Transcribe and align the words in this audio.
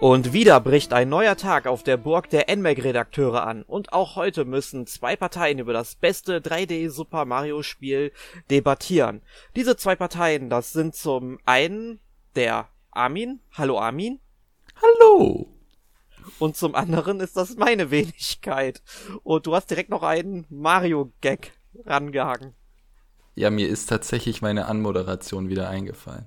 Und 0.00 0.32
wieder 0.32 0.60
bricht 0.60 0.92
ein 0.92 1.08
neuer 1.08 1.36
Tag 1.36 1.66
auf 1.66 1.82
der 1.82 1.96
Burg 1.96 2.30
der 2.30 2.46
NMAC-Redakteure 2.54 3.44
an. 3.44 3.64
Und 3.64 3.92
auch 3.92 4.14
heute 4.14 4.44
müssen 4.44 4.86
zwei 4.86 5.16
Parteien 5.16 5.58
über 5.58 5.72
das 5.72 5.96
beste 5.96 6.38
3D 6.38 6.88
Super 6.88 7.24
Mario 7.24 7.64
Spiel 7.64 8.12
debattieren. 8.48 9.22
Diese 9.56 9.76
zwei 9.76 9.96
Parteien, 9.96 10.50
das 10.50 10.72
sind 10.72 10.94
zum 10.94 11.40
einen 11.46 11.98
der 12.36 12.68
Armin. 12.92 13.40
Hallo 13.54 13.80
Armin. 13.80 14.20
Hallo. 14.80 15.52
Und 16.38 16.56
zum 16.56 16.76
anderen 16.76 17.18
ist 17.18 17.36
das 17.36 17.56
meine 17.56 17.90
Wenigkeit. 17.90 18.82
Und 19.24 19.48
du 19.48 19.56
hast 19.56 19.68
direkt 19.68 19.90
noch 19.90 20.04
einen 20.04 20.46
Mario-Gag 20.48 21.54
rangehangen. 21.86 22.54
Ja, 23.34 23.50
mir 23.50 23.68
ist 23.68 23.86
tatsächlich 23.86 24.42
meine 24.42 24.66
Anmoderation 24.66 25.48
wieder 25.48 25.68
eingefallen. 25.68 26.26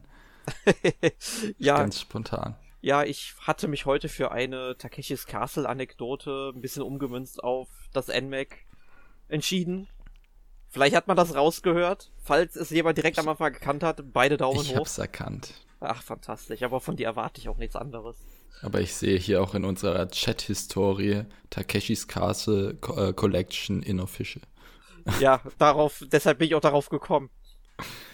ja. 1.58 1.78
Ganz 1.78 2.02
spontan. 2.02 2.58
Ja, 2.82 3.04
ich 3.04 3.36
hatte 3.42 3.68
mich 3.68 3.86
heute 3.86 4.10
für 4.10 4.32
eine 4.32 4.76
Takeshis 4.76 5.28
Castle 5.28 5.70
Anekdote 5.70 6.52
ein 6.56 6.62
bisschen 6.62 6.82
umgemünzt 6.82 7.44
auf 7.44 7.70
das 7.94 8.08
NMAC 8.08 8.66
entschieden. 9.30 9.88
Vielleicht 10.70 10.96
hat 10.96 11.08
man 11.08 11.16
das 11.16 11.36
rausgehört. 11.36 12.12
Falls 12.24 12.56
es 12.56 12.72
jemand 12.72 12.98
direkt 12.98 13.20
am 13.20 13.28
Anfang 13.28 13.54
gekannt 13.54 13.84
hat, 13.84 14.02
beide 14.14 14.38
Daumen 14.38 14.62
ich 14.62 14.70
hoch. 14.70 14.72
Ich 14.72 14.78
hab's 14.78 14.98
erkannt. 14.98 15.54
Ach, 15.80 16.02
fantastisch. 16.02 16.64
Aber 16.64 16.80
von 16.80 16.96
dir 16.96 17.08
erwarte 17.08 17.40
ich 17.40 17.50
auch 17.50 17.58
nichts 17.58 17.76
anderes. 17.76 18.18
Aber 18.64 18.82
ich 18.82 18.96
sehe 18.96 19.18
hier 19.18 19.44
auch 19.44 19.54
in 19.54 19.66
unserer 19.66 20.10
Chat-Historie 20.10 21.26
Takeshis 21.50 22.08
Castle 22.08 22.78
äh, 22.96 23.14
Collection 23.14 23.84
in 23.84 24.00
Official. 24.00 24.44
Ja, 25.20 25.42
darauf, 25.58 26.04
deshalb 26.12 26.40
bin 26.40 26.48
ich 26.48 26.56
auch 26.56 26.62
darauf 26.62 26.90
gekommen. 26.90 27.30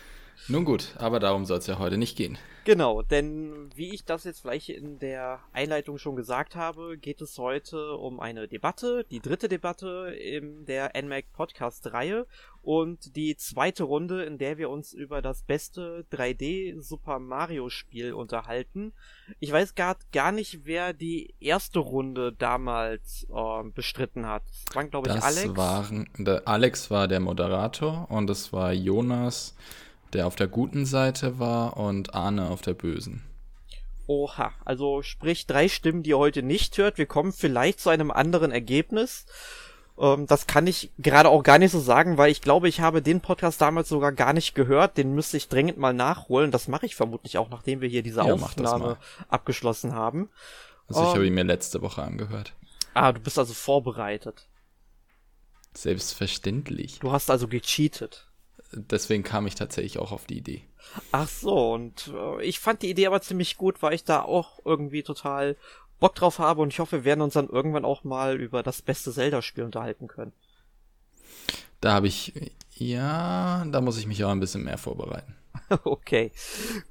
Nun 0.47 0.65
gut, 0.65 0.95
aber 0.97 1.19
darum 1.19 1.45
soll 1.45 1.57
es 1.59 1.67
ja 1.67 1.79
heute 1.79 1.97
nicht 1.97 2.17
gehen. 2.17 2.37
Genau, 2.67 3.01
denn 3.01 3.69
wie 3.75 3.93
ich 3.93 4.03
das 4.03 4.25
jetzt 4.25 4.41
vielleicht 4.41 4.67
in 4.67 4.99
der 4.99 5.39
Einleitung 5.53 5.97
schon 5.97 6.17
gesagt 6.17 6.57
habe, 6.57 6.97
geht 6.97 7.21
es 7.21 7.37
heute 7.37 7.93
um 7.93 8.19
eine 8.19 8.49
Debatte, 8.49 9.05
die 9.09 9.21
dritte 9.21 9.47
Debatte 9.47 10.13
in 10.21 10.65
der 10.65 10.91
NMAC 11.01 11.31
Podcast 11.31 11.93
Reihe 11.93 12.27
und 12.61 13.15
die 13.15 13.37
zweite 13.37 13.85
Runde, 13.85 14.25
in 14.25 14.37
der 14.37 14.57
wir 14.57 14.69
uns 14.69 14.91
über 14.91 15.21
das 15.21 15.43
beste 15.43 16.05
3D 16.11 16.81
Super 16.81 17.19
Mario 17.19 17.69
Spiel 17.69 18.11
unterhalten. 18.11 18.91
Ich 19.39 19.53
weiß 19.53 19.75
gar, 19.75 19.95
gar 20.11 20.33
nicht, 20.33 20.65
wer 20.65 20.91
die 20.91 21.33
erste 21.39 21.79
Runde 21.79 22.33
damals 22.33 23.25
äh, 23.33 23.69
bestritten 23.69 24.27
hat. 24.27 24.43
Das 24.65 24.75
waren, 24.75 24.89
glaube 24.89 25.07
ich, 25.07 25.15
das 25.15 25.23
Alex. 25.23 25.55
Waren, 25.55 26.09
der 26.17 26.45
Alex 26.45 26.91
war 26.91 27.07
der 27.07 27.21
Moderator 27.21 28.11
und 28.11 28.29
es 28.29 28.51
war 28.51 28.73
Jonas 28.73 29.55
der 30.13 30.27
auf 30.27 30.35
der 30.35 30.47
guten 30.47 30.85
Seite 30.85 31.39
war 31.39 31.77
und 31.77 32.13
Arne 32.13 32.49
auf 32.49 32.61
der 32.61 32.73
bösen. 32.73 33.23
Oha, 34.07 34.53
also 34.63 35.01
sprich 35.03 35.47
drei 35.47 35.67
Stimmen, 35.67 36.01
die 36.01 36.11
ihr 36.11 36.17
heute 36.17 36.41
nicht 36.41 36.77
hört. 36.77 36.97
Wir 36.97 37.05
kommen 37.05 37.33
vielleicht 37.33 37.81
zu 37.81 37.89
einem 37.89 38.09
anderen 38.09 38.51
Ergebnis. 38.51 39.25
Ähm, 39.99 40.27
das 40.27 40.47
kann 40.47 40.65
ich 40.65 40.91
gerade 40.97 41.29
auch 41.29 41.43
gar 41.43 41.59
nicht 41.59 41.71
so 41.71 41.79
sagen, 41.79 42.17
weil 42.17 42.31
ich 42.31 42.41
glaube, 42.41 42.69
ich 42.69 42.79
habe 42.79 43.01
den 43.01 43.19
Podcast 43.19 43.59
damals 43.61 43.89
sogar 43.89 44.13
gar 44.13 44.31
nicht 44.31 44.55
gehört. 44.55 44.97
Den 44.97 45.13
müsste 45.13 45.35
ich 45.35 45.49
dringend 45.49 45.77
mal 45.77 45.93
nachholen. 45.93 46.51
Das 46.51 46.69
mache 46.69 46.85
ich 46.85 46.95
vermutlich 46.95 47.37
auch, 47.37 47.49
nachdem 47.49 47.81
wir 47.81 47.89
hier 47.89 48.01
diese 48.01 48.21
ja, 48.21 48.33
Aufnahme 48.33 48.97
abgeschlossen 49.27 49.93
haben. 49.93 50.29
Also 50.87 51.01
ich 51.01 51.07
um, 51.07 51.13
habe 51.15 51.27
ihn 51.27 51.33
mir 51.33 51.43
letzte 51.43 51.81
Woche 51.81 52.01
angehört. 52.01 52.53
Ah, 52.93 53.11
du 53.11 53.19
bist 53.19 53.37
also 53.37 53.53
vorbereitet. 53.53 54.47
Selbstverständlich. 55.73 56.99
Du 56.99 57.11
hast 57.11 57.29
also 57.29 57.47
gecheatet 57.49 58.26
deswegen 58.71 59.23
kam 59.23 59.47
ich 59.47 59.55
tatsächlich 59.55 59.99
auch 59.99 60.11
auf 60.11 60.25
die 60.25 60.37
Idee. 60.37 60.63
Ach 61.11 61.27
so, 61.27 61.73
und 61.73 62.11
äh, 62.13 62.43
ich 62.43 62.59
fand 62.59 62.81
die 62.81 62.89
Idee 62.89 63.07
aber 63.07 63.21
ziemlich 63.21 63.57
gut, 63.57 63.81
weil 63.81 63.93
ich 63.93 64.03
da 64.03 64.21
auch 64.21 64.59
irgendwie 64.65 65.03
total 65.03 65.55
Bock 65.99 66.15
drauf 66.15 66.39
habe 66.39 66.61
und 66.61 66.69
ich 66.71 66.79
hoffe, 66.79 66.97
wir 66.97 67.05
werden 67.05 67.21
uns 67.21 67.33
dann 67.33 67.49
irgendwann 67.49 67.85
auch 67.85 68.03
mal 68.03 68.39
über 68.39 68.63
das 68.63 68.81
beste 68.81 69.11
Zelda-Spiel 69.11 69.63
unterhalten 69.63 70.07
können. 70.07 70.33
Da 71.81 71.93
habe 71.93 72.07
ich, 72.07 72.33
ja, 72.75 73.65
da 73.65 73.81
muss 73.81 73.97
ich 73.97 74.07
mich 74.07 74.23
auch 74.23 74.29
ein 74.29 74.39
bisschen 74.39 74.63
mehr 74.63 74.77
vorbereiten. 74.77 75.35
Okay, 75.83 76.31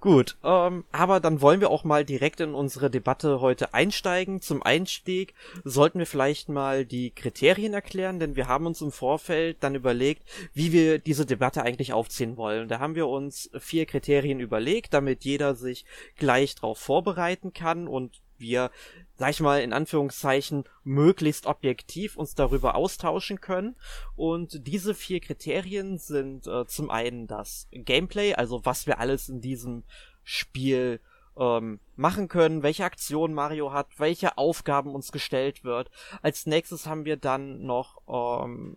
gut. 0.00 0.36
Ähm, 0.44 0.84
aber 0.92 1.20
dann 1.20 1.40
wollen 1.40 1.60
wir 1.60 1.70
auch 1.70 1.84
mal 1.84 2.04
direkt 2.04 2.40
in 2.40 2.54
unsere 2.54 2.90
Debatte 2.90 3.40
heute 3.40 3.74
einsteigen. 3.74 4.40
Zum 4.40 4.62
Einstieg 4.62 5.34
sollten 5.64 5.98
wir 5.98 6.06
vielleicht 6.06 6.48
mal 6.48 6.84
die 6.84 7.10
Kriterien 7.10 7.74
erklären, 7.74 8.18
denn 8.18 8.36
wir 8.36 8.48
haben 8.48 8.66
uns 8.66 8.80
im 8.80 8.92
Vorfeld 8.92 9.58
dann 9.60 9.74
überlegt, 9.74 10.22
wie 10.54 10.72
wir 10.72 10.98
diese 10.98 11.26
Debatte 11.26 11.62
eigentlich 11.62 11.92
aufziehen 11.92 12.36
wollen. 12.36 12.68
Da 12.68 12.78
haben 12.78 12.94
wir 12.94 13.08
uns 13.08 13.50
vier 13.58 13.86
Kriterien 13.86 14.40
überlegt, 14.40 14.94
damit 14.94 15.24
jeder 15.24 15.54
sich 15.54 15.84
gleich 16.16 16.54
drauf 16.54 16.78
vorbereiten 16.78 17.52
kann 17.52 17.88
und 17.88 18.20
wir 18.38 18.70
sag 19.16 19.30
ich 19.30 19.40
mal, 19.40 19.62
in 19.62 19.72
Anführungszeichen 19.72 20.64
möglichst 20.84 21.46
objektiv 21.46 22.16
uns 22.16 22.34
darüber 22.34 22.74
austauschen 22.74 23.40
können. 23.40 23.76
Und 24.14 24.66
diese 24.66 24.94
vier 24.94 25.20
Kriterien 25.20 25.98
sind 25.98 26.46
äh, 26.46 26.66
zum 26.66 26.90
einen 26.90 27.26
das 27.26 27.66
Gameplay, 27.70 28.34
also 28.34 28.64
was 28.64 28.86
wir 28.86 28.98
alles 28.98 29.28
in 29.28 29.40
diesem 29.40 29.84
Spiel 30.22 31.00
ähm, 31.38 31.80
machen 31.96 32.28
können, 32.28 32.62
welche 32.62 32.84
Aktionen 32.84 33.34
Mario 33.34 33.72
hat, 33.72 33.86
welche 33.98 34.38
Aufgaben 34.38 34.94
uns 34.94 35.12
gestellt 35.12 35.64
wird. 35.64 35.90
Als 36.22 36.46
nächstes 36.46 36.86
haben 36.86 37.04
wir 37.04 37.16
dann 37.16 37.64
noch 37.64 38.00
ähm, 38.08 38.76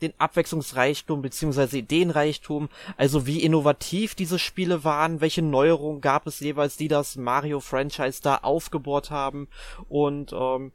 den 0.00 0.12
Abwechslungsreichtum 0.18 1.22
beziehungsweise 1.22 1.78
Ideenreichtum, 1.78 2.68
also 2.96 3.26
wie 3.26 3.42
innovativ 3.42 4.14
diese 4.14 4.38
Spiele 4.38 4.84
waren, 4.84 5.20
welche 5.20 5.42
Neuerungen 5.42 6.00
gab 6.00 6.26
es 6.26 6.40
jeweils, 6.40 6.76
die 6.76 6.88
das 6.88 7.16
Mario-Franchise 7.16 8.20
da 8.22 8.36
aufgebohrt 8.38 9.10
haben 9.10 9.48
und 9.88 10.32
ähm, 10.32 10.72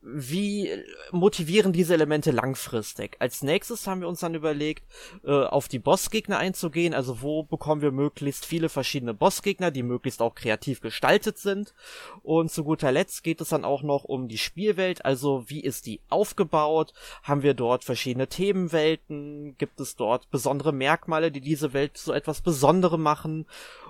wie 0.00 0.70
motivieren 1.10 1.72
diese 1.72 1.94
Elemente 1.94 2.30
langfristig? 2.30 3.16
Als 3.18 3.42
nächstes 3.42 3.86
haben 3.86 4.00
wir 4.00 4.08
uns 4.08 4.20
dann 4.20 4.34
überlegt, 4.34 4.84
äh, 5.24 5.30
auf 5.30 5.66
die 5.66 5.80
Bossgegner 5.80 6.38
einzugehen, 6.38 6.94
also 6.94 7.20
wo 7.20 7.42
bekommen 7.42 7.82
wir 7.82 7.90
möglichst 7.90 8.46
viele 8.46 8.68
verschiedene 8.68 9.12
Bossgegner, 9.12 9.70
die 9.70 9.82
möglichst 9.82 10.22
auch 10.22 10.34
kreativ 10.34 10.80
gestaltet 10.80 11.38
sind. 11.38 11.74
Und 12.22 12.50
zu 12.50 12.62
guter 12.62 12.92
Letzt 12.92 13.24
geht 13.24 13.40
es 13.40 13.48
dann 13.48 13.64
auch 13.64 13.82
noch 13.82 14.04
um 14.04 14.28
die 14.28 14.38
Spielwelt, 14.38 15.04
also 15.04 15.44
wie 15.48 15.60
ist 15.60 15.86
die 15.86 16.00
aufgebaut? 16.08 16.92
Haben 17.24 17.42
wir 17.42 17.54
dort 17.54 17.84
verschiedene 17.84 18.28
Themenwelten? 18.28 19.56
Gibt 19.58 19.80
es 19.80 19.96
dort 19.96 20.30
besondere 20.30 20.72
Merkmale, 20.72 21.32
die 21.32 21.40
diese 21.40 21.72
Welt 21.72 21.98
so 21.98 22.12
etwas 22.12 22.40
Besondere 22.40 22.98
machen? 22.98 23.46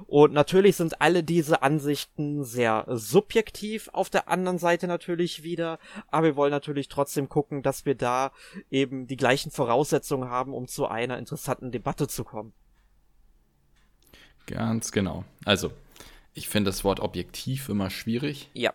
Und 0.06 0.32
natürlich 0.32 0.76
sind 0.76 1.02
alle 1.02 1.22
diese 1.22 1.62
Ansichten 1.62 2.44
sehr 2.44 2.86
subjektiv, 2.88 3.90
auf 3.92 4.08
der 4.08 4.28
anderen 4.28 4.58
Seite 4.58 4.86
natürlich 4.86 5.42
wieder 5.42 5.78
aber 6.09 6.28
wir 6.28 6.36
wollen 6.36 6.50
natürlich 6.50 6.88
trotzdem 6.88 7.28
gucken, 7.28 7.62
dass 7.62 7.84
wir 7.86 7.94
da 7.94 8.32
eben 8.70 9.06
die 9.06 9.16
gleichen 9.16 9.50
Voraussetzungen 9.50 10.28
haben, 10.28 10.54
um 10.54 10.66
zu 10.69 10.86
einer 10.86 11.19
interessanten 11.19 11.70
Debatte 11.70 12.09
zu 12.09 12.25
kommen. 12.25 12.53
Ganz 14.47 14.92
genau. 14.92 15.25
Also, 15.44 15.72
ich 16.34 16.48
finde 16.48 16.70
das 16.70 16.84
Wort 16.84 17.00
objektiv 17.00 17.69
immer 17.69 17.91
schwierig. 17.91 18.48
Ja. 18.54 18.72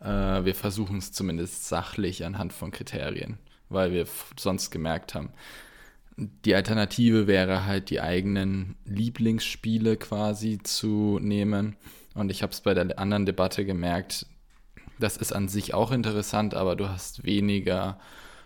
Äh, 0.00 0.44
wir 0.44 0.54
versuchen 0.54 0.98
es 0.98 1.12
zumindest 1.12 1.68
sachlich 1.68 2.24
anhand 2.24 2.52
von 2.52 2.70
Kriterien, 2.72 3.38
weil 3.68 3.92
wir 3.92 4.06
sonst 4.36 4.70
gemerkt 4.70 5.14
haben, 5.14 5.30
die 6.16 6.54
Alternative 6.54 7.26
wäre 7.26 7.64
halt 7.64 7.90
die 7.90 8.00
eigenen 8.00 8.76
Lieblingsspiele 8.84 9.96
quasi 9.96 10.58
zu 10.62 11.18
nehmen. 11.20 11.76
Und 12.14 12.30
ich 12.30 12.42
habe 12.42 12.52
es 12.52 12.60
bei 12.60 12.74
der 12.74 12.98
anderen 12.98 13.24
Debatte 13.24 13.64
gemerkt, 13.64 14.26
das 15.02 15.16
ist 15.16 15.32
an 15.32 15.48
sich 15.48 15.74
auch 15.74 15.90
interessant, 15.90 16.54
aber 16.54 16.76
du 16.76 16.88
hast 16.88 17.24
weniger 17.24 17.98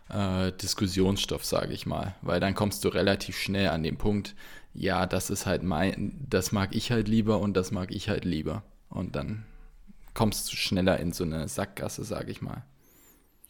äh, 0.09 0.53
Diskussionsstoff, 0.53 1.45
sage 1.45 1.73
ich 1.73 1.87
mal, 1.87 2.15
weil 2.23 2.41
dann 2.41 2.55
kommst 2.55 2.85
du 2.85 2.89
relativ 2.89 3.39
schnell 3.39 3.69
an 3.69 3.83
den 3.83 3.97
Punkt, 3.97 4.35
ja, 4.75 5.07
das 5.07 5.31
ist 5.31 5.47
halt 5.47 5.63
mein, 5.63 6.27
das 6.29 6.53
mag 6.53 6.75
ich 6.75 6.93
halt 6.93 7.09
lieber 7.09 7.41
und 7.41 7.57
das 7.57 7.71
mag 7.71 7.91
ich 7.91 8.09
halt 8.09 8.25
lieber. 8.25 8.63
Und 8.91 9.17
dann 9.17 9.45
kommst 10.15 10.53
du 10.53 10.57
schneller 10.57 11.01
in 11.01 11.13
so 11.13 11.25
eine 11.25 11.49
Sackgasse, 11.49 12.05
sage 12.05 12.31
ich 12.31 12.43
mal. 12.43 12.63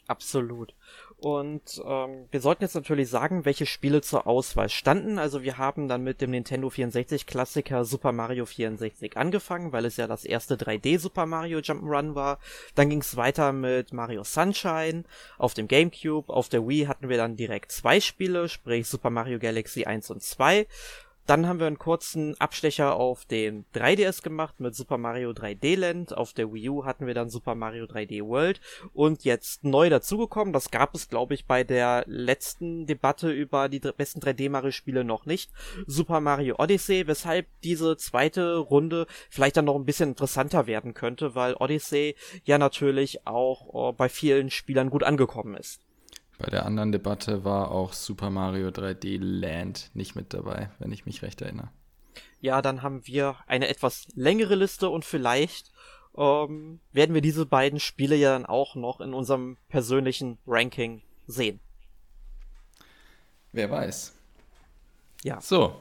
Absolut. 0.07 0.75
Und 1.19 1.83
ähm, 1.87 2.27
wir 2.31 2.41
sollten 2.43 2.63
jetzt 2.63 2.75
natürlich 2.75 3.09
sagen, 3.09 3.47
welche 3.47 3.65
Spiele 3.65 4.03
zur 4.03 4.27
Auswahl 4.27 4.69
standen. 4.69 5.19
Also 5.19 5.43
wir 5.43 5.57
haben 5.57 5.89
dann 5.89 6.03
mit 6.03 6.21
dem 6.21 6.31
Nintendo 6.31 6.69
64 6.69 7.25
Klassiker 7.27 7.87
Super 7.87 8.13
Mario 8.13 8.45
64 8.45 9.17
angefangen, 9.17 9.73
weil 9.73 9.87
es 9.87 9.97
ja 9.97 10.07
das 10.07 10.27
erste 10.27 10.57
3D 10.57 10.99
Super 10.99 11.25
Mario 11.25 11.61
Jump'n'Run 11.61 12.15
war. 12.15 12.39
Dann 12.75 12.91
ging 12.91 13.01
es 13.01 13.17
weiter 13.17 13.53
mit 13.53 13.95
Mario 13.95 14.25
Sunshine 14.25 15.05
auf 15.39 15.55
dem 15.55 15.69
GameCube. 15.69 16.31
Auf 16.31 16.51
der 16.51 16.69
Wii 16.69 16.85
hatten 16.85 17.09
wir 17.09 17.17
dann 17.17 17.37
direkt 17.37 17.73
zwei 17.73 17.99
Spiele, 17.99 18.51
sprich 18.51 18.87
Super 18.87 19.09
Mario 19.09 19.39
Galaxy 19.39 19.85
1 19.87 20.11
und 20.11 20.23
2. 20.23 20.67
Dann 21.27 21.49
haben 21.49 21.59
wir 21.59 21.67
einen 21.67 21.79
kurzen 21.79 22.41
Abstecher 22.41 22.95
auf 22.95 23.25
den 23.25 23.65
3DS 23.75 24.23
gemacht 24.23 24.61
mit 24.61 24.77
Super 24.77 24.97
Mario 24.97 25.31
3D 25.31 25.77
Land. 25.77 26.17
Auf 26.17 26.33
der 26.33 26.53
Wii 26.53 26.69
U 26.69 26.85
hatten 26.85 27.09
wir 27.09 27.15
dann 27.15 27.31
Super 27.31 27.57
Mario 27.57 27.87
3D 27.87 28.25
World. 28.25 28.61
Und 28.95 29.25
jetzt 29.25 29.65
neu 29.65 29.91
dazugekommen, 29.91 30.53
das 30.53 30.71
gab 30.71 30.95
es 30.95 31.09
glaube 31.09 31.35
ich 31.35 31.47
bei 31.47 31.65
der 31.65 32.05
letzten 32.07 32.87
Debatte 32.87 33.31
über 33.31 33.69
die 33.69 33.81
besten 33.81 34.21
3D 34.21 34.51
Mario 34.51 34.71
Spiele 34.71 35.03
noch 35.03 35.27
nicht, 35.27 35.51
Super 35.87 36.21
Mario 36.21 36.57
Odyssey, 36.59 37.07
weshalb 37.07 37.47
diese 37.63 37.97
zweite 37.97 38.59
Runde 38.59 39.07
vielleicht 39.29 39.57
dann 39.57 39.65
noch 39.65 39.77
ein 39.77 39.85
bisschen 39.85 40.11
interessanter 40.11 40.67
werden 40.67 40.95
könnte, 40.95 41.35
weil 41.35 41.55
Odyssey 41.55 42.15
ja 42.45 42.59
natürlich 42.59 43.27
auch 43.27 43.91
äh, 43.91 43.93
bei 43.93 44.09
vielen 44.09 44.51
Spielern 44.51 44.91
gut 44.91 45.03
angekommen 45.03 45.57
ist. 45.57 45.86
Bei 46.39 46.51
der 46.51 46.67
anderen 46.67 46.93
Debatte 46.93 47.45
war 47.45 47.71
auch 47.71 47.93
Super 47.93 48.31
Mario 48.31 48.69
3D 48.69 49.19
Land 49.21 49.91
nicht 49.95 50.15
mit 50.17 50.35
dabei, 50.35 50.71
wenn 50.79 50.93
ich 50.93 51.07
mich 51.07 51.23
recht 51.23 51.41
erinnere. 51.41 51.71
Ja, 52.41 52.61
dann 52.61 52.83
haben 52.83 53.07
wir 53.07 53.37
eine 53.47 53.69
etwas 53.69 54.07
längere 54.15 54.55
Liste 54.55 54.91
und 54.91 55.05
vielleicht 55.05 55.73
ähm, 56.17 56.81
werden 56.93 57.15
wir 57.15 57.23
diese 57.23 57.47
beiden 57.47 57.81
Spiele 57.81 58.17
ja 58.17 58.33
dann 58.33 58.47
auch 58.47 58.75
noch 58.75 59.01
in 59.01 59.15
unserem 59.15 59.57
persönlichen 59.69 60.39
Ranking 60.47 61.03
sehen. 61.27 61.61
Wer 63.53 63.71
weiß. 63.71 64.13
Ja. 65.23 65.41
So. 65.41 65.75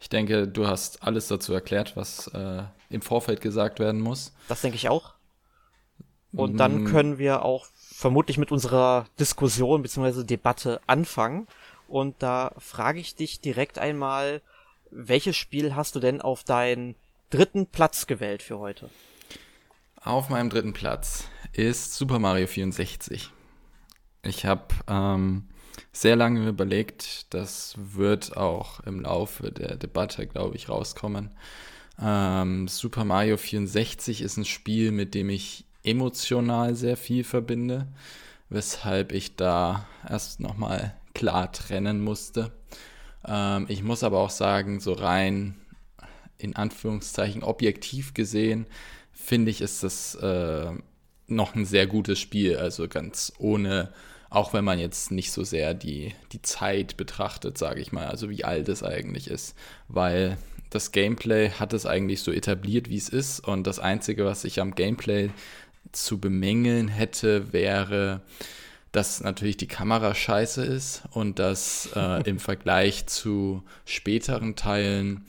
Ich 0.00 0.08
denke, 0.08 0.48
du 0.48 0.66
hast 0.66 1.02
alles 1.02 1.28
dazu 1.28 1.54
erklärt, 1.54 1.96
was 1.96 2.26
äh, 2.28 2.64
im 2.90 3.00
Vorfeld 3.00 3.40
gesagt 3.40 3.78
werden 3.78 4.00
muss. 4.00 4.34
Das 4.48 4.60
denke 4.60 4.76
ich 4.76 4.88
auch. 4.88 5.14
Und 6.32 6.56
dann 6.56 6.82
mm. 6.82 6.86
können 6.86 7.18
wir 7.18 7.42
auch 7.44 7.66
vermutlich 7.96 8.38
mit 8.38 8.50
unserer 8.50 9.06
Diskussion 9.20 9.82
bzw. 9.82 10.24
Debatte 10.24 10.80
anfangen. 10.86 11.46
Und 11.86 12.16
da 12.18 12.52
frage 12.58 12.98
ich 12.98 13.14
dich 13.14 13.40
direkt 13.40 13.78
einmal, 13.78 14.42
welches 14.90 15.36
Spiel 15.36 15.74
hast 15.74 15.94
du 15.94 16.00
denn 16.00 16.20
auf 16.20 16.44
deinen 16.44 16.96
dritten 17.30 17.66
Platz 17.66 18.06
gewählt 18.06 18.42
für 18.42 18.58
heute? 18.58 18.90
Auf 20.02 20.28
meinem 20.28 20.50
dritten 20.50 20.72
Platz 20.72 21.28
ist 21.52 21.94
Super 21.94 22.18
Mario 22.18 22.46
64. 22.46 23.30
Ich 24.22 24.44
habe 24.44 24.74
ähm, 24.88 25.48
sehr 25.92 26.16
lange 26.16 26.48
überlegt, 26.48 27.32
das 27.32 27.74
wird 27.76 28.36
auch 28.36 28.80
im 28.80 29.00
Laufe 29.00 29.52
der 29.52 29.76
Debatte, 29.76 30.26
glaube 30.26 30.56
ich, 30.56 30.68
rauskommen. 30.68 31.30
Ähm, 32.00 32.66
Super 32.66 33.04
Mario 33.04 33.36
64 33.36 34.20
ist 34.20 34.36
ein 34.36 34.44
Spiel, 34.44 34.90
mit 34.90 35.14
dem 35.14 35.28
ich 35.28 35.64
emotional 35.84 36.74
sehr 36.74 36.96
viel 36.96 37.24
verbinde, 37.24 37.86
weshalb 38.48 39.12
ich 39.12 39.36
da 39.36 39.86
erst 40.08 40.40
nochmal 40.40 40.94
klar 41.14 41.52
trennen 41.52 42.02
musste. 42.02 42.52
Ähm, 43.26 43.66
ich 43.68 43.82
muss 43.82 44.02
aber 44.02 44.18
auch 44.18 44.30
sagen, 44.30 44.80
so 44.80 44.92
rein 44.92 45.54
in 46.38 46.56
Anführungszeichen 46.56 47.42
objektiv 47.42 48.14
gesehen, 48.14 48.66
finde 49.12 49.50
ich, 49.50 49.60
ist 49.60 49.82
das 49.82 50.14
äh, 50.16 50.72
noch 51.26 51.54
ein 51.54 51.64
sehr 51.64 51.86
gutes 51.86 52.18
Spiel. 52.18 52.56
Also 52.56 52.88
ganz 52.88 53.32
ohne, 53.38 53.92
auch 54.30 54.52
wenn 54.52 54.64
man 54.64 54.78
jetzt 54.78 55.10
nicht 55.10 55.32
so 55.32 55.44
sehr 55.44 55.74
die, 55.74 56.14
die 56.32 56.42
Zeit 56.42 56.96
betrachtet, 56.96 57.56
sage 57.56 57.80
ich 57.80 57.92
mal, 57.92 58.06
also 58.06 58.28
wie 58.30 58.44
alt 58.44 58.68
es 58.68 58.82
eigentlich 58.82 59.28
ist. 59.28 59.54
Weil 59.88 60.36
das 60.70 60.92
Gameplay 60.92 61.50
hat 61.50 61.72
es 61.72 61.86
eigentlich 61.86 62.22
so 62.22 62.32
etabliert, 62.32 62.90
wie 62.90 62.96
es 62.96 63.08
ist. 63.08 63.40
Und 63.40 63.66
das 63.66 63.78
Einzige, 63.78 64.24
was 64.24 64.44
ich 64.44 64.60
am 64.60 64.74
Gameplay 64.74 65.30
zu 65.92 66.18
bemängeln 66.18 66.88
hätte, 66.88 67.52
wäre, 67.52 68.22
dass 68.92 69.20
natürlich 69.20 69.56
die 69.56 69.66
Kamera 69.66 70.14
scheiße 70.14 70.64
ist 70.64 71.02
und 71.10 71.38
dass 71.38 71.90
äh, 71.94 72.22
im 72.28 72.38
Vergleich 72.38 73.06
zu 73.06 73.62
späteren 73.84 74.56
Teilen 74.56 75.24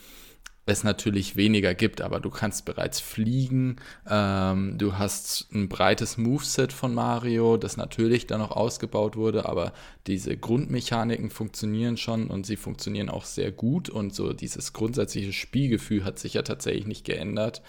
es 0.68 0.84
natürlich 0.84 1.36
weniger 1.36 1.76
gibt, 1.76 2.02
aber 2.02 2.20
du 2.20 2.30
kannst 2.32 2.66
bereits 2.66 3.00
fliegen. 3.00 3.76
Ähm, 4.10 4.78
du 4.78 4.98
hast 4.98 5.48
ein 5.54 5.70
breites 5.70 6.18
Moveset 6.18 6.74
von 6.74 6.94
Mario, 6.94 7.58
das 7.58 7.78
natürlich 7.78 8.26
dann 8.26 8.40
noch 8.40 8.52
ausgebaut 8.52 9.16
wurde, 9.16 9.48
aber 9.48 9.74
diese 10.08 10.36
Grundmechaniken 10.36 11.30
funktionieren 11.30 11.98
schon 11.98 12.28
und 12.28 12.48
sie 12.48 12.56
funktionieren 12.56 13.10
auch 13.10 13.26
sehr 13.26 13.52
gut 13.52 13.90
und 13.90 14.16
so 14.16 14.34
dieses 14.34 14.74
grundsätzliche 14.74 15.34
Spielgefühl 15.34 16.04
hat 16.04 16.18
sich 16.18 16.34
ja 16.34 16.42
tatsächlich 16.42 16.88
nicht 16.88 17.06
geändert. 17.06 17.62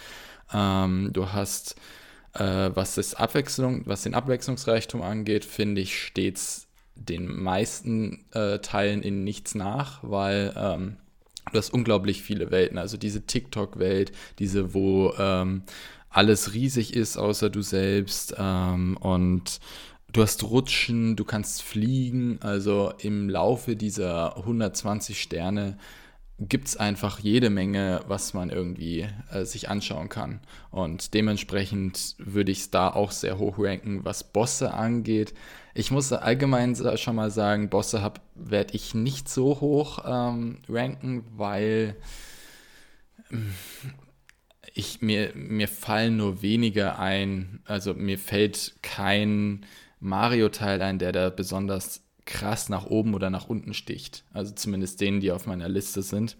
Ähm, 0.52 1.10
du 1.12 1.32
hast 1.32 1.76
äh, 2.38 2.70
was, 2.74 2.94
das 2.94 3.14
Abwechslung, 3.14 3.82
was 3.86 4.02
den 4.02 4.14
Abwechslungsreichtum 4.14 5.02
angeht, 5.02 5.44
finde 5.44 5.80
ich, 5.80 5.98
steht 6.00 6.36
es 6.36 6.66
den 6.94 7.26
meisten 7.26 8.24
äh, 8.32 8.58
Teilen 8.58 9.02
in 9.02 9.24
nichts 9.24 9.54
nach, 9.54 10.00
weil 10.02 10.52
ähm, 10.56 10.96
du 11.52 11.58
hast 11.58 11.72
unglaublich 11.72 12.22
viele 12.22 12.50
Welten. 12.50 12.78
Also 12.78 12.96
diese 12.96 13.26
TikTok-Welt, 13.26 14.12
diese, 14.38 14.74
wo 14.74 15.12
ähm, 15.18 15.62
alles 16.08 16.54
riesig 16.54 16.94
ist, 16.94 17.16
außer 17.16 17.50
du 17.50 17.62
selbst. 17.62 18.34
Ähm, 18.38 18.96
und 18.96 19.60
du 20.12 20.22
hast 20.22 20.42
Rutschen, 20.44 21.16
du 21.16 21.24
kannst 21.24 21.62
fliegen. 21.62 22.38
Also 22.40 22.92
im 22.98 23.28
Laufe 23.28 23.76
dieser 23.76 24.36
120 24.36 25.20
Sterne 25.20 25.76
gibt 26.38 26.68
es 26.68 26.76
einfach 26.76 27.20
jede 27.20 27.48
Menge, 27.48 28.02
was 28.08 28.34
man 28.34 28.50
irgendwie 28.50 29.08
äh, 29.30 29.44
sich 29.44 29.70
anschauen 29.70 30.08
kann. 30.08 30.40
Und 30.70 31.14
dementsprechend 31.14 32.14
würde 32.18 32.52
ich 32.52 32.58
es 32.58 32.70
da 32.70 32.90
auch 32.90 33.10
sehr 33.10 33.38
hoch 33.38 33.54
ranken, 33.58 34.04
was 34.04 34.24
Bosse 34.24 34.74
angeht. 34.74 35.32
Ich 35.74 35.90
muss 35.90 36.12
allgemein 36.12 36.76
schon 36.96 37.16
mal 37.16 37.30
sagen, 37.30 37.70
Bosse 37.70 38.12
werde 38.34 38.74
ich 38.74 38.94
nicht 38.94 39.28
so 39.28 39.60
hoch 39.60 40.00
ähm, 40.06 40.58
ranken, 40.68 41.24
weil 41.36 41.96
ähm, 43.30 43.52
ich, 44.74 45.00
mir, 45.00 45.32
mir 45.34 45.68
fallen 45.68 46.18
nur 46.18 46.42
wenige 46.42 46.98
ein. 46.98 47.60
Also 47.64 47.94
mir 47.94 48.18
fällt 48.18 48.74
kein 48.82 49.64
Mario-Teil 50.00 50.82
ein, 50.82 50.98
der 50.98 51.12
da 51.12 51.30
besonders 51.30 52.05
krass 52.26 52.68
nach 52.68 52.86
oben 52.86 53.14
oder 53.14 53.30
nach 53.30 53.48
unten 53.48 53.72
sticht. 53.72 54.24
Also 54.32 54.52
zumindest 54.54 55.00
denen, 55.00 55.20
die 55.20 55.32
auf 55.32 55.46
meiner 55.46 55.68
Liste 55.68 56.02
sind. 56.02 56.36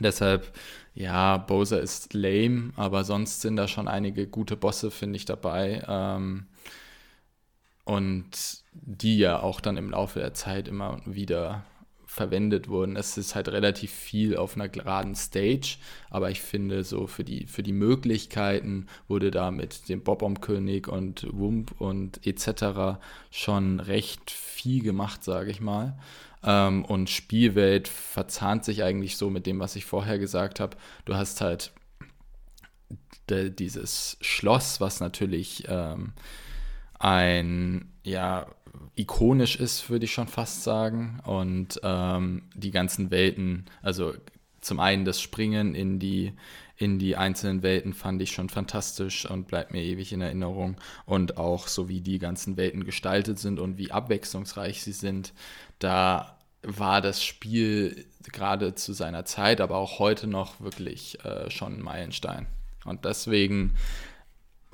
Deshalb, 0.00 0.52
ja, 0.94 1.36
Bowser 1.36 1.80
ist 1.80 2.14
lame, 2.14 2.72
aber 2.76 3.04
sonst 3.04 3.40
sind 3.40 3.56
da 3.56 3.68
schon 3.68 3.88
einige 3.88 4.26
gute 4.26 4.56
Bosse, 4.56 4.90
finde 4.90 5.16
ich, 5.16 5.24
dabei. 5.24 5.84
Ähm, 5.86 6.46
und 7.84 8.62
die 8.72 9.18
ja 9.18 9.40
auch 9.40 9.60
dann 9.60 9.76
im 9.76 9.90
Laufe 9.90 10.18
der 10.18 10.34
Zeit 10.34 10.68
immer 10.68 11.00
wieder 11.04 11.64
verwendet 12.14 12.68
wurden. 12.68 12.94
Es 12.94 13.18
ist 13.18 13.34
halt 13.34 13.48
relativ 13.48 13.90
viel 13.90 14.36
auf 14.36 14.54
einer 14.54 14.68
geraden 14.68 15.16
Stage, 15.16 15.78
aber 16.10 16.30
ich 16.30 16.40
finde 16.40 16.84
so 16.84 17.08
für 17.08 17.24
die, 17.24 17.46
für 17.46 17.64
die 17.64 17.72
Möglichkeiten 17.72 18.86
wurde 19.08 19.32
da 19.32 19.50
mit 19.50 19.88
dem 19.88 20.02
Bob-Om-König 20.02 20.86
und 20.86 21.26
Wump 21.32 21.80
und 21.80 22.24
etc. 22.24 23.00
schon 23.32 23.80
recht 23.80 24.30
viel 24.30 24.82
gemacht, 24.84 25.24
sage 25.24 25.50
ich 25.50 25.60
mal. 25.60 25.98
Ähm, 26.44 26.84
und 26.84 27.10
Spielwelt 27.10 27.88
verzahnt 27.88 28.64
sich 28.64 28.84
eigentlich 28.84 29.16
so 29.16 29.28
mit 29.28 29.44
dem, 29.46 29.58
was 29.58 29.74
ich 29.74 29.84
vorher 29.84 30.20
gesagt 30.20 30.60
habe. 30.60 30.76
Du 31.04 31.16
hast 31.16 31.40
halt 31.40 31.72
dieses 33.28 34.18
Schloss, 34.20 34.80
was 34.80 35.00
natürlich 35.00 35.64
ähm, 35.66 36.12
ein, 37.00 37.90
ja, 38.04 38.46
ikonisch 38.94 39.56
ist, 39.56 39.90
würde 39.90 40.04
ich 40.04 40.12
schon 40.12 40.28
fast 40.28 40.62
sagen. 40.62 41.20
Und 41.24 41.80
ähm, 41.82 42.42
die 42.54 42.70
ganzen 42.70 43.10
Welten, 43.10 43.66
also 43.82 44.14
zum 44.60 44.80
einen 44.80 45.04
das 45.04 45.20
Springen 45.20 45.74
in 45.74 45.98
die, 45.98 46.32
in 46.76 46.98
die 46.98 47.16
einzelnen 47.16 47.62
Welten 47.62 47.92
fand 47.92 48.22
ich 48.22 48.32
schon 48.32 48.48
fantastisch 48.48 49.28
und 49.28 49.46
bleibt 49.46 49.72
mir 49.72 49.82
ewig 49.82 50.12
in 50.12 50.20
Erinnerung. 50.20 50.76
Und 51.06 51.36
auch 51.36 51.68
so 51.68 51.88
wie 51.88 52.00
die 52.00 52.18
ganzen 52.18 52.56
Welten 52.56 52.84
gestaltet 52.84 53.38
sind 53.38 53.58
und 53.58 53.78
wie 53.78 53.90
abwechslungsreich 53.90 54.82
sie 54.82 54.92
sind, 54.92 55.32
da 55.78 56.38
war 56.62 57.00
das 57.00 57.22
Spiel 57.22 58.06
gerade 58.32 58.74
zu 58.74 58.94
seiner 58.94 59.24
Zeit, 59.24 59.60
aber 59.60 59.76
auch 59.76 59.98
heute 59.98 60.26
noch 60.26 60.60
wirklich 60.60 61.22
äh, 61.24 61.50
schon 61.50 61.74
ein 61.74 61.82
Meilenstein. 61.82 62.46
Und 62.84 63.04
deswegen 63.04 63.74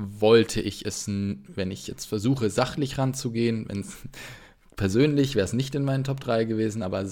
wollte 0.00 0.60
ich 0.60 0.86
es, 0.86 1.06
wenn 1.08 1.70
ich 1.70 1.86
jetzt 1.86 2.06
versuche, 2.06 2.50
sachlich 2.50 2.98
ranzugehen, 2.98 3.66
wenn 3.68 3.84
persönlich 4.76 5.34
wäre 5.34 5.44
es 5.44 5.52
nicht 5.52 5.74
in 5.74 5.84
meinen 5.84 6.04
Top 6.04 6.20
3 6.20 6.44
gewesen, 6.44 6.82
aber 6.82 7.06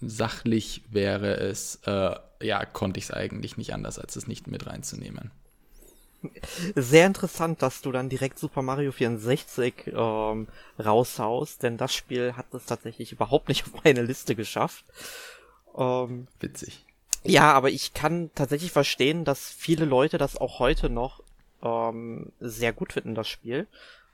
sachlich 0.00 0.82
wäre 0.90 1.36
es, 1.36 1.80
äh, 1.86 2.14
ja, 2.42 2.64
konnte 2.64 2.98
ich 2.98 3.04
es 3.04 3.10
eigentlich 3.12 3.56
nicht 3.56 3.72
anders, 3.72 3.98
als 3.98 4.16
es 4.16 4.26
nicht 4.26 4.46
mit 4.46 4.66
reinzunehmen. 4.66 5.30
Sehr 6.74 7.06
interessant, 7.06 7.62
dass 7.62 7.80
du 7.80 7.92
dann 7.92 8.08
direkt 8.08 8.40
Super 8.40 8.62
Mario 8.62 8.90
64 8.90 9.92
ähm, 9.94 10.48
raushaust, 10.84 11.62
denn 11.62 11.76
das 11.76 11.94
Spiel 11.94 12.32
hat 12.32 12.52
es 12.54 12.64
tatsächlich 12.66 13.12
überhaupt 13.12 13.48
nicht 13.48 13.64
auf 13.66 13.84
meine 13.84 14.02
Liste 14.02 14.34
geschafft. 14.34 14.84
Ähm, 15.76 16.26
Witzig. 16.40 16.84
Ja, 17.24 17.52
aber 17.52 17.70
ich 17.70 17.94
kann 17.94 18.30
tatsächlich 18.34 18.72
verstehen, 18.72 19.24
dass 19.24 19.50
viele 19.50 19.84
Leute 19.84 20.18
das 20.18 20.36
auch 20.36 20.58
heute 20.58 20.90
noch 20.90 21.22
ähm, 21.62 22.32
sehr 22.40 22.72
gut 22.72 22.92
finden, 22.92 23.14
das 23.14 23.28
Spiel. 23.28 23.66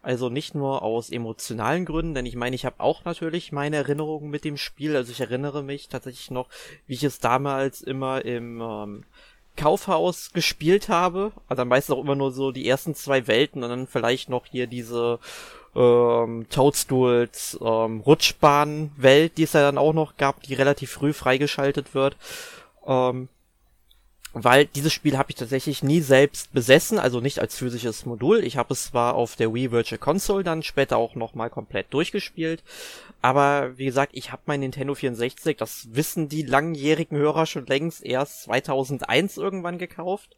Also 0.03 0.29
nicht 0.29 0.55
nur 0.55 0.83
aus 0.83 1.09
emotionalen 1.09 1.87
Gründen, 1.87 2.15
denn 2.15 2.27
ich 2.27 2.37
meine, 2.37 2.55
ich 2.55 2.67
habe 2.67 2.81
auch 2.81 3.07
natürlich 3.07 3.53
meine 3.53 3.77
Erinnerungen 3.77 4.29
mit 4.31 4.45
dem 4.45 4.59
Spiel. 4.59 4.97
Also 4.97 5.11
ich 5.13 5.21
erinnere 5.21 5.63
mich 5.63 5.89
tatsächlich 5.89 6.31
noch, 6.31 6.49
wie 6.87 6.93
ich 6.93 7.05
es 7.05 7.21
damals 7.21 7.81
immer 7.81 8.23
im 8.23 8.61
ähm, 8.61 9.05
Kaufhaus 9.57 10.33
gespielt 10.33 10.91
habe. 10.91 11.33
Also 11.49 11.65
meistens 11.65 11.97
auch 11.97 12.03
immer 12.03 12.17
nur 12.17 12.33
so 12.33 12.53
die 12.53 12.69
ersten 12.69 12.95
zwei 12.95 13.27
Welten 13.27 13.63
und 13.63 13.71
dann 13.71 13.87
vielleicht 13.87 14.29
noch 14.29 14.45
hier 14.45 14.67
diese 14.67 15.21
ähm, 15.75 16.47
Toadstools 16.51 17.59
ähm, 17.63 18.01
Rutschbahn-Welt, 18.01 19.39
die 19.39 19.45
es 19.45 19.55
ja 19.55 19.63
dann 19.63 19.79
auch 19.79 19.95
noch 19.95 20.19
gab, 20.19 20.43
die 20.43 20.55
relativ 20.55 20.91
früh 20.91 21.15
freigeschaltet 21.15 21.95
wird. 21.95 22.17
Ähm, 22.87 23.29
weil 24.35 24.67
dieses 24.67 24.93
Spiel 24.93 25.17
habe 25.17 25.31
ich 25.31 25.37
tatsächlich 25.37 25.83
nie 25.83 26.01
selbst 26.01 26.53
besessen, 26.53 26.99
also 26.99 27.21
nicht 27.21 27.39
als 27.39 27.57
physisches 27.57 28.05
Modul. 28.05 28.43
Ich 28.45 28.57
habe 28.57 28.75
es 28.75 28.87
zwar 28.87 29.15
auf 29.15 29.37
der 29.37 29.55
Wii 29.55 29.71
Virtual 29.71 29.99
Console 29.99 30.45
dann 30.45 30.63
später 30.63 30.97
auch 30.97 31.15
nochmal 31.15 31.51
komplett 31.51 31.95
durchgespielt, 31.95 32.63
aber 33.23 33.79
wie 33.79 33.87
gesagt, 33.87 34.13
ich 34.15 34.33
habe 34.33 34.43
mein 34.47 34.61
Nintendo 34.61 34.95
64, 34.95 35.57
das 35.57 35.89
wissen 35.93 36.29
die 36.29 36.43
langjährigen 36.43 37.17
Hörer 37.17 37.47
schon 37.47 37.67
längst 37.67 38.05
erst 38.05 38.43
2001 38.43 39.37
irgendwann 39.37 39.79
gekauft. 39.79 40.37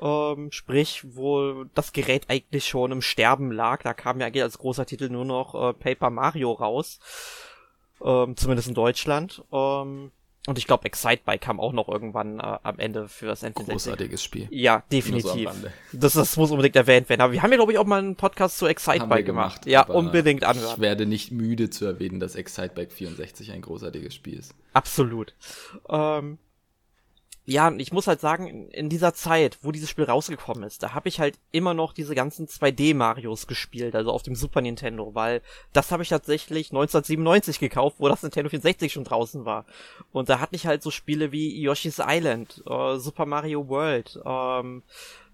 Ähm, 0.00 0.50
sprich, 0.50 1.04
wo 1.14 1.64
das 1.74 1.92
Gerät 1.92 2.24
eigentlich 2.28 2.66
schon 2.66 2.92
im 2.92 3.02
Sterben 3.02 3.52
lag. 3.52 3.82
Da 3.82 3.94
kam 3.94 4.20
ja 4.20 4.28
als 4.42 4.58
großer 4.58 4.86
Titel 4.86 5.08
nur 5.08 5.24
noch 5.24 5.54
äh, 5.54 5.72
Paper 5.72 6.10
Mario 6.10 6.52
raus. 6.52 6.98
Ähm, 8.02 8.36
zumindest 8.36 8.68
in 8.68 8.74
Deutschland. 8.74 9.44
Ähm, 9.52 10.10
und 10.46 10.58
ich 10.58 10.66
glaube, 10.66 10.84
Excitebike 10.84 11.38
kam 11.38 11.58
auch 11.58 11.72
noch 11.72 11.88
irgendwann 11.88 12.38
äh, 12.38 12.58
am 12.62 12.78
Ende 12.78 13.08
für 13.08 13.26
das 13.26 13.42
N64. 13.42 13.64
Großartiges 13.64 14.22
Spiel. 14.22 14.46
Ja, 14.50 14.82
definitiv. 14.92 15.50
Das, 15.92 16.12
das 16.12 16.36
muss 16.36 16.50
unbedingt 16.50 16.76
erwähnt 16.76 17.08
werden. 17.08 17.22
Aber 17.22 17.32
wir 17.32 17.42
haben 17.42 17.50
ja, 17.50 17.56
glaube 17.56 17.72
ich, 17.72 17.78
auch 17.78 17.86
mal 17.86 17.98
einen 17.98 18.16
Podcast 18.16 18.58
zu 18.58 18.66
Excitebike 18.66 19.24
gemacht. 19.24 19.62
gemacht. 19.62 19.66
Ja, 19.66 19.82
unbedingt 19.86 20.44
anhören. 20.44 20.74
Ich 20.74 20.80
werde 20.80 21.06
nicht 21.06 21.32
müde 21.32 21.70
zu 21.70 21.86
erwähnen, 21.86 22.20
dass 22.20 22.34
Excitebike 22.34 22.92
64 22.92 23.52
ein 23.52 23.62
großartiges 23.62 24.14
Spiel 24.14 24.38
ist. 24.38 24.54
Absolut. 24.74 25.34
Ähm, 25.88 26.38
ja, 27.46 27.70
ich 27.76 27.92
muss 27.92 28.06
halt 28.06 28.20
sagen, 28.20 28.68
in 28.70 28.88
dieser 28.88 29.12
Zeit, 29.12 29.58
wo 29.60 29.70
dieses 29.70 29.90
Spiel 29.90 30.04
rausgekommen 30.04 30.64
ist, 30.64 30.82
da 30.82 30.94
habe 30.94 31.10
ich 31.10 31.20
halt 31.20 31.38
immer 31.52 31.74
noch 31.74 31.92
diese 31.92 32.14
ganzen 32.14 32.46
2D-Marios 32.46 33.46
gespielt, 33.46 33.94
also 33.94 34.12
auf 34.12 34.22
dem 34.22 34.34
Super 34.34 34.62
Nintendo, 34.62 35.14
weil 35.14 35.42
das 35.74 35.92
habe 35.92 36.02
ich 36.02 36.08
tatsächlich 36.08 36.70
1997 36.70 37.58
gekauft, 37.58 37.96
wo 37.98 38.08
das 38.08 38.22
Nintendo 38.22 38.48
64 38.48 38.92
schon 38.92 39.04
draußen 39.04 39.44
war. 39.44 39.66
Und 40.10 40.30
da 40.30 40.40
hatte 40.40 40.56
ich 40.56 40.66
halt 40.66 40.82
so 40.82 40.90
Spiele 40.90 41.32
wie 41.32 41.60
Yoshi's 41.60 42.00
Island, 42.02 42.62
äh, 42.66 42.96
Super 42.96 43.26
Mario 43.26 43.68
World, 43.68 44.18
ähm, 44.24 44.82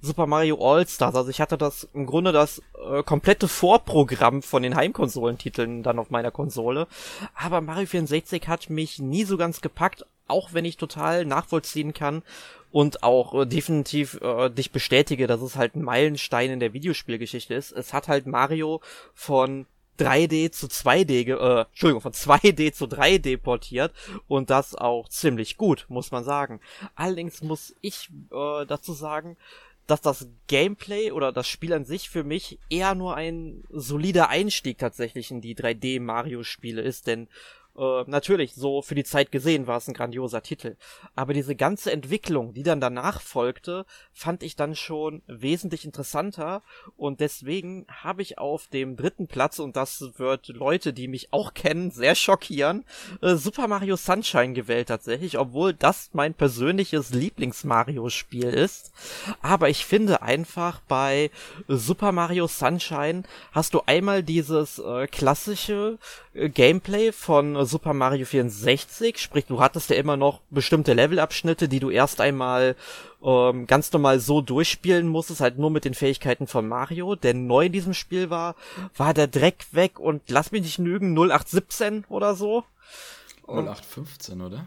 Super 0.03 0.27
Mario 0.27 0.57
All-Stars. 0.59 1.15
Also 1.15 1.31
ich 1.31 1.41
hatte 1.41 1.59
das 1.59 1.89
im 1.95 2.07
Grunde 2.07 2.33
das 2.33 2.61
äh, 2.91 3.05
komplette 3.05 3.47
Vorprogramm 3.47 4.43
von 4.43 4.63
den 4.63 4.75
Heimkonsolentiteln 4.75 5.85
dann 5.85 5.99
auf 6.01 6.11
meiner 6.11 6.31
Konsole. 6.33 6.89
Aber 7.35 7.61
Mario 7.61 7.87
64 7.87 8.49
hat 8.49 8.69
mich 8.69 8.99
nie 8.99 9.25
so 9.25 9.37
ganz 9.37 9.61
gepackt, 9.61 10.05
auch 10.31 10.53
wenn 10.53 10.65
ich 10.65 10.77
total 10.77 11.25
nachvollziehen 11.25 11.93
kann 11.93 12.23
und 12.71 13.03
auch 13.03 13.35
äh, 13.35 13.47
definitiv 13.47 14.21
äh, 14.21 14.51
dich 14.51 14.71
bestätige, 14.71 15.27
dass 15.27 15.43
es 15.43 15.57
halt 15.57 15.75
ein 15.75 15.83
Meilenstein 15.83 16.51
in 16.51 16.61
der 16.61 16.73
Videospielgeschichte 16.73 17.55
ist. 17.55 17.73
Es 17.73 17.93
hat 17.93 18.09
halt 18.09 18.27
Mario 18.27 18.81
von 19.15 19.67
3D 19.99 20.51
zu 20.51 20.67
2D, 20.67 21.29
äh, 21.29 21.67
Entschuldigung, 21.69 22.01
von 22.01 22.13
2D 22.13 22.73
zu 22.73 22.87
3D 22.87 23.37
portiert 23.37 23.93
und 24.29 24.51
das 24.51 24.75
auch 24.75 25.09
ziemlich 25.09 25.57
gut, 25.57 25.87
muss 25.89 26.11
man 26.11 26.25
sagen. 26.25 26.61
Allerdings 26.95 27.43
muss 27.43 27.75
ich 27.81 28.09
äh, 28.33 28.67
dazu 28.67 28.93
sagen, 28.93 29.37
dass 29.87 30.01
das 30.01 30.29
Gameplay 30.47 31.11
oder 31.11 31.33
das 31.33 31.49
Spiel 31.49 31.73
an 31.73 31.85
sich 31.85 32.09
für 32.09 32.23
mich 32.23 32.59
eher 32.71 32.95
nur 32.95 33.17
ein 33.17 33.65
solider 33.71 34.29
Einstieg 34.29 34.79
tatsächlich 34.79 35.31
in 35.33 35.41
die 35.41 35.57
3D 35.57 36.01
Mario 36.01 36.45
Spiele 36.45 36.81
ist, 36.81 37.09
denn 37.09 37.29
äh, 37.77 38.05
natürlich, 38.07 38.55
so 38.55 38.83
für 38.83 38.95
die 38.95 39.05
Zeit 39.05 39.33
gesehen 39.33 39.67
war 39.67 39.79
es 39.79 39.89
ein 39.89 39.95
grandioser 39.95 40.43
Titel. 40.43 40.77
Aber 41.15 41.33
diese 41.33 41.55
ganze 41.55 41.93
Entwicklung, 41.93 42.55
die 42.55 42.63
dann 42.63 42.81
danach 42.81 43.21
folgte, 43.21 43.87
fand 44.13 44.43
ich 44.43 44.57
dann 44.57 44.75
schon 44.75 45.23
wesentlich 45.27 45.85
interessanter. 45.85 46.63
Und 46.97 47.21
deswegen 47.21 47.87
habe 47.89 48.23
ich 48.23 48.39
auf 48.39 48.67
dem 48.69 48.97
dritten 48.97 49.29
Platz, 49.29 49.59
und 49.59 49.77
das 49.77 50.19
wird 50.19 50.49
Leute, 50.49 50.93
die 50.93 51.09
mich 51.09 51.33
auch 51.33 51.55
kennen, 51.55 51.91
sehr 51.91 52.15
schockieren, 52.15 52.85
äh, 53.23 53.37
Super 53.37 53.69
Mario 53.69 53.97
Sunshine 53.97 54.53
gewählt 54.53 54.89
tatsächlich, 54.89 55.39
obwohl 55.39 55.73
das 55.73 56.11
mein 56.13 56.35
persönliches 56.35 57.11
Lieblings-Mario-Spiel 57.11 58.49
ist. 58.49 58.93
Aber 59.43 59.69
ich 59.69 59.85
finde 59.85 60.23
einfach 60.23 60.81
bei 60.89 61.31
Super 61.69 62.13
Mario 62.13 62.47
Sunshine 62.47 63.23
hast 63.53 63.75
du 63.75 63.83
einmal 63.87 64.23
dieses 64.23 64.79
äh, 64.79 65.07
klassische 65.07 65.99
äh, 66.35 66.49
Gameplay 66.49 67.13
von 67.13 67.60
Super 67.65 67.95
Mario 67.95 68.27
64, 68.27 69.19
sprich 69.19 69.47
du 69.47 69.61
hattest 69.61 69.91
ja 69.91 69.97
immer 69.97 70.17
noch 70.17 70.41
bestimmte 70.51 70.93
Levelabschnitte, 70.93 71.69
die 71.69 71.81
du 71.81 71.91
erst 71.91 72.21
einmal 72.21 72.77
ähm, 73.23 73.67
ganz 73.67 73.93
normal 73.93 74.21
so 74.21 74.41
durchspielen 74.41 75.09
musstest, 75.09 75.41
halt 75.41 75.59
nur 75.59 75.71
mit 75.71 75.85
den 75.85 75.95
Fähigkeiten 75.95 76.47
von 76.47 76.67
Mario. 76.69 77.17
Denn 77.17 77.47
neu 77.47 77.67
in 77.67 77.73
diesem 77.73 77.95
Spiel 77.95 78.31
war, 78.31 78.55
war 78.97 79.15
der 79.15 79.27
Dreck 79.27 79.67
weg 79.73 79.99
und 79.99 80.23
lass 80.29 80.53
mich 80.53 80.63
nicht 80.63 80.79
lügen, 80.79 81.15
0817 81.15 82.05
oder 82.09 82.35
so. 82.35 82.65
0815, 83.47 84.41
oder? 84.41 84.65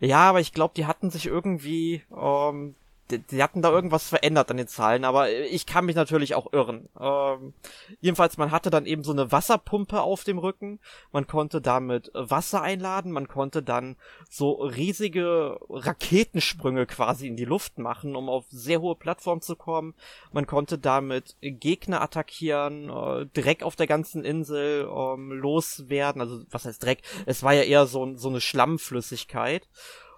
Ja, 0.00 0.28
aber 0.28 0.40
ich 0.40 0.52
glaube, 0.52 0.74
die 0.76 0.86
hatten 0.86 1.10
sich 1.10 1.26
irgendwie 1.26 2.02
ähm, 2.16 2.74
die, 3.10 3.18
die, 3.18 3.42
hatten 3.42 3.62
da 3.62 3.70
irgendwas 3.70 4.08
verändert 4.08 4.50
an 4.50 4.56
den 4.56 4.68
Zahlen, 4.68 5.04
aber 5.04 5.30
ich 5.30 5.66
kann 5.66 5.86
mich 5.86 5.96
natürlich 5.96 6.34
auch 6.34 6.52
irren. 6.52 6.88
Ähm, 6.98 7.54
jedenfalls, 8.00 8.36
man 8.36 8.50
hatte 8.50 8.70
dann 8.70 8.86
eben 8.86 9.04
so 9.04 9.12
eine 9.12 9.30
Wasserpumpe 9.30 10.00
auf 10.00 10.24
dem 10.24 10.38
Rücken, 10.38 10.80
man 11.12 11.26
konnte 11.26 11.60
damit 11.60 12.10
Wasser 12.14 12.62
einladen, 12.62 13.12
man 13.12 13.28
konnte 13.28 13.62
dann 13.62 13.96
so 14.28 14.52
riesige 14.52 15.58
Raketensprünge 15.68 16.86
quasi 16.86 17.28
in 17.28 17.36
die 17.36 17.44
Luft 17.44 17.78
machen, 17.78 18.16
um 18.16 18.28
auf 18.28 18.44
sehr 18.50 18.80
hohe 18.80 18.96
Plattformen 18.96 19.42
zu 19.42 19.56
kommen. 19.56 19.94
Man 20.32 20.46
konnte 20.46 20.78
damit 20.78 21.36
Gegner 21.40 22.02
attackieren, 22.02 22.90
äh, 22.90 23.26
Dreck 23.26 23.62
auf 23.62 23.76
der 23.76 23.86
ganzen 23.86 24.24
Insel 24.24 24.88
ähm, 24.90 25.32
loswerden, 25.32 26.20
also 26.20 26.42
was 26.50 26.64
heißt 26.64 26.82
Dreck? 26.82 27.02
Es 27.26 27.42
war 27.42 27.54
ja 27.54 27.62
eher 27.62 27.86
so, 27.86 28.16
so 28.16 28.28
eine 28.28 28.40
Schlammflüssigkeit. 28.40 29.68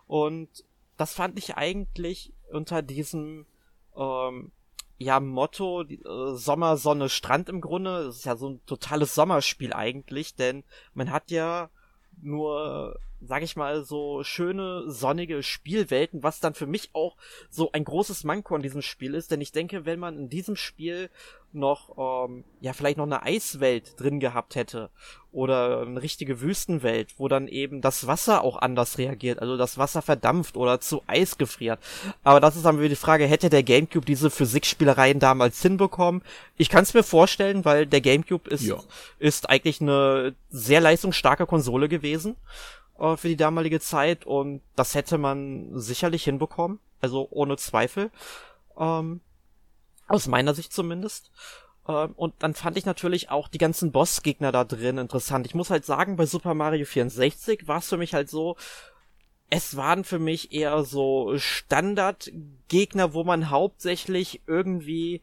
Und 0.07 0.65
das 0.99 1.15
fand 1.15 1.39
ich 1.39 1.57
eigentlich 1.57 2.33
unter 2.53 2.83
diesem 2.83 3.47
ähm, 3.97 4.53
ja 4.99 5.21
Motto 5.21 5.83
äh, 5.83 6.35
Sommer, 6.35 6.77
Sonne, 6.77 7.09
Strand 7.09 7.49
im 7.49 7.63
Grunde. 7.63 8.05
Das 8.05 8.17
ist 8.17 8.27
ja 8.27 8.37
so 8.37 8.51
ein 8.51 8.61
totales 8.67 9.15
Sommerspiel 9.15 9.73
eigentlich, 9.73 10.35
denn 10.35 10.65
man 10.93 11.11
hat 11.11 11.31
ja 11.31 11.71
nur 12.21 12.99
sag 13.21 13.43
ich 13.43 13.57
mal, 13.57 13.85
so 13.85 14.23
schöne, 14.23 14.91
sonnige 14.91 15.43
Spielwelten, 15.43 16.23
was 16.23 16.41
dann 16.41 16.55
für 16.55 16.67
mich 16.67 16.91
auch 16.93 17.17
so 17.51 17.73
ein 17.73 17.85
großes 17.85 18.25
Manko 18.25 18.55
an 18.55 18.63
diesem 18.63 18.83
Spiel 18.83 19.15
ist, 19.15 19.31
denn 19.31 19.41
ich 19.41 19.53
denke, 19.53 19.85
wenn 19.85 19.99
man 19.99 20.17
in 20.17 20.29
diesem 20.29 20.57
Spiel 20.57 21.11
noch, 21.53 22.27
ähm, 22.29 22.45
ja, 22.61 22.73
vielleicht 22.73 22.99
noch 22.99 23.07
eine 23.07 23.23
Eiswelt 23.23 23.99
drin 23.99 24.21
gehabt 24.21 24.55
hätte 24.55 24.91
oder 25.33 25.83
eine 25.83 26.03
richtige 26.03 26.41
Wüstenwelt, 26.41 27.15
wo 27.19 27.29
dann 27.29 27.49
eben 27.49 27.81
das 27.81 28.07
Wasser 28.07 28.43
auch 28.43 28.57
anders 28.57 28.99
reagiert, 28.99 29.41
also 29.41 29.57
das 29.57 29.79
Wasser 29.79 30.03
verdampft 30.03 30.57
oder 30.57 30.81
zu 30.81 31.03
Eis 31.07 31.39
gefriert. 31.39 31.79
Aber 32.25 32.41
das 32.41 32.57
ist 32.57 32.65
dann 32.65 32.79
wieder 32.79 32.89
die 32.89 32.97
Frage, 32.97 33.27
hätte 33.27 33.51
der 33.51 33.63
Gamecube 33.63 34.07
diese 34.07 34.31
Physikspielereien 34.31 35.19
damals 35.19 35.61
hinbekommen? 35.63 36.23
Ich 36.57 36.69
kann 36.69 36.83
es 36.83 36.95
mir 36.95 37.03
vorstellen, 37.03 37.65
weil 37.65 37.87
der 37.87 38.01
Gamecube 38.01 38.49
ist, 38.51 38.65
ja. 38.65 38.79
ist 39.19 39.49
eigentlich 39.49 39.81
eine 39.81 40.35
sehr 40.51 40.81
leistungsstarke 40.81 41.47
Konsole 41.47 41.89
gewesen 41.89 42.37
äh, 42.99 43.17
für 43.17 43.29
die 43.29 43.37
damalige 43.37 43.81
Zeit 43.81 44.27
und 44.27 44.61
das 44.77 44.95
hätte 44.95 45.19
man 45.19 45.71
sicherlich 45.79 46.25
hinbekommen, 46.25 46.79
also 47.01 47.29
ohne 47.31 47.57
Zweifel. 47.57 48.11
Ähm, 48.79 49.21
aus 50.09 50.27
meiner 50.27 50.55
Sicht 50.55 50.73
zumindest. 50.73 51.31
Ähm, 51.89 52.13
und 52.17 52.35
dann 52.41 52.55
fand 52.55 52.77
ich 52.77 52.87
natürlich 52.87 53.31
auch 53.31 53.49
die 53.49 53.59
ganzen 53.59 53.93
Bossgegner 53.93 54.53
da 54.53 54.65
drin 54.65 54.99
interessant. 54.99 55.47
Ich 55.47 55.55
muss 55.55 55.71
halt 55.71 55.85
sagen, 55.85 56.17
bei 56.17 56.27
Super 56.27 56.55
Mario 56.55 56.85
64 56.85 57.69
war 57.69 57.79
es 57.79 57.89
für 57.89 57.97
mich 57.97 58.15
halt 58.15 58.29
so, 58.29 58.57
es 59.51 59.77
waren 59.77 60.05
für 60.05 60.19
mich 60.19 60.53
eher 60.53 60.85
so 60.85 61.33
Standardgegner, 61.37 63.15
wo 63.15 63.25
man 63.25 63.51
hauptsächlich 63.51 64.43
irgendwie 64.47 65.23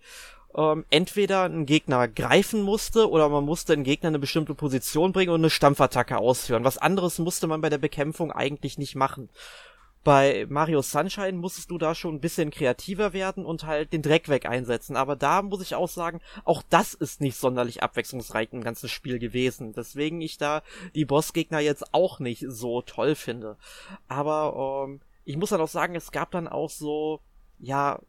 ähm, 0.56 0.86
entweder 0.89 1.44
einen 1.44 1.65
Gegner 1.65 2.08
greifen 2.08 2.62
musste 2.62 3.10
oder 3.10 3.30
man 3.30 3.46
musste 3.46 3.74
einen 3.74 3.84
Gegner 3.84 4.10
in 4.10 4.15
eine 4.15 4.20
bestimmte 4.20 4.56
Position 4.56 5.12
bringen 5.12 5.32
und 5.32 5.42
eine 5.42 5.50
Stampfattacke 5.50 6.18
ausführen. 6.18 6.63
Was 6.63 6.77
anderes 6.77 7.20
musste 7.20 7.46
man 7.46 7.62
bei 7.62 7.70
der 7.70 7.77
Bekämpfung 7.77 8.32
eigentlich 8.32 8.77
nicht 8.77 8.96
machen. 8.96 9.30
Bei 10.06 10.46
Mario 10.50 10.84
Sunshine 10.84 11.34
musstest 11.34 11.72
du 11.72 11.80
da 11.80 11.96
schon 11.96 12.14
ein 12.14 12.20
bisschen 12.22 12.52
kreativer 12.52 13.12
werden 13.12 13.44
und 13.44 13.66
halt 13.66 13.92
den 13.92 14.04
Dreck 14.04 14.30
weg 14.30 14.46
einsetzen. 14.46 14.96
Aber 14.96 15.16
da 15.16 15.42
muss 15.42 15.64
ich 15.64 15.74
auch 15.74 15.90
sagen, 15.90 16.22
auch 16.44 16.62
das 16.70 16.94
ist 16.94 17.22
nicht 17.22 17.38
sonderlich 17.38 17.82
abwechslungsreich 17.82 18.50
im 18.54 18.64
ganzen 18.64 18.88
Spiel 18.88 19.18
gewesen. 19.18 19.74
Deswegen 19.74 20.22
ich 20.22 20.38
da 20.38 20.62
die 20.94 21.06
Bossgegner 21.06 21.60
jetzt 21.60 21.92
auch 21.92 22.20
nicht 22.20 22.46
so 22.48 22.84
toll 22.84 23.16
finde. 23.16 23.58
Aber 24.08 24.86
ähm, 24.88 25.02
ich 25.24 25.38
muss 25.38 25.50
dann 25.50 25.62
auch 25.62 25.68
sagen, 25.68 25.96
es 25.96 26.12
gab 26.12 26.30
dann 26.30 26.48
auch 26.48 26.70
so, 26.70 27.22
ja, 27.58 28.00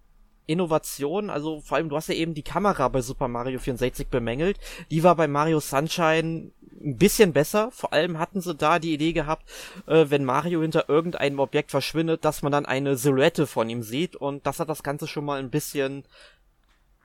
Innovation, 0.47 1.31
also 1.31 1.61
vor 1.61 1.77
allem, 1.77 1.89
du 1.89 1.97
hast 1.97 2.09
ja 2.09 2.15
eben 2.15 2.35
die 2.35 2.43
Kamera 2.43 2.89
bei 2.89 3.01
Super 3.01 3.27
Mario 3.27 3.59
64 3.59 4.09
bemängelt. 4.09 4.59
Die 4.91 5.03
war 5.03 5.17
bei 5.17 5.27
Mario 5.29 5.61
Sunshine 5.61 6.53
ein 6.81 6.97
bisschen 6.97 7.33
besser. 7.33 7.71
Vor 7.71 7.93
allem 7.93 8.19
hatten 8.19 8.41
sie 8.41 8.55
da 8.55 8.79
die 8.79 8.95
Idee 8.95 9.13
gehabt, 9.13 9.49
äh, 9.87 10.07
wenn 10.09 10.25
Mario 10.25 10.63
hinter 10.63 10.89
irgendeinem 10.89 11.39
Objekt 11.39 11.71
verschwindet, 11.71 12.25
dass 12.25 12.43
man 12.43 12.53
dann 12.53 12.67
eine 12.67 12.97
Silhouette 12.97 13.47
von 13.47 13.69
ihm 13.69 13.83
sieht 13.83 14.17
und 14.17 14.47
das 14.47 14.61
hat 14.61 14.69
das 14.69 14.83
Ganze 14.83 15.07
schon 15.07 15.25
mal 15.25 15.39
ein 15.39 15.51
bisschen, 15.51 16.05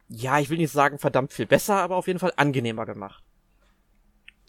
ja, 0.09 0.39
ich 0.39 0.49
will 0.49 0.57
nicht 0.57 0.71
sagen 0.71 0.99
verdammt 0.99 1.33
viel 1.33 1.45
besser, 1.45 1.77
aber 1.77 1.95
auf 1.95 2.07
jeden 2.07 2.19
Fall 2.19 2.33
angenehmer 2.35 2.85
gemacht. 2.85 3.23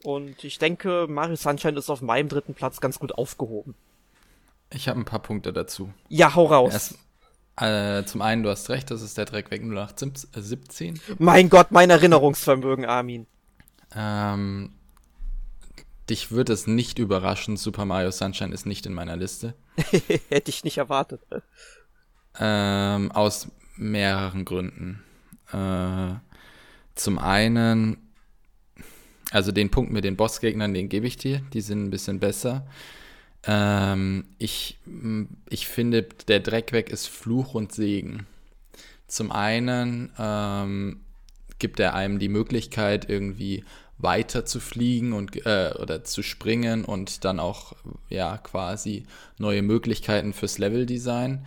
Und 0.05 0.43
ich 0.43 0.59
denke, 0.59 1.07
Mario 1.09 1.37
Sunshine 1.37 1.79
ist 1.79 1.91
auf 1.91 2.02
meinem 2.02 2.29
dritten 2.29 2.55
Platz 2.55 2.81
ganz 2.81 2.99
gut 2.99 3.12
aufgehoben. 3.12 3.75
Ich 4.71 4.88
habe 4.88 4.99
ein 4.99 5.05
paar 5.05 5.21
Punkte 5.21 5.52
dazu. 5.52 5.93
Ja, 6.09 6.35
hau 6.35 6.47
raus. 6.47 6.73
Erst, 6.73 6.99
äh, 7.57 8.05
zum 8.05 8.23
einen, 8.23 8.43
du 8.43 8.49
hast 8.49 8.71
recht, 8.71 8.91
das 8.91 9.02
ist 9.02 9.19
der 9.19 9.26
Dreck 9.26 9.50
weg 9.50 9.62
0817. 9.62 11.00
Mein 11.19 11.50
Gott, 11.50 11.71
mein 11.71 11.91
Erinnerungsvermögen, 11.91 12.87
Armin. 12.87 13.26
Ähm, 13.95 14.73
dich 16.11 16.32
wird 16.32 16.50
es 16.50 16.66
nicht 16.66 16.99
überraschen, 16.99 17.56
Super 17.56 17.85
Mario 17.85 18.11
Sunshine 18.11 18.52
ist 18.52 18.66
nicht 18.66 18.87
in 18.87 18.94
meiner 18.94 19.16
Liste. 19.16 19.54
Hätte 20.28 20.50
ich 20.50 20.64
nicht 20.64 20.78
erwartet. 20.78 21.21
Ähm, 22.38 23.12
aus 23.12 23.49
mehreren 23.76 24.44
Gründen. 24.44 25.02
Äh, 25.52 26.14
zum 26.94 27.18
einen, 27.18 27.97
also 29.30 29.52
den 29.52 29.71
Punkt 29.71 29.92
mit 29.92 30.04
den 30.04 30.16
Bossgegnern, 30.16 30.75
den 30.75 30.88
gebe 30.88 31.06
ich 31.06 31.16
dir, 31.16 31.40
die 31.52 31.61
sind 31.61 31.85
ein 31.85 31.90
bisschen 31.90 32.21
besser. 32.21 32.66
Ähm, 33.44 34.25
ich, 34.38 34.78
ich 35.49 35.66
finde, 35.66 36.02
der 36.28 36.40
Dreck 36.40 36.73
weg 36.73 36.90
ist 36.90 37.06
Fluch 37.06 37.54
und 37.54 37.73
Segen. 37.73 38.26
Zum 39.06 39.32
einen 39.32 40.12
ähm, 40.18 41.00
gibt 41.59 41.80
er 41.80 41.94
einem 41.94 42.18
die 42.18 42.28
Möglichkeit, 42.28 43.09
irgendwie 43.09 43.64
weiter 43.99 44.45
zu 44.45 44.61
fliegen 44.61 45.13
und 45.13 45.47
äh, 45.47 45.73
oder 45.79 46.05
zu 46.05 46.23
springen 46.23 46.85
und 46.85 47.25
dann 47.25 47.39
auch 47.39 47.75
ja 48.09 48.39
quasi 48.39 49.07
neue 49.39 49.63
Möglichkeiten 49.63 50.33
fürs 50.33 50.59
Leveldesign. 50.59 51.47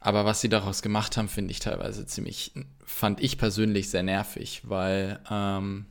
Aber 0.00 0.24
was 0.24 0.40
sie 0.40 0.48
daraus 0.48 0.82
gemacht 0.82 1.16
haben, 1.16 1.28
finde 1.28 1.50
ich 1.50 1.58
teilweise 1.58 2.06
ziemlich, 2.06 2.52
fand 2.84 3.20
ich 3.20 3.36
persönlich 3.36 3.90
sehr 3.90 4.04
nervig, 4.04 4.62
weil 4.64 5.18
ähm, 5.28 5.86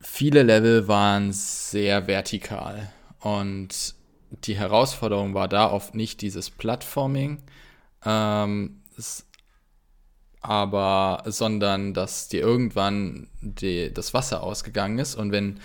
viele 0.00 0.42
Level 0.42 0.86
waren 0.86 1.32
sehr 1.32 2.06
vertikal. 2.06 2.92
Und 3.20 3.94
die 4.44 4.56
Herausforderung 4.56 5.34
war 5.34 5.48
da 5.48 5.70
oft 5.70 5.94
nicht 5.94 6.20
dieses 6.20 6.50
Plattforming, 6.50 7.42
ähm, 8.04 8.82
aber 10.46 11.22
sondern 11.26 11.94
dass 11.94 12.28
dir 12.28 12.40
irgendwann 12.40 13.26
die, 13.40 13.92
das 13.92 14.14
Wasser 14.14 14.42
ausgegangen 14.42 14.98
ist 14.98 15.14
und 15.14 15.32
wenn 15.32 15.60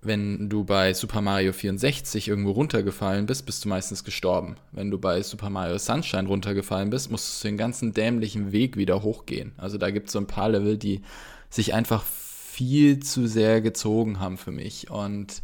wenn 0.00 0.48
du 0.48 0.64
bei 0.64 0.94
Super 0.94 1.20
Mario 1.20 1.52
64 1.52 2.28
irgendwo 2.28 2.52
runtergefallen 2.52 3.26
bist, 3.26 3.46
bist 3.46 3.64
du 3.64 3.68
meistens 3.68 4.04
gestorben. 4.04 4.56
Wenn 4.70 4.92
du 4.92 4.98
bei 4.98 5.22
Super 5.22 5.50
Mario 5.50 5.76
Sunshine 5.78 6.28
runtergefallen 6.28 6.90
bist, 6.90 7.10
musst 7.10 7.42
du 7.42 7.48
den 7.48 7.56
ganzen 7.56 7.94
dämlichen 7.94 8.52
Weg 8.52 8.76
wieder 8.76 9.02
hochgehen. 9.02 9.52
Also 9.56 9.76
da 9.76 9.90
gibt 9.90 10.06
es 10.06 10.12
so 10.12 10.20
ein 10.20 10.28
paar 10.28 10.50
Level, 10.50 10.78
die 10.78 11.02
sich 11.50 11.74
einfach 11.74 12.04
viel 12.04 13.00
zu 13.00 13.26
sehr 13.26 13.60
gezogen 13.60 14.20
haben 14.20 14.38
für 14.38 14.52
mich. 14.52 14.90
Und 14.90 15.42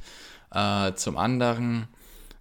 äh, 0.53 0.93
zum 0.95 1.17
anderen, 1.17 1.89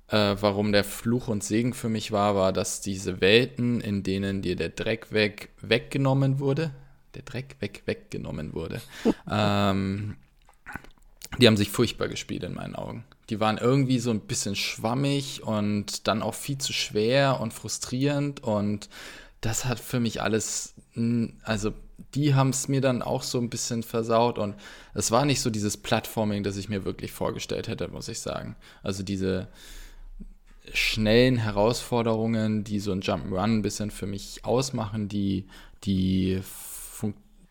äh, 0.09 0.35
warum 0.39 0.71
der 0.71 0.83
Fluch 0.83 1.27
und 1.27 1.43
Segen 1.43 1.73
für 1.73 1.89
mich 1.89 2.11
war, 2.11 2.35
war, 2.35 2.53
dass 2.53 2.81
diese 2.81 3.21
Welten, 3.21 3.81
in 3.81 4.03
denen 4.03 4.41
dir 4.41 4.55
der 4.55 4.69
Dreck 4.69 5.11
weg 5.11 5.49
weggenommen 5.61 6.39
wurde, 6.39 6.71
der 7.15 7.23
Dreck 7.23 7.57
weg 7.59 7.83
weggenommen 7.85 8.53
wurde, 8.53 8.81
ähm, 9.31 10.17
die 11.39 11.47
haben 11.47 11.57
sich 11.57 11.69
furchtbar 11.69 12.07
gespielt 12.07 12.43
in 12.43 12.53
meinen 12.53 12.75
Augen. 12.75 13.05
Die 13.29 13.39
waren 13.39 13.57
irgendwie 13.57 13.99
so 13.99 14.11
ein 14.11 14.19
bisschen 14.21 14.55
schwammig 14.55 15.41
und 15.43 16.07
dann 16.07 16.21
auch 16.21 16.35
viel 16.35 16.57
zu 16.57 16.73
schwer 16.73 17.39
und 17.39 17.53
frustrierend 17.53 18.43
und 18.43 18.89
das 19.41 19.65
hat 19.65 19.79
für 19.79 19.99
mich 19.99 20.21
alles, 20.21 20.75
also 21.43 21.73
die 22.13 22.35
haben 22.35 22.49
es 22.49 22.67
mir 22.67 22.81
dann 22.81 23.01
auch 23.01 23.23
so 23.23 23.39
ein 23.39 23.49
bisschen 23.49 23.83
versaut 23.83 24.37
und 24.37 24.55
es 24.93 25.11
war 25.11 25.25
nicht 25.25 25.41
so 25.41 25.49
dieses 25.49 25.77
Plattforming, 25.77 26.43
das 26.43 26.57
ich 26.57 26.69
mir 26.69 26.85
wirklich 26.85 27.11
vorgestellt 27.11 27.67
hätte, 27.67 27.87
muss 27.87 28.07
ich 28.07 28.19
sagen. 28.19 28.55
Also 28.83 29.03
diese 29.03 29.47
schnellen 30.73 31.37
Herausforderungen, 31.37 32.63
die 32.63 32.79
so 32.79 32.91
ein 32.91 33.01
Jump'n'Run 33.01 33.57
ein 33.57 33.61
bisschen 33.61 33.91
für 33.91 34.07
mich 34.07 34.43
ausmachen, 34.43 35.07
die, 35.07 35.45
die, 35.83 36.41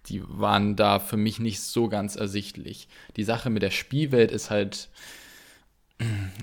die 0.06 0.22
waren 0.26 0.76
da 0.76 0.98
für 0.98 1.16
mich 1.16 1.38
nicht 1.38 1.60
so 1.60 1.88
ganz 1.88 2.16
ersichtlich. 2.16 2.88
Die 3.16 3.24
Sache 3.24 3.50
mit 3.50 3.62
der 3.62 3.70
Spielwelt 3.70 4.32
ist 4.32 4.50
halt, 4.50 4.88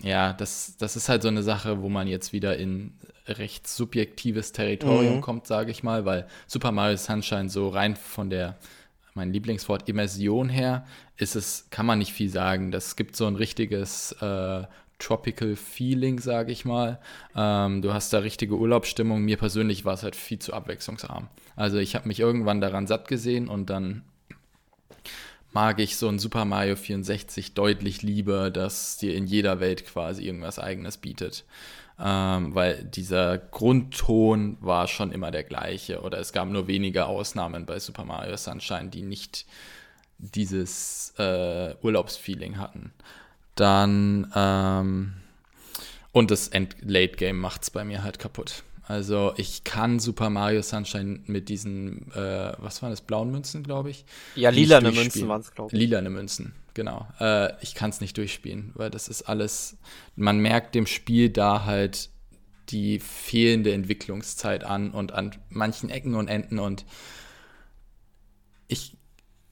ja, 0.03 0.33
das, 0.33 0.77
das 0.77 0.95
ist 0.95 1.09
halt 1.09 1.21
so 1.21 1.27
eine 1.27 1.43
Sache, 1.43 1.81
wo 1.81 1.89
man 1.89 2.07
jetzt 2.07 2.31
wieder 2.31 2.57
in 2.57 2.93
recht 3.27 3.67
subjektives 3.67 4.53
Territorium 4.53 5.17
mhm. 5.17 5.21
kommt, 5.21 5.47
sage 5.47 5.71
ich 5.71 5.83
mal, 5.83 6.05
weil 6.05 6.27
Super 6.47 6.71
Mario 6.71 6.97
Sunshine 6.97 7.49
so 7.49 7.69
rein 7.69 7.95
von 7.95 8.29
der 8.29 8.57
mein 9.15 9.33
Lieblingswort 9.33 9.89
Immersion 9.89 10.47
her 10.49 10.85
ist 11.17 11.35
es, 11.35 11.67
kann 11.71 11.85
man 11.85 11.99
nicht 11.99 12.13
viel 12.13 12.29
sagen. 12.29 12.71
Das 12.71 12.95
gibt 12.95 13.15
so 13.17 13.25
ein 13.25 13.35
richtiges 13.35 14.13
äh, 14.21 14.63
Tropical 14.99 15.55
Feeling, 15.55 16.19
sage 16.19 16.51
ich 16.51 16.65
mal. 16.65 16.99
Ähm, 17.35 17.81
du 17.81 17.93
hast 17.93 18.13
da 18.13 18.19
richtige 18.19 18.55
Urlaubsstimmung. 18.55 19.21
Mir 19.21 19.37
persönlich 19.37 19.85
war 19.85 19.93
es 19.93 20.03
halt 20.03 20.15
viel 20.15 20.39
zu 20.39 20.53
abwechslungsarm. 20.53 21.27
Also 21.55 21.77
ich 21.77 21.95
habe 21.95 22.07
mich 22.07 22.19
irgendwann 22.19 22.61
daran 22.61 22.87
satt 22.87 23.07
gesehen 23.07 23.47
und 23.47 23.69
dann 23.69 24.03
mag 25.51 25.79
ich 25.79 25.97
so 25.97 26.07
ein 26.07 26.19
Super 26.19 26.45
Mario 26.45 26.75
64 26.75 27.53
deutlich 27.55 28.03
lieber, 28.03 28.51
dass 28.51 28.97
dir 28.97 29.15
in 29.15 29.25
jeder 29.25 29.59
Welt 29.59 29.85
quasi 29.85 30.25
irgendwas 30.25 30.59
eigenes 30.59 30.97
bietet 30.97 31.45
ähm, 32.01 32.55
weil 32.55 32.83
dieser 32.83 33.37
Grundton 33.37 34.57
war 34.61 34.87
schon 34.87 35.11
immer 35.11 35.31
der 35.31 35.43
gleiche 35.43 36.01
oder 36.01 36.19
es 36.19 36.31
gab 36.31 36.47
nur 36.47 36.67
wenige 36.67 37.05
Ausnahmen 37.05 37.65
bei 37.65 37.79
Super 37.79 38.05
Mario 38.05 38.37
Sunshine, 38.37 38.89
die 38.89 39.01
nicht 39.01 39.45
dieses 40.17 41.13
äh, 41.17 41.75
Urlaubsfeeling 41.81 42.57
hatten. 42.57 42.93
Dann 43.59 44.31
ähm, 44.35 45.13
und 46.11 46.31
das 46.31 46.47
End 46.47 46.75
Late 46.81 47.15
Game 47.15 47.39
macht 47.39 47.63
es 47.63 47.71
bei 47.71 47.83
mir 47.83 48.03
halt 48.03 48.19
kaputt. 48.19 48.63
Also 48.83 49.33
ich 49.37 49.63
kann 49.63 49.99
Super 49.99 50.31
Mario 50.31 50.63
Sunshine 50.63 51.19
mit 51.27 51.47
diesen, 51.49 52.11
äh, 52.13 52.53
was 52.57 52.81
waren 52.81 52.89
das, 52.89 53.01
blauen 53.01 53.29
Münzen, 53.29 53.61
glaube 53.61 53.91
ich? 53.91 54.03
Ja, 54.35 54.49
lilane 54.49 54.91
Münzen 54.91 55.27
waren 55.27 55.41
es, 55.41 55.53
glaube 55.53 55.69
ich. 55.71 55.79
Lilane 55.79 56.09
Münzen 56.09 56.53
genau. 56.79 57.05
Äh, 57.19 57.61
ich 57.61 57.75
kann 57.75 57.89
es 57.89 57.99
nicht 57.99 58.17
durchspielen, 58.17 58.71
weil 58.75 58.89
das 58.89 59.09
ist 59.09 59.23
alles, 59.23 59.75
man 60.15 60.39
merkt 60.39 60.75
dem 60.75 60.87
Spiel 60.87 61.29
da 61.29 61.65
halt 61.65 62.09
die 62.69 62.99
fehlende 62.99 63.73
Entwicklungszeit 63.73 64.63
an 64.63 64.91
und 64.91 65.11
an 65.11 65.35
manchen 65.49 65.89
Ecken 65.89 66.15
und 66.15 66.29
Enden 66.29 66.57
und 66.57 66.85
ich, 68.69 68.95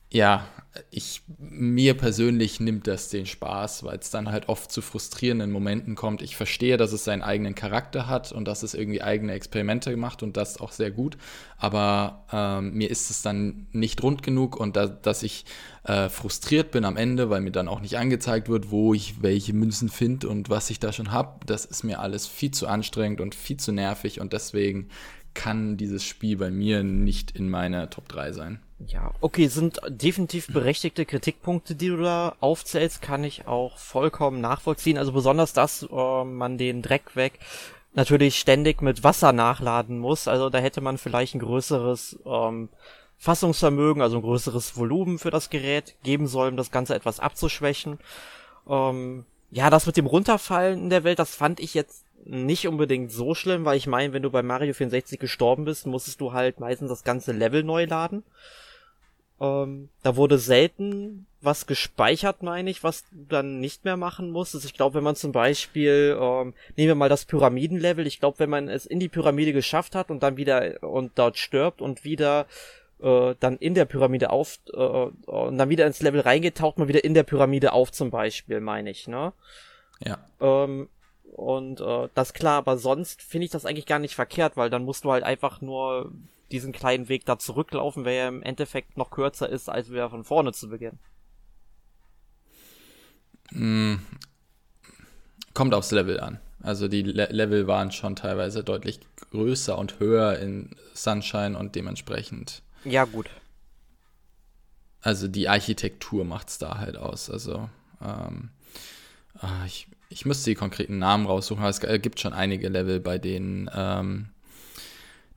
ja, 0.09 0.47
ich, 0.91 1.21
mir 1.37 1.95
persönlich 1.95 2.59
nimmt 2.59 2.87
das 2.87 3.09
den 3.09 3.25
Spaß, 3.25 3.83
weil 3.83 3.97
es 3.97 4.09
dann 4.09 4.31
halt 4.31 4.49
oft 4.49 4.71
zu 4.71 4.81
frustrierenden 4.81 5.51
Momenten 5.51 5.95
kommt. 5.95 6.21
Ich 6.21 6.35
verstehe, 6.35 6.77
dass 6.77 6.93
es 6.93 7.03
seinen 7.03 7.21
eigenen 7.21 7.55
Charakter 7.55 8.07
hat 8.07 8.31
und 8.31 8.47
dass 8.47 8.63
es 8.63 8.73
irgendwie 8.73 9.01
eigene 9.01 9.33
Experimente 9.33 9.95
macht 9.97 10.23
und 10.23 10.37
das 10.37 10.59
auch 10.59 10.71
sehr 10.71 10.91
gut. 10.91 11.17
Aber 11.57 12.25
ähm, 12.31 12.73
mir 12.73 12.89
ist 12.89 13.09
es 13.09 13.21
dann 13.21 13.67
nicht 13.71 14.01
rund 14.03 14.23
genug 14.23 14.59
und 14.59 14.75
da, 14.75 14.87
dass 14.87 15.23
ich 15.23 15.45
äh, 15.83 16.09
frustriert 16.09 16.71
bin 16.71 16.85
am 16.85 16.97
Ende, 16.97 17.29
weil 17.29 17.41
mir 17.41 17.51
dann 17.51 17.67
auch 17.67 17.81
nicht 17.81 17.97
angezeigt 17.97 18.49
wird, 18.49 18.71
wo 18.71 18.93
ich 18.93 19.21
welche 19.21 19.53
Münzen 19.53 19.89
finde 19.89 20.29
und 20.29 20.49
was 20.49 20.69
ich 20.69 20.79
da 20.79 20.91
schon 20.91 21.11
habe. 21.11 21.45
Das 21.45 21.65
ist 21.65 21.83
mir 21.83 21.99
alles 21.99 22.27
viel 22.27 22.51
zu 22.51 22.67
anstrengend 22.67 23.21
und 23.21 23.35
viel 23.35 23.57
zu 23.57 23.71
nervig 23.71 24.19
und 24.21 24.33
deswegen 24.33 24.89
kann 25.33 25.77
dieses 25.77 26.03
Spiel 26.03 26.37
bei 26.37 26.49
mir 26.49 26.83
nicht 26.83 27.31
in 27.31 27.49
meiner 27.49 27.89
Top 27.89 28.09
3 28.09 28.31
sein. 28.33 28.59
Ja, 28.85 29.11
okay, 29.21 29.47
sind 29.47 29.79
definitiv 29.87 30.47
berechtigte 30.47 31.05
Kritikpunkte, 31.05 31.73
die 31.73 31.87
du 31.87 31.97
da 31.97 32.35
aufzählst, 32.39 33.01
kann 33.01 33.23
ich 33.23 33.47
auch 33.47 33.77
vollkommen 33.79 34.39
nachvollziehen. 34.39 34.99
Also 34.99 35.11
besonders, 35.11 35.53
dass 35.53 35.87
äh, 35.91 36.23
man 36.23 36.59
den 36.59 36.83
Dreck 36.83 37.15
weg 37.15 37.39
natürlich 37.93 38.37
ständig 38.37 38.83
mit 38.83 39.03
Wasser 39.03 39.33
nachladen 39.33 39.97
muss. 39.97 40.27
Also 40.27 40.51
da 40.51 40.59
hätte 40.59 40.81
man 40.81 40.99
vielleicht 40.99 41.33
ein 41.33 41.39
größeres 41.39 42.19
ähm, 42.25 42.69
Fassungsvermögen, 43.17 44.03
also 44.03 44.17
ein 44.17 44.21
größeres 44.21 44.77
Volumen 44.77 45.17
für 45.17 45.31
das 45.31 45.49
Gerät 45.49 45.95
geben 46.03 46.27
sollen, 46.27 46.51
um 46.51 46.57
das 46.57 46.69
Ganze 46.69 46.93
etwas 46.93 47.19
abzuschwächen. 47.19 47.97
Ähm, 48.69 49.25
ja, 49.49 49.71
das 49.71 49.87
mit 49.87 49.97
dem 49.97 50.05
Runterfallen 50.05 50.83
in 50.83 50.89
der 50.91 51.03
Welt, 51.03 51.17
das 51.17 51.35
fand 51.35 51.59
ich 51.59 51.73
jetzt 51.73 52.05
nicht 52.25 52.67
unbedingt 52.67 53.11
so 53.11 53.33
schlimm, 53.33 53.65
weil 53.65 53.77
ich 53.77 53.87
meine, 53.87 54.13
wenn 54.13 54.21
du 54.21 54.29
bei 54.29 54.43
Mario 54.43 54.73
64 54.73 55.19
gestorben 55.19 55.65
bist, 55.65 55.87
musstest 55.87 56.21
du 56.21 56.33
halt 56.33 56.59
meistens 56.59 56.89
das 56.89 57.03
ganze 57.03 57.31
Level 57.31 57.63
neu 57.63 57.85
laden. 57.85 58.23
Ähm, 59.39 59.89
da 60.03 60.15
wurde 60.15 60.37
selten 60.37 61.27
was 61.41 61.67
gespeichert, 61.67 62.41
meine 62.41 62.69
ich, 62.69 62.83
was 62.83 63.03
du 63.09 63.25
dann 63.29 63.59
nicht 63.59 63.85
mehr 63.85 63.97
machen 63.97 64.31
musstest. 64.31 64.65
Ich 64.65 64.73
glaube, 64.73 64.95
wenn 64.95 65.03
man 65.03 65.15
zum 65.15 65.31
Beispiel, 65.31 66.17
ähm, 66.19 66.53
nehmen 66.75 66.87
wir 66.87 66.95
mal 66.95 67.09
das 67.09 67.25
Pyramidenlevel, 67.25 68.07
ich 68.07 68.19
glaube, 68.19 68.39
wenn 68.39 68.49
man 68.49 68.67
es 68.69 68.85
in 68.85 68.99
die 68.99 69.09
Pyramide 69.09 69.53
geschafft 69.53 69.95
hat 69.95 70.09
und 70.09 70.23
dann 70.23 70.37
wieder 70.37 70.81
und 70.81 71.11
dort 71.15 71.37
stirbt 71.37 71.81
und 71.81 72.03
wieder 72.03 72.47
äh, 72.99 73.35
dann 73.39 73.57
in 73.57 73.75
der 73.75 73.85
Pyramide 73.85 74.31
auf 74.31 74.59
äh, 74.73 74.77
und 74.77 75.57
dann 75.57 75.69
wieder 75.69 75.85
ins 75.85 76.01
Level 76.01 76.21
reingeht, 76.21 76.57
taucht 76.57 76.79
man 76.79 76.87
wieder 76.87 77.03
in 77.03 77.13
der 77.13 77.23
Pyramide 77.23 77.73
auf 77.73 77.91
zum 77.91 78.09
Beispiel, 78.09 78.59
meine 78.59 78.89
ich, 78.89 79.07
ne? 79.07 79.33
Ja. 80.03 80.17
Ähm, 80.41 80.89
und 81.33 81.81
äh, 81.81 82.09
das 82.15 82.33
klar, 82.33 82.57
aber 82.57 82.77
sonst 82.77 83.21
finde 83.21 83.45
ich 83.45 83.51
das 83.51 83.65
eigentlich 83.65 83.85
gar 83.85 83.99
nicht 83.99 84.15
verkehrt, 84.15 84.57
weil 84.57 84.71
dann 84.71 84.85
musst 84.85 85.03
du 85.03 85.11
halt 85.11 85.23
einfach 85.23 85.61
nur 85.61 86.11
diesen 86.51 86.71
kleinen 86.71 87.09
Weg 87.09 87.25
da 87.25 87.37
zurücklaufen, 87.37 88.03
der 88.03 88.13
ja 88.13 88.27
im 88.27 88.41
Endeffekt 88.41 88.97
noch 88.97 89.11
kürzer 89.11 89.49
ist, 89.49 89.69
als 89.69 89.91
wieder 89.91 90.09
von 90.09 90.23
vorne 90.23 90.53
zu 90.53 90.69
beginnen. 90.69 90.99
Mm, 93.51 93.95
kommt 95.53 95.73
aufs 95.73 95.91
Level 95.91 96.19
an. 96.19 96.39
Also 96.61 96.87
die 96.87 97.03
Le 97.03 97.27
Level 97.31 97.67
waren 97.67 97.91
schon 97.91 98.15
teilweise 98.15 98.63
deutlich 98.63 98.99
größer 99.31 99.77
und 99.77 99.99
höher 99.99 100.39
in 100.39 100.75
Sunshine 100.93 101.57
und 101.57 101.75
dementsprechend. 101.75 102.63
Ja, 102.83 103.05
gut. 103.05 103.29
Also 105.01 105.27
die 105.27 105.47
Architektur 105.47 106.25
macht 106.25 106.49
es 106.49 106.57
da 106.57 106.79
halt 106.79 106.97
aus. 106.97 107.29
Also 107.29 107.69
ähm, 108.01 108.49
ah, 109.39 109.65
ich, 109.65 109.87
ich 110.09 110.25
müsste 110.25 110.49
die 110.49 110.55
konkreten 110.55 110.97
Namen 110.97 111.25
raussuchen, 111.27 111.63
aber 111.63 111.69
es 111.69 111.79
gibt 112.01 112.19
schon 112.19 112.33
einige 112.33 112.69
Level, 112.69 112.99
bei 112.99 113.17
denen 113.17 113.69
ähm, 113.73 114.29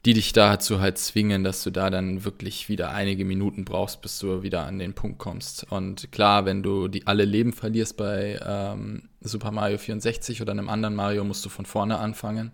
die 0.06 0.14
dich 0.14 0.32
dazu 0.32 0.80
halt 0.80 0.96
zwingen, 0.96 1.44
dass 1.44 1.62
du 1.62 1.70
da 1.70 1.90
dann 1.90 2.24
wirklich 2.24 2.68
wieder 2.68 2.92
einige 2.92 3.24
Minuten 3.24 3.66
brauchst, 3.66 4.00
bis 4.00 4.18
du 4.18 4.42
wieder 4.42 4.66
an 4.66 4.78
den 4.78 4.94
Punkt 4.94 5.18
kommst. 5.18 5.70
Und 5.70 6.10
klar, 6.10 6.46
wenn 6.46 6.62
du 6.62 6.88
die 6.88 7.06
alle 7.06 7.26
Leben 7.26 7.52
verlierst 7.52 7.98
bei 7.98 8.40
ähm, 8.44 9.10
Super 9.20 9.50
Mario 9.50 9.76
64 9.76 10.40
oder 10.40 10.52
einem 10.52 10.70
anderen 10.70 10.94
Mario, 10.94 11.22
musst 11.24 11.44
du 11.44 11.50
von 11.50 11.66
vorne 11.66 11.98
anfangen. 11.98 12.52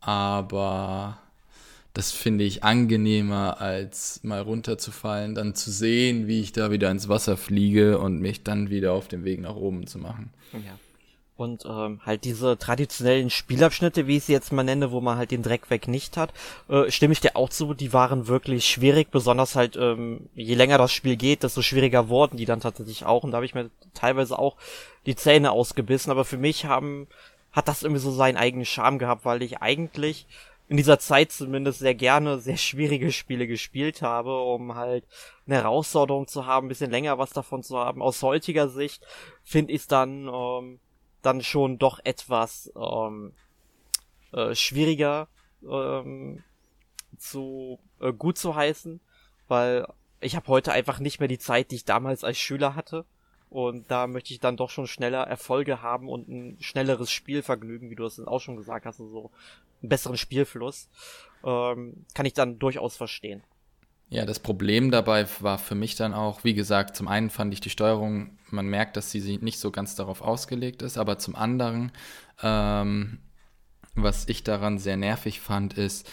Aber 0.00 1.18
das 1.92 2.10
finde 2.10 2.44
ich 2.44 2.64
angenehmer, 2.64 3.60
als 3.60 4.20
mal 4.24 4.40
runterzufallen, 4.40 5.34
dann 5.34 5.54
zu 5.54 5.70
sehen, 5.70 6.26
wie 6.26 6.40
ich 6.40 6.52
da 6.52 6.70
wieder 6.70 6.90
ins 6.90 7.08
Wasser 7.08 7.36
fliege 7.36 7.98
und 7.98 8.20
mich 8.20 8.44
dann 8.44 8.70
wieder 8.70 8.92
auf 8.92 9.08
den 9.08 9.24
Weg 9.24 9.42
nach 9.42 9.56
oben 9.56 9.86
zu 9.86 9.98
machen. 9.98 10.30
Ja. 10.54 10.78
Und 11.42 11.64
ähm, 11.64 12.00
halt 12.06 12.24
diese 12.24 12.56
traditionellen 12.56 13.28
Spielabschnitte, 13.28 14.06
wie 14.06 14.18
ich 14.18 14.24
sie 14.24 14.32
jetzt 14.32 14.52
mal 14.52 14.62
nenne, 14.62 14.92
wo 14.92 15.00
man 15.00 15.18
halt 15.18 15.32
den 15.32 15.42
Dreck 15.42 15.70
weg 15.70 15.88
nicht 15.88 16.16
hat, 16.16 16.32
äh, 16.68 16.88
stimme 16.90 17.12
ich 17.12 17.20
dir 17.20 17.34
auch 17.34 17.48
zu, 17.48 17.74
die 17.74 17.92
waren 17.92 18.28
wirklich 18.28 18.64
schwierig, 18.66 19.10
besonders 19.10 19.56
halt, 19.56 19.76
ähm, 19.76 20.28
je 20.36 20.54
länger 20.54 20.78
das 20.78 20.92
Spiel 20.92 21.16
geht, 21.16 21.42
desto 21.42 21.60
schwieriger 21.60 22.08
wurden 22.08 22.36
die 22.36 22.44
dann 22.44 22.60
tatsächlich 22.60 23.04
auch. 23.04 23.24
Und 23.24 23.32
da 23.32 23.36
habe 23.36 23.46
ich 23.46 23.54
mir 23.54 23.70
teilweise 23.92 24.38
auch 24.38 24.56
die 25.04 25.16
Zähne 25.16 25.50
ausgebissen, 25.50 26.12
aber 26.12 26.24
für 26.24 26.36
mich 26.38 26.66
haben, 26.66 27.08
hat 27.50 27.66
das 27.66 27.82
irgendwie 27.82 28.00
so 28.00 28.12
seinen 28.12 28.36
eigenen 28.36 28.64
Charme 28.64 28.98
gehabt, 28.98 29.24
weil 29.24 29.42
ich 29.42 29.58
eigentlich 29.58 30.26
in 30.68 30.76
dieser 30.76 30.98
Zeit 30.98 31.32
zumindest 31.32 31.80
sehr 31.80 31.94
gerne 31.94 32.38
sehr 32.38 32.56
schwierige 32.56 33.12
Spiele 33.12 33.46
gespielt 33.46 34.00
habe, 34.00 34.40
um 34.40 34.74
halt 34.76 35.04
eine 35.46 35.56
Herausforderung 35.56 36.28
zu 36.28 36.46
haben, 36.46 36.66
ein 36.66 36.68
bisschen 36.68 36.90
länger 36.90 37.18
was 37.18 37.30
davon 37.30 37.62
zu 37.62 37.78
haben. 37.78 38.00
Aus 38.00 38.22
heutiger 38.22 38.68
Sicht 38.68 39.04
finde 39.42 39.72
ich 39.72 39.82
es 39.82 39.86
dann 39.88 40.30
ähm, 40.32 40.78
dann 41.22 41.42
schon 41.42 41.78
doch 41.78 42.00
etwas 42.04 42.72
ähm, 42.76 43.32
äh, 44.32 44.54
schwieriger 44.54 45.28
ähm, 45.68 46.42
zu 47.16 47.78
äh, 48.00 48.12
gut 48.12 48.38
zu 48.38 48.54
heißen, 48.54 49.00
weil 49.48 49.86
ich 50.20 50.36
habe 50.36 50.48
heute 50.48 50.72
einfach 50.72 50.98
nicht 50.98 51.20
mehr 51.20 51.28
die 51.28 51.38
Zeit, 51.38 51.70
die 51.70 51.76
ich 51.76 51.84
damals 51.84 52.24
als 52.24 52.38
Schüler 52.38 52.74
hatte. 52.74 53.04
Und 53.50 53.90
da 53.90 54.06
möchte 54.06 54.32
ich 54.32 54.40
dann 54.40 54.56
doch 54.56 54.70
schon 54.70 54.86
schneller 54.86 55.24
Erfolge 55.24 55.82
haben 55.82 56.08
und 56.08 56.28
ein 56.28 56.56
schnelleres 56.60 57.10
Spielvergnügen, 57.10 57.90
wie 57.90 57.96
du 57.96 58.04
es 58.06 58.18
auch 58.18 58.40
schon 58.40 58.56
gesagt 58.56 58.86
hast, 58.86 58.96
so 58.96 59.30
einen 59.82 59.88
besseren 59.90 60.16
Spielfluss. 60.16 60.88
Ähm, 61.44 62.06
kann 62.14 62.24
ich 62.24 62.32
dann 62.32 62.58
durchaus 62.58 62.96
verstehen. 62.96 63.42
Ja, 64.12 64.26
das 64.26 64.40
Problem 64.40 64.90
dabei 64.90 65.24
war 65.40 65.56
für 65.56 65.74
mich 65.74 65.96
dann 65.96 66.12
auch, 66.12 66.44
wie 66.44 66.52
gesagt, 66.52 66.94
zum 66.96 67.08
einen 67.08 67.30
fand 67.30 67.54
ich 67.54 67.62
die 67.62 67.70
Steuerung, 67.70 68.36
man 68.50 68.66
merkt, 68.66 68.98
dass 68.98 69.10
sie 69.10 69.38
nicht 69.38 69.58
so 69.58 69.70
ganz 69.70 69.94
darauf 69.94 70.20
ausgelegt 70.20 70.82
ist, 70.82 70.98
aber 70.98 71.18
zum 71.18 71.34
anderen, 71.34 71.92
ähm, 72.42 73.20
was 73.94 74.28
ich 74.28 74.44
daran 74.44 74.78
sehr 74.78 74.98
nervig 74.98 75.40
fand, 75.40 75.78
ist, 75.78 76.10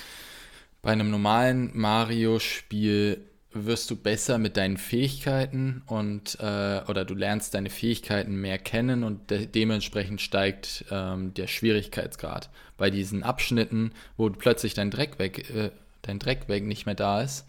bei 0.82 0.94
einem 0.94 1.12
normalen 1.12 1.78
Mario-Spiel 1.78 3.26
wirst 3.52 3.92
du 3.92 3.98
besser 3.98 4.38
mit 4.38 4.56
deinen 4.56 4.78
Fähigkeiten 4.78 5.82
und 5.86 6.40
äh, 6.40 6.82
oder 6.88 7.04
du 7.04 7.16
lernst 7.16 7.54
deine 7.54 7.70
Fähigkeiten 7.70 8.40
mehr 8.40 8.60
kennen 8.60 9.04
und 9.04 9.30
de 9.30 9.46
dementsprechend 9.46 10.22
steigt 10.22 10.86
ähm, 10.90 11.34
der 11.34 11.48
Schwierigkeitsgrad. 11.48 12.50
Bei 12.78 12.92
diesen 12.92 13.24
Abschnitten, 13.24 13.92
wo 14.16 14.30
plötzlich 14.30 14.74
dein 14.74 14.90
Dreck 14.90 15.20
weg, 15.20 15.54
äh, 15.54 15.72
dein 16.04 16.20
Dreck 16.20 16.48
weg 16.48 16.64
nicht 16.64 16.86
mehr 16.86 16.96
da 16.96 17.22
ist, 17.22 17.46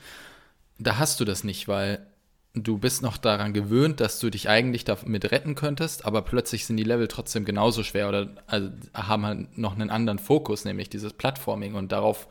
da 0.81 0.99
hast 0.99 1.21
du 1.21 1.25
das 1.25 1.45
nicht, 1.45 1.69
weil 1.69 2.07
du 2.55 2.79
bist 2.79 3.03
noch 3.03 3.17
daran 3.17 3.53
gewöhnt, 3.53 4.01
dass 4.01 4.19
du 4.19 4.31
dich 4.31 4.49
eigentlich 4.49 4.85
damit 4.85 5.31
retten 5.31 5.55
könntest, 5.55 6.05
aber 6.05 6.23
plötzlich 6.23 6.67
sind 6.67 6.77
die 6.77 6.85
Level 6.85 7.07
trotzdem 7.07 7.45
genauso 7.45 7.85
schwer 7.85 8.09
oder 8.09 8.35
also 8.47 8.71
haben 8.93 9.25
halt 9.25 9.59
noch 9.59 9.75
einen 9.75 9.91
anderen 9.91 10.19
Fokus, 10.19 10.65
nämlich 10.65 10.89
dieses 10.89 11.13
Plattforming 11.13 11.75
und 11.75 11.93
darauf 11.93 12.29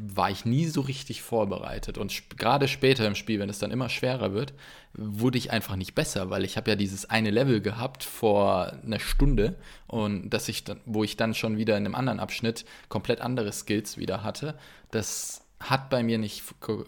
war 0.00 0.30
ich 0.30 0.44
nie 0.44 0.66
so 0.66 0.80
richtig 0.80 1.22
vorbereitet. 1.22 1.98
Und 1.98 2.12
sp 2.14 2.38
gerade 2.38 2.68
später 2.68 3.04
im 3.06 3.16
Spiel, 3.16 3.40
wenn 3.40 3.50
es 3.50 3.58
dann 3.58 3.72
immer 3.72 3.88
schwerer 3.88 4.32
wird, 4.32 4.54
wurde 4.94 5.38
ich 5.38 5.50
einfach 5.50 5.74
nicht 5.74 5.94
besser, 5.94 6.30
weil 6.30 6.44
ich 6.44 6.56
habe 6.56 6.70
ja 6.70 6.76
dieses 6.76 7.10
eine 7.10 7.30
Level 7.30 7.60
gehabt 7.60 8.04
vor 8.04 8.72
einer 8.84 9.00
Stunde 9.00 9.56
und 9.88 10.30
dass 10.30 10.48
ich 10.48 10.62
dann, 10.62 10.80
wo 10.86 11.02
ich 11.02 11.16
dann 11.16 11.34
schon 11.34 11.56
wieder 11.56 11.76
in 11.76 11.84
einem 11.84 11.96
anderen 11.96 12.20
Abschnitt 12.20 12.64
komplett 12.88 13.20
andere 13.20 13.52
Skills 13.52 13.98
wieder 13.98 14.22
hatte, 14.22 14.56
das 14.92 15.44
hat 15.60 15.90
bei 15.90 16.02
mir 16.02 16.18
nicht 16.18 16.42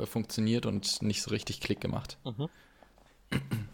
funktioniert 0.04 0.66
und 0.66 1.02
nicht 1.02 1.22
so 1.22 1.30
richtig 1.30 1.61
Klick 1.61 1.80
gemacht. 1.80 2.18
Mhm. 2.24 2.48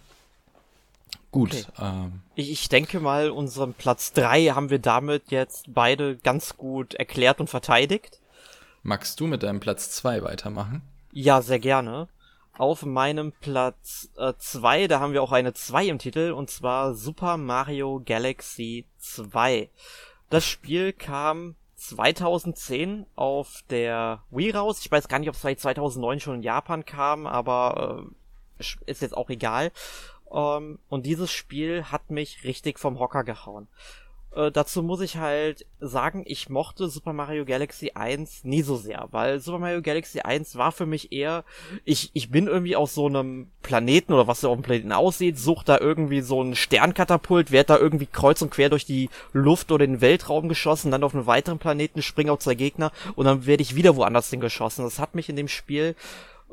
Gut. 1.30 1.50
Okay. 1.52 1.85
Ähm. 1.85 2.22
Ich, 2.35 2.50
ich 2.50 2.68
denke 2.68 2.98
mal, 3.00 3.30
unseren 3.30 3.74
Platz 3.74 4.12
3 4.14 4.48
haben 4.48 4.70
wir 4.70 4.78
damit 4.78 5.30
jetzt 5.30 5.66
beide 5.68 6.16
ganz 6.16 6.56
gut 6.56 6.94
erklärt 6.94 7.40
und 7.40 7.50
verteidigt. 7.50 8.20
Magst 8.82 9.20
du 9.20 9.26
mit 9.26 9.42
deinem 9.42 9.61
Platz 9.61 9.90
2 9.90 10.22
weitermachen? 10.22 10.82
Ja, 11.12 11.42
sehr 11.42 11.59
gerne. 11.59 12.09
Auf 12.56 12.87
meinem 12.87 13.32
Platz 13.32 14.09
2, 14.38 14.85
äh, 14.85 14.88
da 14.88 15.00
haben 15.00 15.12
wir 15.12 15.22
auch 15.22 15.32
eine 15.32 15.52
2 15.52 15.87
im 15.88 15.98
Titel, 15.98 16.32
und 16.32 16.48
zwar 16.48 16.94
Super 16.94 17.37
Mario 17.37 18.00
Galaxy 18.04 18.87
2. 18.98 19.68
Das 20.30 20.46
Spiel 20.46 20.94
kam 20.94 21.54
2010 21.88 23.07
auf 23.14 23.62
der 23.70 24.22
Wii 24.31 24.51
raus. 24.51 24.81
Ich 24.81 24.90
weiß 24.90 25.09
gar 25.09 25.18
nicht, 25.18 25.29
ob 25.29 25.35
es 25.35 25.40
vielleicht 25.40 25.61
2009 25.61 26.20
schon 26.20 26.35
in 26.37 26.42
Japan 26.42 26.85
kam, 26.85 27.27
aber 27.27 28.07
äh, 28.59 28.64
ist 28.87 29.03
jetzt 29.03 29.16
auch 29.16 29.31
egal. 29.31 29.72
Ähm, 30.33 30.79
und 30.88 31.07
dieses 31.07 31.31
Spiel 31.31 31.85
hat 31.85 32.11
mich 32.11 32.44
richtig 32.44 32.79
vom 32.79 32.99
Hocker 32.99 33.25
gehauen. 33.25 33.68
Äh, 34.37 34.53
dazu 34.53 34.83
muss 34.83 35.01
ich 35.01 35.16
halt 35.16 35.64
sagen, 35.81 36.22
ich 36.27 36.51
mochte 36.51 36.88
Super 36.88 37.14
Mario 37.14 37.46
Galaxy 37.46 37.92
1 37.94 38.44
nie 38.44 38.61
so 38.61 38.77
sehr, 38.77 39.09
weil 39.11 39.40
Super 39.40 39.59
Mario 39.59 39.81
Galaxy 39.81 40.20
1 40.20 40.57
war 40.57 40.72
für 40.72 40.85
mich 40.85 41.11
eher, 41.11 41.44
ich, 41.87 42.11
ich 42.12 42.31
bin 42.31 42.46
irgendwie 42.46 42.77
auf 42.77 42.90
so 42.90 43.07
einem 43.07 43.49
Planeten 43.62 44.12
oder 44.12 44.27
was 44.27 44.42
so 44.42 44.51
auf 44.51 44.57
dem 44.59 44.62
Planeten 44.62 44.92
aussieht, 44.92 45.38
such 45.38 45.62
da 45.62 45.79
irgendwie 45.79 46.20
so 46.20 46.42
ein 46.42 46.55
Sternkatapult, 46.55 47.51
werd 47.51 47.70
da 47.70 47.79
irgendwie 47.79 48.07
kreuz 48.07 48.42
und 48.42 48.51
quer 48.51 48.68
durch 48.68 48.85
die 48.85 49.09
Luft 49.33 49.72
oder 49.72 49.87
den 49.87 50.03
Weltraum 50.03 50.51
geschossen, 50.51 50.90
dann 50.90 51.03
auf 51.03 51.14
einen 51.14 51.27
weiteren 51.27 51.59
Planeten, 51.59 52.03
spring 52.03 52.29
auf 52.29 52.40
zwei 52.40 52.55
Gegner 52.55 52.92
und 53.14 53.25
dann 53.25 53.46
werde 53.46 53.62
ich 53.62 53.75
wieder 53.75 53.96
woanders 53.96 54.29
hingeschossen. 54.29 54.85
Das 54.85 54.99
hat 54.99 55.14
mich 55.14 55.31
in 55.31 55.37
dem 55.37 55.49
Spiel 55.49 55.96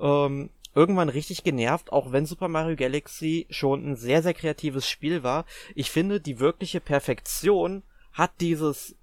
ähm, 0.02 0.50
irgendwann 0.76 1.10
richtig 1.10 1.44
genervt, 1.44 1.92
auch 1.92 2.12
wenn 2.12 2.26
Super 2.26 2.48
Mario 2.48 2.76
Galaxy 2.76 3.48
schon 3.50 3.92
ein 3.92 3.96
sehr, 3.96 4.24
sehr 4.24 4.34
kreatives 4.34 4.88
Spiel 4.88 5.24
war. 5.24 5.46
Ich 5.76 5.92
finde, 5.92 6.20
die 6.20 6.40
wirkliche 6.40 6.80
Perfektion 6.80 7.84
hat 8.14 8.32
dieses 8.40 8.96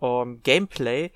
ähm, 0.00 0.40
Gameplay 0.42 1.10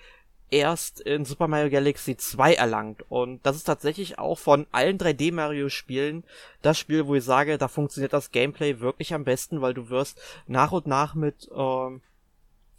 erst 0.51 1.01
in 1.01 1.25
Super 1.25 1.49
Mario 1.49 1.71
Galaxy 1.71 2.17
2 2.17 2.55
erlangt. 2.55 3.05
Und 3.09 3.45
das 3.45 3.57
ist 3.57 3.65
tatsächlich 3.65 4.19
auch 4.19 4.39
von 4.39 4.67
allen 4.71 4.99
3D 4.99 5.33
Mario 5.33 5.69
Spielen 5.69 6.25
das 6.63 6.79
Spiel, 6.79 7.07
wo 7.07 7.15
ich 7.15 7.25
sage, 7.25 7.59
da 7.59 7.69
funktioniert 7.69 8.13
das 8.13 8.31
Gameplay 8.31 8.81
wirklich 8.81 9.13
am 9.15 9.25
besten, 9.25 9.61
weil 9.61 9.75
du 9.75 9.89
wirst 9.89 10.21
nach 10.47 10.73
und 10.73 10.87
nach 10.87 11.15
mit 11.15 11.49
ähm, 11.55 12.01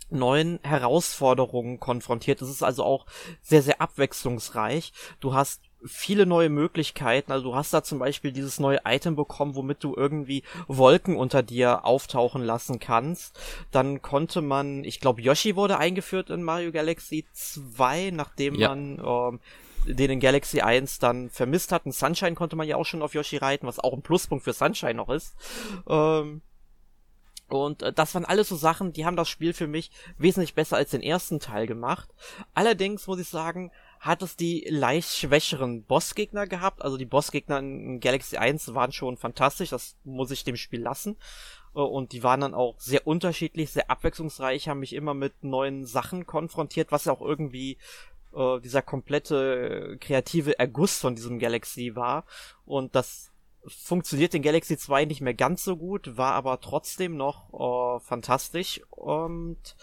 neuen 0.10 0.60
Herausforderungen 0.64 1.80
konfrontiert. 1.80 2.42
Es 2.42 2.50
ist 2.50 2.64
also 2.64 2.84
auch 2.84 3.06
sehr, 3.42 3.62
sehr 3.62 3.82
abwechslungsreich. 3.82 4.94
Du 5.20 5.34
hast 5.34 5.62
viele 5.86 6.26
neue 6.26 6.50
Möglichkeiten. 6.50 7.32
Also 7.32 7.50
du 7.50 7.56
hast 7.56 7.74
da 7.74 7.84
zum 7.84 8.00
Beispiel 8.00 8.32
dieses 8.32 8.60
neue 8.60 8.80
Item 8.86 9.16
bekommen, 9.16 9.56
womit 9.56 9.84
du 9.84 9.96
irgendwie 9.96 10.44
Wolken 10.68 11.16
unter 11.16 11.44
dir 11.44 11.86
auftauchen 11.86 12.44
lassen 12.44 12.80
kannst. 12.80 13.40
Dann 13.72 14.02
konnte 14.02 14.42
man, 14.42 14.84
ich 14.84 15.00
glaube, 15.00 15.22
Yoshi 15.22 15.56
wurde 15.56 15.78
eingeführt 15.78 16.30
in 16.30 16.44
Mario 16.44 16.72
Galaxy 16.72 17.26
2, 17.34 18.12
nachdem 18.12 18.56
ja. 18.56 18.70
man 18.70 19.00
ähm, 19.00 19.40
den 19.86 20.12
in 20.12 20.20
Galaxy 20.20 20.62
1 20.62 21.00
dann 21.00 21.30
vermisst 21.30 21.72
hatten. 21.72 21.92
Sunshine 21.92 22.36
konnte 22.36 22.56
man 22.56 22.68
ja 22.68 22.76
auch 22.76 22.86
schon 22.86 23.02
auf 23.02 23.14
Yoshi 23.14 23.38
reiten, 23.38 23.68
was 23.68 23.80
auch 23.80 23.94
ein 23.94 24.02
Pluspunkt 24.02 24.44
für 24.44 24.54
Sunshine 24.54 24.96
noch 24.96 25.10
ist. 25.10 25.36
Ähm, 25.88 26.42
und 27.50 27.82
äh, 27.82 27.94
das 27.94 28.14
waren 28.14 28.26
alles 28.26 28.50
so 28.50 28.56
Sachen, 28.56 28.94
die 28.94 29.06
haben 29.06 29.16
das 29.16 29.30
Spiel 29.30 29.54
für 29.54 29.68
mich 29.68 29.92
wesentlich 30.18 30.54
besser 30.54 30.78
als 30.78 30.92
den 30.92 31.02
ersten 31.02 31.40
Teil 31.40 31.68
gemacht. 31.68 32.10
Allerdings 32.54 33.08
muss 33.08 33.20
ich 33.20 33.30
sagen, 33.30 33.72
hat 34.00 34.22
es 34.22 34.36
die 34.36 34.66
leicht 34.70 35.10
schwächeren 35.10 35.84
Bossgegner 35.84 36.48
gehabt. 36.48 36.82
Also 36.82 36.98
die 36.98 37.06
Bossgegner 37.06 37.60
in 37.60 38.00
Galaxy 38.00 38.38
1 38.38 38.74
waren 38.74 38.92
schon 38.92 39.18
fantastisch, 39.18 39.70
das 39.70 39.96
muss 40.04 40.32
ich 40.32 40.44
dem 40.44 40.56
Spiel 40.56 40.82
lassen. 40.82 41.18
Äh, 41.76 41.80
und 41.80 42.12
die 42.12 42.24
waren 42.24 42.42
dann 42.42 42.54
auch 42.54 42.80
sehr 42.80 43.06
unterschiedlich, 43.08 43.72
sehr 43.72 43.90
abwechslungsreich, 43.90 44.68
haben 44.68 44.80
mich 44.80 44.94
immer 44.94 45.14
mit 45.14 45.44
neuen 45.44 45.86
Sachen 45.86 46.26
konfrontiert, 46.26 46.92
was 46.92 47.06
ja 47.06 47.14
auch 47.14 47.22
irgendwie 47.22 47.78
äh, 48.34 48.60
dieser 48.60 48.82
komplette 48.82 49.98
kreative 50.00 50.60
Erguss 50.60 51.00
von 51.00 51.16
diesem 51.16 51.40
Galaxy 51.40 51.96
war. 51.96 52.26
Und 52.66 52.96
das 52.96 53.32
funktioniert 53.66 54.34
in 54.34 54.42
Galaxy 54.42 54.78
2 54.78 55.06
nicht 55.06 55.22
mehr 55.22 55.34
ganz 55.34 55.64
so 55.64 55.76
gut, 55.76 56.18
war 56.18 56.34
aber 56.34 56.62
trotzdem 56.62 57.18
noch 57.18 57.54
äh, 57.54 58.00
fantastisch. 58.00 58.82
Und 58.90 59.76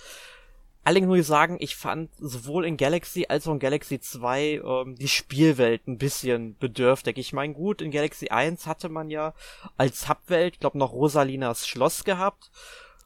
allerdings 0.85 1.09
muss 1.09 1.19
ich 1.19 1.27
sagen, 1.27 1.57
ich 1.61 1.77
fand 1.77 2.11
sowohl 2.19 2.65
in 2.65 2.77
Galaxy 2.77 3.27
als 3.29 3.49
auch 3.49 3.53
in 3.53 3.59
Galaxy 3.59 4.01
2 4.01 4.63
ähm, 4.65 4.97
die 4.97 5.09
Spielwelt 5.09 5.87
ein 5.89 5.99
bisschen 5.99 6.57
bedürftig. 6.59 7.19
Ich 7.19 7.33
meine, 7.33 7.55
gut, 7.55 7.83
in 7.83 7.91
Galaxy 7.91 8.29
1 8.29 8.67
hatte 8.67 8.89
man 8.89 9.11
ja 9.11 9.35
als 9.77 10.09
Hubwelt, 10.09 10.61
glaube 10.61 10.79
noch 10.79 10.93
Rosalinas 10.93 11.67
Schloss 11.67 12.05
gehabt. 12.05 12.51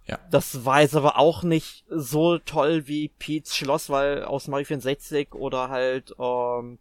Ja. 0.07 0.19
Das 0.31 0.65
war 0.65 0.81
jetzt 0.81 0.97
aber 0.97 1.19
auch 1.19 1.43
nicht 1.43 1.85
so 1.89 2.39
toll 2.39 2.87
wie 2.87 3.09
Pete's 3.19 3.55
Schloss, 3.55 3.91
weil 3.91 4.25
aus 4.25 4.49
Mario 4.49 4.67
64 4.67 5.35
oder 5.35 5.69
halt 5.69 6.15
ähm, 6.19 6.79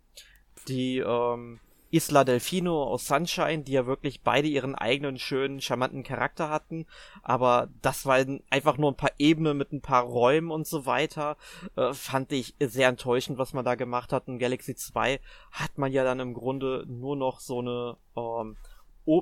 die 0.68 1.00
ähm, 1.00 1.60
Isla 1.92 2.24
Delfino 2.24 2.84
aus 2.84 3.08
Sunshine, 3.08 3.64
die 3.64 3.74
ja 3.74 3.86
wirklich 3.86 4.22
beide 4.22 4.48
ihren 4.48 4.76
eigenen 4.76 5.18
schönen, 5.18 5.62
charmanten 5.62 6.04
Charakter 6.04 6.50
hatten. 6.50 6.86
Aber 7.24 7.70
das 7.82 8.06
war 8.06 8.18
einfach 8.50 8.78
nur 8.78 8.92
ein 8.92 8.98
paar 8.98 9.12
Ebenen 9.18 9.58
mit 9.58 9.72
ein 9.72 9.82
paar 9.82 10.04
Räumen 10.04 10.52
und 10.52 10.68
so 10.68 10.86
weiter. 10.86 11.38
Äh, 11.76 11.94
fand 11.94 12.32
ich 12.32 12.56
sehr 12.60 12.90
enttäuschend, 12.90 13.38
was 13.38 13.54
man 13.54 13.66
da 13.66 13.76
gemacht 13.76 14.12
hat. 14.12 14.28
In 14.28 14.40
Galaxy 14.40 14.76
2 14.76 15.20
hat 15.52 15.78
man 15.78 15.92
ja 15.92 16.04
dann 16.04 16.20
im 16.20 16.34
Grunde 16.34 16.86
nur 16.88 17.16
noch 17.16 17.40
so 17.40 17.60
eine, 17.60 17.98
ähm, 18.16 18.58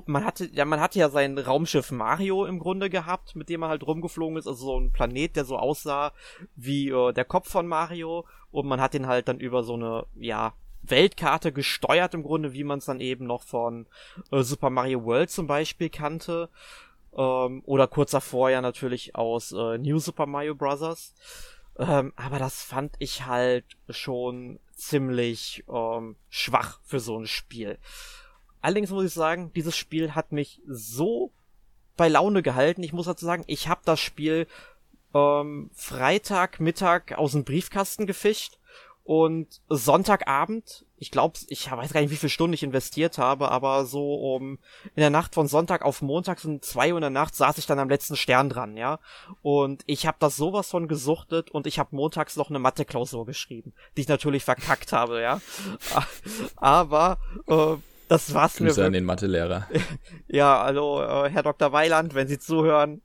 man 0.06 0.24
hatte, 0.24 0.46
ja, 0.52 0.64
man 0.64 0.80
hatte 0.80 0.98
ja 0.98 1.08
sein 1.08 1.38
Raumschiff 1.38 1.92
Mario 1.92 2.44
im 2.44 2.58
Grunde 2.58 2.90
gehabt, 2.90 3.36
mit 3.36 3.48
dem 3.48 3.62
er 3.62 3.68
halt 3.68 3.86
rumgeflogen 3.86 4.36
ist, 4.36 4.48
also 4.48 4.64
so 4.64 4.80
ein 4.80 4.90
Planet, 4.90 5.36
der 5.36 5.44
so 5.44 5.56
aussah 5.56 6.12
wie 6.56 6.88
äh, 6.88 7.12
der 7.12 7.24
Kopf 7.24 7.48
von 7.48 7.68
Mario 7.68 8.24
und 8.50 8.66
man 8.66 8.80
hat 8.80 8.94
ihn 8.94 9.06
halt 9.06 9.28
dann 9.28 9.38
über 9.38 9.62
so 9.62 9.74
eine, 9.74 10.06
ja, 10.16 10.54
Weltkarte 10.90 11.52
gesteuert 11.52 12.14
im 12.14 12.22
Grunde, 12.22 12.52
wie 12.52 12.64
man 12.64 12.78
es 12.78 12.86
dann 12.86 13.00
eben 13.00 13.26
noch 13.26 13.42
von 13.42 13.86
äh, 14.30 14.42
Super 14.42 14.70
Mario 14.70 15.04
World 15.04 15.30
zum 15.30 15.46
Beispiel 15.46 15.90
kannte. 15.90 16.48
Ähm, 17.16 17.62
oder 17.64 17.86
kurz 17.86 18.10
davor 18.10 18.50
ja 18.50 18.60
natürlich 18.60 19.14
aus 19.14 19.52
äh, 19.52 19.78
New 19.78 19.98
Super 19.98 20.26
Mario 20.26 20.54
Bros. 20.54 21.14
Ähm, 21.78 22.12
aber 22.16 22.38
das 22.38 22.62
fand 22.62 22.94
ich 22.98 23.26
halt 23.26 23.64
schon 23.88 24.60
ziemlich 24.72 25.64
ähm, 25.68 26.16
schwach 26.28 26.80
für 26.84 27.00
so 27.00 27.18
ein 27.18 27.26
Spiel. 27.26 27.78
Allerdings 28.60 28.90
muss 28.90 29.04
ich 29.04 29.12
sagen, 29.12 29.52
dieses 29.54 29.76
Spiel 29.76 30.14
hat 30.14 30.32
mich 30.32 30.60
so 30.66 31.32
bei 31.96 32.08
Laune 32.08 32.42
gehalten. 32.42 32.82
Ich 32.82 32.92
muss 32.92 33.06
dazu 33.06 33.24
sagen, 33.24 33.44
ich 33.46 33.68
habe 33.68 33.80
das 33.84 34.00
Spiel 34.00 34.46
ähm, 35.14 35.70
Freitag 35.74 36.60
Mittag 36.60 37.16
aus 37.16 37.32
dem 37.32 37.44
Briefkasten 37.44 38.06
gefischt 38.06 38.58
und 39.06 39.60
Sonntagabend, 39.68 40.84
ich 40.96 41.12
glaube, 41.12 41.38
ich 41.46 41.70
weiß 41.70 41.92
gar 41.92 42.00
nicht, 42.00 42.10
wie 42.10 42.16
viele 42.16 42.28
Stunden 42.28 42.54
ich 42.54 42.64
investiert 42.64 43.18
habe, 43.18 43.52
aber 43.52 43.86
so 43.86 44.16
um 44.16 44.58
in 44.96 45.00
der 45.00 45.10
Nacht 45.10 45.34
von 45.34 45.46
Sonntag 45.46 45.82
auf 45.82 46.02
Montag 46.02 46.44
um 46.44 46.60
zwei 46.60 46.90
Uhr 46.90 46.98
in 46.98 47.02
der 47.02 47.10
Nacht 47.10 47.36
saß 47.36 47.56
ich 47.58 47.66
dann 47.66 47.78
am 47.78 47.88
letzten 47.88 48.16
Stern 48.16 48.50
dran, 48.50 48.76
ja. 48.76 48.98
Und 49.42 49.84
ich 49.86 50.08
habe 50.08 50.16
das 50.18 50.34
sowas 50.34 50.70
von 50.70 50.88
gesuchtet 50.88 51.52
und 51.52 51.68
ich 51.68 51.78
habe 51.78 51.94
montags 51.94 52.34
noch 52.34 52.50
eine 52.50 52.58
Mathe-Klausur 52.58 53.26
geschrieben, 53.26 53.74
die 53.96 54.00
ich 54.00 54.08
natürlich 54.08 54.42
verkackt 54.42 54.92
habe, 54.92 55.22
ja. 55.22 55.40
Aber 56.56 57.18
äh, 57.46 57.76
das 58.08 58.34
war's 58.34 58.56
Grüße 58.56 58.80
mir. 58.80 58.86
an 58.88 58.92
den 58.92 59.04
Mathelehrer. 59.04 59.68
ja, 60.26 60.64
hallo, 60.64 61.00
äh, 61.00 61.30
Herr 61.30 61.44
Dr. 61.44 61.70
Weiland, 61.70 62.14
wenn 62.14 62.26
Sie 62.26 62.40
zuhören. 62.40 63.02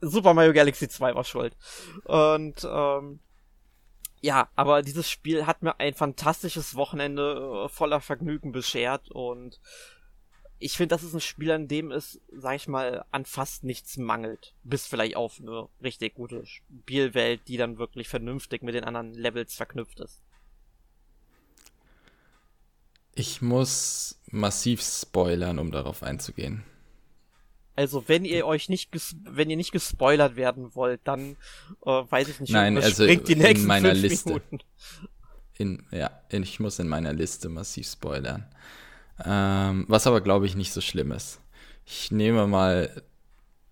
Super 0.00 0.32
Mario 0.32 0.54
Galaxy 0.54 0.88
2 0.88 1.14
war 1.14 1.24
schuld. 1.24 1.54
Und 2.04 2.66
ähm, 2.66 3.20
ja, 4.24 4.48
aber 4.56 4.80
dieses 4.80 5.10
Spiel 5.10 5.46
hat 5.46 5.62
mir 5.62 5.78
ein 5.78 5.92
fantastisches 5.92 6.76
Wochenende 6.76 7.66
äh, 7.66 7.68
voller 7.68 8.00
Vergnügen 8.00 8.52
beschert 8.52 9.10
und 9.10 9.60
ich 10.58 10.78
finde, 10.78 10.94
das 10.94 11.02
ist 11.02 11.12
ein 11.12 11.20
Spiel, 11.20 11.50
an 11.50 11.68
dem 11.68 11.90
es, 11.90 12.22
sag 12.32 12.56
ich 12.56 12.66
mal, 12.66 13.04
an 13.10 13.26
fast 13.26 13.64
nichts 13.64 13.98
mangelt. 13.98 14.54
Bis 14.62 14.86
vielleicht 14.86 15.16
auf 15.16 15.40
eine 15.40 15.68
richtig 15.82 16.14
gute 16.14 16.46
Spielwelt, 16.46 17.42
die 17.48 17.58
dann 17.58 17.76
wirklich 17.76 18.08
vernünftig 18.08 18.62
mit 18.62 18.74
den 18.74 18.84
anderen 18.84 19.12
Levels 19.12 19.56
verknüpft 19.56 20.00
ist. 20.00 20.22
Ich 23.14 23.42
muss 23.42 24.18
massiv 24.30 24.80
spoilern, 24.80 25.58
um 25.58 25.70
darauf 25.70 26.02
einzugehen. 26.02 26.64
Also 27.76 28.04
wenn 28.06 28.24
ihr 28.24 28.46
euch 28.46 28.68
nicht 28.68 28.90
wenn 29.24 29.50
ihr 29.50 29.56
nicht 29.56 29.72
gespoilert 29.72 30.36
werden 30.36 30.74
wollt, 30.74 31.00
dann 31.04 31.36
äh, 31.84 31.90
weiß 31.90 32.28
ich 32.28 32.40
nicht, 32.40 32.52
Nein, 32.52 32.76
also 32.78 33.06
die 33.06 33.36
nächsten 33.36 33.62
in 33.62 33.66
meiner 33.66 33.94
Liste. 33.94 34.28
Minuten. 34.28 34.58
In, 35.56 35.86
ja, 35.90 36.10
ich 36.30 36.60
muss 36.60 36.78
in 36.78 36.88
meiner 36.88 37.12
Liste 37.12 37.48
massiv 37.48 37.88
spoilern. 37.88 38.46
Ähm, 39.24 39.84
was 39.88 40.06
aber 40.06 40.20
glaube 40.20 40.46
ich 40.46 40.56
nicht 40.56 40.72
so 40.72 40.80
schlimm 40.80 41.12
ist. 41.12 41.40
Ich 41.84 42.10
nehme 42.10 42.46
mal 42.46 43.02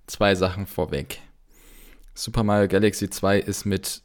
zwei 0.07 0.35
Sachen 0.35 0.67
vorweg. 0.67 1.21
Super 2.15 2.45
Mario 2.45 2.69
Galaxy 2.69 3.09
2 3.09 3.38
ist 3.38 3.65
mit 3.65 4.03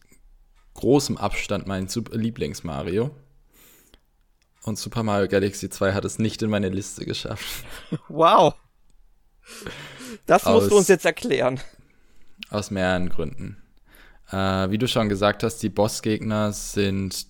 großem 0.76 1.18
Abstand 1.18 1.68
mein 1.68 1.88
Lieblings-Mario. 1.88 3.12
Und 4.64 4.78
Super 4.78 5.04
Mario 5.04 5.28
Galaxy 5.28 5.70
2 5.70 5.94
hat 5.94 6.06
es 6.06 6.20
nicht 6.20 6.42
in 6.42 6.50
meine 6.50 6.70
Liste 6.70 7.06
geschafft. 7.06 7.66
Wow. 8.08 8.54
Das 10.26 10.46
aus, 10.46 10.62
musst 10.62 10.72
du 10.72 10.78
uns 10.78 10.88
jetzt 10.88 11.06
erklären. 11.06 11.60
Aus 12.50 12.72
mehreren 12.72 13.10
Gründen. 13.10 13.58
Äh, 14.32 14.70
wie 14.70 14.78
du 14.78 14.88
schon 14.88 15.10
gesagt 15.10 15.44
hast, 15.44 15.60
die 15.60 15.70
Bossgegner 15.70 16.52
sind 16.52 17.28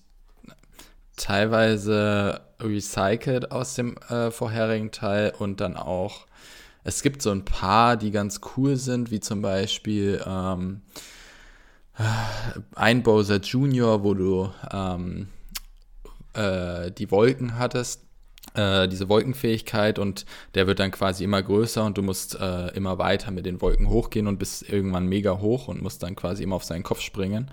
teilweise 1.16 2.40
recycelt 2.60 3.52
aus 3.52 3.74
dem 3.74 3.96
äh, 4.08 4.30
vorherigen 4.30 4.90
Teil 4.90 5.32
und 5.38 5.60
dann 5.60 5.76
auch, 5.76 6.26
es 6.84 7.02
gibt 7.02 7.22
so 7.22 7.30
ein 7.30 7.44
paar, 7.44 7.96
die 7.96 8.10
ganz 8.10 8.40
cool 8.56 8.76
sind, 8.76 9.10
wie 9.10 9.20
zum 9.20 9.42
Beispiel 9.42 10.22
ähm, 10.26 10.82
ein 12.74 13.02
Bowser 13.02 13.40
Junior, 13.40 14.02
wo 14.02 14.14
du 14.14 14.52
ähm, 14.72 15.28
äh, 16.34 16.90
die 16.92 17.10
Wolken 17.10 17.58
hattest 17.58 18.07
äh, 18.58 18.88
diese 18.88 19.08
Wolkenfähigkeit 19.08 19.98
und 19.98 20.26
der 20.54 20.66
wird 20.66 20.80
dann 20.80 20.90
quasi 20.90 21.22
immer 21.22 21.42
größer 21.42 21.84
und 21.84 21.96
du 21.96 22.02
musst 22.02 22.34
äh, 22.34 22.68
immer 22.74 22.98
weiter 22.98 23.30
mit 23.30 23.46
den 23.46 23.60
Wolken 23.60 23.88
hochgehen 23.88 24.26
und 24.26 24.38
bist 24.38 24.68
irgendwann 24.68 25.06
mega 25.06 25.38
hoch 25.38 25.68
und 25.68 25.80
musst 25.80 26.02
dann 26.02 26.16
quasi 26.16 26.42
immer 26.42 26.56
auf 26.56 26.64
seinen 26.64 26.82
Kopf 26.82 27.00
springen. 27.00 27.50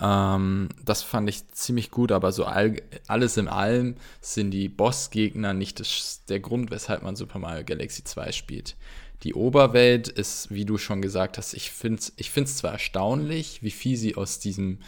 Ähm, 0.00 0.68
das 0.84 1.02
fand 1.02 1.28
ich 1.28 1.48
ziemlich 1.50 1.92
gut, 1.92 2.10
aber 2.10 2.32
so 2.32 2.44
all, 2.44 2.76
alles 3.06 3.36
in 3.36 3.46
allem 3.46 3.94
sind 4.20 4.50
die 4.50 4.68
Bossgegner 4.68 5.54
nicht 5.54 5.78
das, 5.78 6.24
der 6.28 6.40
Grund, 6.40 6.72
weshalb 6.72 7.02
man 7.02 7.14
Super 7.14 7.38
Mario 7.38 7.64
Galaxy 7.64 8.02
2 8.02 8.32
spielt. 8.32 8.76
Die 9.22 9.34
Oberwelt 9.34 10.08
ist, 10.08 10.50
wie 10.50 10.64
du 10.64 10.78
schon 10.78 11.00
gesagt 11.00 11.38
hast, 11.38 11.52
ich 11.54 11.70
finde 11.70 12.00
es 12.00 12.12
ich 12.16 12.30
find's 12.30 12.56
zwar 12.56 12.72
erstaunlich, 12.72 13.62
wie 13.62 13.70
viel 13.70 13.96
sie 13.96 14.16
aus 14.16 14.40
diesem 14.40 14.78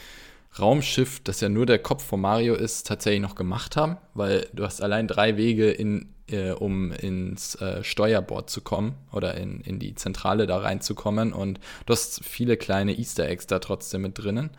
Raumschiff, 0.58 1.20
das 1.20 1.40
ja 1.40 1.48
nur 1.48 1.64
der 1.64 1.78
Kopf 1.78 2.04
von 2.04 2.20
Mario 2.20 2.54
ist, 2.54 2.86
tatsächlich 2.86 3.22
noch 3.22 3.34
gemacht 3.34 3.76
haben, 3.76 3.96
weil 4.14 4.48
du 4.52 4.64
hast 4.64 4.82
allein 4.82 5.08
drei 5.08 5.36
Wege, 5.36 5.70
in, 5.70 6.08
äh, 6.28 6.50
um 6.50 6.92
ins 6.92 7.54
äh, 7.56 7.82
Steuerbord 7.82 8.50
zu 8.50 8.60
kommen 8.60 8.94
oder 9.12 9.34
in, 9.36 9.60
in 9.62 9.78
die 9.78 9.94
Zentrale 9.94 10.46
da 10.46 10.58
reinzukommen 10.58 11.32
und 11.32 11.58
du 11.86 11.92
hast 11.92 12.22
viele 12.24 12.56
kleine 12.56 12.98
Easter 12.98 13.28
Eggs 13.28 13.46
da 13.46 13.60
trotzdem 13.60 14.02
mit 14.02 14.18
drinnen. 14.18 14.50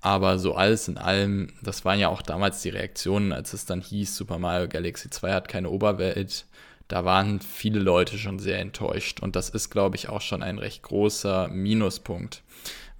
Aber 0.00 0.40
so 0.40 0.56
alles 0.56 0.88
in 0.88 0.98
allem, 0.98 1.52
das 1.62 1.84
waren 1.84 2.00
ja 2.00 2.08
auch 2.08 2.22
damals 2.22 2.60
die 2.62 2.70
Reaktionen, 2.70 3.32
als 3.32 3.52
es 3.52 3.66
dann 3.66 3.80
hieß, 3.80 4.16
Super 4.16 4.38
Mario 4.38 4.66
Galaxy 4.66 5.08
2 5.08 5.32
hat 5.32 5.46
keine 5.48 5.70
Oberwelt. 5.70 6.46
Da 6.88 7.04
waren 7.04 7.40
viele 7.40 7.78
Leute 7.78 8.18
schon 8.18 8.40
sehr 8.40 8.58
enttäuscht 8.58 9.20
und 9.20 9.36
das 9.36 9.48
ist, 9.50 9.70
glaube 9.70 9.94
ich, 9.94 10.08
auch 10.08 10.20
schon 10.20 10.42
ein 10.42 10.58
recht 10.58 10.82
großer 10.82 11.46
Minuspunkt 11.46 12.42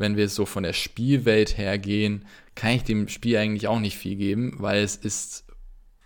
wenn 0.02 0.16
wir 0.16 0.28
so 0.28 0.44
von 0.44 0.64
der 0.64 0.72
Spielwelt 0.72 1.56
her 1.56 1.78
gehen, 1.78 2.26
kann 2.54 2.72
ich 2.72 2.82
dem 2.82 3.08
Spiel 3.08 3.36
eigentlich 3.38 3.68
auch 3.68 3.78
nicht 3.78 3.96
viel 3.96 4.16
geben, 4.16 4.56
weil 4.58 4.82
es 4.82 4.96
ist 4.96 5.44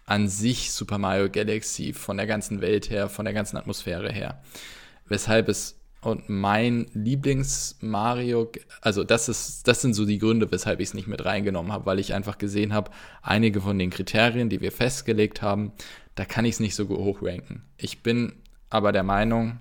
an 0.04 0.28
sich 0.28 0.70
Super 0.70 0.98
Mario 0.98 1.30
Galaxy 1.30 1.92
von 1.94 2.18
der 2.18 2.26
ganzen 2.26 2.60
Welt 2.60 2.90
her, 2.90 3.08
von 3.08 3.24
der 3.24 3.34
ganzen 3.34 3.56
Atmosphäre 3.56 4.12
her. 4.12 4.42
Weshalb 5.08 5.48
es 5.48 5.80
und 6.02 6.28
mein 6.28 6.86
Lieblings-Mario, 6.92 8.52
also 8.80 9.02
das 9.02 9.28
ist, 9.28 9.66
das 9.66 9.80
sind 9.80 9.94
so 9.94 10.04
die 10.04 10.18
Gründe, 10.18 10.52
weshalb 10.52 10.78
ich 10.78 10.90
es 10.90 10.94
nicht 10.94 11.08
mit 11.08 11.24
reingenommen 11.24 11.72
habe, 11.72 11.86
weil 11.86 11.98
ich 11.98 12.14
einfach 12.14 12.38
gesehen 12.38 12.72
habe, 12.72 12.92
einige 13.22 13.60
von 13.60 13.76
den 13.76 13.90
Kriterien, 13.90 14.48
die 14.48 14.60
wir 14.60 14.70
festgelegt 14.70 15.42
haben, 15.42 15.72
da 16.14 16.24
kann 16.24 16.44
ich 16.44 16.52
es 16.52 16.60
nicht 16.60 16.76
so 16.76 16.88
hoch 16.88 17.22
ranken. 17.22 17.64
Ich 17.76 18.04
bin 18.04 18.34
aber 18.70 18.92
der 18.92 19.02
Meinung, 19.02 19.58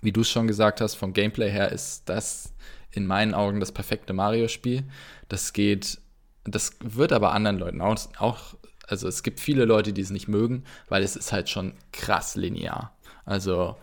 wie 0.00 0.12
du 0.12 0.22
es 0.22 0.30
schon 0.30 0.48
gesagt 0.48 0.80
hast, 0.80 0.94
vom 0.96 1.12
Gameplay 1.12 1.50
her 1.50 1.70
ist 1.70 2.08
das 2.08 2.52
in 2.96 3.06
meinen 3.06 3.34
Augen 3.34 3.60
das 3.60 3.72
perfekte 3.72 4.12
Mario-Spiel. 4.12 4.84
Das 5.28 5.52
geht, 5.52 5.98
das 6.44 6.72
wird 6.80 7.12
aber 7.12 7.32
anderen 7.32 7.58
Leuten 7.58 7.80
auch, 7.80 7.98
auch, 8.18 8.54
also 8.86 9.08
es 9.08 9.22
gibt 9.22 9.40
viele 9.40 9.64
Leute, 9.64 9.92
die 9.92 10.00
es 10.00 10.10
nicht 10.10 10.28
mögen, 10.28 10.64
weil 10.88 11.02
es 11.02 11.16
ist 11.16 11.32
halt 11.32 11.48
schon 11.48 11.74
krass 11.92 12.36
linear. 12.36 12.96
Also 13.24 13.76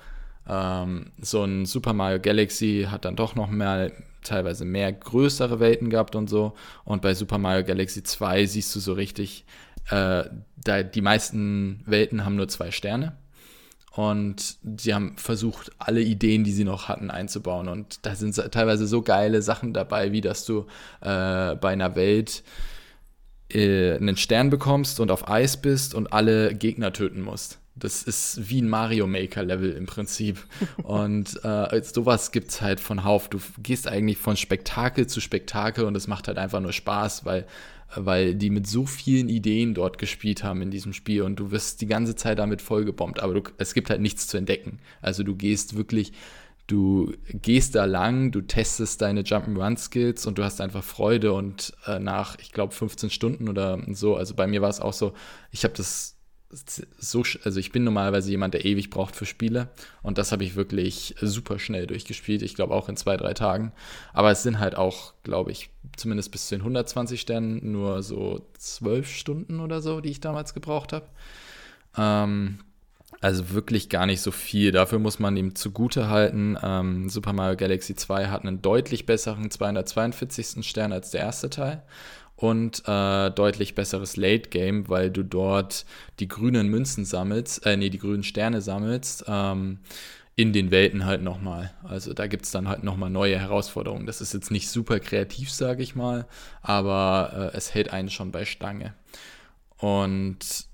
ähm, 0.48 1.12
so 1.22 1.44
ein 1.44 1.66
Super 1.66 1.94
Mario 1.94 2.20
Galaxy 2.20 2.88
hat 2.90 3.06
dann 3.06 3.16
doch 3.16 3.36
noch 3.36 3.50
mehr, 3.50 3.92
teilweise 4.24 4.66
mehr 4.66 4.92
größere 4.92 5.60
Welten 5.60 5.90
gehabt 5.90 6.16
und 6.16 6.30
so. 6.30 6.54
Und 6.86 7.02
bei 7.02 7.14
Super 7.14 7.38
Mario 7.38 7.66
Galaxy 7.66 8.04
2 8.04 8.46
siehst 8.46 8.76
du 8.76 8.80
so 8.80 8.94
richtig, 8.94 9.46
äh, 9.90 10.24
da 10.58 10.84
die 10.84 11.02
meisten 11.02 11.84
Welten 11.86 12.26
haben 12.26 12.36
nur 12.36 12.48
zwei 12.48 12.72
Sterne. 12.72 13.18
Und 13.96 14.58
sie 14.78 14.94
haben 14.94 15.18
versucht, 15.18 15.72
alle 15.78 16.02
Ideen, 16.02 16.44
die 16.44 16.52
sie 16.52 16.64
noch 16.64 16.88
hatten, 16.88 17.12
einzubauen. 17.12 17.68
Und 17.68 18.06
da 18.06 18.16
sind 18.16 18.36
teilweise 18.52 18.88
so 18.88 19.04
geile 19.04 19.44
Sachen 19.44 19.72
dabei, 19.72 20.12
wie 20.12 20.22
dass 20.22 20.46
du 20.46 20.66
äh, 21.02 21.56
bei 21.56 21.70
einer 21.70 21.96
Welt 21.96 22.44
äh, 23.52 23.96
einen 23.96 24.18
Stern 24.18 24.50
bekommst 24.50 25.00
und 25.00 25.12
auf 25.12 25.30
Eis 25.30 25.58
bist 25.62 25.94
und 25.94 26.12
alle 26.12 26.56
Gegner 26.56 26.92
töten 26.92 27.22
musst. 27.22 27.60
Das 27.76 28.02
ist 28.04 28.50
wie 28.50 28.62
ein 28.62 28.70
Mario 28.70 29.06
Maker 29.06 29.44
Level 29.44 29.72
im 29.72 29.88
Prinzip. 29.88 30.44
Und 30.84 31.44
äh, 31.44 31.82
sowas 31.84 32.32
gibt 32.32 32.52
es 32.52 32.62
halt 32.62 32.80
von 32.80 33.04
Hauf. 33.04 33.30
Du 33.30 33.40
gehst 33.64 33.88
eigentlich 33.88 34.20
von 34.20 34.38
Spektakel 34.38 35.08
zu 35.08 35.20
Spektakel 35.20 35.86
und 35.86 35.98
es 35.98 36.08
macht 36.08 36.28
halt 36.28 36.38
einfach 36.38 36.60
nur 36.60 36.72
Spaß, 36.72 37.26
weil, 37.26 37.48
weil 37.96 38.36
die 38.36 38.50
mit 38.50 38.68
so 38.68 38.86
vielen 38.86 39.30
Ideen 39.30 39.74
dort 39.74 39.98
gespielt 39.98 40.44
haben 40.44 40.62
in 40.62 40.72
diesem 40.72 40.94
Spiel 40.94 41.22
und 41.22 41.38
du 41.38 41.52
wirst 41.52 41.82
die 41.82 41.88
ganze 41.88 42.16
Zeit 42.16 42.40
damit 42.40 42.62
vollgebombt. 42.62 43.22
Aber 43.22 43.34
du, 43.34 43.44
es 43.58 43.74
gibt 43.74 43.90
halt 43.90 44.02
nichts 44.02 44.28
zu 44.28 44.38
entdecken. 44.38 44.80
Also 45.02 45.24
du 45.24 45.36
gehst 45.36 45.76
wirklich, 45.76 46.14
du 46.68 47.14
gehst 47.30 47.76
da 47.76 47.86
lang, 47.86 48.32
du 48.32 48.42
testest 48.42 49.02
deine 49.02 49.22
Jump'n'Run-Skills 49.22 50.26
und 50.26 50.38
du 50.38 50.44
hast 50.44 50.62
einfach 50.62 50.84
Freude 50.84 51.34
und 51.34 51.74
äh, 51.86 52.00
nach, 52.00 52.38
ich 52.40 52.52
glaube, 52.52 52.74
15 52.74 53.10
Stunden 53.10 53.50
oder 53.50 53.82
so, 53.92 54.16
also 54.16 54.34
bei 54.36 54.48
mir 54.48 54.62
war 54.62 54.70
es 54.70 54.80
auch 54.80 54.94
so, 54.94 55.14
ich 55.52 55.64
habe 55.64 55.74
das 55.76 56.13
so, 56.56 57.24
also 57.44 57.60
ich 57.60 57.72
bin 57.72 57.84
normalerweise 57.84 58.30
jemand, 58.30 58.54
der 58.54 58.66
ewig 58.66 58.90
braucht 58.90 59.16
für 59.16 59.26
Spiele 59.26 59.70
und 60.02 60.18
das 60.18 60.32
habe 60.32 60.44
ich 60.44 60.56
wirklich 60.56 61.16
super 61.22 61.58
schnell 61.60 61.88
durchgespielt. 61.88 62.42
Ich 62.42 62.56
glaube 62.56 62.74
auch 62.74 62.90
in 62.90 62.98
zwei, 62.98 63.18
drei 63.18 63.34
Tagen. 63.34 63.72
Aber 64.14 64.32
es 64.32 64.44
sind 64.44 64.60
halt 64.60 64.76
auch, 64.76 65.14
glaube 65.24 65.52
ich, 65.52 65.70
zumindest 65.96 66.32
bis 66.32 66.48
zu 66.48 66.56
den 66.56 66.62
120 66.62 67.20
Sternen 67.20 67.72
nur 67.72 68.04
so 68.04 68.46
zwölf 68.58 69.10
Stunden 69.10 69.60
oder 69.60 69.82
so, 69.82 70.02
die 70.02 70.10
ich 70.10 70.22
damals 70.22 70.54
gebraucht 70.54 70.94
habe. 70.94 71.08
Ähm, 71.98 72.60
also 73.22 73.52
wirklich 73.52 73.90
gar 73.90 74.06
nicht 74.06 74.22
so 74.22 74.32
viel. 74.32 74.72
Dafür 74.72 75.00
muss 75.00 75.18
man 75.18 75.38
ihm 75.38 75.56
zugute 75.56 76.10
halten. 76.10 76.58
Ähm, 76.62 77.10
Super 77.10 77.34
Mario 77.34 77.56
Galaxy 77.56 77.96
2 77.96 78.28
hat 78.28 78.42
einen 78.42 78.62
deutlich 78.62 79.06
besseren 79.06 79.50
242. 79.50 80.68
Stern 80.68 80.92
als 80.92 81.12
der 81.12 81.22
erste 81.22 81.50
Teil 81.50 81.84
und 82.44 82.84
äh, 82.90 83.32
deutlich 83.32 83.74
besseres 83.74 84.18
Late 84.18 84.50
Game, 84.50 84.90
weil 84.90 85.10
du 85.10 85.24
dort 85.24 85.86
die 86.20 86.28
grünen 86.28 86.68
Münzen 86.68 87.06
sammelst, 87.06 87.66
äh, 87.66 87.78
nee, 87.78 87.90
die 87.90 88.00
grünen 88.00 88.24
Sterne 88.24 88.60
sammelst, 88.60 89.24
ähm, 89.30 89.80
in 90.36 90.52
den 90.52 90.70
Welten 90.70 91.06
halt 91.06 91.22
nochmal. 91.22 91.74
Also 91.84 92.14
da 92.14 92.28
gibt 92.28 92.44
es 92.44 92.52
dann 92.52 92.68
halt 92.68 92.84
nochmal 92.84 93.10
neue 93.10 93.40
Herausforderungen. 93.40 94.06
Das 94.06 94.20
ist 94.20 94.34
jetzt 94.34 94.52
nicht 94.52 94.68
super 94.68 95.00
kreativ, 95.00 95.54
sage 95.54 95.84
ich 95.84 95.96
mal, 95.96 96.28
aber 96.62 97.52
äh, 97.54 97.58
es 97.58 97.74
hält 97.74 97.94
einen 97.94 98.10
schon 98.10 98.34
bei 98.34 98.44
Stange. 98.44 98.94
Und 99.78 100.66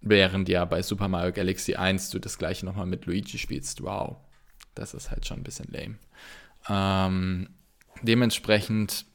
während 0.00 0.48
ja 0.48 0.64
bei 0.64 0.82
Super 0.82 1.06
Mario 1.06 1.32
Galaxy 1.32 1.76
1 1.76 2.10
du 2.10 2.18
das 2.18 2.38
gleiche 2.38 2.66
nochmal 2.66 2.86
mit 2.86 3.06
Luigi 3.06 3.38
spielst, 3.38 3.84
wow, 3.84 4.16
das 4.74 4.94
ist 4.94 5.12
halt 5.12 5.26
schon 5.26 5.38
ein 5.38 5.44
bisschen 5.44 5.68
lame. 5.70 5.98
Ähm, 6.68 7.50
dementsprechend 8.02 9.06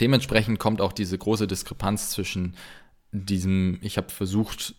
dementsprechend 0.00 0.58
kommt 0.58 0.80
auch 0.80 0.92
diese 0.92 1.18
große 1.18 1.46
Diskrepanz 1.46 2.10
zwischen 2.10 2.56
diesem, 3.12 3.78
ich 3.82 3.96
habe 3.96 4.10
versucht, 4.10 4.74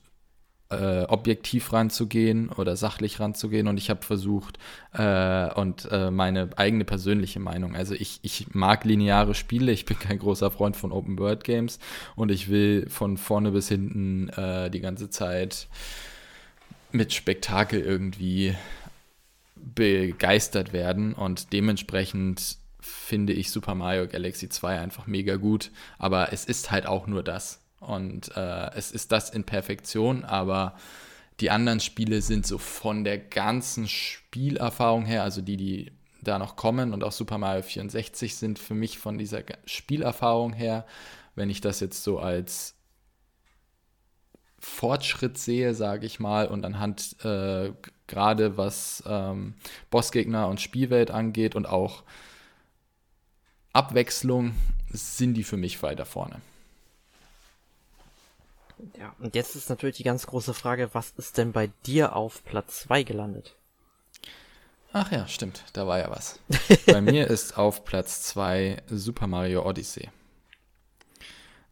äh, 0.69 1.03
objektiv 1.03 1.73
ranzugehen 1.73 2.49
oder 2.49 2.75
sachlich 2.75 3.19
ranzugehen 3.19 3.67
und 3.67 3.77
ich 3.77 3.89
habe 3.89 4.03
versucht 4.03 4.57
äh, 4.93 5.53
und 5.53 5.87
äh, 5.91 6.09
meine 6.09 6.49
eigene 6.57 6.85
persönliche 6.85 7.39
Meinung. 7.39 7.75
Also 7.75 7.93
ich, 7.93 8.19
ich 8.23 8.53
mag 8.53 8.83
lineare 8.83 9.35
Spiele, 9.35 9.71
ich 9.71 9.85
bin 9.85 9.99
kein 9.99 10.17
großer 10.17 10.49
Freund 10.49 10.75
von 10.75 10.91
Open 10.91 11.19
World 11.19 11.43
Games 11.43 11.79
und 12.15 12.31
ich 12.31 12.49
will 12.49 12.89
von 12.89 13.17
vorne 13.17 13.51
bis 13.51 13.69
hinten 13.69 14.29
äh, 14.29 14.71
die 14.71 14.81
ganze 14.81 15.09
Zeit 15.09 15.67
mit 16.91 17.13
Spektakel 17.13 17.81
irgendwie 17.81 18.55
begeistert 19.55 20.73
werden 20.73 21.13
und 21.13 21.53
dementsprechend 21.53 22.57
finde 22.85 23.33
ich 23.33 23.51
Super 23.51 23.75
Mario 23.75 24.07
Galaxy 24.07 24.47
2 24.47 24.79
einfach 24.79 25.07
mega 25.07 25.35
gut. 25.35 25.71
Aber 25.97 26.31
es 26.31 26.45
ist 26.45 26.71
halt 26.71 26.85
auch 26.85 27.07
nur 27.07 27.23
das. 27.23 27.61
Und 27.79 28.35
äh, 28.35 28.71
es 28.75 28.91
ist 28.91 29.11
das 29.11 29.29
in 29.29 29.43
Perfektion, 29.43 30.23
aber 30.23 30.75
die 31.39 31.51
anderen 31.51 31.79
Spiele 31.79 32.21
sind 32.21 32.47
so 32.47 32.57
von 32.57 33.03
der 33.03 33.17
ganzen 33.17 33.87
Spielerfahrung 33.87 35.05
her, 35.05 35.23
also 35.23 35.41
die, 35.41 35.57
die 35.57 35.91
da 36.21 36.39
noch 36.39 36.55
kommen 36.55 36.93
und 36.93 37.03
auch 37.03 37.11
Super 37.11 37.37
Mario 37.37 37.61
64 37.61 38.35
sind 38.35 38.57
für 38.57 38.73
mich 38.73 38.97
von 38.97 39.17
dieser 39.17 39.43
Spielerfahrung 39.65 40.53
her, 40.53 40.85
wenn 41.35 41.49
ich 41.49 41.61
das 41.61 41.79
jetzt 41.81 42.03
so 42.03 42.19
als 42.19 42.75
Fortschritt 44.57 45.37
sehe, 45.37 45.75
sage 45.75 46.07
ich 46.07 46.19
mal, 46.19 46.47
und 46.47 46.65
anhand 46.65 47.23
äh, 47.23 47.73
gerade 48.07 48.57
was 48.57 49.03
ähm, 49.05 49.55
Bossgegner 49.91 50.47
und 50.47 50.61
Spielwelt 50.61 51.11
angeht 51.11 51.55
und 51.55 51.67
auch 51.67 52.03
Abwechslung 53.75 54.55
sind 54.89 55.33
die 55.33 55.43
für 55.43 55.57
mich 55.57 55.83
weiter 55.83 56.05
vorne. 56.05 56.41
Ja, 58.97 59.13
und 59.19 59.35
jetzt 59.35 59.55
ist 59.55 59.69
natürlich 59.69 59.97
die 59.97 60.03
ganz 60.03 60.27
große 60.27 60.53
Frage, 60.53 60.89
was 60.93 61.11
ist 61.17 61.37
denn 61.37 61.51
bei 61.51 61.69
dir 61.85 62.15
auf 62.15 62.43
Platz 62.45 62.81
2 62.81 63.03
gelandet? 63.03 63.55
Ach 64.93 65.11
ja, 65.11 65.27
stimmt, 65.27 65.63
da 65.73 65.87
war 65.87 65.99
ja 65.99 66.09
was. 66.09 66.39
bei 66.85 67.01
mir 67.01 67.27
ist 67.27 67.57
auf 67.57 67.83
Platz 67.83 68.23
2 68.23 68.81
Super 68.87 69.27
Mario 69.27 69.67
Odyssey. 69.67 70.09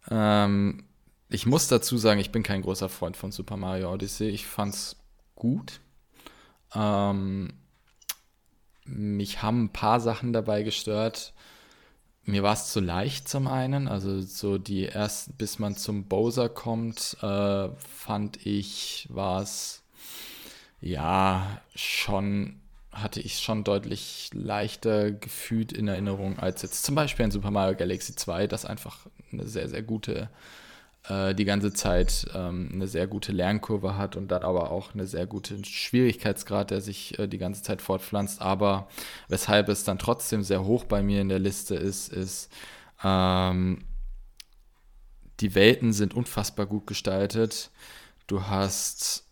Ähm, 0.09 0.83
ich 1.29 1.45
muss 1.45 1.67
dazu 1.67 1.97
sagen, 1.97 2.19
ich 2.19 2.31
bin 2.31 2.43
kein 2.43 2.61
großer 2.61 2.89
Freund 2.89 3.15
von 3.15 3.31
Super 3.31 3.55
Mario 3.55 3.93
Odyssey. 3.93 4.27
Ich 4.27 4.45
fand's 4.45 4.97
gut. 5.35 5.79
Ähm, 6.75 7.53
mich 8.83 9.41
haben 9.41 9.65
ein 9.65 9.73
paar 9.73 10.01
Sachen 10.01 10.33
dabei 10.33 10.63
gestört 10.63 11.33
mir 12.25 12.43
war 12.43 12.53
es 12.53 12.71
zu 12.71 12.79
leicht 12.79 13.27
zum 13.27 13.47
einen. 13.47 13.88
Also 13.88 14.21
so 14.21 14.57
die 14.57 14.88
ersten, 14.88 15.33
bis 15.33 15.59
man 15.59 15.75
zum 15.75 16.05
Bowser 16.05 16.49
kommt, 16.49 17.17
äh, 17.21 17.69
fand 17.77 18.45
ich, 18.45 19.07
war 19.09 19.41
es 19.41 19.83
ja 20.81 21.62
schon, 21.75 22.59
hatte 22.91 23.19
ich 23.19 23.39
schon 23.39 23.63
deutlich 23.63 24.29
leichter 24.33 25.12
gefühlt 25.12 25.73
in 25.73 25.88
Erinnerung 25.88 26.39
als 26.39 26.62
jetzt 26.62 26.83
zum 26.83 26.95
Beispiel 26.95 27.25
in 27.25 27.31
Super 27.31 27.51
Mario 27.51 27.75
Galaxy 27.75 28.15
2, 28.15 28.47
das 28.47 28.65
einfach 28.65 28.99
eine 29.31 29.47
sehr, 29.47 29.67
sehr 29.67 29.83
gute 29.83 30.29
äh, 31.07 31.35
die 31.35 31.45
ganze 31.45 31.73
Zeit 31.73 32.25
ähm, 32.33 32.69
eine 32.73 32.87
sehr 32.87 33.07
gute 33.07 33.31
Lernkurve 33.31 33.97
hat 33.97 34.15
und 34.15 34.29
dann 34.29 34.43
aber 34.43 34.71
auch 34.71 34.93
eine 34.93 35.05
sehr 35.05 35.27
gute 35.27 35.63
Schwierigkeitsgrad, 35.63 36.71
der 36.71 36.81
sich 36.81 37.19
äh, 37.19 37.27
die 37.27 37.37
ganze 37.37 37.63
Zeit 37.63 37.81
fortpflanzt. 37.81 38.41
Aber 38.41 38.87
weshalb 39.27 39.69
es 39.69 39.83
dann 39.83 39.99
trotzdem 39.99 40.43
sehr 40.43 40.63
hoch 40.65 40.85
bei 40.85 41.03
mir 41.03 41.21
in 41.21 41.29
der 41.29 41.39
Liste 41.39 41.75
ist, 41.75 42.11
ist, 42.11 42.51
ähm, 43.03 43.85
die 45.39 45.55
Welten 45.55 45.93
sind 45.93 46.13
unfassbar 46.13 46.65
gut 46.65 46.87
gestaltet. 46.87 47.71
Du 48.27 48.47
hast 48.47 49.25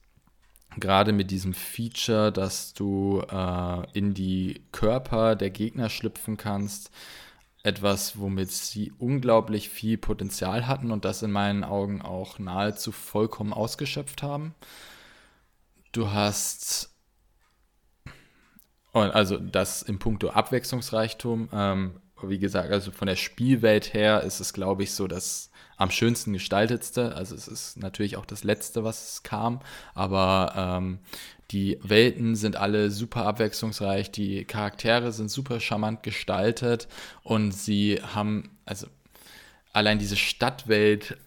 gerade 0.78 1.14
mit 1.14 1.32
diesem 1.32 1.54
Feature, 1.54 2.32
dass 2.32 2.74
du 2.74 3.22
äh, 3.30 3.98
in 3.98 4.14
die 4.14 4.62
Körper 4.72 5.36
der 5.36 5.50
Gegner 5.50 5.90
schlüpfen 5.90 6.38
kannst, 6.38 6.92
etwas, 7.64 8.18
womit 8.18 8.52
sie 8.52 8.92
unglaublich 8.98 9.70
viel 9.70 9.98
Potenzial 9.98 10.68
hatten 10.68 10.92
und 10.92 11.06
das 11.06 11.22
in 11.22 11.32
meinen 11.32 11.64
Augen 11.64 12.02
auch 12.02 12.40
nahezu 12.40 12.92
vollkommen 12.92 13.54
ausgeschöpft 13.54 14.24
haben. 14.24 14.56
Du 15.92 16.12
hast, 16.12 16.90
also 18.94 19.38
das 19.38 19.84
im 19.84 20.00
Punkto 20.00 20.30
Abwechslungsreichtum, 20.30 21.50
ähm, 21.54 22.02
wie 22.24 22.40
gesagt, 22.40 22.72
also 22.72 22.92
von 22.92 23.08
der 23.08 23.16
Spielwelt 23.16 23.94
her 23.94 24.22
ist 24.22 24.40
es, 24.40 24.54
glaube 24.54 24.84
ich, 24.84 24.94
so 24.94 25.08
das 25.08 25.52
am 25.78 25.90
schönsten 25.90 26.34
gestaltetste. 26.34 27.16
Also 27.16 27.36
es 27.36 27.48
ist 27.48 27.78
natürlich 27.78 28.18
auch 28.18 28.26
das 28.26 28.44
letzte, 28.44 28.84
was 28.84 29.24
kam, 29.24 29.60
aber 29.94 30.54
ähm, 30.56 31.00
Die 31.52 31.78
Welten 31.82 32.36
sind 32.36 32.56
alle 32.56 32.92
super 32.92 33.26
abwechslungsreich, 33.26 34.10
die 34.12 34.46
Charaktere 34.46 35.12
sind 35.12 35.30
super 35.30 35.60
charmant 35.60 36.02
gestaltet 36.02 36.88
und 37.24 37.52
sie 37.52 38.02
haben, 38.02 38.58
also 38.66 38.88
allein 39.74 40.00
diese 40.00 40.16
Stadtwelt, 40.16 41.18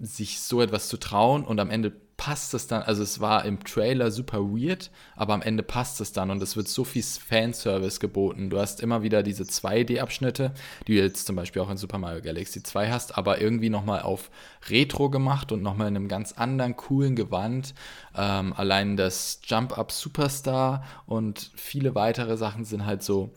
sich 0.00 0.40
so 0.40 0.60
etwas 0.60 0.88
zu 0.88 0.96
trauen 0.96 1.44
und 1.44 1.60
am 1.60 1.70
Ende 1.70 1.92
passt 2.16 2.54
es 2.54 2.66
dann, 2.66 2.82
also 2.82 3.02
es 3.02 3.20
war 3.20 3.44
im 3.44 3.62
Trailer 3.64 4.10
super 4.10 4.40
weird, 4.40 4.90
aber 5.16 5.34
am 5.34 5.42
Ende 5.42 5.62
passt 5.62 6.00
es 6.00 6.12
dann 6.12 6.30
und 6.30 6.42
es 6.42 6.56
wird 6.56 6.68
so 6.68 6.84
viel 6.84 7.02
Fanservice 7.02 8.00
geboten. 8.00 8.50
Du 8.50 8.58
hast 8.58 8.80
immer 8.80 9.02
wieder 9.02 9.22
diese 9.22 9.44
2D-Abschnitte, 9.44 10.52
die 10.86 10.94
du 10.94 11.02
jetzt 11.02 11.26
zum 11.26 11.36
Beispiel 11.36 11.62
auch 11.62 11.70
in 11.70 11.76
Super 11.76 11.98
Mario 11.98 12.22
Galaxy 12.22 12.62
2 12.62 12.90
hast, 12.90 13.18
aber 13.18 13.40
irgendwie 13.40 13.70
nochmal 13.70 14.02
auf 14.02 14.30
Retro 14.68 15.10
gemacht 15.10 15.52
und 15.52 15.62
nochmal 15.62 15.88
in 15.88 15.96
einem 15.96 16.08
ganz 16.08 16.32
anderen, 16.32 16.76
coolen 16.76 17.16
Gewand. 17.16 17.74
Ähm, 18.16 18.52
allein 18.52 18.96
das 18.96 19.40
Jump-Up 19.44 19.92
Superstar 19.92 20.84
und 21.06 21.50
viele 21.56 21.94
weitere 21.94 22.36
Sachen 22.36 22.64
sind 22.64 22.86
halt 22.86 23.02
so 23.02 23.32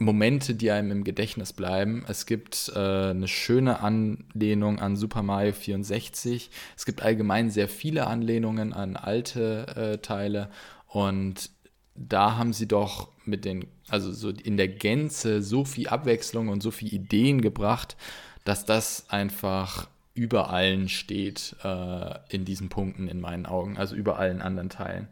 Momente, 0.00 0.54
die 0.54 0.70
einem 0.70 0.90
im 0.90 1.04
Gedächtnis 1.04 1.52
bleiben. 1.52 2.04
Es 2.08 2.24
gibt 2.24 2.72
äh, 2.74 3.10
eine 3.10 3.28
schöne 3.28 3.80
Anlehnung 3.80 4.78
an 4.78 4.96
Super 4.96 5.22
Mario 5.22 5.52
64. 5.52 6.50
Es 6.74 6.86
gibt 6.86 7.02
allgemein 7.02 7.50
sehr 7.50 7.68
viele 7.68 8.06
Anlehnungen 8.06 8.72
an 8.72 8.96
alte 8.96 9.66
äh, 9.76 9.98
Teile 9.98 10.48
und 10.88 11.50
da 11.94 12.36
haben 12.38 12.54
sie 12.54 12.66
doch 12.66 13.08
mit 13.26 13.44
den, 13.44 13.66
also 13.88 14.10
so 14.10 14.30
in 14.30 14.56
der 14.56 14.68
Gänze 14.68 15.42
so 15.42 15.66
viel 15.66 15.88
Abwechslung 15.88 16.48
und 16.48 16.62
so 16.62 16.70
viele 16.70 16.92
Ideen 16.92 17.42
gebracht, 17.42 17.96
dass 18.44 18.64
das 18.64 19.10
einfach 19.10 19.86
über 20.14 20.48
allen 20.48 20.88
steht 20.88 21.56
äh, 21.62 22.14
in 22.30 22.46
diesen 22.46 22.70
Punkten 22.70 23.06
in 23.06 23.20
meinen 23.20 23.44
Augen, 23.44 23.76
also 23.76 23.94
über 23.94 24.18
allen 24.18 24.40
anderen 24.40 24.70
Teilen. 24.70 25.08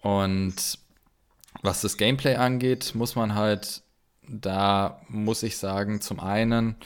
Und 0.00 0.78
was 1.62 1.80
das 1.80 1.96
Gameplay 1.96 2.36
angeht, 2.36 2.94
muss 2.94 3.16
man 3.16 3.34
halt 3.34 3.82
da 4.28 5.00
muss 5.08 5.42
ich 5.42 5.56
sagen, 5.58 6.00
zum 6.00 6.20
einen, 6.20 6.76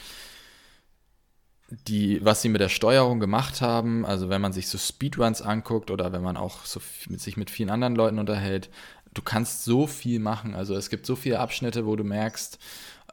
die, 1.87 2.23
was 2.23 2.41
sie 2.41 2.49
mit 2.49 2.61
der 2.61 2.69
Steuerung 2.69 3.19
gemacht 3.19 3.61
haben, 3.61 4.05
also 4.05 4.29
wenn 4.29 4.41
man 4.41 4.53
sich 4.53 4.67
so 4.67 4.77
Speedruns 4.77 5.41
anguckt 5.41 5.89
oder 5.89 6.11
wenn 6.11 6.21
man 6.21 6.37
auch 6.37 6.65
so 6.65 6.81
mit, 7.07 7.21
sich 7.21 7.37
mit 7.37 7.49
vielen 7.49 7.69
anderen 7.69 7.95
Leuten 7.95 8.19
unterhält, 8.19 8.69
du 9.13 9.21
kannst 9.21 9.63
so 9.63 9.87
viel 9.87 10.19
machen. 10.19 10.55
Also 10.55 10.75
es 10.75 10.89
gibt 10.89 11.05
so 11.05 11.15
viele 11.15 11.39
Abschnitte, 11.39 11.85
wo 11.85 11.95
du 11.95 12.03
merkst, 12.03 12.59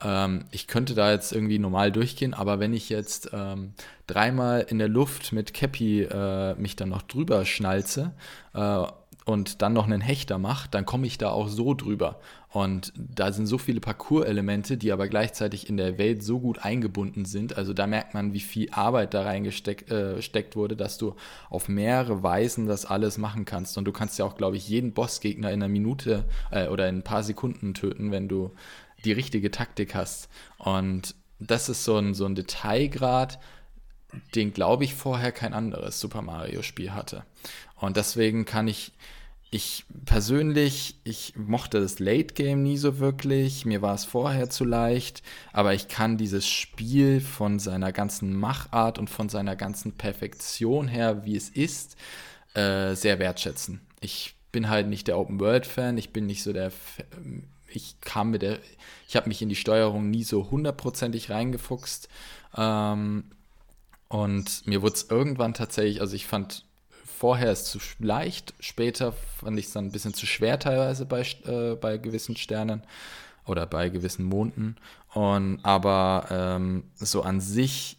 ähm, 0.03 0.45
ich 0.51 0.67
könnte 0.67 0.95
da 0.95 1.11
jetzt 1.11 1.33
irgendwie 1.33 1.59
normal 1.59 1.93
durchgehen, 1.93 2.35
aber 2.35 2.61
wenn 2.61 2.73
ich 2.73 2.89
jetzt 2.89 3.31
ähm, 3.33 3.75
dreimal 4.07 4.67
in 4.69 4.79
der 4.79 4.89
Luft 4.89 5.33
mit 5.33 5.55
Cappy 5.55 6.03
äh, 6.03 6.55
mich 6.55 6.77
dann 6.77 6.89
noch 6.89 7.03
drüber 7.03 7.45
schnalze 7.45 8.13
äh, 8.55 8.85
und 9.25 9.63
dann 9.63 9.73
noch 9.73 9.87
einen 9.87 10.01
Hechter 10.01 10.39
mache, 10.39 10.69
dann 10.71 10.87
komme 10.87 11.07
ich 11.07 11.19
da 11.19 11.31
auch 11.31 11.49
so 11.49 11.75
drüber. 11.75 12.21
Und 12.51 12.95
da 12.97 13.31
sind 13.31 13.47
so 13.47 13.59
viele 13.59 13.81
Parcours-Elemente, 13.81 14.79
die 14.79 14.91
aber 14.91 15.07
gleichzeitig 15.09 15.69
in 15.69 15.77
der 15.77 15.99
Welt 15.99 16.23
so 16.23 16.41
gut 16.41 16.65
eingebunden 16.65 17.27
sind. 17.27 17.59
Also 17.59 17.75
da 17.75 17.87
merkt 17.87 18.15
man, 18.15 18.33
wie 18.33 18.41
viel 18.41 18.71
Arbeit 18.71 19.13
da 19.13 19.23
reingesteckt 19.23 19.91
äh, 19.91 20.57
wurde, 20.57 20.75
dass 20.75 20.97
du 20.97 21.15
auf 21.51 21.69
mehrere 21.69 22.23
Weisen 22.23 22.67
das 22.67 22.87
alles 22.87 23.19
machen 23.19 23.45
kannst. 23.45 23.77
Und 23.77 23.85
du 23.85 23.93
kannst 23.93 24.19
ja 24.19 24.25
auch, 24.25 24.37
glaube 24.37 24.57
ich, 24.57 24.67
jeden 24.67 24.93
Bossgegner 24.93 25.51
in 25.51 25.63
einer 25.63 25.69
Minute 25.69 26.25
äh, 26.51 26.69
oder 26.69 26.89
in 26.89 26.99
ein 26.99 27.05
paar 27.05 27.23
Sekunden 27.23 27.75
töten, 27.75 28.13
wenn 28.13 28.29
du 28.29 28.53
die 29.05 29.13
richtige 29.13 29.51
Taktik 29.51 29.95
hast. 29.95 30.31
Und 30.57 31.15
das 31.39 31.69
ist 31.69 31.85
so 31.85 31.97
ein, 31.99 32.15
so 32.15 32.25
ein 32.25 32.35
Detailgrad, 32.35 33.39
den, 34.35 34.55
glaube 34.55 34.85
ich, 34.85 34.95
vorher 34.95 35.33
kein 35.33 35.53
anderes 35.53 36.01
Super 36.01 36.23
Mario-Spiel 36.23 36.95
hatte. 36.95 37.25
Und 37.77 37.99
deswegen 37.99 38.47
kann 38.47 38.69
ich 38.69 38.93
ich 39.51 39.87
persönlich, 40.05 40.97
ich 41.05 41.35
mochte 41.37 41.81
das 41.81 41.99
Late 41.99 42.35
Game 42.35 42.63
nie 42.63 42.77
so 42.77 42.99
wirklich. 42.99 43.65
Mir 43.65 43.81
war 43.81 43.95
es 43.95 44.05
vorher 44.05 44.51
zu 44.51 44.65
leicht. 44.65 45.23
Aber 45.53 45.73
ich 45.73 45.89
kann 45.89 46.19
dieses 46.19 46.47
Spiel 46.47 47.21
von 47.21 47.59
seiner 47.59 47.93
ganzen 47.93 48.35
Machart 48.35 48.99
und 48.99 49.09
von 49.09 49.29
seiner 49.31 49.57
ganzen 49.57 49.93
Perfektion 49.93 50.87
her, 50.87 51.25
wie 51.25 51.37
es 51.37 51.49
ist, 51.49 51.97
äh, 52.55 52.95
sehr 52.95 53.19
wertschätzen. 53.19 53.81
Ich 54.01 54.35
bin 54.53 54.69
halt 54.69 54.89
nicht 54.89 55.09
der 55.09 55.19
Open 55.19 55.41
World 55.41 55.67
Fan. 55.67 55.97
Ich 55.97 56.13
bin 56.13 56.27
nicht 56.27 56.43
so 56.43 56.53
der. 56.53 56.71
Ich 57.69 58.01
kam 58.03 58.31
mit 58.31 58.43
der. 58.43 58.59
Ich 59.09 59.17
habe 59.17 59.29
mich 59.29 59.41
in 59.41 59.49
die 59.49 59.57
Steuerung 59.57 60.11
nie 60.11 60.25
so 60.25 60.51
hundertprozentig 60.51 61.31
reingefuchst. 61.31 62.09
Ähm, 62.55 63.25
und 64.09 64.67
mir 64.67 64.83
wurde 64.83 64.95
es 64.95 65.11
irgendwann 65.11 65.55
tatsächlich, 65.55 66.01
also 66.01 66.17
ich 66.17 66.27
fand 66.27 66.65
vorher 67.19 67.51
ist 67.53 67.67
zu 67.67 67.79
leicht, 67.99 68.55
später 68.61 69.13
fand 69.13 69.59
ich 69.59 69.67
es 69.67 69.73
dann 69.73 69.87
ein 69.87 69.93
bisschen 69.93 70.15
zu 70.15 70.25
schwer 70.25 70.59
teilweise 70.59 71.05
bei, 71.05 71.23
äh, 71.45 71.75
bei 71.75 71.99
gewissen 71.99 72.37
Sternen 72.37 72.83
oder 73.45 73.67
bei 73.67 73.89
gewissen 73.89 74.25
Monden. 74.25 74.77
Und, 75.13 75.61
aber 75.65 76.27
ähm, 76.31 76.85
so 76.95 77.23
an 77.23 77.41
sich 77.41 77.97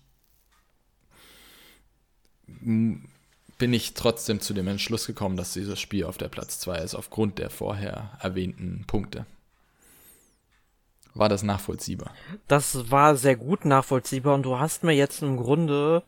bin 2.62 3.74
ich 3.74 3.94
trotzdem 3.94 4.40
zu 4.40 4.54
dem 4.54 4.68
Entschluss 4.68 5.06
gekommen, 5.06 5.36
dass 5.36 5.54
dieses 5.54 5.80
Spiel 5.80 6.06
auf 6.06 6.18
der 6.18 6.30
Platz 6.30 6.60
2 6.60 6.78
ist, 6.78 6.96
aufgrund 6.96 7.40
der 7.40 7.50
vorher 7.50 8.18
erwähnten 8.22 8.86
Punkte. 8.88 9.26
War 11.14 11.28
das 11.28 11.44
nachvollziehbar? 11.44 12.14
Das 12.48 12.90
war 12.90 13.18
sehr 13.18 13.36
gut 13.36 13.66
nachvollziehbar 13.66 14.36
und 14.36 14.44
du 14.44 14.60
hast 14.60 14.84
mir 14.84 14.94
jetzt 14.94 15.22
im 15.22 15.36
Grunde 15.36 16.04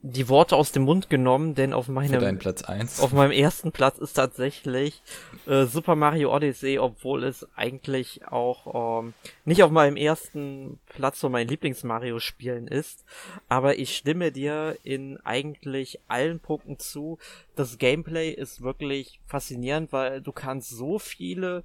die 0.00 0.28
Worte 0.28 0.54
aus 0.54 0.70
dem 0.70 0.84
Mund 0.84 1.10
genommen, 1.10 1.56
denn 1.56 1.72
auf 1.72 1.88
meinem 1.88 2.38
Platz 2.38 2.62
1. 2.62 3.00
auf 3.00 3.12
meinem 3.12 3.32
ersten 3.32 3.72
Platz 3.72 3.98
ist 3.98 4.12
tatsächlich 4.12 5.02
äh, 5.46 5.64
Super 5.64 5.96
Mario 5.96 6.32
Odyssey, 6.34 6.78
obwohl 6.78 7.24
es 7.24 7.48
eigentlich 7.56 8.26
auch 8.28 9.00
ähm, 9.02 9.14
nicht 9.44 9.64
auf 9.64 9.72
meinem 9.72 9.96
ersten 9.96 10.78
Platz 10.86 11.18
von 11.18 11.32
meinen 11.32 11.48
Lieblings 11.48 11.82
Mario 11.82 12.20
Spielen 12.20 12.68
ist, 12.68 13.04
aber 13.48 13.78
ich 13.78 13.96
stimme 13.96 14.30
dir 14.30 14.78
in 14.84 15.18
eigentlich 15.18 15.98
allen 16.06 16.38
Punkten 16.38 16.78
zu. 16.78 17.18
Das 17.56 17.78
Gameplay 17.78 18.30
ist 18.30 18.62
wirklich 18.62 19.20
faszinierend, 19.26 19.92
weil 19.92 20.20
du 20.20 20.30
kannst 20.30 20.70
so 20.70 21.00
viele 21.00 21.64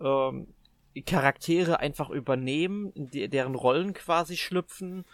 ähm, 0.00 0.46
Charaktere 1.06 1.80
einfach 1.80 2.10
übernehmen, 2.10 2.92
die, 2.94 3.28
deren 3.28 3.56
Rollen 3.56 3.94
quasi 3.94 4.36
schlüpfen 4.36 5.04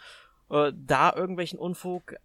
äh, 0.51 0.71
da 0.75 1.11
irgendwelchen 1.15 1.57
Unfug 1.57 2.17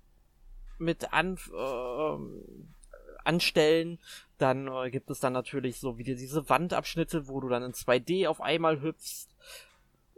mit 0.78 1.12
an, 1.12 1.38
äh, 1.52 3.26
anstellen. 3.26 3.98
Dann 4.38 4.68
äh, 4.68 4.90
gibt 4.90 5.10
es 5.10 5.20
dann 5.20 5.32
natürlich 5.32 5.78
so 5.78 5.98
wieder 5.98 6.14
diese 6.14 6.48
Wandabschnitte, 6.48 7.28
wo 7.28 7.40
du 7.40 7.48
dann 7.48 7.62
in 7.62 7.72
2D 7.72 8.28
auf 8.28 8.40
einmal 8.40 8.80
hüpfst. 8.80 9.28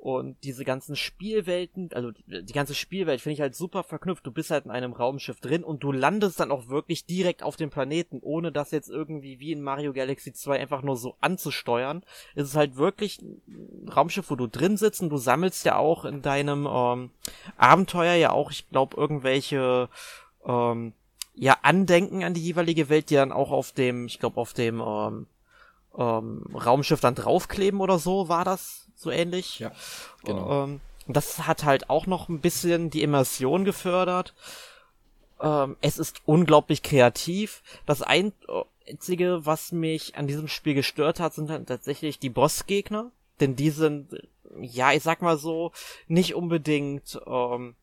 Und 0.00 0.36
diese 0.44 0.64
ganzen 0.64 0.94
Spielwelten, 0.94 1.90
also 1.92 2.12
die, 2.28 2.52
ganze 2.52 2.76
Spielwelt 2.76 3.20
finde 3.20 3.34
ich 3.34 3.40
halt 3.40 3.56
super 3.56 3.82
verknüpft. 3.82 4.24
Du 4.24 4.30
bist 4.30 4.52
halt 4.52 4.64
in 4.64 4.70
einem 4.70 4.92
Raumschiff 4.92 5.40
drin 5.40 5.64
und 5.64 5.82
du 5.82 5.90
landest 5.90 6.38
dann 6.38 6.52
auch 6.52 6.68
wirklich 6.68 7.04
direkt 7.04 7.42
auf 7.42 7.56
dem 7.56 7.70
Planeten, 7.70 8.20
ohne 8.22 8.52
das 8.52 8.70
jetzt 8.70 8.88
irgendwie 8.88 9.40
wie 9.40 9.50
in 9.50 9.60
Mario 9.60 9.92
Galaxy 9.92 10.32
2 10.32 10.60
einfach 10.60 10.82
nur 10.82 10.96
so 10.96 11.16
anzusteuern. 11.20 12.04
Es 12.36 12.46
ist 12.46 12.54
halt 12.54 12.76
wirklich 12.76 13.20
ein 13.20 13.88
Raumschiff, 13.88 14.30
wo 14.30 14.36
du 14.36 14.46
drin 14.46 14.76
sitzt 14.76 15.02
und 15.02 15.10
du 15.10 15.16
sammelst 15.16 15.64
ja 15.64 15.76
auch 15.76 16.04
in 16.04 16.22
deinem 16.22 16.68
ähm, 16.70 17.10
Abenteuer 17.56 18.14
ja 18.14 18.30
auch, 18.30 18.52
ich 18.52 18.68
glaube, 18.68 18.96
irgendwelche 18.96 19.88
ähm, 20.44 20.92
ja 21.34 21.58
Andenken 21.62 22.24
an 22.24 22.34
die 22.34 22.42
jeweilige 22.42 22.88
Welt, 22.88 23.10
die 23.10 23.14
dann 23.14 23.32
auch 23.32 23.50
auf 23.50 23.72
dem, 23.72 24.06
ich 24.06 24.18
glaube, 24.18 24.40
auf 24.40 24.52
dem 24.52 24.80
ähm, 24.80 25.26
ähm, 25.96 26.44
Raumschiff 26.54 27.00
dann 27.00 27.14
draufkleben 27.14 27.80
oder 27.80 27.98
so, 27.98 28.28
war 28.28 28.44
das 28.44 28.88
so 28.94 29.10
ähnlich. 29.10 29.58
Ja, 29.58 29.72
genau. 30.24 30.64
Ähm, 30.64 30.80
das 31.06 31.46
hat 31.46 31.64
halt 31.64 31.88
auch 31.90 32.06
noch 32.06 32.28
ein 32.28 32.40
bisschen 32.40 32.90
die 32.90 33.02
Immersion 33.02 33.64
gefördert. 33.64 34.34
Ähm, 35.40 35.76
es 35.80 35.98
ist 35.98 36.20
unglaublich 36.26 36.82
kreativ. 36.82 37.62
Das 37.86 38.02
Einzige, 38.02 39.46
was 39.46 39.72
mich 39.72 40.16
an 40.16 40.26
diesem 40.26 40.48
Spiel 40.48 40.74
gestört 40.74 41.20
hat, 41.20 41.34
sind 41.34 41.48
dann 41.48 41.66
tatsächlich 41.66 42.18
die 42.18 42.30
Bossgegner. 42.30 43.10
Denn 43.40 43.56
die 43.56 43.70
sind, 43.70 44.20
ja, 44.60 44.92
ich 44.92 45.02
sag 45.02 45.22
mal 45.22 45.38
so, 45.38 45.72
nicht 46.08 46.34
unbedingt 46.34 47.20
ähm, 47.26 47.76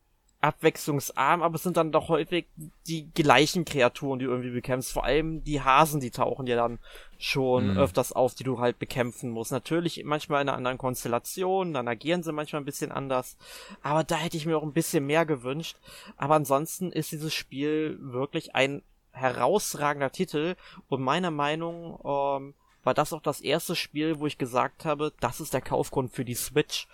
abwechslungsarm, 0.46 1.42
aber 1.42 1.56
es 1.56 1.64
sind 1.64 1.76
dann 1.76 1.90
doch 1.90 2.08
häufig 2.08 2.46
die 2.86 3.10
gleichen 3.12 3.64
Kreaturen, 3.64 4.20
die 4.20 4.26
du 4.26 4.30
irgendwie 4.30 4.52
bekämpfst. 4.52 4.92
Vor 4.92 5.04
allem 5.04 5.42
die 5.42 5.60
Hasen, 5.60 6.00
die 6.00 6.12
tauchen 6.12 6.46
ja 6.46 6.54
dann 6.54 6.78
schon 7.18 7.72
mhm. 7.72 7.78
öfters 7.78 8.12
auf, 8.12 8.34
die 8.36 8.44
du 8.44 8.60
halt 8.60 8.78
bekämpfen 8.78 9.30
musst. 9.30 9.50
Natürlich 9.50 10.04
manchmal 10.04 10.42
in 10.42 10.48
einer 10.48 10.56
anderen 10.56 10.78
Konstellation, 10.78 11.74
dann 11.74 11.88
agieren 11.88 12.22
sie 12.22 12.32
manchmal 12.32 12.62
ein 12.62 12.66
bisschen 12.66 12.92
anders. 12.92 13.36
Aber 13.82 14.04
da 14.04 14.14
hätte 14.14 14.36
ich 14.36 14.46
mir 14.46 14.56
auch 14.56 14.62
ein 14.62 14.72
bisschen 14.72 15.04
mehr 15.04 15.26
gewünscht. 15.26 15.78
Aber 16.16 16.36
ansonsten 16.36 16.92
ist 16.92 17.10
dieses 17.10 17.34
Spiel 17.34 17.98
wirklich 18.00 18.54
ein 18.54 18.82
herausragender 19.10 20.12
Titel 20.12 20.54
und 20.88 21.02
meiner 21.02 21.32
Meinung 21.32 21.98
ähm, 22.04 22.54
war 22.84 22.94
das 22.94 23.12
auch 23.12 23.22
das 23.22 23.40
erste 23.40 23.74
Spiel, 23.74 24.20
wo 24.20 24.26
ich 24.26 24.38
gesagt 24.38 24.84
habe, 24.84 25.12
das 25.18 25.40
ist 25.40 25.54
der 25.54 25.62
Kaufgrund 25.62 26.12
für 26.12 26.24
die 26.24 26.34
Switch. 26.34 26.86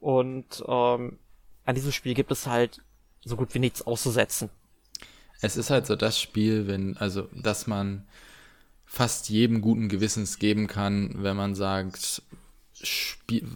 Und 0.00 0.64
ähm, 0.66 1.18
an 1.66 1.74
diesem 1.74 1.92
Spiel 1.92 2.14
gibt 2.14 2.32
es 2.32 2.46
halt 2.46 2.80
so 3.26 3.36
gut 3.36 3.52
wie 3.54 3.58
nichts 3.58 3.82
auszusetzen. 3.82 4.48
Es 5.42 5.56
ist 5.56 5.68
halt 5.68 5.86
so 5.86 5.96
das 5.96 6.18
Spiel, 6.18 6.66
wenn, 6.66 6.96
also, 6.96 7.28
dass 7.34 7.66
man 7.66 8.06
fast 8.86 9.28
jedem 9.28 9.60
guten 9.60 9.88
Gewissens 9.88 10.38
geben 10.38 10.68
kann, 10.68 11.22
wenn 11.22 11.36
man 11.36 11.54
sagt, 11.54 12.22
spiel, 12.80 13.46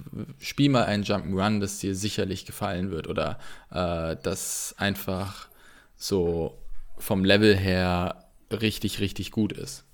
spiel 0.40 0.68
mal 0.70 0.84
einen 0.84 1.04
Jump'n'Run, 1.04 1.60
das 1.60 1.78
dir 1.78 1.94
sicherlich 1.94 2.44
gefallen 2.44 2.90
wird 2.90 3.06
oder 3.06 3.38
äh, 3.70 4.16
das 4.22 4.74
einfach 4.76 5.48
so 5.96 6.58
vom 6.98 7.24
Level 7.24 7.56
her 7.56 8.24
richtig, 8.50 9.00
richtig 9.00 9.30
gut 9.30 9.52
ist. 9.52 9.84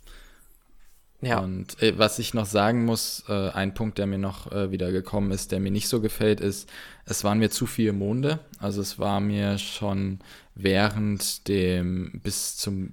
Ja. 1.22 1.40
Und 1.40 1.82
äh, 1.82 1.98
was 1.98 2.18
ich 2.18 2.34
noch 2.34 2.46
sagen 2.46 2.84
muss, 2.84 3.24
äh, 3.28 3.50
ein 3.50 3.74
Punkt, 3.74 3.98
der 3.98 4.06
mir 4.06 4.18
noch 4.18 4.52
äh, 4.52 4.70
wieder 4.70 4.92
gekommen 4.92 5.30
ist, 5.30 5.50
der 5.50 5.60
mir 5.60 5.70
nicht 5.70 5.88
so 5.88 6.00
gefällt, 6.00 6.40
ist, 6.40 6.68
es 7.06 7.24
waren 7.24 7.38
mir 7.38 7.50
zu 7.50 7.66
viele 7.66 7.92
Monde. 7.92 8.40
Also 8.58 8.80
es 8.82 8.98
war 8.98 9.20
mir 9.20 9.58
schon 9.58 10.18
während 10.54 11.48
dem, 11.48 12.20
bis 12.22 12.56
zum 12.56 12.92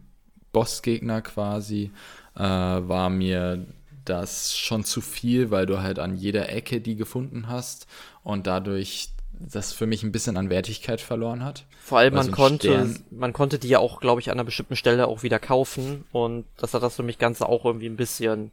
Bossgegner 0.51 1.21
quasi, 1.21 1.91
äh, 2.35 2.39
war 2.39 3.09
mir 3.09 3.65
das 4.05 4.55
schon 4.57 4.83
zu 4.83 5.01
viel, 5.01 5.51
weil 5.51 5.65
du 5.65 5.81
halt 5.81 5.99
an 5.99 6.15
jeder 6.15 6.49
Ecke 6.49 6.81
die 6.81 6.95
gefunden 6.95 7.47
hast 7.47 7.87
und 8.23 8.47
dadurch 8.47 9.12
das 9.51 9.73
für 9.73 9.85
mich 9.85 10.03
ein 10.03 10.11
bisschen 10.11 10.37
an 10.37 10.49
Wertigkeit 10.49 11.01
verloren 11.01 11.43
hat. 11.43 11.65
Vor 11.79 11.99
allem 11.99 12.13
man 12.13 12.31
konnte, 12.31 12.67
Stern 12.67 13.03
man 13.11 13.33
konnte 13.33 13.59
die 13.59 13.69
ja 13.69 13.79
auch, 13.79 13.99
glaube 13.99 14.21
ich, 14.21 14.29
an 14.29 14.37
einer 14.37 14.43
bestimmten 14.43 14.75
Stelle 14.75 15.07
auch 15.07 15.23
wieder 15.23 15.39
kaufen 15.39 16.05
und 16.11 16.45
das 16.57 16.73
hat 16.73 16.83
das 16.83 16.95
für 16.95 17.03
mich 17.03 17.17
Ganze 17.17 17.47
auch 17.47 17.65
irgendwie 17.65 17.87
ein 17.87 17.97
bisschen 17.97 18.51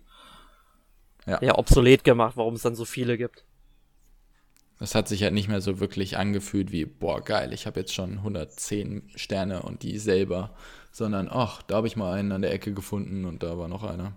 ja. 1.27 1.39
ja 1.43 1.59
obsolet 1.59 2.05
gemacht, 2.05 2.37
warum 2.37 2.55
es 2.55 2.63
dann 2.63 2.75
so 2.75 2.85
viele 2.85 3.17
gibt. 3.17 3.45
Das 4.79 4.95
hat 4.95 5.09
sich 5.09 5.23
halt 5.23 5.35
nicht 5.35 5.49
mehr 5.49 5.61
so 5.61 5.79
wirklich 5.79 6.17
angefühlt 6.17 6.73
wie, 6.73 6.87
boah, 6.87 7.21
geil, 7.21 7.53
ich 7.53 7.67
habe 7.67 7.81
jetzt 7.81 7.93
schon 7.95 8.13
110 8.19 9.11
Sterne 9.15 9.63
und 9.63 9.83
die 9.83 9.99
selber, 9.99 10.55
sondern, 10.91 11.29
ach, 11.31 11.61
da 11.63 11.77
habe 11.77 11.87
ich 11.87 11.97
mal 11.97 12.15
einen 12.15 12.33
an 12.33 12.43
der 12.43 12.53
Ecke 12.53 12.73
gefunden 12.73 13.27
und 13.27 13.43
da 13.43 13.59
war 13.59 13.69
noch 13.69 13.83
einer. 13.83 14.17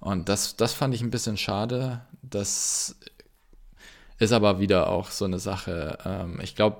Und 0.00 0.28
das, 0.28 0.56
das 0.56 0.72
fand 0.72 0.94
ich 0.94 1.02
ein 1.02 1.10
bisschen 1.10 1.36
schade. 1.36 2.02
Das 2.22 2.96
ist 4.18 4.32
aber 4.32 4.60
wieder 4.60 4.88
auch 4.88 5.10
so 5.10 5.24
eine 5.24 5.38
Sache. 5.38 5.98
Ähm, 6.04 6.38
ich 6.42 6.54
glaube, 6.54 6.78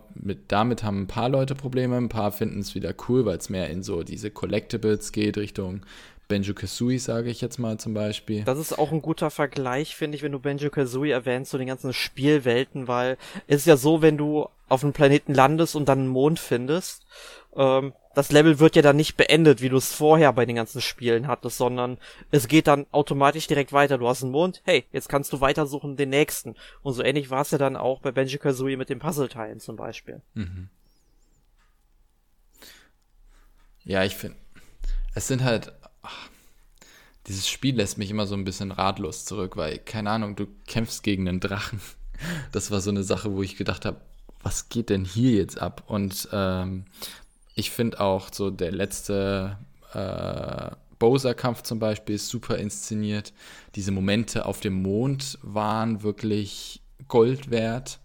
damit 0.48 0.82
haben 0.82 1.02
ein 1.02 1.06
paar 1.06 1.28
Leute 1.28 1.54
Probleme. 1.54 1.96
Ein 1.96 2.08
paar 2.08 2.32
finden 2.32 2.60
es 2.60 2.74
wieder 2.74 2.94
cool, 3.08 3.24
weil 3.24 3.38
es 3.38 3.48
mehr 3.48 3.70
in 3.70 3.82
so 3.82 4.02
diese 4.02 4.30
Collectibles 4.30 5.12
geht, 5.12 5.36
Richtung 5.36 5.82
Benjo 6.28 6.54
Kazooie, 6.54 6.98
sage 6.98 7.30
ich 7.30 7.40
jetzt 7.40 7.58
mal 7.58 7.78
zum 7.78 7.92
Beispiel. 7.92 8.44
Das 8.44 8.58
ist 8.58 8.78
auch 8.78 8.92
ein 8.92 9.02
guter 9.02 9.30
Vergleich, 9.30 9.94
finde 9.94 10.16
ich, 10.16 10.22
wenn 10.22 10.32
du 10.32 10.38
Benjo 10.38 10.70
Kazooie 10.70 11.12
erwähnst, 11.12 11.50
so 11.50 11.58
den 11.58 11.66
ganzen 11.66 11.92
Spielwelten, 11.92 12.88
weil 12.88 13.18
es 13.46 13.58
ist 13.58 13.66
ja 13.66 13.76
so, 13.76 14.00
wenn 14.00 14.16
du 14.16 14.48
auf 14.68 14.82
einem 14.82 14.94
Planeten 14.94 15.34
landest 15.34 15.76
und 15.76 15.88
dann 15.88 16.00
einen 16.00 16.08
Mond 16.08 16.38
findest, 16.38 17.04
ähm, 17.56 17.92
das 18.14 18.30
Level 18.30 18.60
wird 18.60 18.76
ja 18.76 18.82
dann 18.82 18.96
nicht 18.96 19.16
beendet, 19.16 19.60
wie 19.60 19.68
du 19.68 19.76
es 19.76 19.92
vorher 19.92 20.32
bei 20.32 20.46
den 20.46 20.56
ganzen 20.56 20.80
Spielen 20.80 21.26
hattest, 21.26 21.58
sondern 21.58 21.98
es 22.30 22.46
geht 22.48 22.66
dann 22.66 22.86
automatisch 22.92 23.46
direkt 23.46 23.72
weiter. 23.72 23.98
Du 23.98 24.08
hast 24.08 24.22
einen 24.22 24.32
Mond, 24.32 24.62
hey, 24.64 24.84
jetzt 24.92 25.08
kannst 25.08 25.32
du 25.32 25.40
weitersuchen 25.40 25.96
den 25.96 26.10
nächsten. 26.10 26.54
Und 26.82 26.94
so 26.94 27.02
ähnlich 27.02 27.30
war 27.30 27.42
es 27.42 27.50
ja 27.50 27.58
dann 27.58 27.76
auch 27.76 28.00
bei 28.00 28.12
Benji 28.12 28.38
Kazooie 28.38 28.76
mit 28.76 28.88
den 28.88 29.00
Puzzleteilen 29.00 29.60
zum 29.60 29.76
Beispiel. 29.76 30.20
Mhm. 30.34 30.68
Ja, 33.84 34.04
ich 34.04 34.14
finde, 34.14 34.36
es 35.14 35.26
sind 35.28 35.42
halt, 35.44 35.72
ach, 36.02 36.28
dieses 37.26 37.48
Spiel 37.48 37.76
lässt 37.76 37.98
mich 37.98 38.10
immer 38.10 38.26
so 38.26 38.34
ein 38.34 38.44
bisschen 38.44 38.70
ratlos 38.70 39.24
zurück, 39.24 39.56
weil, 39.56 39.78
keine 39.78 40.10
Ahnung, 40.10 40.36
du 40.36 40.46
kämpfst 40.66 41.02
gegen 41.02 41.28
einen 41.28 41.40
Drachen. 41.40 41.80
Das 42.52 42.70
war 42.70 42.80
so 42.80 42.90
eine 42.90 43.02
Sache, 43.02 43.32
wo 43.32 43.42
ich 43.42 43.56
gedacht 43.56 43.84
habe, 43.84 44.00
was 44.42 44.68
geht 44.68 44.88
denn 44.88 45.04
hier 45.04 45.32
jetzt 45.32 45.60
ab? 45.60 45.82
Und 45.86 46.28
ähm, 46.32 46.84
ich 47.54 47.70
finde 47.70 48.00
auch 48.00 48.28
so 48.32 48.50
der 48.50 48.72
letzte 48.72 49.58
äh, 49.92 50.70
Bowser-Kampf 50.98 51.62
zum 51.62 51.78
Beispiel 51.78 52.16
ist 52.16 52.28
super 52.28 52.58
inszeniert. 52.58 53.32
Diese 53.74 53.92
Momente 53.92 54.46
auf 54.46 54.60
dem 54.60 54.82
Mond 54.82 55.38
waren 55.42 56.02
wirklich 56.02 56.82
Gold 57.08 57.50
wert. 57.50 58.00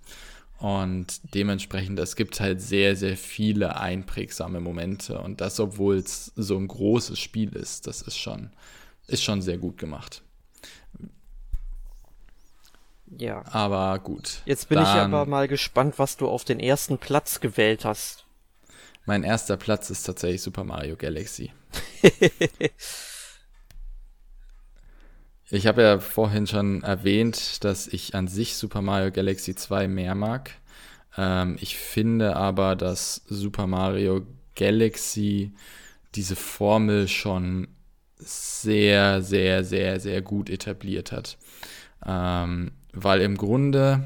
Und 0.58 1.34
dementsprechend, 1.34 1.97
es 2.00 2.18
gibt 2.18 2.41
halt 2.41 2.62
sehr, 2.62 2.97
sehr 2.97 3.16
viele 3.16 3.78
einprägsame 3.78 4.60
Momente. 4.60 5.20
Und 5.20 5.39
das, 5.39 5.60
obwohl 5.60 5.95
es 5.97 6.34
so 6.36 6.58
ein 6.58 6.68
großes 6.68 7.18
Spiel 7.18 7.56
ist, 7.56 7.88
das 7.88 8.02
ist 8.02 8.18
schon, 8.18 8.52
ist 9.08 9.24
schon 9.24 9.41
sehr 9.41 9.58
gut 9.58 9.78
gemacht. 9.78 10.22
Ja. 13.18 13.43
Aber 13.45 13.97
gut. 14.00 14.41
Jetzt 14.45 14.68
bin 14.68 14.80
ich 14.80 14.88
aber 14.88 15.26
mal 15.26 15.47
gespannt, 15.47 15.97
was 15.97 16.18
du 16.18 16.28
auf 16.28 16.43
den 16.43 16.60
ersten 16.60 16.97
Platz 16.97 17.39
gewählt 17.39 17.86
hast. 17.86 18.26
Mein 19.10 19.24
erster 19.24 19.57
Platz 19.57 19.89
ist 19.89 20.03
tatsächlich 20.03 20.43
Super 20.43 20.64
Mario 20.64 20.95
Galaxy. 20.95 21.51
ich 25.49 25.66
habe 25.66 25.82
ja 25.82 25.97
vorhin 25.97 26.45
schon 26.45 26.84
erwähnt, 26.84 27.64
dass 27.64 27.88
ich 27.88 28.14
an 28.14 28.28
sich 28.28 28.55
Super 28.55 28.84
Mario 28.84 29.12
Galaxy 29.12 29.55
2 29.55 29.88
mehr 29.88 30.14
mag. 30.14 30.51
Ähm, 31.18 31.57
ich 31.60 31.76
finde 31.76 32.36
aber, 32.36 32.76
dass 32.76 33.24
Super 33.28 33.66
Mario 33.66 34.28
Galaxy 34.55 35.53
diese 36.14 36.36
Formel 36.36 37.07
schon 37.07 37.68
sehr, 38.18 39.24
sehr, 39.24 39.64
sehr, 39.64 39.99
sehr 39.99 40.22
gut 40.22 40.51
etabliert 40.51 41.12
hat. 41.12 41.39
Ähm, 42.05 42.74
weil 42.93 43.22
im 43.22 43.38
Grunde 43.38 44.03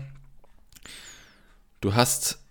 du 1.82 1.94
hast 1.94 2.43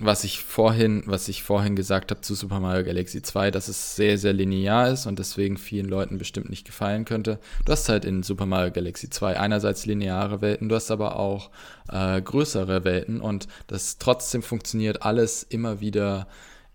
was 0.00 0.24
ich 0.24 0.42
vorhin, 0.42 1.02
was 1.06 1.28
ich 1.28 1.42
vorhin 1.42 1.76
gesagt 1.76 2.10
habe 2.10 2.22
zu 2.22 2.34
Super 2.34 2.58
Mario 2.58 2.84
Galaxy 2.84 3.22
2, 3.22 3.50
dass 3.50 3.68
es 3.68 3.96
sehr, 3.96 4.18
sehr 4.18 4.32
linear 4.32 4.90
ist 4.90 5.06
und 5.06 5.18
deswegen 5.18 5.58
vielen 5.58 5.88
Leuten 5.88 6.18
bestimmt 6.18 6.48
nicht 6.48 6.66
gefallen 6.66 7.04
könnte. 7.04 7.38
Du 7.64 7.72
hast 7.72 7.88
halt 7.88 8.04
in 8.04 8.22
Super 8.22 8.46
Mario 8.46 8.72
Galaxy 8.72 9.10
2 9.10 9.38
einerseits 9.38 9.86
lineare 9.86 10.40
Welten, 10.40 10.68
du 10.68 10.74
hast 10.74 10.90
aber 10.90 11.16
auch 11.16 11.50
äh, 11.90 12.20
größere 12.20 12.84
Welten 12.84 13.20
und 13.20 13.46
das 13.66 13.98
trotzdem 13.98 14.42
funktioniert 14.42 15.02
alles 15.02 15.42
immer 15.42 15.80
wieder 15.80 16.26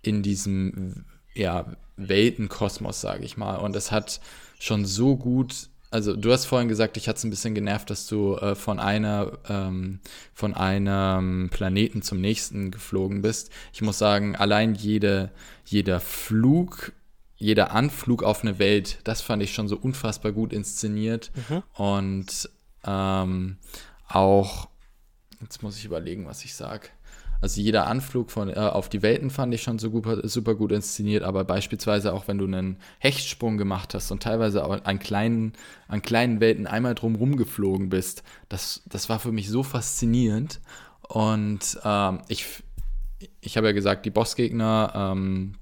in 0.02 0.22
diesem 0.22 1.06
ja, 1.34 1.66
Weltenkosmos, 1.98 3.02
sage 3.02 3.26
ich 3.26 3.38
mal. 3.38 3.56
Und 3.56 3.76
es 3.76 3.92
hat 3.92 4.20
schon 4.60 4.86
so 4.86 5.18
gut 5.18 5.70
also 5.92 6.16
du 6.16 6.32
hast 6.32 6.46
vorhin 6.46 6.68
gesagt, 6.68 6.98
ich 6.98 7.08
hatte 7.08 7.18
es 7.18 7.24
ein 7.24 7.30
bisschen 7.30 7.56
genervt, 7.56 7.90
dass 7.90 8.08
du 8.08 8.36
äh, 8.36 8.56
von 8.56 8.80
einer 8.80 9.38
ähm, 9.48 10.00
von 10.34 10.54
einem 10.54 11.50
Planeten 11.50 12.02
zum 12.02 12.22
nächsten 12.22 12.72
geflogen 12.72 13.22
bist. 13.22 13.50
Ich 13.74 13.82
muss 13.82 13.98
sagen, 13.98 14.36
allein 14.36 14.76
jede, 14.76 15.32
jeder 15.66 16.00
Flug, 16.00 16.92
jeder 17.38 17.72
Anflug 17.72 18.24
auf 18.24 18.42
eine 18.42 18.60
Welt, 18.60 19.00
das 19.04 19.22
fand 19.22 19.44
ich 19.44 19.54
schon 19.54 19.68
so 19.68 19.78
unfassbar 19.78 20.32
gut 20.32 20.54
inszeniert. 20.54 21.32
Mhm. 21.50 21.64
Und 21.74 22.50
ähm, 22.86 23.58
auch, 24.08 24.70
jetzt 25.42 25.64
muss 25.64 25.78
ich 25.78 25.86
überlegen, 25.86 26.26
was 26.26 26.46
ich 26.46 26.56
sage. 26.56 26.90
Also 27.42 27.62
jeder 27.62 27.88
Anflug 27.88 28.32
von, 28.32 28.50
äh, 28.50 28.56
auf 28.56 28.90
die 28.90 29.02
Welten 29.02 29.30
fand 29.30 29.54
ich 29.54 29.62
schon 29.62 29.80
so 29.80 29.92
super, 29.92 30.28
super 30.28 30.56
gut 30.56 30.72
inszeniert, 30.72 31.24
aber 31.24 31.44
beispielsweise 31.44 32.14
auch 32.14 32.28
wenn 32.28 32.38
du 32.38 32.46
einen 32.46 32.78
Hechtsprung 33.00 33.58
gemacht 33.58 33.94
hast 33.94 34.12
und 34.12 34.24
teilweise 34.24 34.66
auch 34.66 34.84
an 34.84 35.00
kleinen, 35.00 35.54
an 35.88 36.02
kleinen 36.02 36.40
Welten 36.40 36.68
einmal 36.68 36.96
drumherum 36.96 37.36
geflogen 37.36 37.90
bist, 37.90 38.24
das, 38.50 38.82
das 38.86 39.10
war 39.10 39.20
für 39.20 39.32
mich 39.32 39.50
so 39.50 39.64
faszinierend. 39.64 40.60
Und 41.08 41.80
ähm, 41.84 42.22
ich, 42.28 42.46
ich 43.42 43.58
habe 43.58 43.68
ja 43.68 43.74
gesagt, 43.74 44.06
die 44.06 44.12
Bossgegner 44.12 45.12
ähm, 45.14 45.56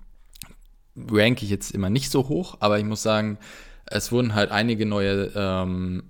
ranke 1.10 1.44
ich 1.44 1.52
jetzt 1.52 1.72
immer 1.72 1.90
nicht 1.90 2.12
so 2.12 2.30
hoch, 2.30 2.58
aber 2.60 2.80
ich 2.80 2.86
muss 2.86 3.04
sagen, 3.04 3.38
es 3.86 4.12
wurden 4.12 4.36
halt 4.36 4.52
einige 4.52 4.86
neue 4.86 5.32
ähm, 5.36 6.04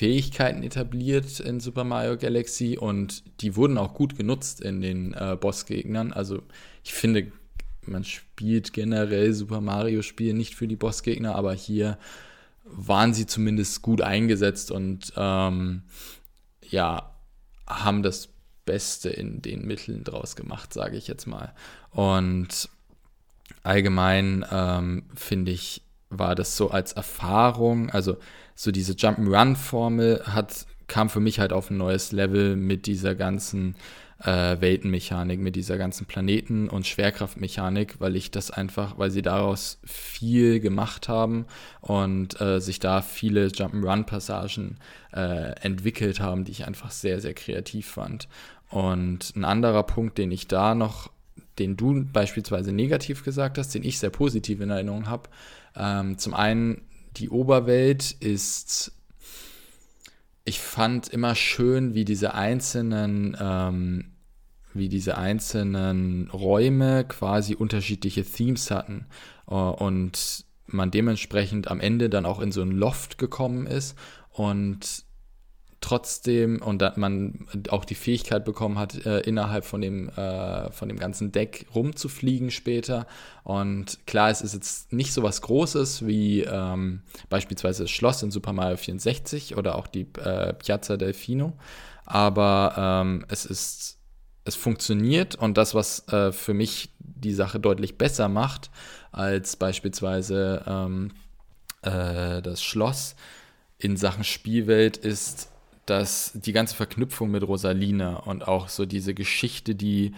Fähigkeiten 0.00 0.62
etabliert 0.62 1.40
in 1.40 1.60
Super 1.60 1.84
Mario 1.84 2.16
Galaxy 2.16 2.78
und 2.78 3.22
die 3.42 3.54
wurden 3.54 3.76
auch 3.76 3.92
gut 3.92 4.16
genutzt 4.16 4.62
in 4.62 4.80
den 4.80 5.12
äh, 5.12 5.36
Bossgegnern. 5.38 6.14
Also 6.14 6.42
ich 6.82 6.94
finde, 6.94 7.30
man 7.82 8.04
spielt 8.04 8.72
generell 8.72 9.34
Super 9.34 9.60
Mario 9.60 10.00
Spiele 10.00 10.32
nicht 10.32 10.54
für 10.54 10.66
die 10.66 10.76
Bossgegner, 10.76 11.34
aber 11.34 11.52
hier 11.52 11.98
waren 12.64 13.12
sie 13.12 13.26
zumindest 13.26 13.82
gut 13.82 14.00
eingesetzt 14.00 14.70
und 14.70 15.12
ähm, 15.18 15.82
ja, 16.66 17.14
haben 17.66 18.02
das 18.02 18.30
Beste 18.64 19.10
in 19.10 19.42
den 19.42 19.66
Mitteln 19.66 20.02
draus 20.02 20.34
gemacht, 20.34 20.72
sage 20.72 20.96
ich 20.96 21.08
jetzt 21.08 21.26
mal. 21.26 21.52
Und 21.90 22.70
allgemein 23.64 24.46
ähm, 24.50 25.02
finde 25.14 25.52
ich, 25.52 25.82
war 26.10 26.34
das 26.34 26.56
so 26.56 26.70
als 26.70 26.92
Erfahrung, 26.92 27.90
also 27.90 28.16
so 28.54 28.70
diese 28.70 28.92
Jump'n'Run-Formel 28.92 30.22
hat, 30.26 30.66
kam 30.86 31.08
für 31.08 31.20
mich 31.20 31.40
halt 31.40 31.52
auf 31.52 31.70
ein 31.70 31.76
neues 31.76 32.12
Level 32.12 32.56
mit 32.56 32.86
dieser 32.86 33.14
ganzen 33.14 33.76
äh, 34.22 34.60
Weltenmechanik, 34.60 35.40
mit 35.40 35.56
dieser 35.56 35.78
ganzen 35.78 36.06
Planeten- 36.06 36.68
und 36.68 36.86
Schwerkraftmechanik, 36.86 38.00
weil 38.00 38.16
ich 38.16 38.30
das 38.30 38.50
einfach, 38.50 38.98
weil 38.98 39.10
sie 39.10 39.22
daraus 39.22 39.78
viel 39.84 40.60
gemacht 40.60 41.08
haben 41.08 41.46
und 41.80 42.40
äh, 42.40 42.60
sich 42.60 42.80
da 42.80 43.00
viele 43.00 43.46
Jump'n'Run-Passagen 43.46 44.78
äh, 45.14 45.52
entwickelt 45.62 46.20
haben, 46.20 46.44
die 46.44 46.52
ich 46.52 46.66
einfach 46.66 46.90
sehr, 46.90 47.20
sehr 47.20 47.34
kreativ 47.34 47.88
fand. 47.88 48.28
Und 48.68 49.34
ein 49.36 49.44
anderer 49.44 49.82
Punkt, 49.84 50.18
den 50.18 50.30
ich 50.30 50.46
da 50.46 50.74
noch, 50.74 51.10
den 51.58 51.76
du 51.76 52.04
beispielsweise 52.04 52.72
negativ 52.72 53.24
gesagt 53.24 53.58
hast, 53.58 53.74
den 53.74 53.84
ich 53.84 53.98
sehr 53.98 54.10
positiv 54.10 54.60
in 54.60 54.70
Erinnerung 54.70 55.08
habe, 55.08 55.28
ähm, 55.76 56.18
zum 56.18 56.34
einen 56.34 56.82
die 57.16 57.30
Oberwelt 57.30 58.12
ist, 58.12 58.92
ich 60.44 60.60
fand 60.60 61.08
immer 61.08 61.34
schön, 61.34 61.94
wie 61.94 62.04
diese 62.04 62.34
einzelnen, 62.34 63.36
ähm, 63.40 64.12
wie 64.72 64.88
diese 64.88 65.18
einzelnen 65.18 66.30
Räume 66.30 67.04
quasi 67.04 67.54
unterschiedliche 67.54 68.24
Themes 68.24 68.70
hatten. 68.70 69.06
Äh, 69.48 69.54
und 69.54 70.44
man 70.66 70.90
dementsprechend 70.90 71.68
am 71.68 71.80
Ende 71.80 72.08
dann 72.08 72.26
auch 72.26 72.40
in 72.40 72.52
so 72.52 72.62
ein 72.62 72.70
Loft 72.70 73.18
gekommen 73.18 73.66
ist. 73.66 73.96
Und 74.30 75.04
trotzdem 75.80 76.60
und 76.60 76.82
dass 76.82 76.96
man 76.96 77.46
auch 77.70 77.84
die 77.84 77.94
Fähigkeit 77.94 78.44
bekommen 78.44 78.78
hat, 78.78 79.06
äh, 79.06 79.20
innerhalb 79.20 79.64
von 79.64 79.80
dem, 79.80 80.10
äh, 80.10 80.70
von 80.72 80.88
dem 80.88 80.98
ganzen 80.98 81.32
Deck 81.32 81.66
rumzufliegen 81.74 82.50
später. 82.50 83.06
Und 83.44 84.06
klar, 84.06 84.30
es 84.30 84.42
ist 84.42 84.54
jetzt 84.54 84.92
nicht 84.92 85.12
so 85.12 85.22
was 85.22 85.40
Großes 85.42 86.06
wie 86.06 86.42
ähm, 86.42 87.02
beispielsweise 87.30 87.84
das 87.84 87.90
Schloss 87.90 88.22
in 88.22 88.30
Super 88.30 88.52
Mario 88.52 88.76
64 88.76 89.56
oder 89.56 89.76
auch 89.76 89.86
die 89.86 90.06
äh, 90.22 90.52
Piazza 90.52 90.96
Delfino, 90.96 91.54
aber 92.04 92.74
ähm, 92.76 93.24
es 93.28 93.46
ist 93.46 93.96
es 94.44 94.56
funktioniert 94.56 95.34
und 95.36 95.58
das, 95.58 95.74
was 95.74 96.08
äh, 96.08 96.32
für 96.32 96.54
mich 96.54 96.90
die 96.98 97.34
Sache 97.34 97.60
deutlich 97.60 97.98
besser 97.98 98.28
macht 98.28 98.70
als 99.12 99.56
beispielsweise 99.56 100.64
ähm, 100.66 101.12
äh, 101.82 102.40
das 102.42 102.62
Schloss 102.62 103.16
in 103.78 103.96
Sachen 103.96 104.24
Spielwelt, 104.24 104.96
ist 104.96 105.49
dass 105.90 106.32
die 106.34 106.52
ganze 106.52 106.76
Verknüpfung 106.76 107.30
mit 107.30 107.42
Rosalina 107.46 108.16
und 108.18 108.46
auch 108.46 108.68
so 108.68 108.86
diese 108.86 109.12
Geschichte, 109.12 109.74
die 109.74 110.12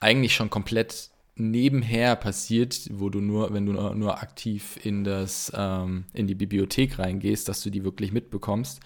eigentlich 0.00 0.34
schon 0.34 0.48
komplett 0.48 1.10
nebenher 1.34 2.16
passiert, 2.16 2.88
wo 2.92 3.10
du 3.10 3.20
nur, 3.20 3.52
wenn 3.52 3.66
du 3.66 3.72
nur, 3.72 4.22
aktiv 4.22 4.78
in 4.82 5.04
das, 5.04 5.52
ähm, 5.54 6.04
in 6.14 6.26
die 6.26 6.34
Bibliothek 6.34 6.98
reingehst, 6.98 7.48
dass 7.48 7.62
du 7.62 7.70
die 7.70 7.84
wirklich 7.84 8.12
mitbekommst. 8.12 8.80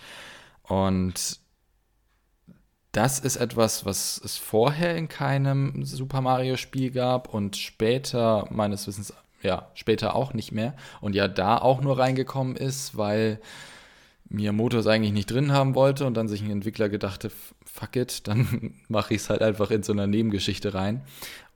Und 0.62 1.38
das 2.92 3.18
ist 3.18 3.36
etwas, 3.36 3.84
was 3.84 4.20
es 4.24 4.36
vorher 4.36 4.96
in 4.96 5.08
keinem 5.08 5.84
Super 5.84 6.20
Mario 6.20 6.56
Spiel 6.56 6.90
gab 6.90 7.32
und 7.32 7.56
später 7.56 8.46
meines 8.50 8.86
Wissens 8.86 9.12
ja 9.42 9.70
später 9.74 10.14
auch 10.16 10.32
nicht 10.32 10.52
mehr 10.52 10.74
und 11.00 11.14
ja 11.14 11.28
da 11.28 11.58
auch 11.58 11.80
nur 11.80 11.98
reingekommen 11.98 12.56
ist, 12.56 12.96
weil 12.96 13.40
Miyamoto 14.28 14.78
es 14.78 14.86
eigentlich 14.86 15.12
nicht 15.12 15.30
drin 15.30 15.52
haben 15.52 15.74
wollte 15.74 16.06
und 16.06 16.14
dann 16.14 16.28
sich 16.28 16.42
ein 16.42 16.50
Entwickler 16.50 16.88
gedachte, 16.88 17.30
fuck 17.64 17.96
it, 17.96 18.26
dann 18.26 18.74
mache 18.88 19.14
ich 19.14 19.22
es 19.22 19.30
halt 19.30 19.42
einfach 19.42 19.70
in 19.70 19.82
so 19.82 19.92
einer 19.92 20.06
Nebengeschichte 20.06 20.74
rein. 20.74 21.02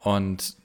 Und 0.00 0.56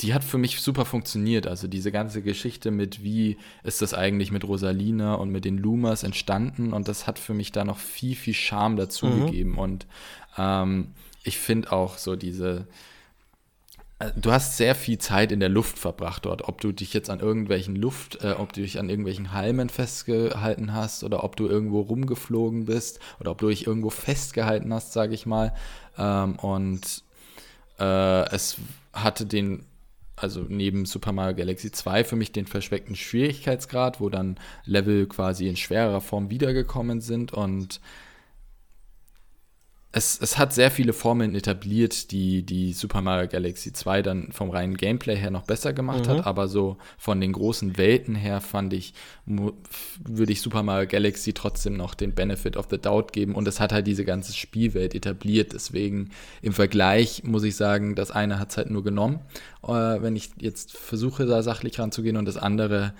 die 0.00 0.14
hat 0.14 0.24
für 0.24 0.38
mich 0.38 0.60
super 0.60 0.84
funktioniert. 0.84 1.46
Also 1.46 1.68
diese 1.68 1.92
ganze 1.92 2.22
Geschichte 2.22 2.70
mit, 2.70 3.04
wie 3.04 3.36
ist 3.62 3.82
das 3.82 3.94
eigentlich 3.94 4.32
mit 4.32 4.44
Rosalina 4.44 5.14
und 5.14 5.30
mit 5.30 5.44
den 5.44 5.58
Lumas 5.58 6.02
entstanden 6.02 6.72
und 6.72 6.88
das 6.88 7.06
hat 7.06 7.18
für 7.18 7.34
mich 7.34 7.52
da 7.52 7.64
noch 7.64 7.78
viel, 7.78 8.16
viel 8.16 8.34
Charme 8.34 8.76
dazu 8.76 9.06
mhm. 9.06 9.26
gegeben. 9.26 9.58
Und 9.58 9.86
ähm, 10.38 10.92
ich 11.22 11.38
finde 11.38 11.72
auch 11.72 11.98
so 11.98 12.16
diese, 12.16 12.66
du 14.16 14.32
hast 14.32 14.56
sehr 14.56 14.74
viel 14.74 14.98
Zeit 14.98 15.30
in 15.30 15.40
der 15.40 15.48
Luft 15.48 15.78
verbracht 15.78 16.24
dort. 16.24 16.48
Ob 16.48 16.60
du 16.60 16.72
dich 16.72 16.94
jetzt 16.94 17.10
an 17.10 17.20
irgendwelchen 17.20 17.76
Luft, 17.76 18.22
äh, 18.24 18.32
ob 18.32 18.52
du 18.52 18.62
dich 18.62 18.78
an 18.78 18.88
irgendwelchen 18.88 19.32
Halmen 19.32 19.68
festgehalten 19.68 20.72
hast 20.72 21.04
oder 21.04 21.22
ob 21.22 21.36
du 21.36 21.46
irgendwo 21.46 21.80
rumgeflogen 21.80 22.64
bist 22.64 23.00
oder 23.20 23.30
ob 23.30 23.38
du 23.38 23.48
dich 23.48 23.66
irgendwo 23.66 23.90
festgehalten 23.90 24.72
hast, 24.72 24.92
sage 24.92 25.14
ich 25.14 25.26
mal. 25.26 25.52
Ähm, 25.98 26.36
und 26.36 27.04
äh, 27.78 28.34
es 28.34 28.56
hatte 28.94 29.26
den, 29.26 29.66
also 30.16 30.46
neben 30.48 30.86
Super 30.86 31.12
Mario 31.12 31.36
Galaxy 31.36 31.70
2 31.70 32.04
für 32.04 32.16
mich 32.16 32.32
den 32.32 32.46
verspeckten 32.46 32.96
Schwierigkeitsgrad, 32.96 34.00
wo 34.00 34.08
dann 34.08 34.36
Level 34.64 35.06
quasi 35.06 35.46
in 35.46 35.56
schwerer 35.56 36.00
Form 36.00 36.30
wiedergekommen 36.30 37.02
sind 37.02 37.32
und 37.32 37.80
es, 39.92 40.20
es 40.20 40.38
hat 40.38 40.54
sehr 40.54 40.70
viele 40.70 40.92
Formeln 40.92 41.34
etabliert, 41.34 42.12
die 42.12 42.44
die 42.44 42.72
Super 42.72 43.00
Mario 43.00 43.28
Galaxy 43.28 43.72
2 43.72 44.02
dann 44.02 44.30
vom 44.30 44.50
reinen 44.50 44.76
Gameplay 44.76 45.16
her 45.16 45.32
noch 45.32 45.42
besser 45.42 45.72
gemacht 45.72 46.06
mhm. 46.06 46.10
hat, 46.10 46.26
aber 46.26 46.46
so 46.46 46.76
von 46.96 47.20
den 47.20 47.32
großen 47.32 47.76
Welten 47.76 48.14
her 48.14 48.40
fand 48.40 48.72
ich, 48.72 48.94
würde 49.26 50.32
ich 50.32 50.42
Super 50.42 50.62
Mario 50.62 50.86
Galaxy 50.86 51.32
trotzdem 51.32 51.76
noch 51.76 51.94
den 51.94 52.14
Benefit 52.14 52.56
of 52.56 52.68
the 52.70 52.78
Doubt 52.78 53.12
geben. 53.12 53.34
Und 53.34 53.48
es 53.48 53.58
hat 53.58 53.72
halt 53.72 53.88
diese 53.88 54.04
ganze 54.04 54.32
Spielwelt 54.32 54.94
etabliert, 54.94 55.54
deswegen 55.54 56.10
im 56.40 56.52
Vergleich 56.52 57.24
muss 57.24 57.42
ich 57.42 57.56
sagen, 57.56 57.96
das 57.96 58.12
eine 58.12 58.38
hat 58.38 58.50
es 58.50 58.58
halt 58.58 58.70
nur 58.70 58.84
genommen, 58.84 59.18
äh, 59.64 59.72
wenn 59.72 60.14
ich 60.14 60.30
jetzt 60.38 60.76
versuche 60.76 61.26
da 61.26 61.42
sachlich 61.42 61.80
ranzugehen 61.80 62.16
und 62.16 62.26
das 62.26 62.36
andere 62.36 62.94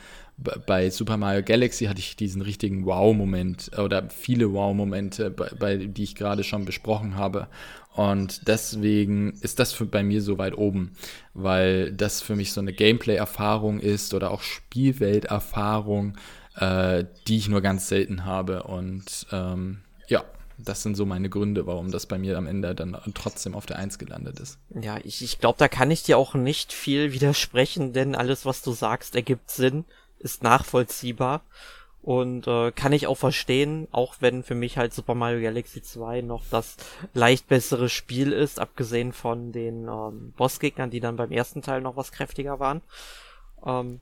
bei 0.66 0.90
Super 0.90 1.16
Mario 1.16 1.42
Galaxy 1.42 1.86
hatte 1.86 2.00
ich 2.00 2.16
diesen 2.16 2.42
richtigen 2.42 2.86
Wow-Moment 2.86 3.70
oder 3.78 4.08
viele 4.08 4.52
Wow-Momente, 4.52 5.30
bei, 5.30 5.50
bei, 5.58 5.76
die 5.76 6.02
ich 6.02 6.14
gerade 6.14 6.44
schon 6.44 6.64
besprochen 6.64 7.16
habe. 7.16 7.48
Und 7.94 8.48
deswegen 8.48 9.32
ist 9.40 9.58
das 9.58 9.72
für, 9.72 9.84
bei 9.84 10.02
mir 10.02 10.22
so 10.22 10.38
weit 10.38 10.56
oben, 10.56 10.92
weil 11.34 11.92
das 11.92 12.22
für 12.22 12.36
mich 12.36 12.52
so 12.52 12.60
eine 12.60 12.72
Gameplay-Erfahrung 12.72 13.80
ist 13.80 14.14
oder 14.14 14.30
auch 14.30 14.42
Spielwelt-Erfahrung, 14.42 16.16
äh, 16.56 17.04
die 17.26 17.36
ich 17.36 17.48
nur 17.48 17.60
ganz 17.60 17.88
selten 17.88 18.24
habe. 18.24 18.62
Und 18.62 19.26
ähm, 19.32 19.80
ja, 20.08 20.24
das 20.56 20.82
sind 20.82 20.96
so 20.96 21.04
meine 21.04 21.28
Gründe, 21.28 21.66
warum 21.66 21.90
das 21.90 22.06
bei 22.06 22.16
mir 22.16 22.38
am 22.38 22.46
Ende 22.46 22.74
dann 22.74 22.96
trotzdem 23.14 23.54
auf 23.54 23.66
der 23.66 23.78
Eins 23.78 23.98
gelandet 23.98 24.38
ist. 24.38 24.58
Ja, 24.80 24.98
ich, 25.02 25.22
ich 25.22 25.38
glaube, 25.38 25.58
da 25.58 25.68
kann 25.68 25.90
ich 25.90 26.02
dir 26.02 26.16
auch 26.16 26.34
nicht 26.34 26.72
viel 26.72 27.12
widersprechen, 27.12 27.92
denn 27.92 28.14
alles, 28.14 28.46
was 28.46 28.62
du 28.62 28.72
sagst, 28.72 29.16
ergibt 29.16 29.50
Sinn 29.50 29.84
ist 30.20 30.42
nachvollziehbar 30.42 31.42
und 32.02 32.46
äh, 32.46 32.72
kann 32.72 32.92
ich 32.92 33.06
auch 33.06 33.18
verstehen, 33.18 33.86
auch 33.90 34.16
wenn 34.20 34.42
für 34.42 34.54
mich 34.54 34.78
halt 34.78 34.94
Super 34.94 35.14
Mario 35.14 35.42
Galaxy 35.42 35.82
2 35.82 36.22
noch 36.22 36.42
das 36.50 36.76
leicht 37.12 37.48
bessere 37.48 37.88
Spiel 37.88 38.32
ist, 38.32 38.58
abgesehen 38.58 39.12
von 39.12 39.52
den 39.52 39.86
ähm, 39.88 40.32
Bossgegnern, 40.36 40.90
die 40.90 41.00
dann 41.00 41.16
beim 41.16 41.30
ersten 41.30 41.60
Teil 41.60 41.82
noch 41.82 41.96
was 41.96 42.12
kräftiger 42.12 42.58
waren. 42.58 42.80
Ähm, 43.66 44.00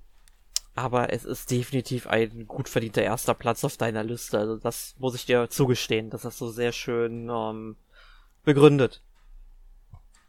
aber 0.76 1.12
es 1.12 1.24
ist 1.24 1.50
definitiv 1.50 2.06
ein 2.06 2.46
gut 2.46 2.68
verdienter 2.68 3.02
erster 3.02 3.34
Platz 3.34 3.64
auf 3.64 3.76
deiner 3.76 4.04
Liste. 4.04 4.38
Also 4.38 4.56
das 4.56 4.94
muss 4.98 5.16
ich 5.16 5.26
dir 5.26 5.50
zugestehen. 5.50 6.08
Das 6.08 6.24
hast 6.24 6.40
du 6.40 6.48
sehr 6.50 6.70
schön 6.70 7.28
ähm, 7.28 7.74
begründet. 8.44 9.02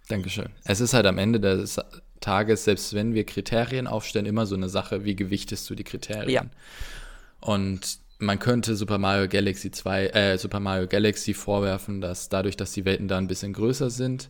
Dankeschön. 0.07 0.49
Es 0.63 0.79
ist 0.79 0.95
halt 0.95 1.05
am 1.05 1.19
Ende 1.19 1.39
des 1.39 1.79
Tages, 2.20 2.65
selbst 2.65 2.93
wenn 2.93 3.13
wir 3.13 3.26
Kriterien 3.26 3.88
aufstellen, 3.88 4.26
immer 4.26 4.45
so 4.45 4.55
eine 4.55 4.70
Sache, 4.70 5.03
wie 5.05 5.15
gewichtest 5.15 5.70
du 5.70 5.76
die 5.76 5.84
Kriterien? 5.84 6.30
Ja. 6.30 6.43
Und 7.41 7.99
man 8.20 8.38
könnte 8.39 8.76
Super 8.76 8.97
Mario 8.97 9.28
Galaxy 9.28 9.72
2, 9.72 10.07
äh, 10.07 10.38
Super 10.38 10.59
Mario 10.59 10.88
Galaxy 10.88 11.34
vorwerfen, 11.34 12.01
dass 12.01 12.30
dadurch, 12.30 12.57
dass 12.57 12.74
die 12.74 12.86
Welten 12.86 13.07
da 13.07 13.17
ein 13.17 13.28
bisschen 13.28 13.53
größer 13.53 13.89
sind, 13.89 14.30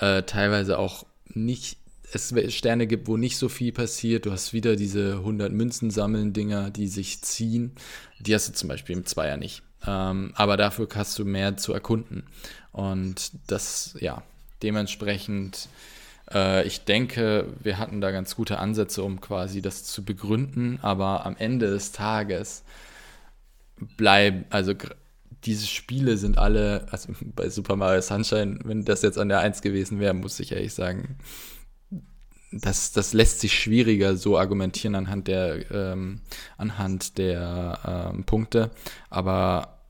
äh, 0.00 0.22
teilweise 0.22 0.78
auch 0.78 1.04
nicht 1.28 1.78
es 2.12 2.32
Sterne 2.54 2.86
gibt, 2.86 3.08
wo 3.08 3.16
nicht 3.16 3.36
so 3.36 3.48
viel 3.48 3.72
passiert. 3.72 4.26
Du 4.26 4.32
hast 4.32 4.52
wieder 4.52 4.76
diese 4.76 5.14
100 5.14 5.52
Münzen 5.52 5.90
sammeln 5.90 6.32
Dinger, 6.32 6.70
die 6.70 6.86
sich 6.86 7.22
ziehen. 7.22 7.72
Die 8.20 8.34
hast 8.34 8.48
du 8.48 8.52
zum 8.52 8.68
Beispiel 8.68 8.96
im 8.96 9.06
Zweier 9.06 9.36
nicht. 9.36 9.62
Ähm, 9.86 10.32
aber 10.34 10.56
dafür 10.56 10.88
hast 10.94 11.18
du 11.18 11.24
mehr 11.24 11.56
zu 11.56 11.72
erkunden. 11.72 12.24
Und 12.72 13.32
das, 13.48 13.96
ja, 14.00 14.22
dementsprechend 14.62 15.68
ich 16.28 16.84
denke, 16.84 17.46
wir 17.62 17.78
hatten 17.78 18.00
da 18.00 18.10
ganz 18.10 18.34
gute 18.34 18.58
Ansätze, 18.58 19.04
um 19.04 19.20
quasi 19.20 19.62
das 19.62 19.84
zu 19.84 20.04
begründen, 20.04 20.80
aber 20.82 21.24
am 21.24 21.36
Ende 21.36 21.70
des 21.70 21.92
Tages 21.92 22.64
bleiben, 23.96 24.44
also 24.50 24.74
diese 25.44 25.66
Spiele 25.66 26.16
sind 26.16 26.38
alle, 26.38 26.86
also 26.90 27.12
bei 27.34 27.48
Super 27.48 27.76
Mario 27.76 28.00
Sunshine, 28.00 28.58
wenn 28.64 28.84
das 28.84 29.02
jetzt 29.02 29.18
an 29.18 29.28
der 29.28 29.40
1 29.40 29.62
gewesen 29.62 30.00
wäre, 30.00 30.14
muss 30.14 30.40
ich 30.40 30.52
ehrlich 30.52 30.74
sagen, 30.74 31.16
das, 32.52 32.92
das 32.92 33.12
lässt 33.12 33.40
sich 33.40 33.58
schwieriger 33.58 34.16
so 34.16 34.38
argumentieren 34.38 34.94
anhand 34.94 35.28
der, 35.28 35.70
ähm, 35.70 36.20
anhand 36.56 37.18
der 37.18 38.12
ähm, 38.14 38.24
Punkte. 38.24 38.70
Aber 39.10 39.80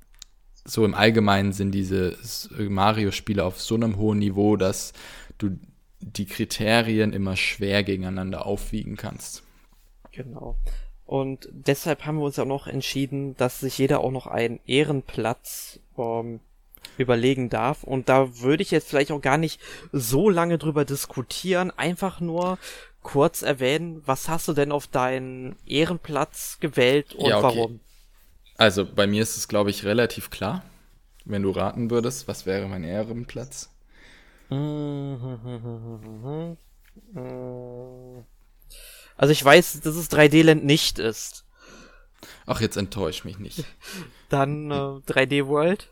so 0.65 0.85
im 0.85 0.95
Allgemeinen 0.95 1.53
sind 1.53 1.73
diese 1.73 2.17
Mario-Spiele 2.57 3.45
auf 3.45 3.61
so 3.61 3.75
einem 3.77 3.97
hohen 3.97 4.19
Niveau, 4.19 4.57
dass 4.57 4.95
du 5.39 5.59
die 6.07 6.27
Kriterien 6.27 7.13
immer 7.13 7.37
schwer 7.37 7.83
gegeneinander 7.83 8.47
aufwiegen 8.47 8.97
kannst. 8.97 9.43
Genau. 10.13 10.57
Und 11.05 11.49
deshalb 11.53 12.05
haben 12.05 12.19
wir 12.19 12.25
uns 12.25 12.39
auch 12.39 12.47
noch 12.47 12.67
entschieden, 12.67 13.37
dass 13.37 13.61
sich 13.61 13.79
jeder 13.79 14.01
auch 14.01 14.11
noch 14.11 14.27
einen 14.27 14.61
Ehrenplatz 14.67 15.81
ähm, 15.99 16.41
überlegen 16.97 17.49
darf. 17.51 17.85
Und 17.85 18.09
da 18.09 18.41
würde 18.41 18.63
ich 18.63 18.71
jetzt 18.71 18.89
vielleicht 18.89 19.13
auch 19.13 19.21
gar 19.21 19.39
nicht 19.39 19.61
so 19.93 20.31
lange 20.31 20.59
drüber 20.59 20.85
diskutieren, 20.85 21.71
einfach 21.77 22.21
nur 22.21 22.59
kurz 23.03 23.43
erwähnen, 23.43 24.03
was 24.05 24.29
hast 24.29 24.49
du 24.49 24.53
denn 24.53 24.73
auf 24.73 24.89
deinen 24.89 25.55
Ehrenplatz 25.65 26.59
gewählt 26.61 27.15
und 27.15 27.29
ja, 27.29 27.39
okay. 27.39 27.57
warum? 27.57 27.81
Also 28.57 28.85
bei 28.85 29.07
mir 29.07 29.23
ist 29.23 29.37
es, 29.37 29.47
glaube 29.47 29.71
ich, 29.71 29.85
relativ 29.85 30.31
klar. 30.31 30.65
Wenn 31.25 31.43
du 31.43 31.51
raten 31.51 31.91
würdest, 31.91 32.27
was 32.27 32.47
wäre 32.47 32.67
mein 32.69 32.85
Ehrenplatz? 32.85 33.71
Also 39.19 39.33
ich 39.33 39.43
weiß, 39.43 39.81
dass 39.81 39.97
es 39.97 40.11
3D-Land 40.11 40.65
nicht 40.65 40.99
ist. 40.99 41.45
Ach, 42.47 42.61
jetzt 42.61 42.77
enttäusch 42.77 43.25
mich 43.25 43.39
nicht. 43.39 43.65
Dann 44.29 44.71
äh, 44.71 44.75
3D 44.75 45.47
World. 45.47 45.89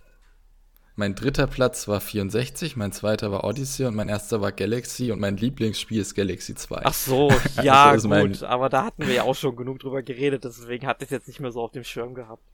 Mein 0.97 1.17
dritter 1.17 1.49
Platz 1.49 1.89
war 1.89 2.01
64, 2.01 2.77
mein 2.77 2.93
zweiter 2.93 3.33
war 3.33 3.43
Odyssey 3.43 3.87
und 3.87 3.97
mein 3.97 4.09
erster 4.09 4.41
war 4.41 4.53
Galaxy 4.53 5.11
und 5.11 5.19
mein 5.19 5.37
Lieblingsspiel 5.37 6.01
ist 6.01 6.15
Galaxy 6.15 6.55
2. 6.55 6.83
Ach 6.85 6.95
so, 6.95 7.33
ja, 7.63 7.87
also 7.87 8.09
gut, 8.09 8.45
aber 8.45 8.69
da 8.69 8.85
hatten 8.85 9.05
wir 9.05 9.15
ja 9.15 9.23
auch 9.25 9.35
schon 9.35 9.57
genug 9.57 9.81
drüber 9.81 10.05
geredet, 10.05 10.45
deswegen 10.45 10.87
hatte 10.87 11.05
ich 11.05 11.09
es 11.09 11.11
jetzt 11.11 11.27
nicht 11.27 11.41
mehr 11.41 11.51
so 11.51 11.63
auf 11.63 11.73
dem 11.73 11.83
Schirm 11.83 12.15
gehabt. 12.15 12.45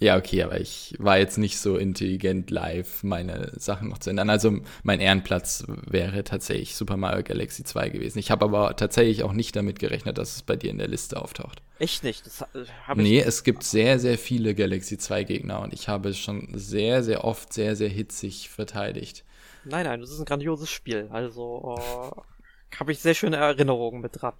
Ja, 0.00 0.16
okay, 0.16 0.44
aber 0.44 0.60
ich 0.60 0.94
war 0.98 1.18
jetzt 1.18 1.38
nicht 1.38 1.58
so 1.58 1.76
intelligent 1.76 2.50
live, 2.50 3.02
meine 3.02 3.50
Sachen 3.56 3.88
noch 3.88 3.98
zu 3.98 4.10
ändern. 4.10 4.30
Also 4.30 4.60
mein 4.84 5.00
Ehrenplatz 5.00 5.64
wäre 5.66 6.22
tatsächlich 6.22 6.76
Super 6.76 6.96
Mario 6.96 7.24
Galaxy 7.24 7.64
2 7.64 7.88
gewesen. 7.88 8.20
Ich 8.20 8.30
habe 8.30 8.44
aber 8.44 8.76
tatsächlich 8.76 9.24
auch 9.24 9.32
nicht 9.32 9.56
damit 9.56 9.80
gerechnet, 9.80 10.16
dass 10.16 10.36
es 10.36 10.42
bei 10.42 10.54
dir 10.54 10.70
in 10.70 10.78
der 10.78 10.86
Liste 10.86 11.20
auftaucht. 11.20 11.62
Echt 11.80 12.04
nicht? 12.04 12.24
Das 12.26 12.42
habe 12.86 13.02
ich. 13.02 13.08
Nee, 13.08 13.20
es 13.20 13.42
gibt 13.42 13.64
sehr, 13.64 13.98
sehr 13.98 14.18
viele 14.18 14.54
Galaxy 14.54 14.98
2 14.98 15.24
Gegner 15.24 15.62
und 15.62 15.72
ich 15.72 15.88
habe 15.88 16.10
es 16.10 16.18
schon 16.18 16.48
sehr, 16.52 17.02
sehr 17.02 17.24
oft 17.24 17.52
sehr, 17.52 17.74
sehr 17.74 17.88
hitzig 17.88 18.50
verteidigt. 18.50 19.24
Nein, 19.64 19.84
nein, 19.84 20.00
das 20.00 20.10
ist 20.10 20.20
ein 20.20 20.26
grandioses 20.26 20.70
Spiel. 20.70 21.08
Also 21.10 21.76
äh, 21.76 22.76
habe 22.78 22.92
ich 22.92 23.00
sehr 23.00 23.14
schöne 23.14 23.36
Erinnerungen 23.36 24.00
mit 24.00 24.22
dran. 24.22 24.34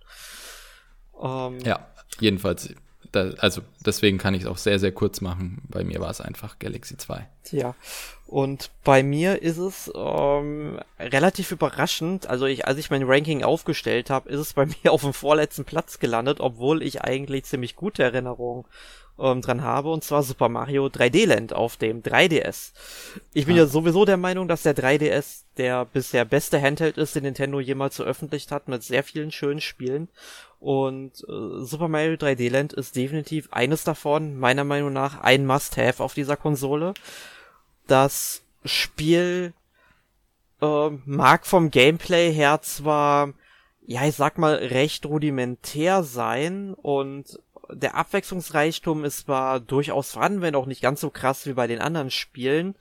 Ähm, 1.20 1.58
ja, 1.64 1.88
jedenfalls 2.20 2.72
da, 3.12 3.30
also 3.38 3.62
deswegen 3.84 4.18
kann 4.18 4.34
ich 4.34 4.42
es 4.42 4.48
auch 4.48 4.58
sehr, 4.58 4.78
sehr 4.78 4.92
kurz 4.92 5.20
machen. 5.20 5.62
Bei 5.68 5.84
mir 5.84 6.00
war 6.00 6.10
es 6.10 6.20
einfach 6.20 6.58
Galaxy 6.58 6.96
2. 6.96 7.26
Ja, 7.50 7.74
und 8.26 8.70
bei 8.84 9.02
mir 9.02 9.40
ist 9.42 9.56
es 9.56 9.90
ähm, 9.94 10.78
relativ 10.98 11.50
überraschend. 11.50 12.26
Also 12.26 12.46
ich, 12.46 12.66
als 12.66 12.78
ich 12.78 12.90
mein 12.90 13.04
Ranking 13.04 13.42
aufgestellt 13.42 14.10
habe, 14.10 14.28
ist 14.28 14.40
es 14.40 14.52
bei 14.52 14.66
mir 14.84 14.92
auf 14.92 15.02
dem 15.02 15.14
vorletzten 15.14 15.64
Platz 15.64 15.98
gelandet, 15.98 16.40
obwohl 16.40 16.82
ich 16.82 17.02
eigentlich 17.02 17.44
ziemlich 17.44 17.74
gute 17.74 18.02
Erinnerungen 18.02 18.64
ähm, 19.18 19.42
dran 19.42 19.62
habe, 19.62 19.90
und 19.90 20.04
zwar 20.04 20.22
Super 20.22 20.48
Mario 20.48 20.86
3D 20.86 21.26
Land 21.26 21.52
auf 21.52 21.76
dem 21.76 22.02
3DS. 22.02 22.72
Ich 23.32 23.46
bin 23.46 23.56
ah. 23.56 23.58
ja 23.58 23.66
sowieso 23.66 24.04
der 24.04 24.16
Meinung, 24.16 24.48
dass 24.48 24.62
der 24.62 24.76
3DS 24.76 25.42
der 25.56 25.84
bisher 25.84 26.24
beste 26.24 26.60
Handheld 26.60 26.98
ist, 26.98 27.14
den 27.14 27.24
Nintendo 27.24 27.60
jemals 27.60 27.96
veröffentlicht 27.96 28.52
hat, 28.52 28.68
mit 28.68 28.82
sehr 28.82 29.02
vielen 29.02 29.32
schönen 29.32 29.60
Spielen. 29.60 30.08
Und 30.60 31.24
äh, 31.28 31.64
Super 31.64 31.88
Mario 31.88 32.14
3D 32.14 32.50
Land 32.50 32.72
ist 32.72 32.96
definitiv 32.96 33.48
eines 33.52 33.84
davon, 33.84 34.38
meiner 34.38 34.64
Meinung 34.64 34.92
nach 34.92 35.20
ein 35.20 35.46
Must-Have 35.46 36.02
auf 36.02 36.14
dieser 36.14 36.36
Konsole. 36.36 36.94
Das 37.86 38.42
Spiel 38.64 39.52
äh, 40.60 40.90
mag 41.04 41.46
vom 41.46 41.70
Gameplay 41.70 42.32
her 42.32 42.60
zwar, 42.62 43.32
ja, 43.86 44.04
ich 44.04 44.16
sag 44.16 44.38
mal, 44.38 44.54
recht 44.54 45.06
rudimentär 45.06 46.02
sein 46.02 46.74
und 46.74 47.38
der 47.70 47.94
Abwechslungsreichtum 47.94 49.04
ist 49.04 49.20
zwar 49.20 49.60
durchaus 49.60 50.12
vorhanden, 50.12 50.42
wenn 50.42 50.54
auch 50.54 50.66
nicht 50.66 50.82
ganz 50.82 51.00
so 51.00 51.10
krass 51.10 51.46
wie 51.46 51.52
bei 51.52 51.66
den 51.66 51.80
anderen 51.80 52.10
Spielen. 52.10 52.74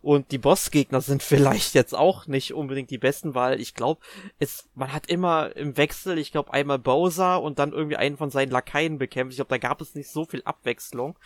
Und 0.00 0.30
die 0.30 0.38
Bossgegner 0.38 1.00
sind 1.00 1.22
vielleicht 1.24 1.74
jetzt 1.74 1.94
auch 1.94 2.26
nicht 2.26 2.54
unbedingt 2.54 2.90
die 2.90 2.98
besten, 2.98 3.34
weil 3.34 3.60
ich 3.60 3.74
glaube, 3.74 4.00
es, 4.38 4.68
man 4.74 4.92
hat 4.92 5.06
immer 5.06 5.56
im 5.56 5.76
Wechsel, 5.76 6.18
ich 6.18 6.32
glaube, 6.32 6.52
einmal 6.52 6.78
Bowser 6.78 7.42
und 7.42 7.58
dann 7.58 7.72
irgendwie 7.72 7.96
einen 7.96 8.16
von 8.16 8.30
seinen 8.30 8.50
Lakaien 8.50 8.98
bekämpft. 8.98 9.32
Ich 9.32 9.38
glaube, 9.38 9.50
da 9.50 9.58
gab 9.58 9.80
es 9.80 9.94
nicht 9.94 10.10
so 10.10 10.24
viel 10.24 10.42
Abwechslung. 10.44 11.18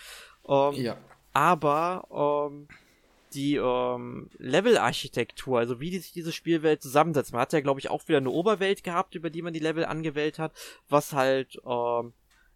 Ähm, 0.48 0.72
ja. 0.74 0.96
Aber 1.34 2.48
ähm, 2.50 2.68
die 3.34 3.56
ähm, 3.56 4.28
Level-Architektur, 4.38 5.58
also 5.58 5.80
wie 5.80 5.90
die 5.90 5.98
sich 5.98 6.12
diese 6.12 6.32
Spielwelt 6.32 6.82
zusammensetzt. 6.82 7.32
Man 7.32 7.40
hat 7.40 7.52
ja, 7.52 7.60
glaube 7.60 7.80
ich, 7.80 7.90
auch 7.90 8.06
wieder 8.08 8.18
eine 8.18 8.30
Oberwelt 8.30 8.84
gehabt, 8.84 9.14
über 9.14 9.30
die 9.30 9.42
man 9.42 9.52
die 9.52 9.60
Level 9.60 9.84
angewählt 9.84 10.38
hat, 10.38 10.52
was 10.88 11.12
halt 11.12 11.58
ähm, 11.66 12.12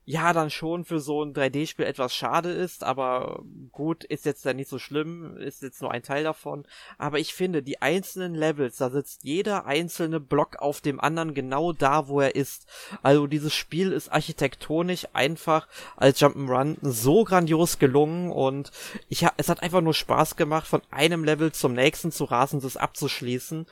ja 0.07 0.33
dann 0.33 0.51
schon 0.51 0.85
für 0.85 1.01
so 1.01 1.25
ein 1.25 1.35
3D-Spiel 1.35 1.85
etwas 1.85 2.15
schade 2.15 2.53
ist, 2.53 2.85
aber 2.85 3.43
gut, 3.73 4.05
ist 4.05 4.25
jetzt 4.25 4.45
ja 4.45 4.55
nicht 4.55 4.71
so 4.71 4.79
schlimm, 4.79 5.37
ist 5.37 5.63
jetzt 5.63 5.83
nur 5.83 5.91
ein 5.91 6.05
Teil 6.05 6.23
davon. 6.23 6.65
Aber 6.97 7.19
ich 7.19 7.35
finde, 7.35 7.61
die 7.61 7.83
einzelnen 7.83 8.37
Levels, 8.37 8.77
da 8.77 8.89
sitzt 8.89 9.25
jeder 9.25 9.67
einzelne 9.67 10.21
Block 10.21 10.57
auf 10.61 10.81
dem 10.81 11.01
anderen 11.01 11.35
genau 11.35 11.73
da, 11.73 12.07
wo 12.07 12.21
er 12.21 12.37
ist. 12.37 12.67
Also 13.03 13.27
dieses 13.27 13.53
Spiel 13.53 13.91
ist 13.91 14.13
architektonisch 14.13 15.09
einfach 15.13 15.67
als 15.97 16.21
Jump'n'Run 16.21 16.77
so 16.83 17.25
grandios 17.25 17.81
gelungen 17.81 18.31
und 18.31 18.71
ich 19.09 19.25
ha 19.25 19.33
es 19.39 19.49
hat 19.49 19.61
einfach 19.61 19.81
nur 19.81 19.95
Spaß 19.95 20.37
gemacht, 20.37 20.69
von 20.69 20.83
einem 20.93 21.25
Level 21.25 21.51
zum 21.51 21.73
nächsten 21.73 22.13
zu 22.13 22.25
rasen, 22.25 22.61
das 22.61 22.77
abzuschließen 22.77 23.67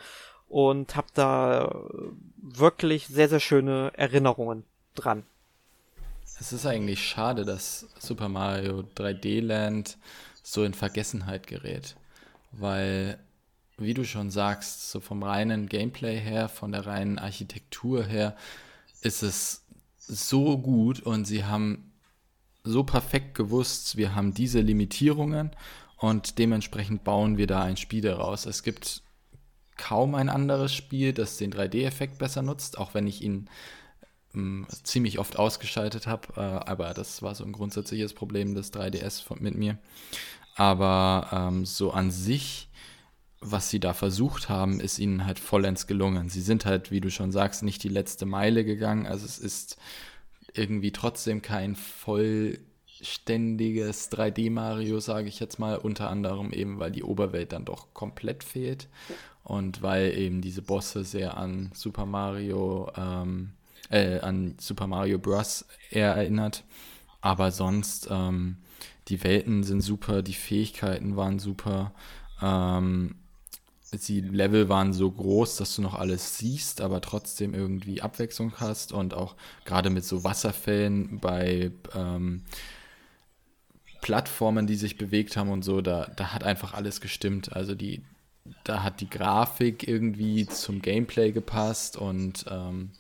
und 0.48 0.96
hab 0.96 1.14
da 1.14 1.84
wirklich 2.36 3.06
sehr, 3.06 3.28
sehr 3.28 3.40
schöne 3.40 3.92
Erinnerungen 3.94 4.64
dran. 4.96 5.24
Es 6.38 6.52
ist 6.52 6.66
eigentlich 6.66 7.06
schade, 7.06 7.44
dass 7.44 7.86
Super 7.98 8.28
Mario 8.28 8.80
3D 8.96 9.40
Land 9.40 9.98
so 10.42 10.64
in 10.64 10.74
Vergessenheit 10.74 11.46
gerät, 11.46 11.96
weil, 12.52 13.18
wie 13.78 13.94
du 13.94 14.04
schon 14.04 14.30
sagst, 14.30 14.90
so 14.90 15.00
vom 15.00 15.22
reinen 15.22 15.68
Gameplay 15.68 16.18
her, 16.18 16.48
von 16.48 16.72
der 16.72 16.86
reinen 16.86 17.18
Architektur 17.18 18.04
her, 18.04 18.36
ist 19.00 19.22
es 19.22 19.64
so 19.96 20.58
gut 20.58 21.00
und 21.00 21.24
sie 21.24 21.44
haben 21.44 21.92
so 22.64 22.82
perfekt 22.82 23.34
gewusst, 23.34 23.96
wir 23.96 24.14
haben 24.14 24.34
diese 24.34 24.60
Limitierungen 24.60 25.50
und 25.98 26.38
dementsprechend 26.38 27.04
bauen 27.04 27.36
wir 27.36 27.46
da 27.46 27.62
ein 27.62 27.76
Spiel 27.76 28.02
daraus. 28.02 28.46
Es 28.46 28.62
gibt 28.62 29.02
kaum 29.76 30.14
ein 30.14 30.28
anderes 30.28 30.74
Spiel, 30.74 31.12
das 31.12 31.36
den 31.36 31.52
3D-Effekt 31.52 32.18
besser 32.18 32.42
nutzt, 32.42 32.78
auch 32.78 32.94
wenn 32.94 33.06
ich 33.06 33.22
ihn 33.22 33.48
ähm, 34.34 34.66
ziemlich 34.82 35.18
oft 35.18 35.38
ausgeschaltet 35.38 36.06
habe, 36.06 36.28
äh, 36.36 36.40
aber 36.40 36.94
das 36.94 37.22
war 37.22 37.34
so 37.34 37.44
ein 37.44 37.52
grundsätzliches 37.52 38.14
Problem 38.14 38.54
des 38.54 38.72
3DS 38.72 39.22
von, 39.22 39.38
mit 39.40 39.54
mir. 39.54 39.78
Aber 40.56 41.28
ähm, 41.32 41.66
so 41.66 41.90
an 41.90 42.10
sich, 42.10 42.68
was 43.40 43.70
sie 43.70 43.80
da 43.80 43.92
versucht 43.92 44.48
haben, 44.48 44.80
ist 44.80 44.98
ihnen 44.98 45.26
halt 45.26 45.38
vollends 45.38 45.86
gelungen. 45.86 46.28
Sie 46.28 46.40
sind 46.40 46.64
halt, 46.64 46.90
wie 46.90 47.00
du 47.00 47.10
schon 47.10 47.32
sagst, 47.32 47.62
nicht 47.62 47.82
die 47.82 47.88
letzte 47.88 48.26
Meile 48.26 48.64
gegangen. 48.64 49.06
Also 49.06 49.26
es 49.26 49.38
ist 49.38 49.76
irgendwie 50.54 50.92
trotzdem 50.92 51.42
kein 51.42 51.74
vollständiges 51.74 54.10
3D-Mario, 54.12 55.00
sage 55.00 55.28
ich 55.28 55.40
jetzt 55.40 55.58
mal, 55.58 55.76
unter 55.76 56.08
anderem 56.08 56.52
eben, 56.52 56.78
weil 56.78 56.92
die 56.92 57.02
Oberwelt 57.02 57.52
dann 57.52 57.64
doch 57.64 57.92
komplett 57.92 58.44
fehlt 58.44 58.88
und 59.42 59.82
weil 59.82 60.16
eben 60.16 60.40
diese 60.40 60.62
Bosse 60.62 61.04
sehr 61.04 61.36
an 61.36 61.72
Super 61.74 62.06
Mario 62.06 62.90
ähm, 62.96 63.54
äh, 63.90 64.20
an 64.20 64.56
Super 64.58 64.86
Mario 64.86 65.18
Bros. 65.18 65.64
eher 65.90 66.14
erinnert. 66.14 66.64
Aber 67.20 67.50
sonst, 67.50 68.08
ähm, 68.10 68.58
die 69.08 69.22
Welten 69.24 69.64
sind 69.64 69.80
super, 69.80 70.22
die 70.22 70.34
Fähigkeiten 70.34 71.16
waren 71.16 71.38
super. 71.38 71.92
Ähm, 72.42 73.16
die 74.08 74.20
Level 74.20 74.68
waren 74.68 74.92
so 74.92 75.10
groß, 75.10 75.56
dass 75.56 75.76
du 75.76 75.82
noch 75.82 75.94
alles 75.94 76.38
siehst, 76.38 76.80
aber 76.80 77.00
trotzdem 77.00 77.54
irgendwie 77.54 78.02
Abwechslung 78.02 78.54
hast 78.56 78.92
und 78.92 79.14
auch 79.14 79.36
gerade 79.64 79.90
mit 79.90 80.04
so 80.04 80.24
Wasserfällen 80.24 81.20
bei 81.20 81.70
ähm, 81.94 82.42
Plattformen, 84.00 84.66
die 84.66 84.76
sich 84.76 84.98
bewegt 84.98 85.36
haben 85.36 85.50
und 85.50 85.64
so, 85.64 85.80
da, 85.80 86.10
da 86.16 86.32
hat 86.32 86.44
einfach 86.44 86.74
alles 86.74 87.00
gestimmt. 87.00 87.54
Also 87.54 87.74
die, 87.74 88.02
da 88.64 88.82
hat 88.82 89.00
die 89.00 89.08
Grafik 89.08 89.86
irgendwie 89.86 90.46
zum 90.46 90.82
Gameplay 90.82 91.32
gepasst 91.32 91.96
und 91.96 92.44
ähm, 92.50 92.90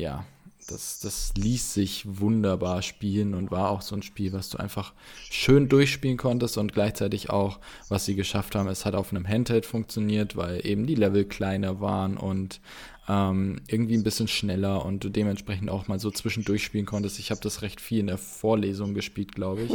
ja, 0.00 0.24
das, 0.68 1.00
das 1.00 1.32
ließ 1.36 1.74
sich 1.74 2.04
wunderbar 2.06 2.82
spielen 2.82 3.34
und 3.34 3.50
war 3.50 3.70
auch 3.70 3.82
so 3.82 3.94
ein 3.96 4.02
Spiel, 4.02 4.32
was 4.32 4.50
du 4.50 4.58
einfach 4.58 4.92
schön 5.30 5.68
durchspielen 5.68 6.16
konntest 6.16 6.58
und 6.58 6.72
gleichzeitig 6.72 7.30
auch, 7.30 7.58
was 7.88 8.04
sie 8.04 8.14
geschafft 8.14 8.54
haben, 8.54 8.68
es 8.68 8.84
hat 8.84 8.94
auf 8.94 9.12
einem 9.12 9.26
Handheld 9.26 9.66
funktioniert, 9.66 10.36
weil 10.36 10.64
eben 10.64 10.86
die 10.86 10.94
Level 10.94 11.24
kleiner 11.24 11.80
waren 11.80 12.16
und 12.16 12.60
ähm, 13.08 13.60
irgendwie 13.66 13.96
ein 13.96 14.04
bisschen 14.04 14.28
schneller 14.28 14.84
und 14.84 15.02
du 15.02 15.08
dementsprechend 15.08 15.70
auch 15.70 15.88
mal 15.88 15.98
so 15.98 16.10
zwischendurch 16.10 16.64
spielen 16.64 16.86
konntest. 16.86 17.18
Ich 17.18 17.30
habe 17.30 17.40
das 17.40 17.62
recht 17.62 17.80
viel 17.80 18.00
in 18.00 18.06
der 18.06 18.18
Vorlesung 18.18 18.94
gespielt, 18.94 19.34
glaube 19.34 19.62
ich. 19.62 19.72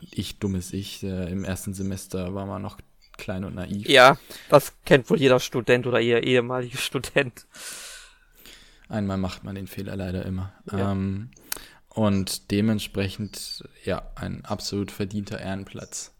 ich, 0.10 0.38
dummes 0.38 0.72
Ich, 0.72 1.02
äh, 1.02 1.30
im 1.30 1.44
ersten 1.44 1.74
Semester 1.74 2.34
war 2.34 2.46
man 2.46 2.62
noch 2.62 2.78
klein 3.16 3.44
und 3.44 3.54
naiv. 3.54 3.88
Ja, 3.88 4.18
das 4.48 4.72
kennt 4.84 5.10
wohl 5.10 5.20
jeder 5.20 5.38
Student 5.38 5.86
oder 5.86 6.00
ihr 6.00 6.24
ehemaliger 6.24 6.78
Student. 6.78 7.46
Einmal 8.90 9.16
macht 9.16 9.44
man 9.44 9.54
den 9.54 9.68
Fehler 9.68 9.96
leider 9.96 10.26
immer. 10.26 10.52
Ja. 10.70 10.92
Ähm, 10.92 11.30
und 11.88 12.50
dementsprechend, 12.50 13.64
ja, 13.84 14.02
ein 14.16 14.44
absolut 14.44 14.90
verdienter 14.90 15.40
Ehrenplatz. 15.40 16.12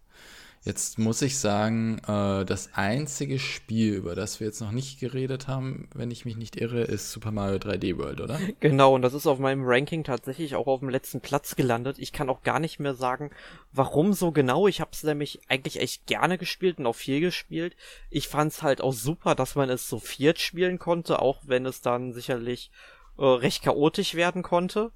Jetzt 0.62 0.98
muss 0.98 1.22
ich 1.22 1.38
sagen, 1.38 2.02
äh, 2.06 2.44
das 2.44 2.70
einzige 2.74 3.38
Spiel, 3.38 3.94
über 3.94 4.14
das 4.14 4.40
wir 4.40 4.46
jetzt 4.46 4.60
noch 4.60 4.72
nicht 4.72 5.00
geredet 5.00 5.48
haben, 5.48 5.88
wenn 5.94 6.10
ich 6.10 6.26
mich 6.26 6.36
nicht 6.36 6.60
irre, 6.60 6.82
ist 6.82 7.12
Super 7.12 7.30
Mario 7.30 7.56
3D 7.56 7.96
World, 7.96 8.20
oder? 8.20 8.38
Genau, 8.60 8.94
und 8.94 9.00
das 9.00 9.14
ist 9.14 9.26
auf 9.26 9.38
meinem 9.38 9.62
Ranking 9.64 10.04
tatsächlich 10.04 10.54
auch 10.54 10.66
auf 10.66 10.80
dem 10.80 10.90
letzten 10.90 11.22
Platz 11.22 11.56
gelandet. 11.56 11.98
Ich 11.98 12.12
kann 12.12 12.28
auch 12.28 12.42
gar 12.42 12.60
nicht 12.60 12.78
mehr 12.78 12.94
sagen, 12.94 13.30
warum 13.72 14.12
so 14.12 14.32
genau. 14.32 14.66
Ich 14.66 14.82
habe 14.82 14.90
es 14.92 15.02
nämlich 15.02 15.40
eigentlich 15.48 15.80
echt 15.80 16.06
gerne 16.06 16.36
gespielt 16.36 16.78
und 16.78 16.86
auch 16.86 16.96
viel 16.96 17.20
gespielt. 17.20 17.74
Ich 18.10 18.28
fand 18.28 18.52
es 18.52 18.62
halt 18.62 18.82
auch 18.82 18.92
super, 18.92 19.34
dass 19.34 19.54
man 19.54 19.70
es 19.70 19.88
so 19.88 19.98
viert 19.98 20.38
spielen 20.38 20.78
konnte, 20.78 21.22
auch 21.22 21.40
wenn 21.46 21.64
es 21.64 21.80
dann 21.80 22.12
sicherlich 22.12 22.70
äh, 23.16 23.24
recht 23.24 23.62
chaotisch 23.62 24.14
werden 24.14 24.42
konnte. 24.42 24.92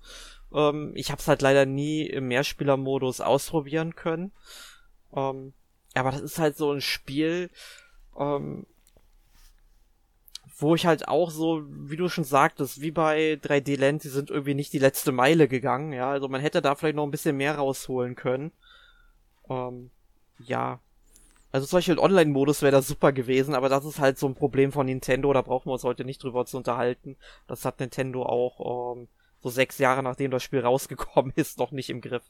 Ähm, 0.52 0.92
ich 0.94 1.10
habe 1.10 1.20
es 1.20 1.28
halt 1.28 1.40
leider 1.40 1.64
nie 1.64 2.06
im 2.06 2.28
Mehrspielermodus 2.28 3.22
ausprobieren 3.22 3.96
können. 3.96 4.30
Ähm, 5.14 5.52
aber 5.94 6.10
das 6.10 6.22
ist 6.22 6.38
halt 6.38 6.56
so 6.56 6.72
ein 6.72 6.80
Spiel, 6.80 7.50
ähm, 8.18 8.66
wo 10.58 10.74
ich 10.74 10.86
halt 10.86 11.08
auch 11.08 11.30
so, 11.30 11.64
wie 11.68 11.96
du 11.96 12.08
schon 12.08 12.24
sagtest, 12.24 12.80
wie 12.80 12.90
bei 12.90 13.38
3D 13.42 13.78
Land, 13.78 14.04
die 14.04 14.08
sind 14.08 14.30
irgendwie 14.30 14.54
nicht 14.54 14.72
die 14.72 14.78
letzte 14.78 15.12
Meile 15.12 15.48
gegangen, 15.48 15.92
ja. 15.92 16.10
Also 16.10 16.28
man 16.28 16.40
hätte 16.40 16.62
da 16.62 16.74
vielleicht 16.74 16.96
noch 16.96 17.04
ein 17.04 17.10
bisschen 17.10 17.36
mehr 17.36 17.56
rausholen 17.56 18.14
können. 18.14 18.52
Ähm, 19.48 19.90
ja. 20.38 20.80
Also 21.50 21.66
zum 21.66 21.78
Beispiel 21.78 21.98
Online-Modus 21.98 22.62
wäre 22.62 22.72
da 22.72 22.82
super 22.82 23.12
gewesen, 23.12 23.54
aber 23.54 23.68
das 23.68 23.84
ist 23.84 24.00
halt 24.00 24.18
so 24.18 24.26
ein 24.26 24.34
Problem 24.34 24.72
von 24.72 24.86
Nintendo, 24.86 25.32
da 25.32 25.42
brauchen 25.42 25.68
wir 25.68 25.74
uns 25.74 25.84
heute 25.84 26.04
nicht 26.04 26.22
drüber 26.22 26.46
zu 26.46 26.56
unterhalten. 26.56 27.16
Das 27.46 27.64
hat 27.64 27.78
Nintendo 27.80 28.24
auch 28.24 28.96
ähm, 28.96 29.08
so 29.40 29.50
sechs 29.50 29.78
Jahre 29.78 30.02
nachdem 30.02 30.30
das 30.30 30.42
Spiel 30.42 30.60
rausgekommen 30.64 31.32
ist, 31.36 31.58
noch 31.58 31.70
nicht 31.72 31.90
im 31.90 32.00
Griff. 32.00 32.24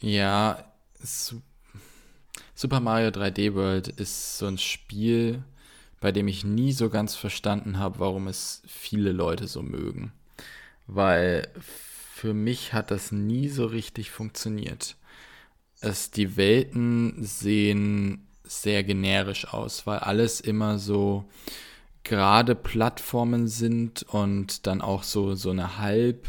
Ja, 0.00 0.64
Super 2.54 2.80
Mario 2.80 3.08
3D 3.08 3.54
World 3.54 3.88
ist 3.88 4.38
so 4.38 4.46
ein 4.46 4.58
Spiel, 4.58 5.42
bei 6.00 6.12
dem 6.12 6.28
ich 6.28 6.44
nie 6.44 6.72
so 6.72 6.88
ganz 6.88 7.16
verstanden 7.16 7.78
habe, 7.78 7.98
warum 7.98 8.28
es 8.28 8.62
viele 8.66 9.10
Leute 9.12 9.48
so 9.48 9.62
mögen. 9.62 10.12
Weil 10.86 11.48
für 11.60 12.32
mich 12.32 12.72
hat 12.72 12.90
das 12.90 13.10
nie 13.10 13.48
so 13.48 13.66
richtig 13.66 14.10
funktioniert. 14.10 14.96
Es, 15.80 16.10
die 16.10 16.36
Welten 16.36 17.16
sehen 17.22 18.26
sehr 18.44 18.84
generisch 18.84 19.46
aus, 19.46 19.86
weil 19.86 19.98
alles 19.98 20.40
immer 20.40 20.78
so 20.78 21.28
gerade 22.04 22.54
Plattformen 22.54 23.48
sind 23.48 24.04
und 24.04 24.66
dann 24.66 24.80
auch 24.80 25.02
so, 25.02 25.34
so 25.34 25.50
eine 25.50 25.78
halb 25.78 26.26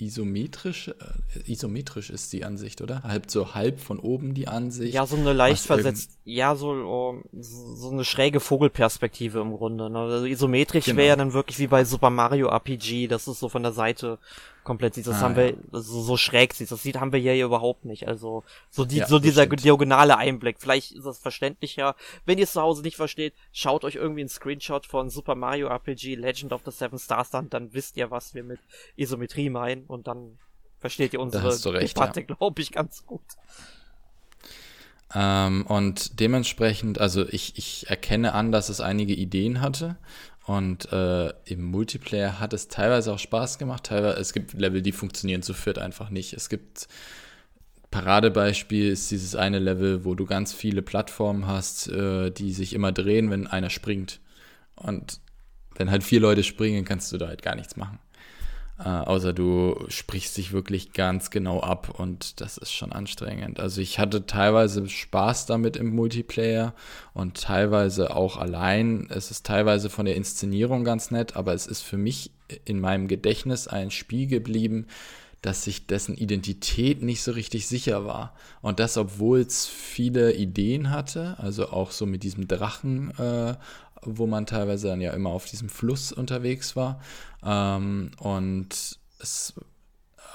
isometrisch, 0.00 0.88
äh, 0.88 1.50
isometrisch 1.52 2.10
ist 2.10 2.32
die 2.32 2.44
Ansicht, 2.44 2.80
oder? 2.80 3.02
Halb 3.02 3.30
so 3.30 3.54
halb 3.54 3.80
von 3.80 3.98
oben 3.98 4.34
die 4.34 4.48
Ansicht. 4.48 4.94
Ja, 4.94 5.06
so 5.06 5.16
eine 5.16 5.32
leicht 5.32 5.64
versetzt, 5.64 6.17
ja, 6.30 6.54
so, 6.56 6.72
oh, 6.72 7.22
so 7.32 7.90
eine 7.90 8.04
schräge 8.04 8.38
Vogelperspektive 8.38 9.40
im 9.40 9.56
Grunde. 9.56 9.88
Ne? 9.88 9.98
Also 9.98 10.26
isometrisch 10.26 10.84
genau. 10.84 10.98
wäre 10.98 11.16
dann 11.16 11.32
wirklich 11.32 11.58
wie 11.58 11.68
bei 11.68 11.84
Super 11.84 12.10
Mario 12.10 12.48
RPG, 12.48 13.08
das 13.08 13.26
ist 13.28 13.40
so 13.40 13.48
von 13.48 13.62
der 13.62 13.72
Seite 13.72 14.18
komplett 14.62 14.92
sieht. 14.94 15.06
Das 15.06 15.16
ah, 15.16 15.20
haben 15.20 15.36
wir 15.36 15.56
so, 15.72 16.02
so 16.02 16.18
schräg 16.18 16.52
sieht. 16.52 16.70
Das 16.70 16.82
sieht 16.82 17.00
haben 17.00 17.12
wir 17.12 17.18
hier 17.18 17.42
überhaupt 17.42 17.86
nicht. 17.86 18.06
Also 18.06 18.44
so 18.68 18.84
die, 18.84 18.98
ja, 18.98 19.06
so 19.06 19.18
dieser 19.18 19.44
stimmt. 19.44 19.64
diagonale 19.64 20.18
Einblick. 20.18 20.60
Vielleicht 20.60 20.92
ist 20.92 21.06
das 21.06 21.18
verständlicher. 21.18 21.96
Wenn 22.26 22.36
ihr 22.36 22.44
es 22.44 22.52
zu 22.52 22.60
Hause 22.60 22.82
nicht 22.82 22.96
versteht, 22.96 23.32
schaut 23.50 23.84
euch 23.84 23.94
irgendwie 23.94 24.20
einen 24.20 24.28
Screenshot 24.28 24.84
von 24.84 25.08
Super 25.08 25.34
Mario 25.34 25.68
RPG 25.68 26.14
Legend 26.16 26.52
of 26.52 26.60
the 26.66 26.70
Seven 26.70 26.98
Stars 26.98 27.34
an, 27.34 27.48
dann 27.48 27.72
wisst 27.72 27.96
ihr, 27.96 28.10
was 28.10 28.34
wir 28.34 28.44
mit 28.44 28.60
Isometrie 28.96 29.48
meinen 29.48 29.84
und 29.86 30.06
dann 30.06 30.38
versteht 30.78 31.14
ihr 31.14 31.20
unsere 31.20 31.56
Debatte, 31.58 32.20
ja. 32.20 32.26
glaube 32.26 32.60
ich, 32.60 32.70
ganz 32.70 33.06
gut. 33.06 33.24
Ähm, 35.14 35.64
und 35.66 36.20
dementsprechend, 36.20 37.00
also 37.00 37.26
ich, 37.28 37.56
ich 37.56 37.88
erkenne 37.88 38.34
an, 38.34 38.52
dass 38.52 38.68
es 38.68 38.80
einige 38.80 39.14
Ideen 39.14 39.60
hatte 39.60 39.96
und 40.46 40.90
äh, 40.92 41.28
im 41.44 41.64
Multiplayer 41.64 42.40
hat 42.40 42.52
es 42.52 42.68
teilweise 42.68 43.12
auch 43.12 43.18
Spaß 43.18 43.58
gemacht. 43.58 43.84
Teilweise, 43.84 44.18
es 44.18 44.32
gibt 44.32 44.54
Level, 44.54 44.82
die 44.82 44.92
funktionieren 44.92 45.42
zu 45.42 45.54
viert 45.54 45.78
einfach 45.78 46.10
nicht. 46.10 46.32
Es 46.32 46.48
gibt 46.48 46.88
Paradebeispiel 47.90 48.90
ist 48.90 49.10
dieses 49.10 49.34
eine 49.34 49.58
Level, 49.58 50.04
wo 50.04 50.14
du 50.14 50.26
ganz 50.26 50.52
viele 50.52 50.82
Plattformen 50.82 51.46
hast, 51.46 51.88
äh, 51.88 52.30
die 52.30 52.52
sich 52.52 52.74
immer 52.74 52.92
drehen, 52.92 53.30
wenn 53.30 53.46
einer 53.46 53.70
springt. 53.70 54.20
Und 54.76 55.20
wenn 55.76 55.90
halt 55.90 56.04
vier 56.04 56.20
Leute 56.20 56.44
springen, 56.44 56.84
kannst 56.84 57.12
du 57.12 57.18
da 57.18 57.28
halt 57.28 57.42
gar 57.42 57.54
nichts 57.54 57.76
machen. 57.76 57.98
Äh, 58.78 58.88
außer 58.88 59.32
du 59.32 59.84
sprichst 59.88 60.36
dich 60.36 60.52
wirklich 60.52 60.92
ganz 60.92 61.30
genau 61.30 61.60
ab 61.60 61.98
und 61.98 62.40
das 62.40 62.58
ist 62.58 62.72
schon 62.72 62.92
anstrengend. 62.92 63.58
Also 63.58 63.80
ich 63.80 63.98
hatte 63.98 64.26
teilweise 64.26 64.88
Spaß 64.88 65.46
damit 65.46 65.76
im 65.76 65.94
Multiplayer 65.94 66.74
und 67.12 67.42
teilweise 67.42 68.14
auch 68.14 68.36
allein. 68.36 69.08
Es 69.10 69.32
ist 69.32 69.44
teilweise 69.44 69.90
von 69.90 70.06
der 70.06 70.14
Inszenierung 70.14 70.84
ganz 70.84 71.10
nett, 71.10 71.34
aber 71.34 71.54
es 71.54 71.66
ist 71.66 71.82
für 71.82 71.96
mich 71.96 72.30
in 72.64 72.78
meinem 72.80 73.08
Gedächtnis 73.08 73.66
ein 73.66 73.90
Spiel 73.90 74.28
geblieben, 74.28 74.86
dass 75.42 75.62
sich 75.62 75.86
dessen 75.86 76.16
Identität 76.16 77.02
nicht 77.02 77.22
so 77.22 77.32
richtig 77.32 77.68
sicher 77.68 78.04
war. 78.04 78.34
Und 78.60 78.80
das, 78.80 78.96
obwohl 78.96 79.40
es 79.40 79.66
viele 79.66 80.34
Ideen 80.34 80.90
hatte, 80.90 81.36
also 81.38 81.68
auch 81.70 81.92
so 81.92 82.06
mit 82.06 82.24
diesem 82.24 82.48
Drachen 82.48 83.12
äh, 83.18 83.54
wo 84.02 84.26
man 84.26 84.46
teilweise 84.46 84.88
dann 84.88 85.00
ja 85.00 85.12
immer 85.12 85.30
auf 85.30 85.46
diesem 85.46 85.68
Fluss 85.68 86.12
unterwegs 86.12 86.76
war. 86.76 87.00
Ähm, 87.44 88.10
und 88.18 88.98
es 89.20 89.54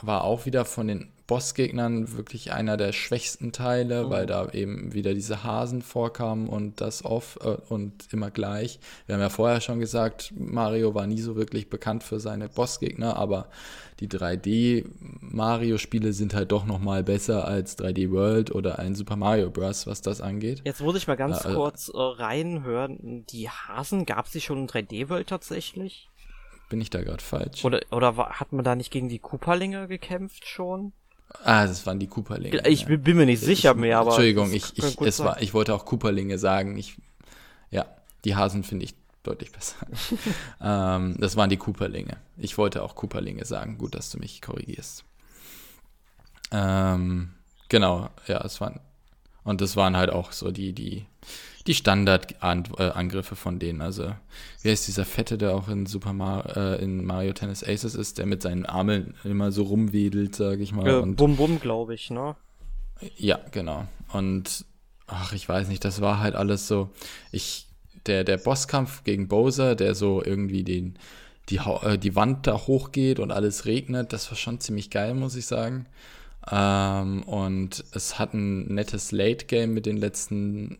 war 0.01 0.24
auch 0.24 0.45
wieder 0.45 0.66
von 0.66 0.88
den 0.88 1.14
Bossgegnern 1.28 2.18
wirklich 2.18 2.51
einer 2.51 2.76
der 2.76 2.91
schwächsten 2.91 3.53
Teile, 3.53 4.07
oh. 4.07 4.09
weil 4.09 4.26
da 4.26 4.49
eben 4.49 4.93
wieder 4.93 5.14
diese 5.14 5.43
Hasen 5.43 5.82
vorkamen 5.82 6.47
und 6.47 6.82
das 6.82 7.05
oft 7.05 7.41
äh, 7.41 7.57
und 7.70 8.11
immer 8.11 8.30
gleich. 8.30 8.80
Wir 9.05 9.16
haben 9.16 9.22
ja 9.22 9.30
vorher 9.30 9.61
schon 9.61 9.80
gesagt, 9.80 10.34
Mario 10.38 10.93
war 10.93 11.07
nie 11.07 11.22
so 11.22 11.36
wirklich 11.36 11.70
bekannt 11.70 12.03
für 12.03 12.20
seine 12.20 12.49
Bossgegner, 12.49 13.16
aber 13.16 13.47
die 14.04 14.10
3D 14.10 14.86
Mario 15.22 15.78
Spiele 15.78 16.12
sind 16.12 16.34
halt 16.34 16.51
doch 16.51 16.66
noch 16.66 16.80
mal 16.80 17.04
besser 17.04 17.47
als 17.47 17.78
3D 17.80 18.12
World 18.12 18.54
oder 18.54 18.80
ein 18.80 18.95
Super 18.95 19.16
Mario 19.16 19.49
Bros, 19.49 19.88
was 19.88 20.01
das 20.01 20.20
angeht. 20.20 20.62
Jetzt 20.66 20.82
muss 20.82 20.97
ich 20.97 21.08
mal 21.08 21.16
ganz 21.16 21.45
äh, 21.45 21.54
kurz 21.54 21.88
äh, 21.88 21.97
reinhören, 21.97 23.26
die 23.30 23.49
Hasen 23.49 24.06
gab 24.06 24.26
es 24.26 24.43
schon 24.43 24.60
in 24.60 24.68
3D 24.68 25.10
World 25.10 25.28
tatsächlich? 25.28 26.10
Bin 26.70 26.82
ich 26.82 26.89
da 26.89 27.01
gerade 27.01 27.24
falsch? 27.24 27.64
Oder 27.64 27.82
oder 27.91 28.18
hat 28.18 28.51
man 28.51 28.66
da 28.66 28.76
nicht 28.76 28.91
gegen 28.91 29.08
die 29.08 29.20
Cooperlinge 29.20 29.88
gekämpft 29.88 30.47
schon? 30.47 30.91
Ah, 31.43 31.66
das 31.66 31.86
waren 31.86 31.99
die 31.99 32.08
Cooperlinge. 32.08 32.68
Ich 32.68 32.82
ja. 32.82 32.97
bin 32.97 33.18
mir 33.18 33.26
nicht 33.26 33.41
sicher 33.41 33.72
ich, 33.72 33.78
mehr, 33.78 33.99
aber. 33.99 34.10
Entschuldigung, 34.10 34.51
ich, 34.51 34.78
ich, 34.78 34.99
es 34.99 35.20
war, 35.20 35.41
ich 35.41 35.54
wollte 35.54 35.74
auch 35.74 35.86
Cooperlinge 35.86 36.38
sagen. 36.38 36.78
Ich, 36.78 36.97
ja, 37.72 37.86
die 38.26 38.36
Hasen 38.36 38.64
finde 38.64 38.86
ich 38.86 38.95
deutlich 39.24 39.52
besser. 39.52 39.78
ähm, 40.62 41.16
das 41.20 41.36
waren 41.36 41.50
die 41.50 41.58
Cooperlinge. 41.58 42.18
Ich 42.38 42.58
wollte 42.58 42.84
auch 42.84 42.96
Cooperlinge 42.96 43.46
sagen. 43.46 43.78
Gut, 43.78 43.96
dass 43.96 44.10
du 44.10 44.20
mich 44.20 44.42
korrigierst. 44.42 45.06
Ähm, 46.52 47.34
genau, 47.70 48.10
ja, 48.28 48.44
es 48.44 48.62
waren. 48.62 48.80
Und 49.44 49.62
das 49.62 49.76
waren 49.76 49.98
halt 49.98 50.10
auch 50.10 50.32
so 50.32 50.52
die, 50.52 50.74
die 50.74 51.06
die 51.68 51.74
Standardangriffe 51.74 53.36
von 53.36 53.60
denen. 53.60 53.82
Also, 53.82 54.14
wie 54.62 54.70
heißt 54.70 54.88
dieser 54.88 55.06
Fette, 55.06 55.38
der 55.38 55.56
auch 55.56 55.70
in 55.70 55.86
Super 55.86 56.14
Mario, 56.14 56.52
äh, 56.56 56.84
in 56.84 57.06
Mario 57.06 57.34
Tennis 57.34 57.64
Aces 57.64 57.96
ist, 57.96 58.18
der 58.18 58.26
mit 58.26 58.42
seinen 58.42 58.66
Armen 58.66 59.16
immer 59.24 59.52
so 59.52 59.64
rumwedelt, 59.64 60.36
sag 60.36 60.60
ich 60.60 60.74
mal. 60.74 60.88
Äh, 60.88 60.96
und, 60.96 61.16
Bum 61.16 61.38
Bum, 61.38 61.60
glaube 61.60 61.94
ich, 61.94 62.10
ne? 62.10 62.36
Ja, 63.18 63.40
genau. 63.52 63.86
Und 64.12 64.66
ach, 65.08 65.34
ich 65.34 65.48
weiß 65.48 65.68
nicht, 65.68 65.86
das 65.86 66.02
war 66.02 66.20
halt 66.20 66.36
alles 66.36 66.68
so. 66.68 66.90
Ich, 67.32 67.68
der, 68.06 68.24
der 68.24 68.38
Bosskampf 68.38 69.04
gegen 69.04 69.28
Bowser, 69.28 69.76
der 69.76 69.95
so 69.95 70.24
irgendwie 70.24 70.64
den, 70.64 70.97
die, 71.49 71.58
äh, 71.58 71.97
die 71.97 72.16
Wand 72.16 72.47
da 72.47 72.58
hochgeht 72.68 73.20
und 73.20 73.32
alles 73.32 73.66
regnet, 73.66 74.14
das 74.14 74.30
war 74.30 74.38
schon 74.38 74.60
ziemlich 74.60 74.89
geil, 74.89 75.14
muss 75.14 75.36
ich 75.36 75.45
sagen. 75.45 75.88
Ähm, 76.51 77.24
und 77.24 77.84
es 77.93 78.20
hat 78.20 78.34
ein 78.34 78.74
nettes 78.74 79.12
Late-Game 79.12 79.74
mit 79.74 79.86
den 79.86 79.97
letzten 79.97 80.78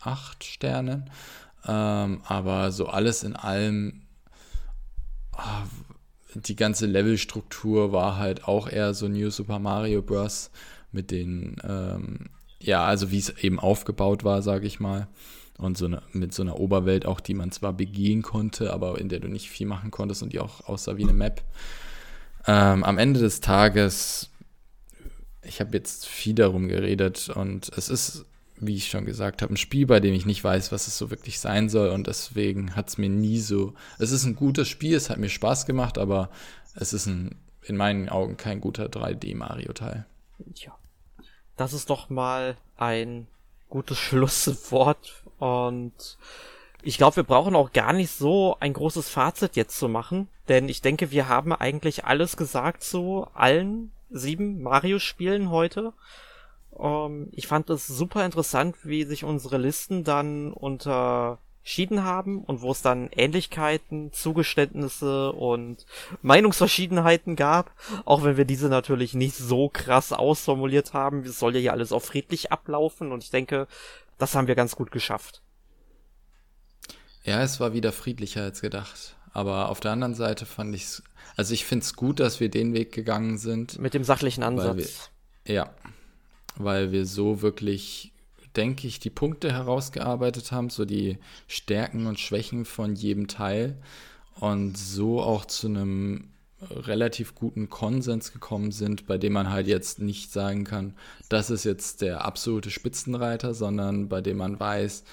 acht 0.00 0.44
Sternen. 0.44 1.10
Ähm, 1.66 2.22
aber 2.24 2.72
so 2.72 2.86
alles 2.86 3.22
in 3.22 3.36
allem, 3.36 4.02
oh, 5.36 5.66
die 6.34 6.56
ganze 6.56 6.86
Levelstruktur 6.86 7.92
war 7.92 8.16
halt 8.16 8.44
auch 8.46 8.68
eher 8.68 8.94
so 8.94 9.08
New 9.08 9.30
Super 9.30 9.58
Mario 9.58 10.02
Bros. 10.02 10.50
mit 10.92 11.10
den, 11.10 11.56
ähm, 11.64 12.30
ja, 12.60 12.84
also 12.84 13.10
wie 13.10 13.18
es 13.18 13.30
eben 13.42 13.58
aufgebaut 13.58 14.24
war, 14.24 14.42
sage 14.42 14.66
ich 14.66 14.80
mal. 14.80 15.08
Und 15.60 15.76
so 15.76 15.86
eine, 15.86 16.02
mit 16.12 16.32
so 16.32 16.42
einer 16.42 16.58
Oberwelt 16.58 17.06
auch, 17.06 17.20
die 17.20 17.34
man 17.34 17.52
zwar 17.52 17.72
begehen 17.72 18.22
konnte, 18.22 18.72
aber 18.72 18.98
in 18.98 19.08
der 19.08 19.20
du 19.20 19.28
nicht 19.28 19.50
viel 19.50 19.66
machen 19.66 19.90
konntest 19.90 20.22
und 20.22 20.32
die 20.32 20.40
auch 20.40 20.66
aussah 20.68 20.96
wie 20.96 21.02
eine 21.02 21.12
Map. 21.12 21.42
Ähm, 22.46 22.82
am 22.82 22.98
Ende 22.98 23.20
des 23.20 23.40
Tages, 23.40 24.30
ich 25.42 25.60
habe 25.60 25.76
jetzt 25.76 26.06
viel 26.06 26.34
darum 26.34 26.68
geredet 26.68 27.28
und 27.28 27.70
es 27.76 27.88
ist 27.88 28.24
wie 28.60 28.76
ich 28.76 28.88
schon 28.88 29.06
gesagt 29.06 29.42
habe, 29.42 29.54
ein 29.54 29.56
Spiel, 29.56 29.86
bei 29.86 30.00
dem 30.00 30.14
ich 30.14 30.26
nicht 30.26 30.44
weiß, 30.44 30.70
was 30.70 30.86
es 30.86 30.98
so 30.98 31.10
wirklich 31.10 31.40
sein 31.40 31.68
soll. 31.68 31.88
Und 31.88 32.06
deswegen 32.06 32.76
hat 32.76 32.88
es 32.88 32.98
mir 32.98 33.08
nie 33.08 33.40
so. 33.40 33.74
Es 33.98 34.12
ist 34.12 34.24
ein 34.24 34.36
gutes 34.36 34.68
Spiel, 34.68 34.94
es 34.94 35.10
hat 35.10 35.18
mir 35.18 35.30
Spaß 35.30 35.66
gemacht, 35.66 35.98
aber 35.98 36.30
es 36.74 36.92
ist 36.92 37.06
ein, 37.06 37.36
in 37.62 37.76
meinen 37.76 38.08
Augen 38.08 38.36
kein 38.36 38.60
guter 38.60 38.86
3D-Mario-Teil. 38.86 40.06
Tja. 40.54 40.76
Das 41.56 41.72
ist 41.72 41.90
doch 41.90 42.10
mal 42.10 42.56
ein 42.76 43.26
gutes 43.70 43.98
Schlusswort. 43.98 45.24
Und 45.38 46.18
ich 46.82 46.98
glaube, 46.98 47.16
wir 47.16 47.22
brauchen 47.22 47.54
auch 47.56 47.72
gar 47.72 47.92
nicht 47.92 48.10
so 48.10 48.56
ein 48.60 48.72
großes 48.72 49.08
Fazit 49.08 49.56
jetzt 49.56 49.78
zu 49.78 49.88
machen. 49.88 50.28
Denn 50.48 50.68
ich 50.68 50.82
denke, 50.82 51.10
wir 51.10 51.28
haben 51.28 51.52
eigentlich 51.52 52.04
alles 52.04 52.36
gesagt 52.36 52.82
zu 52.82 53.26
allen 53.34 53.92
sieben 54.10 54.62
Mario-Spielen 54.62 55.50
heute. 55.50 55.92
Ähm, 56.78 57.28
ich 57.32 57.46
fand 57.46 57.70
es 57.70 57.86
super 57.86 58.24
interessant, 58.24 58.76
wie 58.82 59.04
sich 59.04 59.24
unsere 59.24 59.58
Listen 59.58 60.04
dann 60.04 60.52
unter 60.52 61.38
entschieden 61.60 62.04
haben 62.04 62.42
und 62.42 62.62
wo 62.62 62.72
es 62.72 62.82
dann 62.82 63.10
Ähnlichkeiten, 63.12 64.12
Zugeständnisse 64.12 65.32
und 65.32 65.84
Meinungsverschiedenheiten 66.22 67.36
gab, 67.36 67.72
auch 68.04 68.24
wenn 68.24 68.36
wir 68.36 68.44
diese 68.44 68.68
natürlich 68.68 69.14
nicht 69.14 69.36
so 69.36 69.68
krass 69.68 70.12
ausformuliert 70.12 70.94
haben. 70.94 71.24
Es 71.24 71.38
soll 71.38 71.54
ja 71.54 71.60
hier 71.60 71.72
alles 71.72 71.92
auch 71.92 72.02
friedlich 72.02 72.50
ablaufen 72.50 73.12
und 73.12 73.22
ich 73.22 73.30
denke, 73.30 73.66
das 74.18 74.34
haben 74.34 74.48
wir 74.48 74.54
ganz 74.54 74.74
gut 74.74 74.90
geschafft. 74.90 75.42
Ja, 77.24 77.42
es 77.42 77.60
war 77.60 77.74
wieder 77.74 77.92
friedlicher 77.92 78.42
als 78.42 78.60
gedacht. 78.60 79.16
Aber 79.32 79.68
auf 79.68 79.80
der 79.80 79.92
anderen 79.92 80.14
Seite 80.14 80.46
fand 80.46 80.74
ich 80.74 80.84
es, 80.84 81.02
also 81.36 81.54
ich 81.54 81.64
finde 81.64 81.84
es 81.84 81.94
gut, 81.94 82.18
dass 82.18 82.40
wir 82.40 82.48
den 82.48 82.74
Weg 82.74 82.92
gegangen 82.92 83.38
sind. 83.38 83.78
Mit 83.78 83.94
dem 83.94 84.02
sachlichen 84.02 84.42
Ansatz. 84.42 85.10
Wir, 85.44 85.54
ja, 85.54 85.74
weil 86.56 86.90
wir 86.90 87.06
so 87.06 87.42
wirklich 87.42 88.12
denke 88.56 88.86
ich, 88.86 89.00
die 89.00 89.10
Punkte 89.10 89.52
herausgearbeitet 89.52 90.52
haben, 90.52 90.70
so 90.70 90.84
die 90.84 91.18
Stärken 91.46 92.06
und 92.06 92.18
Schwächen 92.18 92.64
von 92.64 92.94
jedem 92.94 93.28
Teil 93.28 93.76
und 94.40 94.76
so 94.76 95.20
auch 95.20 95.44
zu 95.44 95.68
einem 95.68 96.30
relativ 96.68 97.34
guten 97.34 97.70
Konsens 97.70 98.32
gekommen 98.32 98.70
sind, 98.70 99.06
bei 99.06 99.16
dem 99.16 99.32
man 99.32 99.50
halt 99.50 99.66
jetzt 99.66 99.98
nicht 99.98 100.30
sagen 100.32 100.64
kann, 100.64 100.94
das 101.28 101.50
ist 101.50 101.64
jetzt 101.64 102.02
der 102.02 102.24
absolute 102.24 102.70
Spitzenreiter, 102.70 103.54
sondern 103.54 104.08
bei 104.08 104.20
dem 104.20 104.36
man 104.36 104.60
weiß, 104.60 105.04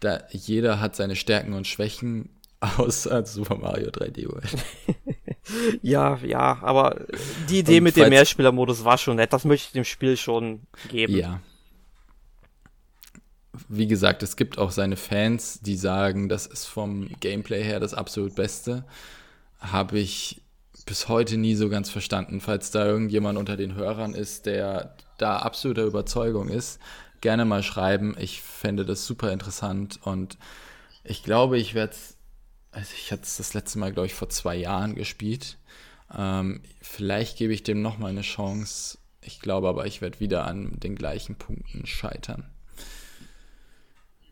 da 0.00 0.20
jeder 0.30 0.80
hat 0.80 0.96
seine 0.96 1.16
Stärken 1.16 1.52
und 1.54 1.66
Schwächen, 1.66 2.30
außer 2.60 3.26
Super 3.26 3.56
Mario 3.56 3.88
3D 3.88 4.28
World. 4.28 4.56
ja, 5.82 6.16
ja, 6.18 6.58
aber 6.62 7.04
die 7.48 7.60
Idee 7.60 7.78
und 7.78 7.84
mit 7.84 7.96
dem 7.96 8.08
Mehrspielermodus 8.10 8.84
war 8.84 8.98
schon 8.98 9.16
nett, 9.16 9.32
das 9.32 9.44
möchte 9.44 9.66
ich 9.66 9.72
dem 9.72 9.84
Spiel 9.84 10.16
schon 10.16 10.60
geben. 10.88 11.16
Ja, 11.16 11.40
wie 13.68 13.86
gesagt, 13.86 14.22
es 14.22 14.36
gibt 14.36 14.58
auch 14.58 14.70
seine 14.70 14.96
Fans, 14.96 15.60
die 15.60 15.76
sagen, 15.76 16.28
das 16.28 16.46
ist 16.46 16.66
vom 16.66 17.08
Gameplay 17.20 17.62
her 17.62 17.80
das 17.80 17.94
absolut 17.94 18.34
Beste. 18.34 18.84
Habe 19.60 19.98
ich 19.98 20.42
bis 20.86 21.08
heute 21.08 21.36
nie 21.36 21.54
so 21.54 21.68
ganz 21.68 21.90
verstanden. 21.90 22.40
Falls 22.40 22.70
da 22.70 22.86
irgendjemand 22.86 23.38
unter 23.38 23.56
den 23.56 23.74
Hörern 23.74 24.14
ist, 24.14 24.46
der 24.46 24.96
da 25.18 25.38
absoluter 25.38 25.84
Überzeugung 25.84 26.48
ist, 26.48 26.80
gerne 27.20 27.44
mal 27.44 27.62
schreiben. 27.62 28.16
Ich 28.18 28.42
fände 28.42 28.84
das 28.84 29.06
super 29.06 29.32
interessant 29.32 30.00
und 30.02 30.38
ich 31.04 31.22
glaube, 31.22 31.58
ich 31.58 31.74
werde 31.74 31.92
es, 31.92 32.16
also 32.70 32.90
ich 32.96 33.12
hatte 33.12 33.22
es 33.22 33.36
das 33.36 33.54
letzte 33.54 33.78
Mal, 33.78 33.92
glaube 33.92 34.06
ich, 34.06 34.14
vor 34.14 34.28
zwei 34.28 34.56
Jahren 34.56 34.94
gespielt. 34.94 35.58
Ähm, 36.16 36.62
vielleicht 36.80 37.38
gebe 37.38 37.52
ich 37.52 37.62
dem 37.62 37.82
nochmal 37.82 38.10
eine 38.10 38.22
Chance. 38.22 38.98
Ich 39.20 39.40
glaube 39.40 39.68
aber, 39.68 39.86
ich 39.86 40.00
werde 40.00 40.20
wieder 40.20 40.46
an 40.46 40.78
den 40.80 40.96
gleichen 40.96 41.36
Punkten 41.36 41.86
scheitern. 41.86 42.51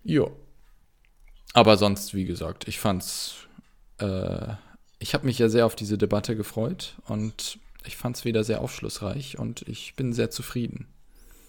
Ja. 0.05 0.27
Aber 1.53 1.77
sonst, 1.77 2.15
wie 2.15 2.25
gesagt, 2.25 2.69
ich 2.69 2.79
fand's. 2.79 3.49
Äh, 3.99 4.55
ich 4.99 5.15
habe 5.15 5.27
mich 5.27 5.39
ja 5.39 5.49
sehr 5.49 5.67
auf 5.67 5.75
diese 5.75 5.97
Debatte 5.97 6.37
gefreut 6.37 6.97
und 7.07 7.59
ich 7.85 7.97
fand's 7.97 8.25
wieder 8.25 8.45
sehr 8.45 8.61
aufschlussreich 8.61 9.39
und 9.39 9.63
ich 9.63 9.95
bin 9.95 10.13
sehr 10.13 10.31
zufrieden. 10.31 10.87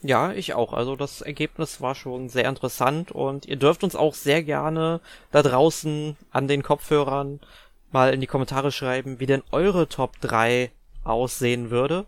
Ja, 0.01 0.31
ich 0.31 0.53
auch. 0.53 0.73
Also 0.73 0.95
das 0.95 1.21
Ergebnis 1.21 1.81
war 1.81 1.93
schon 1.93 2.29
sehr 2.29 2.47
interessant 2.47 3.11
und 3.11 3.45
ihr 3.45 3.57
dürft 3.57 3.83
uns 3.83 3.95
auch 3.95 4.15
sehr 4.15 4.41
gerne 4.41 5.01
da 5.31 5.43
draußen 5.43 6.15
an 6.31 6.47
den 6.47 6.63
Kopfhörern 6.63 7.39
mal 7.91 8.13
in 8.13 8.21
die 8.21 8.27
Kommentare 8.27 8.71
schreiben, 8.71 9.19
wie 9.19 9.25
denn 9.25 9.43
eure 9.51 9.89
Top 9.89 10.19
3 10.21 10.71
aussehen 11.03 11.69
würde. 11.69 12.05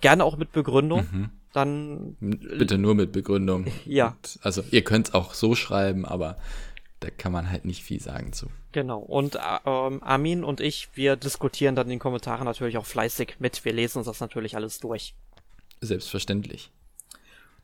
Gerne 0.00 0.24
auch 0.24 0.36
mit 0.36 0.52
Begründung. 0.52 1.08
Mhm 1.12 1.30
dann. 1.56 2.16
Bitte 2.20 2.78
nur 2.78 2.94
mit 2.94 3.12
Begründung. 3.12 3.66
Ja. 3.86 4.08
Und, 4.08 4.38
also 4.42 4.62
ihr 4.70 4.82
könnt 4.82 5.08
es 5.08 5.14
auch 5.14 5.34
so 5.34 5.54
schreiben, 5.54 6.04
aber 6.04 6.38
da 7.00 7.10
kann 7.10 7.32
man 7.32 7.50
halt 7.50 7.64
nicht 7.64 7.82
viel 7.82 8.00
sagen 8.00 8.32
zu. 8.32 8.46
Genau. 8.72 8.98
Und 8.98 9.38
ähm, 9.64 10.02
Armin 10.02 10.44
und 10.44 10.60
ich, 10.60 10.88
wir 10.94 11.16
diskutieren 11.16 11.76
dann 11.76 11.86
in 11.86 11.90
den 11.90 11.98
Kommentaren 11.98 12.44
natürlich 12.44 12.78
auch 12.78 12.86
fleißig 12.86 13.36
mit. 13.38 13.64
Wir 13.64 13.72
lesen 13.72 13.98
uns 13.98 14.06
das 14.06 14.20
natürlich 14.20 14.56
alles 14.56 14.80
durch. 14.80 15.14
Selbstverständlich. 15.80 16.72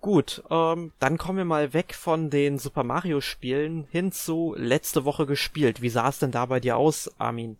Gut, 0.00 0.42
ähm, 0.50 0.92
dann 0.98 1.16
kommen 1.16 1.38
wir 1.38 1.44
mal 1.44 1.72
weg 1.74 1.94
von 1.94 2.28
den 2.28 2.58
Super 2.58 2.82
Mario 2.82 3.20
Spielen 3.20 3.86
hin 3.90 4.10
zu 4.10 4.54
letzte 4.58 5.04
Woche 5.04 5.26
gespielt. 5.26 5.80
Wie 5.80 5.90
sah 5.90 6.08
es 6.08 6.18
denn 6.18 6.32
da 6.32 6.46
bei 6.46 6.58
dir 6.58 6.76
aus, 6.76 7.10
Armin? 7.18 7.56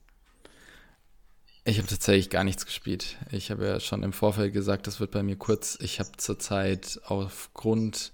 Ich 1.64 1.78
habe 1.78 1.86
tatsächlich 1.86 2.28
gar 2.28 2.42
nichts 2.42 2.66
gespielt. 2.66 3.18
Ich 3.30 3.52
habe 3.52 3.64
ja 3.64 3.78
schon 3.78 4.02
im 4.02 4.12
Vorfeld 4.12 4.52
gesagt, 4.52 4.88
das 4.88 4.98
wird 4.98 5.12
bei 5.12 5.22
mir 5.22 5.36
kurz. 5.36 5.78
Ich 5.80 6.00
habe 6.00 6.10
zurzeit 6.16 7.00
aufgrund 7.04 8.12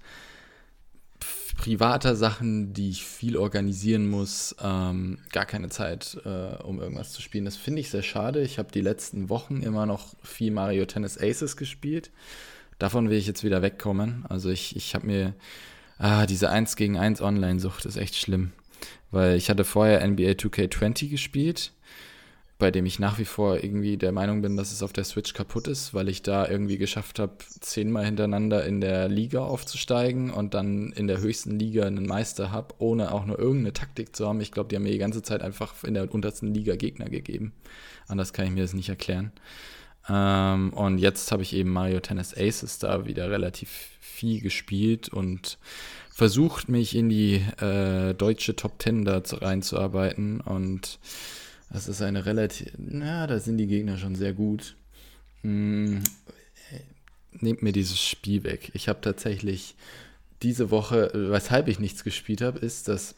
privater 1.57 2.15
Sachen, 2.15 2.75
die 2.75 2.91
ich 2.91 3.05
viel 3.05 3.39
organisieren 3.39 4.09
muss, 4.09 4.55
ähm, 4.63 5.19
gar 5.33 5.47
keine 5.47 5.71
Zeit, 5.71 6.19
äh, 6.27 6.63
um 6.63 6.79
irgendwas 6.79 7.13
zu 7.13 7.23
spielen. 7.23 7.47
Das 7.47 7.57
finde 7.57 7.81
ich 7.81 7.91
sehr 7.91 8.03
schade. 8.03 8.43
Ich 8.43 8.59
habe 8.59 8.71
die 8.71 8.83
letzten 8.83 9.31
Wochen 9.31 9.63
immer 9.63 9.87
noch 9.87 10.15
viel 10.23 10.51
Mario 10.51 10.85
Tennis 10.85 11.19
Aces 11.19 11.57
gespielt. 11.57 12.11
Davon 12.79 13.09
will 13.09 13.17
ich 13.17 13.27
jetzt 13.27 13.45
wieder 13.45 13.63
wegkommen. 13.63 14.27
Also 14.29 14.51
ich, 14.51 14.77
ich 14.77 14.95
habe 14.95 15.07
mir, 15.07 15.35
ah, 15.97 16.27
diese 16.27 16.51
1 16.51 16.77
gegen 16.77 16.99
1 16.99 17.23
Online-Sucht 17.23 17.87
ist 17.87 17.97
echt 17.97 18.15
schlimm. 18.15 18.53
Weil 19.11 19.37
ich 19.37 19.49
hatte 19.49 19.65
vorher 19.65 20.07
NBA 20.07 20.33
2K20 20.33 21.09
gespielt 21.09 21.73
bei 22.59 22.73
dem 22.73 22.87
ich 22.87 22.99
nach 22.99 23.19
wie 23.19 23.25
vor 23.25 23.63
irgendwie 23.63 23.97
der 23.97 24.11
Meinung 24.11 24.43
bin, 24.43 24.57
dass 24.57 24.73
es 24.73 24.83
auf 24.83 24.93
der 24.93 25.05
Switch 25.05 25.33
kaputt 25.33 25.69
ist, 25.69 25.95
weil 25.95 26.09
ich 26.09 26.23
da 26.23 26.49
irgendwie 26.49 26.77
geschafft 26.77 27.21
habe, 27.21 27.37
zehnmal 27.61 28.05
hintereinander 28.05 28.65
in 28.65 28.81
der 28.81 29.09
Liga 29.09 29.41
aufzusteigen 29.41 30.31
und 30.31 30.55
dann 30.55 30.93
in 30.93 31.07
der 31.07 31.21
höchsten 31.21 31.57
Liga 31.57 31.87
einen 31.87 32.07
Meister 32.07 32.51
habe, 32.51 32.75
ohne 32.79 33.13
auch 33.13 33.27
nur 33.27 33.39
irgendeine 33.39 33.75
Taktik 33.75 34.17
zu 34.17 34.27
haben. 34.27 34.41
Ich 34.41 34.51
glaube, 34.51 34.69
die 34.69 34.77
haben 34.77 34.83
mir 34.83 34.91
die 34.91 34.99
ganze 34.99 35.23
Zeit 35.23 35.41
einfach 35.41 35.85
in 35.85 35.95
der 35.95 36.13
untersten 36.13 36.53
Liga 36.53 36.75
Gegner 36.75 37.09
gegeben. 37.09 37.53
Anders 38.09 38.33
kann 38.33 38.47
ich 38.47 38.53
mir 38.53 38.63
das 38.63 38.75
nicht 38.75 38.89
erklären. 38.89 39.31
Ähm, 40.09 40.73
und 40.73 40.99
jetzt 40.99 41.31
habe 41.31 41.43
ich 41.43 41.55
eben 41.55 41.71
Mario 41.71 42.01
Tennis 42.01 42.35
Aces 42.37 42.81
da 42.81 43.07
wieder 43.07 43.31
relativ 43.31 43.69
viel 44.01 44.41
gespielt 44.41 45.09
und 45.09 45.59
versucht, 46.11 46.69
mich 46.69 46.97
in 46.97 47.09
die 47.09 47.37
äh, 47.61 48.15
deutsche 48.15 48.57
Top 48.57 48.81
Ten 48.81 49.05
da 49.05 49.23
reinzuarbeiten 49.25 50.41
und 50.41 50.99
das 51.71 51.89
ist 51.89 52.03
eine 52.03 52.27
relativ. 52.27 52.73
Na, 52.79 53.27
da 53.27 53.39
sind 53.39 53.59
die 53.59 53.67
Gegner 53.67 53.99
schon 53.99 54.15
sehr 54.15 54.33
gut. 54.33 54.77
Hm, 55.43 56.03
nehmt 57.33 57.63
mir 57.63 57.73
dieses 57.73 58.01
Spiel 58.01 58.45
weg. 58.45 58.71
Ich 58.75 58.89
habe 58.89 59.01
tatsächlich 59.01 59.75
diese 60.43 60.71
Woche, 60.71 61.11
weshalb 61.15 61.69
ich 61.69 61.79
nichts 61.79 62.05
gespielt 62.05 62.41
habe, 62.41 62.59
ist, 62.59 62.89
dass 62.89 63.15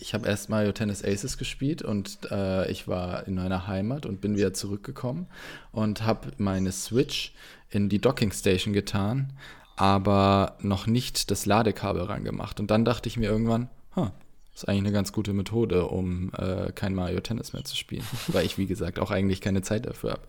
ich 0.00 0.14
habe 0.14 0.28
erst 0.28 0.48
Mario 0.48 0.72
Tennis 0.72 1.04
Aces 1.04 1.38
gespielt 1.38 1.82
und 1.82 2.18
äh, 2.30 2.70
ich 2.70 2.88
war 2.88 3.26
in 3.26 3.34
meiner 3.34 3.66
Heimat 3.66 4.06
und 4.06 4.20
bin 4.20 4.36
wieder 4.36 4.54
zurückgekommen 4.54 5.26
und 5.72 6.02
habe 6.02 6.30
meine 6.36 6.72
Switch 6.72 7.32
in 7.70 7.88
die 7.88 8.00
Docking 8.00 8.32
Station 8.32 8.72
getan, 8.72 9.32
aber 9.76 10.56
noch 10.60 10.86
nicht 10.86 11.30
das 11.30 11.46
Ladekabel 11.46 12.02
rangemacht. 12.02 12.60
Und 12.60 12.70
dann 12.70 12.84
dachte 12.84 13.08
ich 13.08 13.16
mir 13.16 13.28
irgendwann, 13.28 13.68
huh, 13.96 14.10
ist 14.58 14.68
eigentlich 14.68 14.84
eine 14.84 14.92
ganz 14.92 15.12
gute 15.12 15.32
Methode, 15.32 15.86
um 15.86 16.32
äh, 16.36 16.72
kein 16.72 16.94
Mario 16.94 17.20
Tennis 17.20 17.52
mehr 17.52 17.64
zu 17.64 17.76
spielen, 17.76 18.04
weil 18.28 18.44
ich, 18.44 18.58
wie 18.58 18.66
gesagt, 18.66 18.98
auch 18.98 19.10
eigentlich 19.10 19.40
keine 19.40 19.62
Zeit 19.62 19.86
dafür 19.86 20.12
habe. 20.12 20.22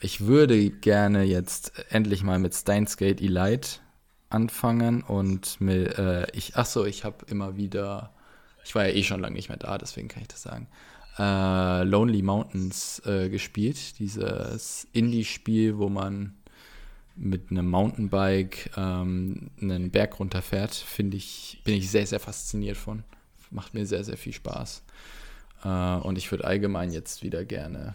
Ich 0.00 0.26
würde 0.26 0.70
gerne 0.70 1.22
jetzt 1.22 1.72
endlich 1.90 2.22
mal 2.22 2.38
mit 2.38 2.54
Steins 2.54 2.96
Gate 2.96 3.20
Elite 3.20 3.78
anfangen 4.28 5.02
und 5.02 5.60
mit, 5.60 5.96
äh, 5.98 6.26
ich, 6.32 6.56
ach 6.56 6.66
so, 6.66 6.84
ich 6.84 7.04
habe 7.04 7.24
immer 7.28 7.56
wieder, 7.56 8.12
ich 8.64 8.74
war 8.74 8.88
ja 8.88 8.94
eh 8.94 9.04
schon 9.04 9.20
lange 9.20 9.36
nicht 9.36 9.48
mehr 9.48 9.58
da, 9.58 9.78
deswegen 9.78 10.08
kann 10.08 10.22
ich 10.22 10.28
das 10.28 10.42
sagen, 10.42 10.66
äh, 11.18 11.84
Lonely 11.84 12.22
Mountains 12.22 13.00
äh, 13.06 13.28
gespielt, 13.28 14.00
dieses 14.00 14.88
Indie-Spiel, 14.92 15.78
wo 15.78 15.88
man 15.88 16.34
mit 17.14 17.52
einem 17.52 17.70
Mountainbike 17.70 18.72
ähm, 18.76 19.50
einen 19.60 19.92
Berg 19.92 20.18
runterfährt, 20.18 20.74
finde 20.74 21.16
ich, 21.16 21.60
bin 21.62 21.74
ich 21.74 21.88
sehr, 21.88 22.06
sehr 22.06 22.18
fasziniert 22.18 22.76
von 22.76 23.04
macht 23.54 23.74
mir 23.74 23.86
sehr, 23.86 24.04
sehr 24.04 24.16
viel 24.16 24.32
Spaß. 24.32 24.82
Äh, 25.64 25.68
und 25.68 26.18
ich 26.18 26.30
würde 26.30 26.44
allgemein 26.44 26.92
jetzt 26.92 27.22
wieder 27.22 27.44
gerne 27.44 27.94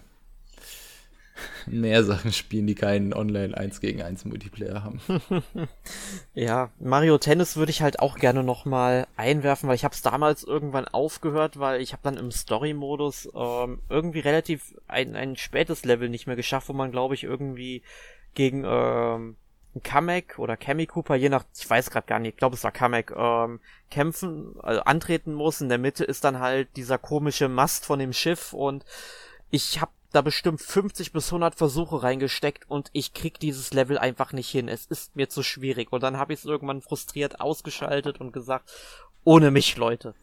mehr 1.66 2.04
Sachen 2.04 2.34
spielen, 2.34 2.68
die 2.68 2.76
keinen 2.76 3.14
Online 3.14 3.56
1 3.56 3.82
gegen 3.82 4.02
1 4.02 4.26
Multiplayer 4.26 4.84
haben. 4.84 5.00
ja, 6.34 6.70
Mario 6.80 7.18
Tennis 7.18 7.56
würde 7.56 7.70
ich 7.70 7.82
halt 7.82 8.00
auch 8.00 8.18
gerne 8.18 8.44
nochmal 8.44 9.08
einwerfen, 9.16 9.70
weil 9.70 9.76
ich 9.76 9.84
habe 9.84 9.94
es 9.94 10.02
damals 10.02 10.44
irgendwann 10.44 10.88
aufgehört, 10.88 11.60
weil 11.60 11.82
ich 11.82 11.94
habe 11.94 12.04
dann 12.04 12.18
im 12.18 12.32
Story-Modus 12.32 13.30
ähm, 13.36 13.80
irgendwie 13.90 14.20
relativ 14.20 14.76
ein, 14.88 15.16
ein 15.16 15.36
spätes 15.36 15.86
Level 15.86 16.10
nicht 16.10 16.28
mehr 16.28 16.36
geschafft, 16.36 16.70
wo 16.70 16.74
man 16.74 16.92
glaube 16.92 17.16
ich 17.16 17.24
irgendwie 17.24 17.84
gegen 18.34 18.64
ähm, 18.66 19.36
Kamek 19.82 20.40
oder 20.40 20.58
Kami 20.58 20.86
Cooper, 20.86 21.16
je 21.16 21.30
nach, 21.30 21.44
ich 21.58 21.70
weiß 21.70 21.90
gerade 21.90 22.08
gar 22.08 22.20
nicht, 22.20 22.34
ich 22.34 22.38
glaube 22.38 22.56
es 22.56 22.64
war 22.64 22.72
Kamek, 22.72 23.12
ähm, 23.16 23.60
kämpfen, 23.90 24.56
also 24.62 24.82
antreten 24.82 25.34
muss. 25.34 25.62
In 25.62 25.70
der 25.70 25.78
Mitte 25.78 26.04
ist 26.04 26.24
dann 26.24 26.40
halt 26.40 26.70
dieser 26.76 26.98
komische 26.98 27.48
Mast 27.48 27.86
von 27.86 28.00
dem 28.00 28.14
Schiff 28.14 28.54
und 28.54 28.86
ich 29.52 29.82
habe 29.82 29.92
da 30.12 30.22
bestimmt 30.22 30.62
50 30.62 31.12
bis 31.12 31.28
100 31.28 31.56
Versuche 31.56 32.02
reingesteckt 32.02 32.70
und 32.70 32.90
ich 32.94 33.14
krieg 33.14 33.40
dieses 33.40 33.74
Level 33.74 33.98
einfach 33.98 34.34
nicht 34.34 34.50
hin. 34.50 34.68
Es 34.68 34.86
ist 34.86 35.16
mir 35.16 35.30
zu 35.30 35.44
schwierig. 35.44 35.92
Und 35.92 36.02
dann 36.02 36.18
habe 36.18 36.34
ich 36.34 36.40
es 36.40 36.46
irgendwann 36.46 36.82
frustriert 36.82 37.40
ausgeschaltet 37.40 38.20
und 38.20 38.32
gesagt, 38.32 38.72
ohne 39.24 39.52
mich, 39.52 39.78
Leute. 39.78 40.16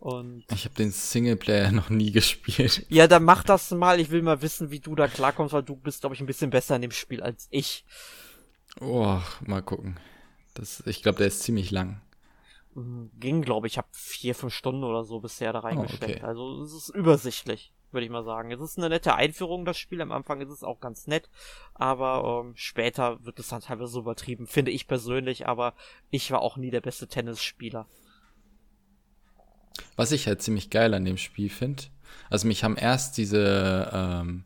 Und 0.00 0.44
ich 0.52 0.64
habe 0.64 0.76
den 0.76 0.92
Singleplayer 0.92 1.72
noch 1.72 1.90
nie 1.90 2.12
gespielt. 2.12 2.86
Ja, 2.88 3.08
dann 3.08 3.24
mach 3.24 3.42
das 3.42 3.70
mal. 3.72 3.98
Ich 3.98 4.10
will 4.10 4.22
mal 4.22 4.42
wissen, 4.42 4.70
wie 4.70 4.80
du 4.80 4.94
da 4.94 5.08
klarkommst, 5.08 5.52
weil 5.52 5.64
du 5.64 5.74
bist, 5.74 6.00
glaube 6.00 6.14
ich, 6.14 6.20
ein 6.20 6.26
bisschen 6.26 6.50
besser 6.50 6.76
in 6.76 6.82
dem 6.82 6.92
Spiel 6.92 7.22
als 7.22 7.48
ich. 7.50 7.84
Oh, 8.80 9.20
mal 9.46 9.62
gucken. 9.62 9.98
Das, 10.54 10.82
ich 10.86 11.02
glaube, 11.02 11.18
der 11.18 11.28
ist 11.28 11.42
ziemlich 11.42 11.70
lang. 11.70 12.00
Ging, 13.18 13.42
glaube 13.42 13.66
ich, 13.66 13.74
ich 13.74 13.78
habe 13.78 13.88
vier, 13.92 14.34
fünf 14.34 14.54
Stunden 14.54 14.84
oder 14.84 15.04
so 15.04 15.20
bisher 15.20 15.52
da 15.52 15.60
reingesteckt. 15.60 16.02
Oh, 16.02 16.16
okay. 16.16 16.24
Also 16.24 16.62
es 16.62 16.72
ist 16.72 16.88
übersichtlich, 16.90 17.72
würde 17.90 18.04
ich 18.04 18.10
mal 18.10 18.24
sagen. 18.24 18.52
Es 18.52 18.60
ist 18.60 18.78
eine 18.78 18.88
nette 18.88 19.14
Einführung, 19.14 19.64
das 19.64 19.78
Spiel. 19.78 20.00
Am 20.00 20.12
Anfang 20.12 20.40
ist 20.40 20.50
es 20.50 20.62
auch 20.62 20.78
ganz 20.78 21.06
nett, 21.06 21.28
aber 21.74 22.44
ähm, 22.44 22.52
später 22.56 23.24
wird 23.24 23.38
es 23.40 23.48
dann 23.48 23.62
teilweise 23.62 23.98
übertrieben, 23.98 24.46
finde 24.46 24.70
ich 24.70 24.86
persönlich, 24.86 25.48
aber 25.48 25.74
ich 26.10 26.30
war 26.30 26.40
auch 26.40 26.56
nie 26.56 26.70
der 26.70 26.80
beste 26.80 27.08
Tennisspieler. 27.08 27.86
Was 29.96 30.12
ich 30.12 30.26
halt 30.26 30.42
ziemlich 30.42 30.70
geil 30.70 30.94
an 30.94 31.04
dem 31.04 31.16
Spiel 31.16 31.50
finde, 31.50 31.84
also 32.30 32.46
mich 32.46 32.62
haben 32.64 32.76
erst 32.76 33.16
diese 33.16 33.90
ähm, 33.92 34.44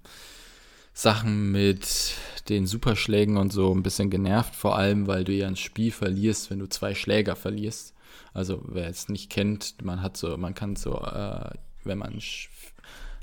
Sachen 0.93 1.51
mit 1.53 2.15
den 2.49 2.67
Superschlägen 2.67 3.37
und 3.37 3.53
so 3.53 3.75
ein 3.75 3.83
bisschen 3.83 4.11
genervt, 4.11 4.55
vor 4.55 4.77
allem 4.77 5.07
weil 5.07 5.25
du 5.25 5.33
ja 5.33 5.47
ein 5.47 5.57
Spiel 5.57 5.91
verlierst, 5.91 6.51
wenn 6.51 6.59
du 6.59 6.69
zwei 6.69 6.95
Schläger 6.95 7.37
verlierst. 7.37 7.95
Also 8.35 8.63
wer 8.67 8.89
es 8.89 9.09
nicht 9.09 9.31
kennt, 9.31 9.83
man 9.83 10.03
hat 10.03 10.17
so, 10.17 10.37
man 10.37 10.55
kann 10.55 10.77
so, 10.77 11.01
äh, 11.01 11.51
wenn 11.85 11.99
man 11.99 12.19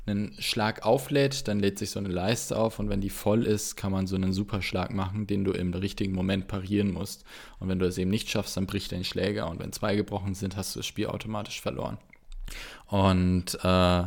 einen 0.06 0.34
Schlag 0.40 0.84
auflädt, 0.84 1.46
dann 1.48 1.60
lädt 1.60 1.78
sich 1.78 1.90
so 1.90 1.98
eine 1.98 2.08
Leiste 2.08 2.56
auf 2.56 2.78
und 2.78 2.88
wenn 2.88 3.00
die 3.00 3.10
voll 3.10 3.44
ist, 3.44 3.76
kann 3.76 3.92
man 3.92 4.06
so 4.06 4.16
einen 4.16 4.32
Superschlag 4.32 4.92
machen, 4.92 5.26
den 5.26 5.44
du 5.44 5.52
im 5.52 5.72
richtigen 5.72 6.14
Moment 6.14 6.48
parieren 6.48 6.92
musst. 6.92 7.24
Und 7.58 7.68
wenn 7.68 7.78
du 7.78 7.86
es 7.86 7.98
eben 7.98 8.10
nicht 8.10 8.30
schaffst, 8.30 8.56
dann 8.56 8.66
bricht 8.66 8.92
dein 8.92 9.04
Schläger 9.04 9.48
und 9.48 9.60
wenn 9.60 9.72
zwei 9.72 9.96
gebrochen 9.96 10.34
sind, 10.34 10.56
hast 10.56 10.74
du 10.74 10.80
das 10.80 10.86
Spiel 10.86 11.06
automatisch 11.06 11.60
verloren. 11.60 11.98
Und 12.86 13.58
äh, 13.62 14.04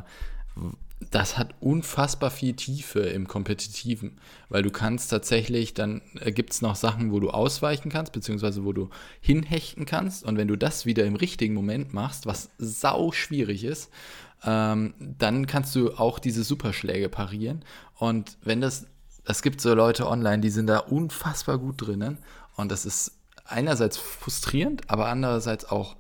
das 1.12 1.38
hat 1.38 1.56
unfassbar 1.60 2.32
viel 2.32 2.54
Tiefe 2.54 3.02
im 3.02 3.28
Kompetitiven, 3.28 4.20
weil 4.50 4.64
du 4.64 4.72
kannst 4.72 5.10
tatsächlich, 5.10 5.74
dann 5.74 6.02
äh, 6.20 6.32
gibt 6.32 6.54
es 6.54 6.62
noch 6.62 6.76
Sachen, 6.76 7.12
wo 7.12 7.20
du 7.20 7.30
ausweichen 7.30 7.90
kannst, 7.90 8.14
beziehungsweise 8.14 8.64
wo 8.64 8.74
du 8.74 8.90
hinhechten 9.22 9.86
kannst. 9.86 10.24
Und 10.24 10.38
wenn 10.38 10.48
du 10.48 10.56
das 10.56 10.86
wieder 10.86 11.06
im 11.06 11.16
richtigen 11.16 11.54
Moment 11.54 11.94
machst, 11.94 12.26
was 12.26 12.50
sau 12.58 13.12
schwierig 13.12 13.64
ist, 13.64 13.90
ähm, 14.46 14.94
dann 15.00 15.48
kannst 15.48 15.76
du 15.76 15.94
auch 15.94 16.20
diese 16.20 16.44
Superschläge 16.44 17.10
parieren. 17.10 17.64
Und 17.96 18.38
wenn 18.44 18.62
das, 18.62 18.88
es 19.26 19.42
gibt 19.42 19.62
so 19.62 19.74
Leute 19.74 20.08
online, 20.08 20.42
die 20.42 20.50
sind 20.50 20.68
da 20.68 20.80
unfassbar 20.80 21.58
gut 21.58 21.76
drinnen. 21.86 22.18
Und 22.56 22.72
das 22.72 22.86
ist 22.86 23.14
einerseits 23.46 23.98
frustrierend, 23.98 24.90
aber 24.90 25.08
andererseits 25.08 25.66
auch, 25.66 25.96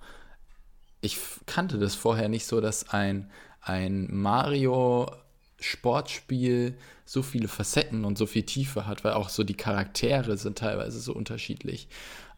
ich 1.01 1.19
kannte 1.45 1.77
das 1.77 1.95
vorher 1.95 2.29
nicht 2.29 2.45
so, 2.45 2.61
dass 2.61 2.89
ein, 2.89 3.29
ein 3.63 4.07
Mario 4.11 5.09
Sportspiel 5.59 6.77
so 7.05 7.21
viele 7.21 7.47
Facetten 7.47 8.05
und 8.05 8.17
so 8.17 8.25
viel 8.25 8.43
Tiefe 8.43 8.85
hat, 8.87 9.03
weil 9.03 9.13
auch 9.13 9.29
so 9.29 9.43
die 9.43 9.55
Charaktere 9.55 10.37
sind 10.37 10.57
teilweise 10.57 10.99
so 10.99 11.13
unterschiedlich. 11.13 11.87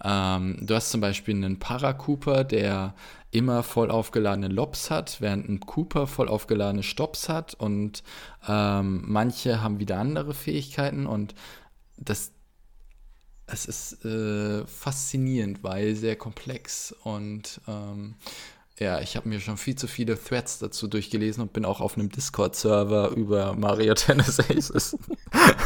Ähm, 0.04 0.58
du 0.62 0.76
hast 0.76 0.92
zum 0.92 1.02
Beispiel 1.02 1.36
einen 1.36 1.60
Paracooper, 1.60 2.44
der 2.44 2.94
immer 3.32 3.64
voll 3.64 3.92
aufgeladene 3.92 4.48
Lobs 4.48 4.92
hat, 4.92 5.22
während 5.22 5.50
ein 5.50 5.60
Cooper 5.60 6.08
voll 6.08 6.28
aufgeladene 6.28 6.84
Stops 6.84 7.30
hat 7.30 7.54
und 7.54 8.04
ähm, 8.48 9.04
manche 9.06 9.62
haben 9.62 9.80
wieder 9.80 9.98
andere 9.98 10.34
Fähigkeiten 10.34 11.06
und 11.06 11.36
das 11.98 12.32
es 13.48 13.68
ist 13.68 14.04
äh, 14.06 14.66
faszinierend, 14.66 15.64
weil 15.64 15.96
sehr 15.96 16.16
komplex 16.16 16.96
und 17.04 17.62
ähm, 17.68 18.16
ja, 18.78 19.00
ich 19.00 19.16
habe 19.16 19.30
mir 19.30 19.40
schon 19.40 19.56
viel 19.56 19.76
zu 19.76 19.88
viele 19.88 20.22
Threads 20.22 20.60
dazu 20.60 20.88
durchgelesen 20.88 21.42
und 21.42 21.54
bin 21.54 21.64
auch 21.64 21.80
auf 21.80 21.98
einem 21.98 22.10
Discord-Server 22.10 23.12
über 23.12 23.54
Mario 23.54 23.94
Tennis 23.96 24.40
Aces, 24.40 24.98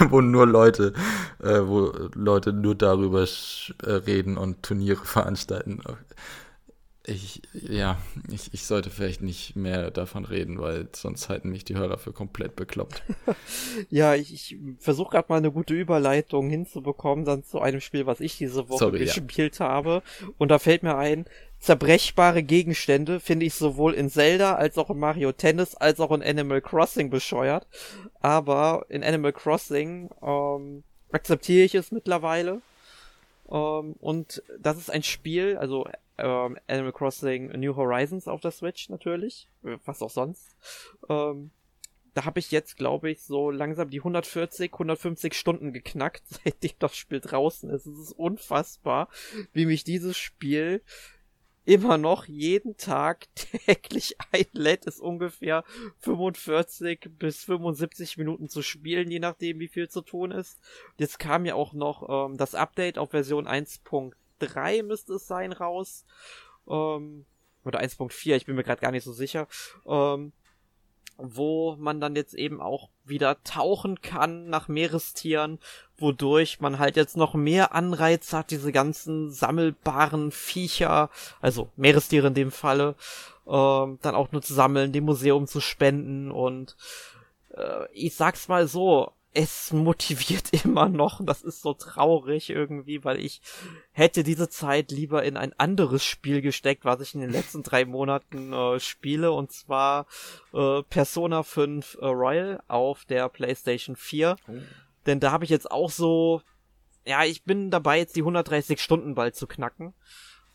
wo 0.10 0.22
nur 0.22 0.46
Leute, 0.46 0.94
äh, 1.42 1.62
wo 1.62 1.92
Leute 2.14 2.54
nur 2.54 2.76
darüber 2.76 3.24
äh, 3.24 3.92
reden 3.92 4.38
und 4.38 4.62
Turniere 4.62 5.04
veranstalten. 5.06 5.82
Ich, 7.06 7.42
ja, 7.54 7.98
ich, 8.32 8.54
ich 8.54 8.68
sollte 8.68 8.92
vielleicht 8.92 9.24
nicht 9.24 9.56
mehr 9.56 9.90
davon 9.90 10.26
reden, 10.26 10.60
weil 10.60 10.90
sonst 10.94 11.30
halten 11.30 11.50
mich 11.50 11.66
die 11.66 11.76
Hörer 11.76 11.98
für 11.98 12.14
komplett 12.14 12.56
bekloppt. 12.56 13.02
ja, 13.90 14.14
ich, 14.14 14.32
ich 14.32 14.58
versuche 14.78 15.12
gerade 15.12 15.26
mal 15.30 15.38
eine 15.38 15.52
gute 15.52 15.74
Überleitung 15.74 16.52
hinzubekommen, 16.52 17.26
dann 17.26 17.44
zu 17.44 17.60
einem 17.60 17.82
Spiel, 17.82 18.06
was 18.06 18.20
ich 18.20 18.38
diese 18.38 18.70
Woche 18.70 18.80
Sorry, 18.80 19.00
gespielt 19.00 19.58
ja. 19.58 19.68
habe. 19.68 20.04
Und 20.38 20.50
da 20.50 20.60
fällt 20.60 20.84
mir 20.84 20.98
ein, 20.98 21.26
zerbrechbare 21.60 22.44
Gegenstände 22.44 23.20
finde 23.20 23.46
ich 23.46 23.54
sowohl 23.54 23.94
in 23.94 24.10
Zelda 24.10 24.56
als 24.56 24.78
auch 24.78 24.90
in 24.90 25.00
Mario 25.00 25.32
Tennis 25.32 25.76
als 25.76 26.00
auch 26.00 26.12
in 26.12 26.24
Animal 26.24 26.62
Crossing 26.62 27.10
bescheuert. 27.10 27.68
Aber 28.22 28.86
in 28.90 29.04
Animal 29.04 29.34
Crossing 29.34 30.10
ähm, 30.22 30.84
akzeptiere 31.12 31.66
ich 31.66 31.76
es 31.76 31.92
mittlerweile. 31.92 32.62
Ähm, 33.50 33.96
und 34.00 34.44
das 34.60 34.78
ist 34.78 34.90
ein 34.90 35.04
Spiel, 35.04 35.58
also 35.58 35.88
ähm, 36.18 36.58
Animal 36.68 36.94
Crossing 36.94 37.48
New 37.60 37.76
Horizons 37.76 38.28
auf 38.28 38.42
der 38.42 38.52
Switch 38.52 38.90
natürlich, 38.90 39.48
was 39.62 40.02
auch 40.02 40.10
sonst. 40.10 40.56
Ähm, 41.10 41.52
da 42.14 42.26
habe 42.26 42.40
ich 42.40 42.52
jetzt, 42.52 42.78
glaube 42.78 43.12
ich, 43.12 43.22
so 43.22 43.52
langsam 43.52 43.90
die 43.90 44.00
140, 44.00 44.74
150 44.74 45.34
Stunden 45.34 45.74
geknackt, 45.74 46.24
seitdem 46.44 46.72
das 46.80 46.96
Spiel 46.96 47.20
draußen 47.20 47.70
ist. 47.70 47.86
Es 47.86 47.98
ist 47.98 48.12
unfassbar, 48.14 49.10
wie 49.54 49.66
mich 49.66 49.84
dieses 49.84 50.18
Spiel 50.18 50.82
immer 51.66 51.98
noch 51.98 52.26
jeden 52.26 52.78
Tag 52.78 53.28
täglich 53.36 54.16
einlädt, 54.32 54.86
ist 54.86 55.00
ungefähr 55.00 55.64
45 56.00 57.10
bis 57.18 57.44
75 57.44 58.18
Minuten 58.18 58.50
zu 58.50 58.62
spielen, 58.62 59.12
je 59.12 59.20
nachdem 59.20 59.60
wie 59.60 59.68
viel 59.68 59.90
zu 59.90 60.02
tun 60.02 60.32
ist. 60.32 60.60
Jetzt 60.98 61.20
kam 61.20 61.46
ja 61.46 61.56
auch 61.56 61.74
noch 61.74 62.28
ähm, 62.28 62.38
das 62.38 62.56
Update 62.56 62.98
auf 62.98 63.12
Version 63.12 63.48
1.3 63.48 64.84
müsste 64.84 65.14
es 65.14 65.28
sein 65.28 65.52
raus. 65.52 66.06
Ähm, 66.68 67.26
oder 67.66 67.82
1.4, 67.82 68.36
ich 68.36 68.46
bin 68.46 68.56
mir 68.56 68.64
gerade 68.64 68.82
gar 68.82 68.92
nicht 68.92 69.04
so 69.04 69.12
sicher. 69.12 69.48
Ähm, 69.86 70.32
wo 71.22 71.76
man 71.78 72.00
dann 72.00 72.16
jetzt 72.16 72.34
eben 72.34 72.62
auch 72.62 72.90
wieder 73.06 73.44
tauchen 73.44 74.02
kann 74.02 74.50
nach 74.50 74.68
Meerestieren, 74.68 75.60
wodurch 75.98 76.60
man 76.60 76.80
halt 76.80 76.96
jetzt 76.96 77.18
noch 77.18 77.34
mehr 77.34 77.74
Anreiz 77.74 78.34
hat, 78.34 78.52
diese 78.52 78.72
ganzen 78.72 79.32
sammelbaren 79.32 80.32
Viecher, 80.32 81.10
also 81.42 81.70
Meerestiere 81.76 82.28
in 82.28 82.34
dem 82.34 82.52
Falle, 82.52 82.96
ähm, 83.48 84.00
dann 84.02 84.16
auch 84.16 84.32
nur 84.32 84.42
zu 84.42 84.54
sammeln, 84.54 84.94
dem 84.94 85.06
Museum 85.06 85.48
zu 85.48 85.60
spenden 85.60 86.32
und 86.32 86.76
äh, 87.56 87.92
ich 87.94 88.16
sag's 88.16 88.48
mal 88.48 88.68
so, 88.68 89.12
es 89.34 89.72
motiviert 89.72 90.50
immer 90.64 90.90
noch. 90.90 91.24
Das 91.24 91.42
ist 91.42 91.62
so 91.62 91.74
traurig 91.74 92.50
irgendwie, 92.50 93.04
weil 93.04 93.20
ich 93.20 93.42
hätte 93.92 94.24
diese 94.24 94.50
Zeit 94.50 94.92
lieber 94.92 95.24
in 95.24 95.38
ein 95.38 95.54
anderes 95.58 96.04
Spiel 96.04 96.42
gesteckt, 96.42 96.86
was 96.86 97.02
ich 97.02 97.16
in 97.16 97.22
den 97.22 97.32
letzten 97.32 97.64
drei 97.64 97.86
Monaten 97.86 98.54
äh, 98.54 98.80
spiele, 98.80 99.32
und 99.32 99.52
zwar 99.52 100.08
äh, 100.54 100.82
Persona 100.84 101.44
5 101.44 101.98
äh, 102.02 102.06
Royal 102.06 102.64
auf 102.68 103.06
der 103.06 103.30
PlayStation 103.30 103.96
4. 103.96 104.36
Oh. 104.48 104.52
Denn 105.06 105.20
da 105.20 105.32
habe 105.32 105.44
ich 105.44 105.50
jetzt 105.50 105.72
auch 105.72 105.90
so, 105.90 106.42
ja, 107.06 107.24
ich 107.24 107.44
bin 107.44 107.72
dabei, 107.72 108.00
jetzt 108.00 108.16
die 108.16 108.22
130 108.22 108.82
Stunden 108.82 109.16
bald 109.16 109.36
zu 109.36 109.48
knacken. 109.48 109.94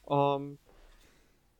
Ähm, 0.08 0.58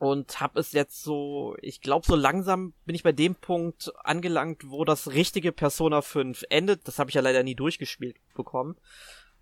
und 0.05 0.41
habe 0.41 0.61
es 0.61 0.73
jetzt 0.73 1.03
so, 1.03 1.57
ich 1.61 1.81
glaube, 1.81 2.07
so 2.07 2.15
langsam 2.15 2.75
bin 2.85 2.95
ich 2.95 3.03
bei 3.03 3.13
dem 3.13 3.35
Punkt 3.35 3.93
angelangt, 4.05 4.71
wo 4.71 4.85
das 4.85 5.13
richtige 5.13 5.53
Persona 5.53 6.03
5 6.03 6.45
endet. 6.51 6.87
Das 6.87 6.99
habe 6.99 7.11
ich 7.11 7.15
ja 7.15 7.23
leider 7.23 7.43
nie 7.43 7.55
durchgespielt 7.55 8.17
bekommen. 8.35 8.77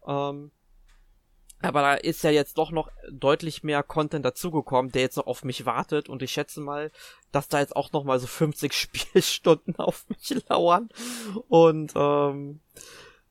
Ähm, 0.06 0.50
aber 1.62 1.80
da 1.80 1.94
ist 1.94 2.24
ja 2.24 2.30
jetzt 2.30 2.58
doch 2.58 2.72
noch 2.72 2.90
deutlich 3.10 3.62
mehr 3.62 3.82
Content 3.84 4.24
dazugekommen, 4.24 4.90
der 4.90 5.02
jetzt 5.02 5.16
noch 5.16 5.26
auf 5.26 5.44
mich 5.44 5.64
wartet 5.64 6.08
und 6.08 6.20
ich 6.22 6.32
schätze 6.32 6.60
mal, 6.60 6.90
dass 7.30 7.48
da 7.48 7.60
jetzt 7.60 7.76
auch 7.76 7.92
noch 7.92 8.04
mal 8.04 8.18
so 8.18 8.26
50 8.26 8.72
Spielstunden 8.74 9.76
auf 9.76 10.04
mich 10.08 10.42
lauern 10.48 10.88
und 11.48 11.92
ähm, 11.94 12.60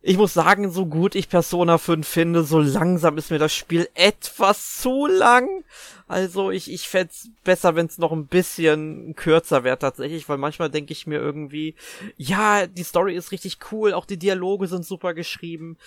ich 0.03 0.17
muss 0.17 0.33
sagen, 0.33 0.71
so 0.71 0.87
gut 0.87 1.13
ich 1.13 1.29
Persona 1.29 1.77
5 1.77 2.07
finde, 2.07 2.43
so 2.43 2.59
langsam 2.59 3.17
ist 3.17 3.29
mir 3.29 3.37
das 3.37 3.53
Spiel 3.53 3.87
etwas 3.93 4.77
zu 4.77 5.05
lang. 5.05 5.63
Also 6.07 6.49
ich, 6.49 6.71
ich 6.71 6.89
fände 6.89 7.13
besser, 7.43 7.75
wenn 7.75 7.85
es 7.85 7.99
noch 7.99 8.11
ein 8.11 8.25
bisschen 8.25 9.15
kürzer 9.15 9.63
wäre 9.63 9.77
tatsächlich, 9.77 10.27
weil 10.27 10.39
manchmal 10.39 10.71
denke 10.71 10.91
ich 10.91 11.05
mir 11.05 11.19
irgendwie, 11.19 11.75
ja, 12.17 12.65
die 12.65 12.83
Story 12.83 13.15
ist 13.15 13.31
richtig 13.31 13.59
cool, 13.71 13.93
auch 13.93 14.05
die 14.05 14.17
Dialoge 14.17 14.67
sind 14.67 14.85
super 14.85 15.13
geschrieben, 15.13 15.77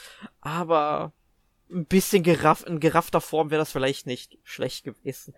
aber 0.40 1.12
ein 1.70 1.86
bisschen 1.86 2.22
geraff, 2.22 2.64
in 2.64 2.78
geraffter 2.78 3.20
Form 3.20 3.50
wäre 3.50 3.60
das 3.60 3.72
vielleicht 3.72 4.06
nicht 4.06 4.38
schlecht 4.44 4.84
gewesen. 4.84 5.34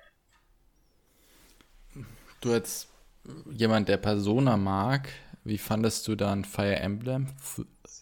Du 2.43 2.53
als 2.53 2.89
jemand, 3.51 3.89
der 3.89 3.97
Persona 3.97 4.57
mag, 4.57 5.09
wie 5.45 5.59
fandest 5.59 6.07
du 6.09 6.15
dann 6.15 6.45
Fire 6.45 6.77
Emblem? 6.77 7.29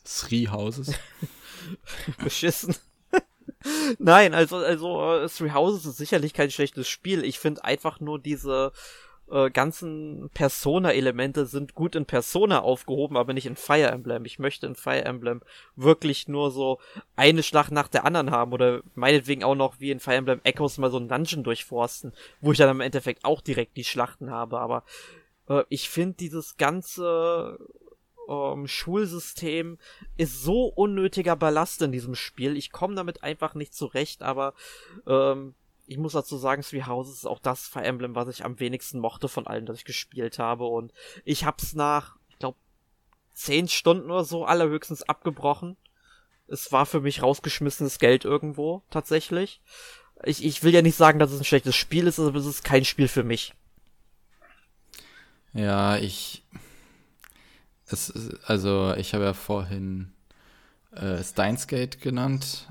Three 0.05 0.49
Houses. 0.49 0.95
Beschissen. 2.23 2.77
Nein, 3.99 4.35
also, 4.35 4.57
also 4.57 5.21
äh, 5.21 5.29
Three 5.29 5.53
Houses 5.53 5.87
ist 5.87 5.97
sicherlich 5.97 6.35
kein 6.35 6.51
schlechtes 6.51 6.89
Spiel. 6.89 7.25
Ich 7.25 7.39
finde 7.39 7.65
einfach 7.65 8.01
nur 8.01 8.19
diese 8.19 8.73
äh, 9.31 9.51
ganzen 9.51 10.31
Persona-Elemente 10.35 11.47
sind 11.47 11.75
gut 11.75 11.95
in 11.97 12.05
Persona 12.05 12.61
aufgehoben, 12.61 13.17
aber 13.17 13.33
nicht 13.33 13.47
in 13.47 13.57
Fire 13.57 13.91
Emblem. 13.91 14.25
Ich 14.27 14.39
möchte 14.39 14.67
in 14.67 14.75
Fire 14.75 15.05
Emblem 15.05 15.41
wirklich 15.77 16.29
nur 16.29 16.51
so 16.51 16.79
eine 17.17 17.43
Schlacht 17.43 17.73
nach 17.73 17.89
der 17.89 18.05
anderen 18.05 18.31
haben 18.31 18.53
oder 18.53 18.83
meinetwegen 18.95 19.43
auch 19.43 19.55
noch 19.55 19.81
wie 19.81 19.91
in 19.91 20.01
Fire 20.01 20.17
Emblem 20.17 20.41
Echoes 20.45 20.79
mal 20.79 20.91
so 20.91 20.99
ein 20.99 21.09
Dungeon 21.09 21.43
durchforsten, 21.43 22.13
wo 22.41 22.53
ich 22.53 22.59
dann 22.59 22.71
im 22.71 22.81
Endeffekt 22.81 23.25
auch 23.25 23.41
direkt 23.41 23.77
die 23.77 23.85
Schlachten 23.85 24.31
habe. 24.31 24.61
Aber 24.61 24.85
äh, 25.49 25.65
ich 25.71 25.89
finde 25.89 26.17
dieses 26.17 26.59
ganze 26.59 27.59
ähm, 28.29 28.67
Schulsystem 28.67 29.79
ist 30.17 30.43
so 30.43 30.67
unnötiger 30.67 31.37
Ballast 31.37 31.83
in 31.83 31.93
diesem 31.93 32.15
Spiel. 32.15 32.57
Ich 32.57 32.73
komme 32.73 32.95
damit 32.95 33.23
einfach 33.23 33.55
nicht 33.55 33.75
zurecht, 33.75 34.23
aber 34.23 34.55
ähm, 35.07 35.55
ich 35.87 35.99
muss 35.99 36.13
dazu 36.13 36.37
sagen, 36.37 36.63
Three 36.63 36.85
Houses 36.85 37.19
ist 37.19 37.27
auch 37.27 37.39
das 37.39 37.69
Fire 37.69 37.85
Emblem, 37.85 38.15
was 38.15 38.29
ich 38.29 38.45
am 38.45 38.59
wenigsten 38.61 38.99
mochte 38.99 39.29
von 39.29 39.47
allen, 39.47 39.67
das 39.67 39.79
ich 39.79 39.85
gespielt 39.85 40.39
habe. 40.39 40.65
Und 40.65 40.93
ich 41.25 41.45
hab's 41.45 41.75
nach, 41.75 42.17
ich 42.29 42.39
glaube, 42.39 42.57
zehn 43.35 43.69
Stunden 43.69 44.11
oder 44.11 44.25
so 44.25 44.45
allerhöchstens 44.45 45.03
abgebrochen. 45.03 45.77
Es 46.47 46.73
war 46.73 46.87
für 46.87 47.01
mich 47.01 47.23
rausgeschmissenes 47.23 47.99
Geld 47.99 48.25
irgendwo, 48.25 48.83
tatsächlich. 48.91 49.61
Ich, 50.25 50.45
ich 50.45 50.63
will 50.63 50.73
ja 50.73 50.83
nicht 50.83 50.97
sagen, 50.97 51.19
dass 51.19 51.33
es 51.33 51.41
ein 51.41 51.45
schlechtes 51.45 51.75
Spiel 51.75 52.07
ist, 52.07 52.19
aber 52.19 52.39
es 52.39 52.47
ist 52.47 52.65
kein 52.65 52.85
Spiel 52.85 53.09
für 53.09 53.25
mich. 53.25 53.55
Ja, 55.53 55.97
ich. 55.97 56.43
Es, 57.87 58.13
also, 58.47 58.95
ich 58.97 59.15
habe 59.15 59.25
ja 59.25 59.35
vorhin 59.35 60.13
äh, 60.93 61.23
Steins 61.23 61.67
Gate 61.67 62.01
genannt. 62.01 62.69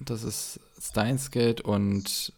Das 0.00 0.22
ist 0.24 0.60
Steins 0.80 1.30
Gate 1.30 1.60
und 1.60 2.32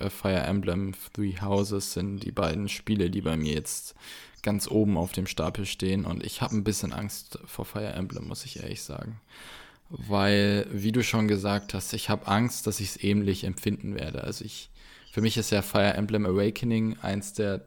äh, 0.00 0.10
Fire 0.10 0.40
Emblem 0.40 0.94
Three 1.12 1.40
Houses 1.40 1.92
sind 1.92 2.20
die 2.20 2.32
beiden 2.32 2.68
Spiele, 2.68 3.10
die 3.10 3.22
bei 3.22 3.36
mir 3.36 3.54
jetzt 3.54 3.94
ganz 4.42 4.68
oben 4.68 4.96
auf 4.96 5.12
dem 5.12 5.26
Stapel 5.26 5.66
stehen. 5.66 6.04
Und 6.04 6.24
ich 6.24 6.40
habe 6.40 6.54
ein 6.56 6.64
bisschen 6.64 6.92
Angst 6.92 7.38
vor 7.46 7.64
Fire 7.64 7.92
Emblem, 7.92 8.28
muss 8.28 8.44
ich 8.44 8.60
ehrlich 8.60 8.82
sagen. 8.82 9.20
Weil, 9.88 10.66
wie 10.70 10.92
du 10.92 11.02
schon 11.02 11.28
gesagt 11.28 11.74
hast, 11.74 11.92
ich 11.92 12.08
habe 12.08 12.26
Angst, 12.26 12.66
dass 12.66 12.80
ich 12.80 12.90
es 12.90 13.02
ähnlich 13.02 13.44
empfinden 13.44 13.94
werde. 13.94 14.24
Also 14.24 14.44
ich, 14.44 14.70
für 15.12 15.20
mich 15.20 15.36
ist 15.36 15.50
ja 15.50 15.62
Fire 15.62 15.94
Emblem 15.94 16.26
Awakening 16.26 16.98
eins 17.00 17.32
der 17.32 17.62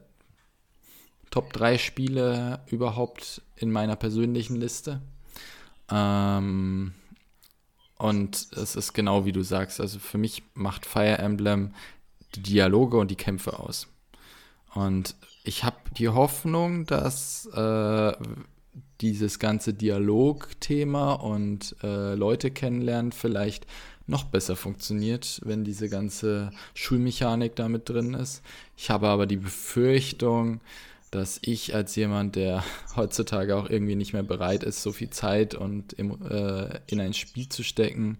Top 1.30 1.52
3 1.52 1.78
Spiele 1.78 2.60
überhaupt 2.66 3.42
in 3.56 3.70
meiner 3.70 3.96
persönlichen 3.96 4.56
Liste. 4.56 5.00
Ähm, 5.90 6.92
und 7.98 8.48
es 8.52 8.76
ist 8.76 8.92
genau 8.92 9.24
wie 9.24 9.32
du 9.32 9.42
sagst. 9.42 9.80
Also 9.80 9.98
für 9.98 10.18
mich 10.18 10.42
macht 10.54 10.86
Fire 10.86 11.18
Emblem 11.18 11.74
die 12.34 12.42
Dialoge 12.42 12.98
und 12.98 13.10
die 13.10 13.16
Kämpfe 13.16 13.58
aus. 13.58 13.88
Und 14.74 15.16
ich 15.44 15.64
habe 15.64 15.76
die 15.96 16.08
Hoffnung, 16.08 16.86
dass 16.86 17.46
äh, 17.46 18.12
dieses 19.00 19.38
ganze 19.38 19.74
Dialogthema 19.74 21.14
und 21.14 21.76
äh, 21.82 22.14
Leute 22.14 22.50
kennenlernen 22.50 23.12
vielleicht 23.12 23.66
noch 24.06 24.24
besser 24.24 24.56
funktioniert, 24.56 25.40
wenn 25.44 25.64
diese 25.64 25.88
ganze 25.88 26.50
Schulmechanik 26.74 27.56
damit 27.56 27.88
drin 27.88 28.14
ist. 28.14 28.42
Ich 28.76 28.90
habe 28.90 29.08
aber 29.08 29.26
die 29.26 29.36
Befürchtung, 29.36 30.60
dass 31.10 31.40
ich 31.42 31.74
als 31.74 31.96
jemand, 31.96 32.36
der 32.36 32.64
heutzutage 32.96 33.56
auch 33.56 33.68
irgendwie 33.68 33.96
nicht 33.96 34.12
mehr 34.12 34.22
bereit 34.22 34.62
ist, 34.62 34.82
so 34.82 34.92
viel 34.92 35.10
Zeit 35.10 35.54
und 35.54 35.98
äh, 35.98 36.80
in 36.86 37.00
ein 37.00 37.14
Spiel 37.14 37.48
zu 37.48 37.62
stecken, 37.62 38.18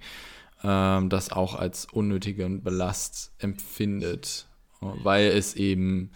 ähm, 0.63 1.09
das 1.09 1.33
auch 1.33 1.55
als 1.55 1.87
unnötigen 1.87 2.63
Belast 2.63 3.33
empfindet, 3.39 4.47
weil 4.81 5.27
es 5.27 5.55
eben 5.55 6.11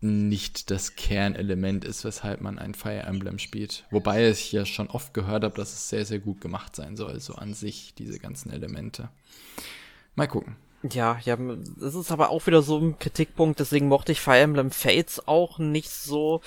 nicht 0.00 0.70
das 0.70 0.94
Kernelement 0.94 1.84
ist, 1.84 2.04
weshalb 2.04 2.40
man 2.40 2.58
ein 2.58 2.74
Fire 2.74 3.02
Emblem 3.02 3.38
spielt. 3.38 3.84
Wobei 3.90 4.28
ich 4.28 4.52
ja 4.52 4.64
schon 4.64 4.88
oft 4.88 5.12
gehört 5.12 5.42
habe, 5.42 5.56
dass 5.56 5.72
es 5.72 5.88
sehr, 5.88 6.04
sehr 6.04 6.20
gut 6.20 6.40
gemacht 6.40 6.76
sein 6.76 6.96
soll, 6.96 7.18
so 7.18 7.34
an 7.34 7.52
sich, 7.52 7.94
diese 7.94 8.20
ganzen 8.20 8.50
Elemente. 8.50 9.08
Mal 10.14 10.28
gucken. 10.28 10.56
Ja, 10.82 11.18
ja, 11.24 11.36
das 11.80 11.94
ist 11.94 12.12
aber 12.12 12.30
auch 12.30 12.46
wieder 12.46 12.62
so 12.62 12.78
ein 12.78 12.98
Kritikpunkt, 12.98 13.58
deswegen 13.58 13.88
mochte 13.88 14.12
ich 14.12 14.20
Fire 14.20 14.38
Emblem 14.38 14.70
Fates 14.70 15.26
auch 15.26 15.58
nicht 15.58 15.90
so, 15.90 16.40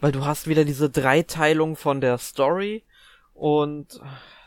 weil 0.00 0.10
du 0.10 0.24
hast 0.24 0.46
wieder 0.48 0.64
diese 0.64 0.88
Dreiteilung 0.88 1.76
von 1.76 2.00
der 2.00 2.16
Story 2.16 2.82
und 3.34 4.00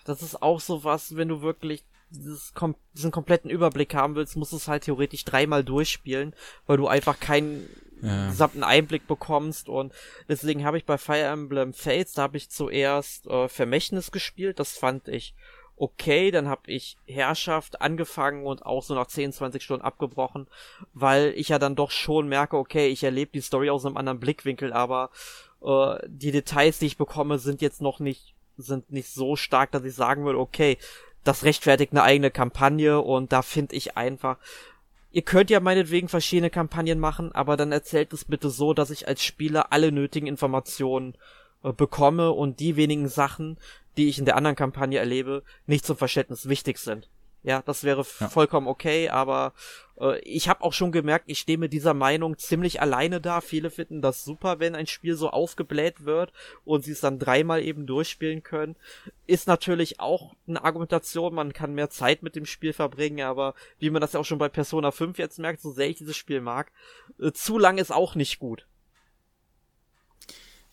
das 0.05 0.23
ist 0.23 0.41
auch 0.41 0.59
so 0.59 0.83
was, 0.83 1.15
wenn 1.15 1.27
du 1.27 1.41
wirklich 1.41 1.83
dieses, 2.09 2.53
diesen 2.93 3.11
kompletten 3.11 3.51
Überblick 3.51 3.93
haben 3.93 4.15
willst, 4.15 4.37
musst 4.37 4.53
du 4.53 4.55
es 4.55 4.67
halt 4.67 4.85
theoretisch 4.85 5.25
dreimal 5.25 5.63
durchspielen, 5.63 6.33
weil 6.65 6.77
du 6.77 6.87
einfach 6.87 7.19
keinen 7.19 7.69
ja. 8.01 8.29
gesamten 8.29 8.63
Einblick 8.63 9.07
bekommst 9.07 9.69
und 9.69 9.93
deswegen 10.27 10.65
habe 10.65 10.77
ich 10.77 10.85
bei 10.85 10.97
Fire 10.97 11.23
Emblem 11.23 11.73
Fates, 11.73 12.13
da 12.13 12.23
habe 12.23 12.37
ich 12.37 12.49
zuerst 12.49 13.27
äh, 13.27 13.47
Vermächtnis 13.47 14.11
gespielt, 14.11 14.59
das 14.59 14.77
fand 14.77 15.07
ich 15.07 15.35
okay, 15.77 16.31
dann 16.31 16.47
habe 16.47 16.71
ich 16.71 16.97
Herrschaft 17.05 17.81
angefangen 17.81 18.45
und 18.45 18.65
auch 18.65 18.83
so 18.83 18.95
nach 18.95 19.07
10, 19.07 19.31
20 19.31 19.61
Stunden 19.61 19.85
abgebrochen, 19.85 20.47
weil 20.93 21.33
ich 21.35 21.49
ja 21.49 21.59
dann 21.59 21.75
doch 21.75 21.91
schon 21.91 22.27
merke, 22.27 22.57
okay, 22.57 22.87
ich 22.87 23.03
erlebe 23.03 23.31
die 23.33 23.41
Story 23.41 23.69
aus 23.69 23.85
einem 23.85 23.97
anderen 23.97 24.19
Blickwinkel, 24.19 24.73
aber 24.73 25.11
äh, 25.63 25.97
die 26.07 26.31
Details, 26.31 26.79
die 26.79 26.87
ich 26.87 26.97
bekomme, 26.97 27.37
sind 27.39 27.61
jetzt 27.61 27.81
noch 27.81 27.99
nicht 27.99 28.33
sind 28.59 28.91
nicht 28.91 29.09
so 29.09 29.35
stark, 29.35 29.71
dass 29.71 29.83
ich 29.83 29.93
sagen 29.93 30.25
würde, 30.25 30.39
okay, 30.39 30.79
das 31.23 31.43
rechtfertigt 31.43 31.91
eine 31.91 32.03
eigene 32.03 32.31
Kampagne 32.31 32.99
und 32.99 33.31
da 33.31 33.43
finde 33.43 33.75
ich 33.75 33.97
einfach, 33.97 34.37
ihr 35.11 35.21
könnt 35.21 35.49
ja 35.49 35.59
meinetwegen 35.59 36.09
verschiedene 36.09 36.49
Kampagnen 36.49 36.99
machen, 36.99 37.31
aber 37.33 37.55
dann 37.55 37.71
erzählt 37.71 38.13
es 38.13 38.25
bitte 38.25 38.49
so, 38.49 38.73
dass 38.73 38.89
ich 38.89 39.07
als 39.07 39.23
Spieler 39.23 39.71
alle 39.71 39.91
nötigen 39.91 40.27
Informationen 40.27 41.15
äh, 41.67 41.73
bekomme 41.73 42.31
und 42.31 42.59
die 42.59 42.75
wenigen 42.75 43.07
Sachen, 43.07 43.57
die 43.97 44.09
ich 44.09 44.19
in 44.19 44.25
der 44.25 44.35
anderen 44.35 44.55
Kampagne 44.55 44.99
erlebe, 44.99 45.43
nicht 45.65 45.85
zum 45.85 45.97
Verständnis 45.97 46.47
wichtig 46.47 46.77
sind. 46.77 47.09
Ja, 47.43 47.61
das 47.65 47.83
wäre 47.83 48.05
ja. 48.19 48.27
vollkommen 48.27 48.67
okay, 48.67 49.09
aber 49.09 49.53
äh, 49.99 50.19
ich 50.19 50.49
habe 50.49 50.63
auch 50.63 50.73
schon 50.73 50.91
gemerkt, 50.91 51.25
ich 51.27 51.39
stehe 51.39 51.57
mit 51.57 51.71
dieser 51.71 51.93
Meinung 51.93 52.37
ziemlich 52.37 52.81
alleine 52.81 53.21
da. 53.21 53.41
Viele 53.41 53.69
finden 53.69 54.01
das 54.01 54.25
super, 54.25 54.59
wenn 54.59 54.75
ein 54.75 54.87
Spiel 54.87 55.15
so 55.15 55.29
aufgebläht 55.29 56.03
wird 56.03 56.33
und 56.65 56.83
sie 56.83 56.91
es 56.91 56.99
dann 56.99 57.19
dreimal 57.19 57.63
eben 57.63 57.85
durchspielen 57.85 58.43
können. 58.43 58.75
Ist 59.27 59.47
natürlich 59.47 59.99
auch 59.99 60.35
eine 60.47 60.63
Argumentation, 60.63 61.33
man 61.35 61.53
kann 61.53 61.73
mehr 61.73 61.89
Zeit 61.89 62.21
mit 62.21 62.35
dem 62.35 62.45
Spiel 62.45 62.73
verbringen, 62.73 63.25
aber 63.25 63.53
wie 63.79 63.91
man 63.91 64.01
das 64.01 64.13
ja 64.13 64.19
auch 64.19 64.25
schon 64.25 64.39
bei 64.39 64.49
Persona 64.49 64.91
5 64.91 65.17
jetzt 65.17 65.39
merkt, 65.39 65.61
so 65.61 65.71
sehr 65.71 65.87
ich 65.87 65.97
dieses 65.97 66.17
Spiel 66.17 66.41
mag, 66.41 66.71
äh, 67.19 67.31
zu 67.31 67.57
lang 67.57 67.77
ist 67.77 67.93
auch 67.93 68.15
nicht 68.15 68.39
gut. 68.39 68.67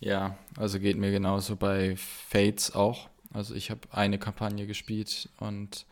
Ja, 0.00 0.36
also 0.56 0.78
geht 0.78 0.96
mir 0.96 1.10
genauso 1.10 1.56
bei 1.56 1.96
Fates 1.96 2.74
auch. 2.74 3.08
Also 3.32 3.54
ich 3.54 3.70
habe 3.70 3.80
eine 3.90 4.18
Kampagne 4.18 4.66
gespielt 4.66 5.28
und 5.38 5.86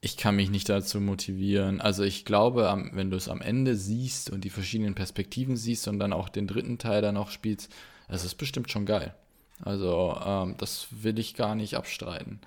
ich 0.00 0.16
kann 0.16 0.36
mich 0.36 0.50
nicht 0.50 0.68
dazu 0.68 1.00
motivieren. 1.00 1.80
Also 1.80 2.02
ich 2.02 2.24
glaube, 2.24 2.90
wenn 2.92 3.10
du 3.10 3.16
es 3.16 3.28
am 3.28 3.40
Ende 3.40 3.76
siehst 3.76 4.30
und 4.30 4.42
die 4.42 4.50
verschiedenen 4.50 4.94
Perspektiven 4.94 5.56
siehst 5.56 5.88
und 5.88 5.98
dann 5.98 6.12
auch 6.12 6.28
den 6.28 6.46
dritten 6.46 6.78
Teil 6.78 7.02
dann 7.02 7.16
auch 7.16 7.30
spielst, 7.30 7.72
das 8.08 8.24
ist 8.24 8.34
bestimmt 8.34 8.70
schon 8.70 8.84
geil. 8.84 9.14
Also 9.60 10.20
ähm, 10.24 10.56
das 10.58 10.88
will 10.90 11.18
ich 11.18 11.34
gar 11.34 11.54
nicht 11.54 11.76
abstreiten. 11.76 12.40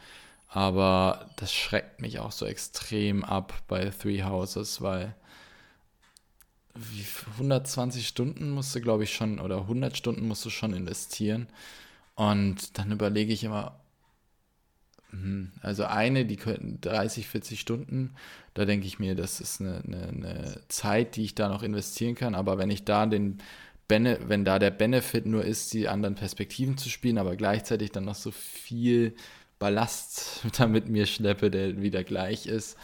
Aber 0.49 1.29
das 1.37 1.53
schreckt 1.53 2.01
mich 2.01 2.19
auch 2.19 2.31
so 2.31 2.45
extrem 2.45 3.23
ab 3.23 3.53
bei 3.67 3.89
Three 3.89 4.23
Houses, 4.23 4.81
weil 4.81 5.15
120 7.33 8.07
Stunden 8.07 8.51
musst 8.51 8.75
du, 8.75 8.81
glaube 8.81 9.03
ich, 9.03 9.13
schon, 9.13 9.39
oder 9.39 9.61
100 9.61 9.97
Stunden 9.97 10.27
musst 10.27 10.45
du 10.45 10.49
schon 10.49 10.73
investieren. 10.73 11.47
Und 12.15 12.77
dann 12.77 12.91
überlege 12.91 13.33
ich 13.33 13.43
immer, 13.43 13.79
Mhm. 15.15 15.51
Also 15.61 15.85
eine, 15.85 16.25
die 16.25 16.35
könnten 16.35 16.79
30, 16.81 17.27
40 17.27 17.59
Stunden, 17.59 18.15
da 18.53 18.65
denke 18.65 18.87
ich 18.87 18.99
mir, 18.99 19.15
das 19.15 19.39
ist 19.39 19.61
eine, 19.61 19.81
eine, 19.85 20.07
eine, 20.07 20.61
Zeit, 20.67 21.15
die 21.15 21.23
ich 21.23 21.35
da 21.35 21.49
noch 21.49 21.63
investieren 21.63 22.15
kann. 22.15 22.35
Aber 22.35 22.57
wenn 22.57 22.69
ich 22.69 22.83
da 22.85 23.05
den 23.05 23.39
Bene 23.87 24.19
wenn 24.27 24.45
da 24.45 24.57
der 24.57 24.71
Benefit 24.71 25.27
nur 25.27 25.45
ist, 25.45 25.73
die 25.73 25.87
anderen 25.87 26.15
Perspektiven 26.15 26.77
zu 26.77 26.89
spielen, 26.89 27.19
aber 27.19 27.35
gleichzeitig 27.35 27.91
dann 27.91 28.05
noch 28.05 28.15
so 28.15 28.31
viel 28.31 29.15
Ballast 29.59 30.41
damit 30.57 30.89
mir 30.89 31.05
schleppe, 31.05 31.51
der 31.51 31.81
wieder 31.81 32.03
gleich 32.03 32.47
ist, 32.47 32.77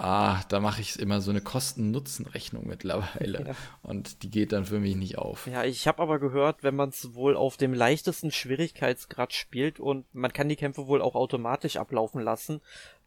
ah, 0.00 0.42
da 0.48 0.60
mache 0.60 0.80
ich 0.80 0.98
immer 0.98 1.20
so 1.20 1.30
eine 1.30 1.40
Kosten-Nutzen-Rechnung 1.40 2.66
mittlerweile. 2.66 3.36
Ja. 3.46 3.54
Und 3.82 4.22
die 4.22 4.30
geht 4.30 4.52
dann 4.52 4.64
für 4.64 4.80
mich 4.80 4.96
nicht 4.96 5.18
auf. 5.18 5.46
Ja, 5.46 5.62
ich 5.62 5.86
habe 5.86 6.02
aber 6.02 6.18
gehört, 6.18 6.62
wenn 6.62 6.74
man 6.74 6.88
es 6.88 7.14
wohl 7.14 7.36
auf 7.36 7.56
dem 7.56 7.72
leichtesten 7.72 8.32
Schwierigkeitsgrad 8.32 9.32
spielt 9.32 9.78
und 9.78 10.12
man 10.14 10.32
kann 10.32 10.48
die 10.48 10.56
Kämpfe 10.56 10.86
wohl 10.88 11.00
auch 11.00 11.14
automatisch 11.14 11.76
ablaufen 11.76 12.20
lassen, 12.22 12.60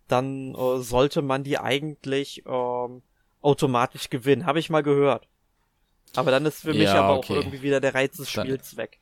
dann 0.08 0.56
äh, 0.56 0.80
sollte 0.80 1.22
man 1.22 1.44
die 1.44 1.58
eigentlich 1.58 2.44
ähm, 2.46 3.02
automatisch 3.42 4.10
gewinnen. 4.10 4.46
Habe 4.46 4.60
ich 4.60 4.70
mal 4.70 4.84
gehört. 4.84 5.28
Aber 6.16 6.32
dann 6.32 6.46
ist 6.46 6.62
für 6.62 6.74
mich 6.74 6.84
ja, 6.84 7.04
aber 7.04 7.18
okay. 7.18 7.34
auch 7.34 7.38
irgendwie 7.38 7.62
wieder 7.62 7.80
der 7.80 7.94
Reiz 7.94 8.18
des 8.18 8.30
Spiels 8.30 8.72
dann, 8.72 8.78
weg. 8.78 9.00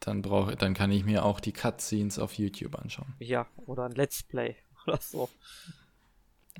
Dann 0.00 0.22
brauche, 0.22 0.56
dann 0.56 0.74
kann 0.74 0.90
ich 0.90 1.04
mir 1.04 1.24
auch 1.24 1.40
die 1.40 1.52
Cutscenes 1.52 2.18
auf 2.18 2.34
YouTube 2.34 2.76
anschauen. 2.76 3.14
Ja, 3.18 3.46
oder 3.66 3.84
ein 3.84 3.92
Let's 3.92 4.22
Play 4.22 4.56
oder 4.86 4.98
so. 5.00 5.28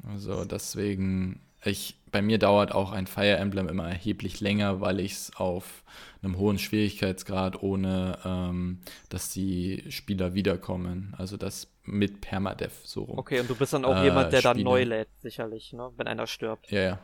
Also 0.08 0.44
deswegen, 0.44 1.40
ich, 1.64 1.96
bei 2.10 2.22
mir 2.22 2.38
dauert 2.38 2.72
auch 2.72 2.92
ein 2.92 3.06
Fire 3.06 3.36
Emblem 3.36 3.68
immer 3.68 3.88
erheblich 3.88 4.40
länger, 4.40 4.80
weil 4.80 5.00
ich 5.00 5.12
es 5.12 5.36
auf 5.36 5.84
einem 6.22 6.38
hohen 6.38 6.58
Schwierigkeitsgrad 6.58 7.62
ohne, 7.62 8.18
ähm, 8.24 8.80
dass 9.08 9.30
die 9.30 9.84
Spieler 9.90 10.34
wiederkommen. 10.34 11.14
Also 11.18 11.36
das 11.36 11.68
mit 11.84 12.20
Permadeath 12.20 12.72
so 12.84 13.04
rum. 13.04 13.18
Okay, 13.18 13.40
und 13.40 13.50
du 13.50 13.54
bist 13.54 13.72
dann 13.72 13.84
auch 13.84 13.96
äh, 13.96 14.04
jemand, 14.04 14.32
der 14.32 14.38
spiele. 14.38 14.54
dann 14.54 14.62
neu 14.62 14.84
lädt, 14.84 15.08
sicherlich, 15.20 15.72
ne? 15.72 15.90
Wenn 15.96 16.06
einer 16.06 16.26
stirbt. 16.26 16.70
Ja, 16.70 16.80
ja. 16.80 16.98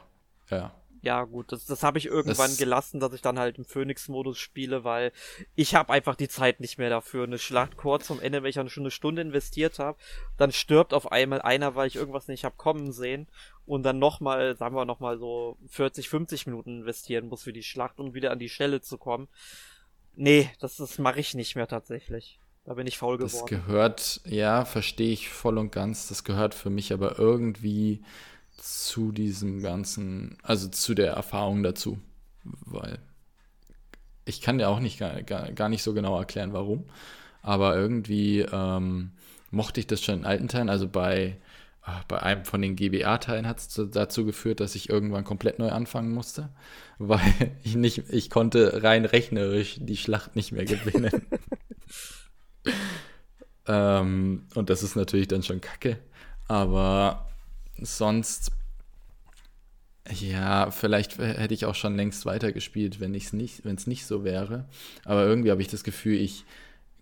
Ja 0.51 0.73
ja 1.01 1.25
gut, 1.25 1.53
das, 1.53 1.65
das 1.65 1.83
habe 1.83 1.99
ich 1.99 2.07
irgendwann 2.07 2.51
das 2.51 2.59
gelassen, 2.59 3.01
dass 3.01 3.12
ich 3.12 3.23
dann 3.23 3.39
halt 3.39 3.59
im 3.59 3.65
Phoenix-Modus 3.65 4.39
spiele, 4.39 4.85
weil 4.85 5.12
ich 5.55 5.75
habe 5.75 5.93
einfach 5.93 6.16
die 6.16 6.29
Zeit 6.29 6.61
nicht 6.61 6.79
mehr 6.79 6.91
dafür. 6.91 7.25
Eine 7.25 7.39
Schlacht 7.39 7.77
kurz 7.77 8.07
zum 8.07 8.20
Ende, 8.20 8.43
wenn 8.43 8.49
ich 8.49 8.57
dann 8.57 8.69
schon 8.69 8.83
eine 8.85 8.91
Stunde 8.91 9.23
investiert 9.23 9.79
habe, 9.79 9.99
dann 10.37 10.53
stirbt 10.53 10.95
auf 10.95 11.12
einmal 11.12 11.43
einer, 11.43 11.75
weil 11.75 11.87
ich 11.87 11.97
irgendwas 11.97 12.29
nicht 12.29 12.45
hab 12.45 12.57
kommen 12.57 12.93
sehen 12.93 13.29
und 13.66 13.83
dann 13.83 13.99
nochmal, 13.99 14.57
sagen 14.57 14.75
wir 14.75 14.85
nochmal 14.85 15.19
so 15.19 15.59
40, 15.69 16.09
50 16.09 16.47
Minuten 16.47 16.81
investieren 16.81 17.29
muss 17.29 17.43
für 17.43 17.53
die 17.53 17.62
Schlacht, 17.62 18.01
um 18.01 18.15
wieder 18.15 18.31
an 18.31 18.39
die 18.39 18.49
Stelle 18.49 18.81
zu 18.81 18.99
kommen. 18.99 19.29
Nee, 20.16 20.51
das, 20.59 20.77
das 20.77 20.99
mache 20.99 21.20
ich 21.20 21.35
nicht 21.35 21.55
mehr 21.55 21.69
tatsächlich. 21.69 22.41
Da 22.65 22.75
bin 22.75 22.87
ich 22.87 22.99
faul 22.99 23.16
geworden. 23.16 23.33
Das 23.33 23.47
gehört, 23.47 24.20
ja, 24.27 24.65
verstehe 24.65 25.12
ich 25.12 25.31
voll 25.31 25.57
und 25.57 25.70
ganz. 25.70 26.09
Das 26.09 26.25
gehört 26.25 26.55
für 26.55 26.70
mich 26.70 26.93
aber 26.93 27.19
irgendwie 27.19 28.03
zu 28.59 29.12
diesem 29.12 29.62
ganzen, 29.62 30.36
also 30.43 30.68
zu 30.68 30.94
der 30.94 31.12
Erfahrung 31.12 31.62
dazu, 31.62 31.98
weil 32.44 32.98
ich 34.24 34.40
kann 34.40 34.59
dir 34.59 34.68
auch 34.68 34.80
nicht 34.80 34.98
gar, 34.98 35.22
gar, 35.22 35.68
nicht 35.68 35.82
so 35.82 35.94
genau 35.94 36.18
erklären, 36.18 36.52
warum, 36.52 36.85
aber 37.40 37.76
irgendwie 37.76 38.40
ähm, 38.40 39.12
mochte 39.51 39.80
ich 39.80 39.86
das 39.86 40.02
schon 40.02 40.20
in 40.20 40.26
alten 40.26 40.48
Teilen, 40.48 40.68
also 40.68 40.89
bei, 40.89 41.39
ah, 41.82 42.02
bei 42.09 42.20
einem 42.20 42.44
von 42.44 42.60
den 42.60 42.76
GBA-Teilen 42.76 43.47
hat 43.47 43.59
es 43.59 43.80
dazu 43.90 44.26
geführt, 44.26 44.60
dass 44.60 44.74
ich 44.74 44.90
irgendwann 44.90 45.24
komplett 45.24 45.59
neu 45.59 45.70
anfangen 45.70 46.12
musste, 46.12 46.51
weil 46.98 47.56
ich 47.62 47.76
nicht, 47.76 48.10
ich 48.10 48.28
konnte 48.28 48.82
rein 48.82 49.05
rechnerisch 49.05 49.76
die 49.80 49.97
Schlacht 49.97 50.36
nicht 50.36 50.52
mehr 50.52 50.64
gewinnen. 50.64 51.22
ähm, 53.66 54.47
und 54.55 54.68
das 54.68 54.82
ist 54.82 54.97
natürlich 54.97 55.28
dann 55.28 55.43
schon 55.43 55.60
kacke, 55.60 55.98
aber 56.48 57.28
sonst, 57.81 58.53
ja, 60.11 60.71
vielleicht 60.71 61.19
hätte 61.19 61.55
ich 61.55 61.67
auch 61.67 61.75
schon 61.75 61.97
längst 61.97 62.25
weitergespielt, 62.27 63.01
wenn 63.01 63.15
es 63.15 63.33
nicht, 63.33 63.65
nicht 63.65 64.07
so 64.07 64.25
wäre. 64.25 64.67
Aber 65.05 65.25
irgendwie 65.25 65.51
habe 65.51 65.63
ich 65.63 65.69
das 65.69 65.85
Gefühl, 65.85 66.17
ich 66.17 66.45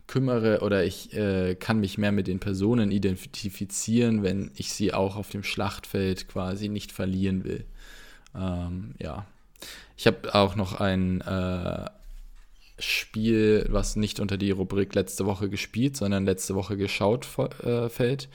kümmere 0.06 0.60
oder 0.60 0.84
ich 0.84 1.12
äh, 1.14 1.56
kann 1.56 1.80
mich 1.80 1.98
mehr 1.98 2.12
mit 2.12 2.26
den 2.26 2.38
Personen 2.38 2.90
identifizieren, 2.90 4.22
wenn 4.22 4.50
ich 4.54 4.72
sie 4.72 4.94
auch 4.94 5.16
auf 5.16 5.30
dem 5.30 5.42
Schlachtfeld 5.42 6.28
quasi 6.28 6.68
nicht 6.68 6.92
verlieren 6.92 7.44
will. 7.44 7.64
Ähm, 8.34 8.94
ja. 8.98 9.26
Ich 9.96 10.06
habe 10.06 10.34
auch 10.34 10.54
noch 10.56 10.80
ein 10.80 11.22
äh, 11.22 11.86
Spiel, 12.78 13.66
was 13.70 13.96
nicht 13.96 14.20
unter 14.20 14.36
die 14.36 14.50
Rubrik 14.50 14.94
letzte 14.94 15.26
Woche 15.26 15.48
gespielt, 15.48 15.96
sondern 15.96 16.26
letzte 16.26 16.54
Woche 16.54 16.76
geschaut 16.76 17.26
äh, 17.64 17.88
fällt. 17.88 18.28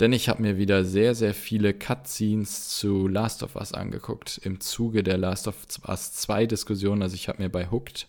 Denn 0.00 0.12
ich 0.12 0.28
habe 0.28 0.42
mir 0.42 0.58
wieder 0.58 0.84
sehr, 0.84 1.14
sehr 1.14 1.32
viele 1.32 1.72
Cutscenes 1.72 2.68
zu 2.76 3.08
Last 3.08 3.42
of 3.42 3.56
Us 3.56 3.72
angeguckt. 3.72 4.38
Im 4.44 4.60
Zuge 4.60 5.02
der 5.02 5.16
Last 5.16 5.48
of 5.48 5.56
Us 5.88 6.12
2 6.12 6.46
Diskussion. 6.46 7.02
Also 7.02 7.14
ich 7.14 7.28
habe 7.28 7.42
mir 7.42 7.48
bei 7.48 7.70
Hooked, 7.70 8.08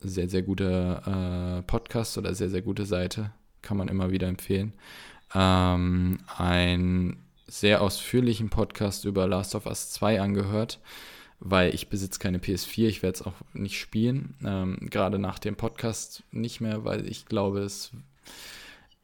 sehr, 0.00 0.28
sehr 0.28 0.42
guter 0.42 1.58
äh, 1.58 1.62
Podcast 1.62 2.18
oder 2.18 2.34
sehr, 2.34 2.50
sehr 2.50 2.62
gute 2.62 2.84
Seite, 2.84 3.32
kann 3.62 3.78
man 3.78 3.88
immer 3.88 4.10
wieder 4.10 4.28
empfehlen, 4.28 4.74
ähm, 5.34 6.18
einen 6.36 7.24
sehr 7.46 7.80
ausführlichen 7.80 8.50
Podcast 8.50 9.06
über 9.06 9.26
Last 9.26 9.54
of 9.54 9.66
Us 9.66 9.90
2 9.92 10.20
angehört 10.20 10.78
weil 11.40 11.74
ich 11.74 11.88
besitze 11.88 12.18
keine 12.18 12.38
PS4, 12.38 12.88
ich 12.88 13.02
werde 13.02 13.16
es 13.16 13.22
auch 13.22 13.34
nicht 13.52 13.78
spielen. 13.78 14.34
Ähm, 14.44 14.78
Gerade 14.80 15.18
nach 15.18 15.38
dem 15.38 15.56
Podcast 15.56 16.22
nicht 16.30 16.60
mehr, 16.60 16.84
weil 16.84 17.06
ich 17.06 17.26
glaube, 17.26 17.60
es 17.60 17.92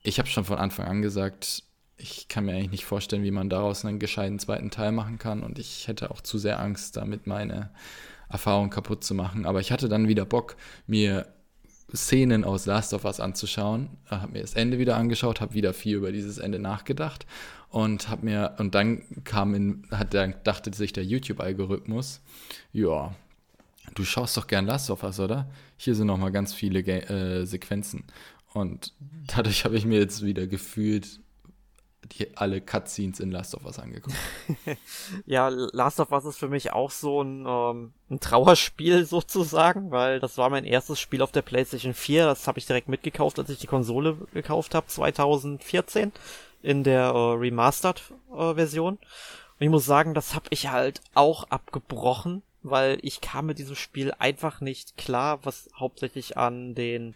ich 0.03 0.19
habe 0.19 0.29
schon 0.29 0.45
von 0.45 0.59
Anfang 0.59 0.87
an 0.87 1.03
gesagt, 1.03 1.63
ich 1.97 2.29
kann 2.29 2.45
mir 2.45 2.53
eigentlich 2.53 2.71
nicht 2.71 2.85
vorstellen, 2.85 3.23
wie 3.23 3.31
man 3.31 3.49
daraus 3.49 3.85
einen 3.85 3.99
gescheiten 3.99 4.39
zweiten 4.39 4.71
Teil 4.71 4.93
machen 4.93 5.19
kann. 5.19 5.43
Und 5.43 5.59
ich 5.59 5.87
hätte 5.87 6.11
auch 6.11 6.21
zu 6.21 6.39
sehr 6.39 6.61
Angst, 6.61 6.97
damit 6.97 7.27
meine 7.27 7.71
Erfahrung 8.29 8.71
kaputt 8.71 9.05
zu 9.05 9.15
machen. 9.15 9.47
Aber 9.47 9.61
ich 9.61 9.71
hatte 9.71 9.89
dann 9.89 10.09
wieder 10.09 10.25
Bock, 10.25 10.57
mir 10.87 11.27
Szenen 11.95 12.45
aus 12.45 12.67
Last 12.67 12.95
of 12.95 13.05
Us 13.05 13.21
anzuschauen, 13.21 13.91
habe 14.07 14.33
mir 14.33 14.41
das 14.41 14.55
Ende 14.55 14.79
wieder 14.79 14.97
angeschaut, 14.97 15.41
habe 15.41 15.55
wieder 15.55 15.75
viel 15.75 15.97
über 15.97 16.11
dieses 16.11 16.39
Ende 16.39 16.59
nachgedacht 16.59 17.27
und 17.69 18.09
habe 18.09 18.25
mir 18.25 18.55
und 18.59 18.75
dann 18.75 19.03
kam 19.25 19.55
in 19.55 19.83
hat 19.91 20.15
dann 20.15 20.35
dachte 20.45 20.73
sich 20.73 20.95
der 20.95 21.05
YouTube 21.05 21.41
Algorithmus, 21.41 22.23
ja, 22.73 23.15
du 23.95 24.05
schaust 24.05 24.37
doch 24.39 24.47
gern 24.47 24.67
Last 24.67 24.91
of 24.91 25.03
Us, 25.03 25.21
oder? 25.21 25.51
Hier 25.77 25.95
sind 25.95 26.07
noch 26.07 26.17
mal 26.17 26.33
ganz 26.33 26.55
viele 26.55 26.81
äh, 26.81 27.45
Sequenzen 27.45 28.05
und 28.55 28.93
dadurch 29.27 29.65
habe 29.65 29.77
ich 29.77 29.85
mir 29.85 29.99
jetzt 29.99 30.23
wieder 30.25 30.47
gefühlt 30.47 31.21
die, 32.05 32.37
alle 32.37 32.61
Cutscenes 32.61 33.21
in 33.21 33.31
Last 33.31 33.55
of 33.55 33.65
Us 33.65 33.79
angeguckt. 33.79 34.17
ja, 35.27 35.49
Last 35.49 36.01
of 36.01 36.11
Us 36.11 36.25
ist 36.25 36.39
für 36.39 36.49
mich 36.49 36.73
auch 36.73 36.91
so 36.91 37.23
ein, 37.23 37.47
ähm, 37.47 37.93
ein 38.11 38.21
Trauerspiel 38.21 39.05
sozusagen, 39.07 39.91
weil 39.91 40.21
das 40.21 40.39
war 40.39 40.51
mein 40.51 40.65
erstes 40.65 41.01
Spiel 41.01 41.23
auf 41.23 41.33
der 41.33 41.43
PlayStation 41.43 41.95
4. 41.95 42.27
Das 42.27 42.47
habe 42.47 42.59
ich 42.59 42.67
direkt 42.67 42.89
mitgekauft, 42.89 43.39
als 43.39 43.51
ich 43.51 43.59
die 43.59 43.67
Konsole 43.67 44.17
gekauft 44.35 44.75
habe, 44.75 44.87
2014 44.87 46.13
in 46.63 46.85
der 46.85 47.05
äh, 47.07 47.33
Remastered-Version. 47.35 48.95
Äh, 48.95 48.99
Und 48.99 49.61
ich 49.61 49.71
muss 49.71 49.85
sagen, 49.85 50.15
das 50.15 50.35
habe 50.35 50.47
ich 50.51 50.71
halt 50.71 51.01
auch 51.15 51.45
abgebrochen, 51.51 52.43
weil 52.63 52.99
ich 53.03 53.21
kam 53.21 53.47
mit 53.47 53.59
diesem 53.59 53.77
Spiel 53.77 54.13
einfach 54.19 54.61
nicht 54.61 54.97
klar, 54.97 55.41
was 55.45 55.69
hauptsächlich 55.77 56.37
an 56.37 56.75
den 56.75 57.15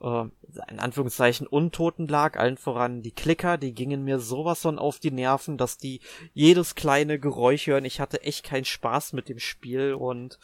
äh, 0.00 0.24
in 0.68 0.78
Anführungszeichen 0.78 1.46
Untoten 1.46 2.08
lag, 2.08 2.38
allen 2.38 2.56
voran 2.56 3.02
die 3.02 3.12
Klicker, 3.12 3.58
die 3.58 3.74
gingen 3.74 4.04
mir 4.04 4.18
sowas 4.18 4.62
von 4.62 4.78
auf 4.78 4.98
die 4.98 5.10
Nerven, 5.10 5.58
dass 5.58 5.78
die 5.78 6.00
jedes 6.34 6.74
kleine 6.74 7.18
Geräusch 7.18 7.66
hören. 7.66 7.84
Ich 7.84 8.00
hatte 8.00 8.22
echt 8.22 8.44
keinen 8.44 8.64
Spaß 8.64 9.12
mit 9.12 9.28
dem 9.28 9.38
Spiel 9.38 9.94
und 9.94 10.38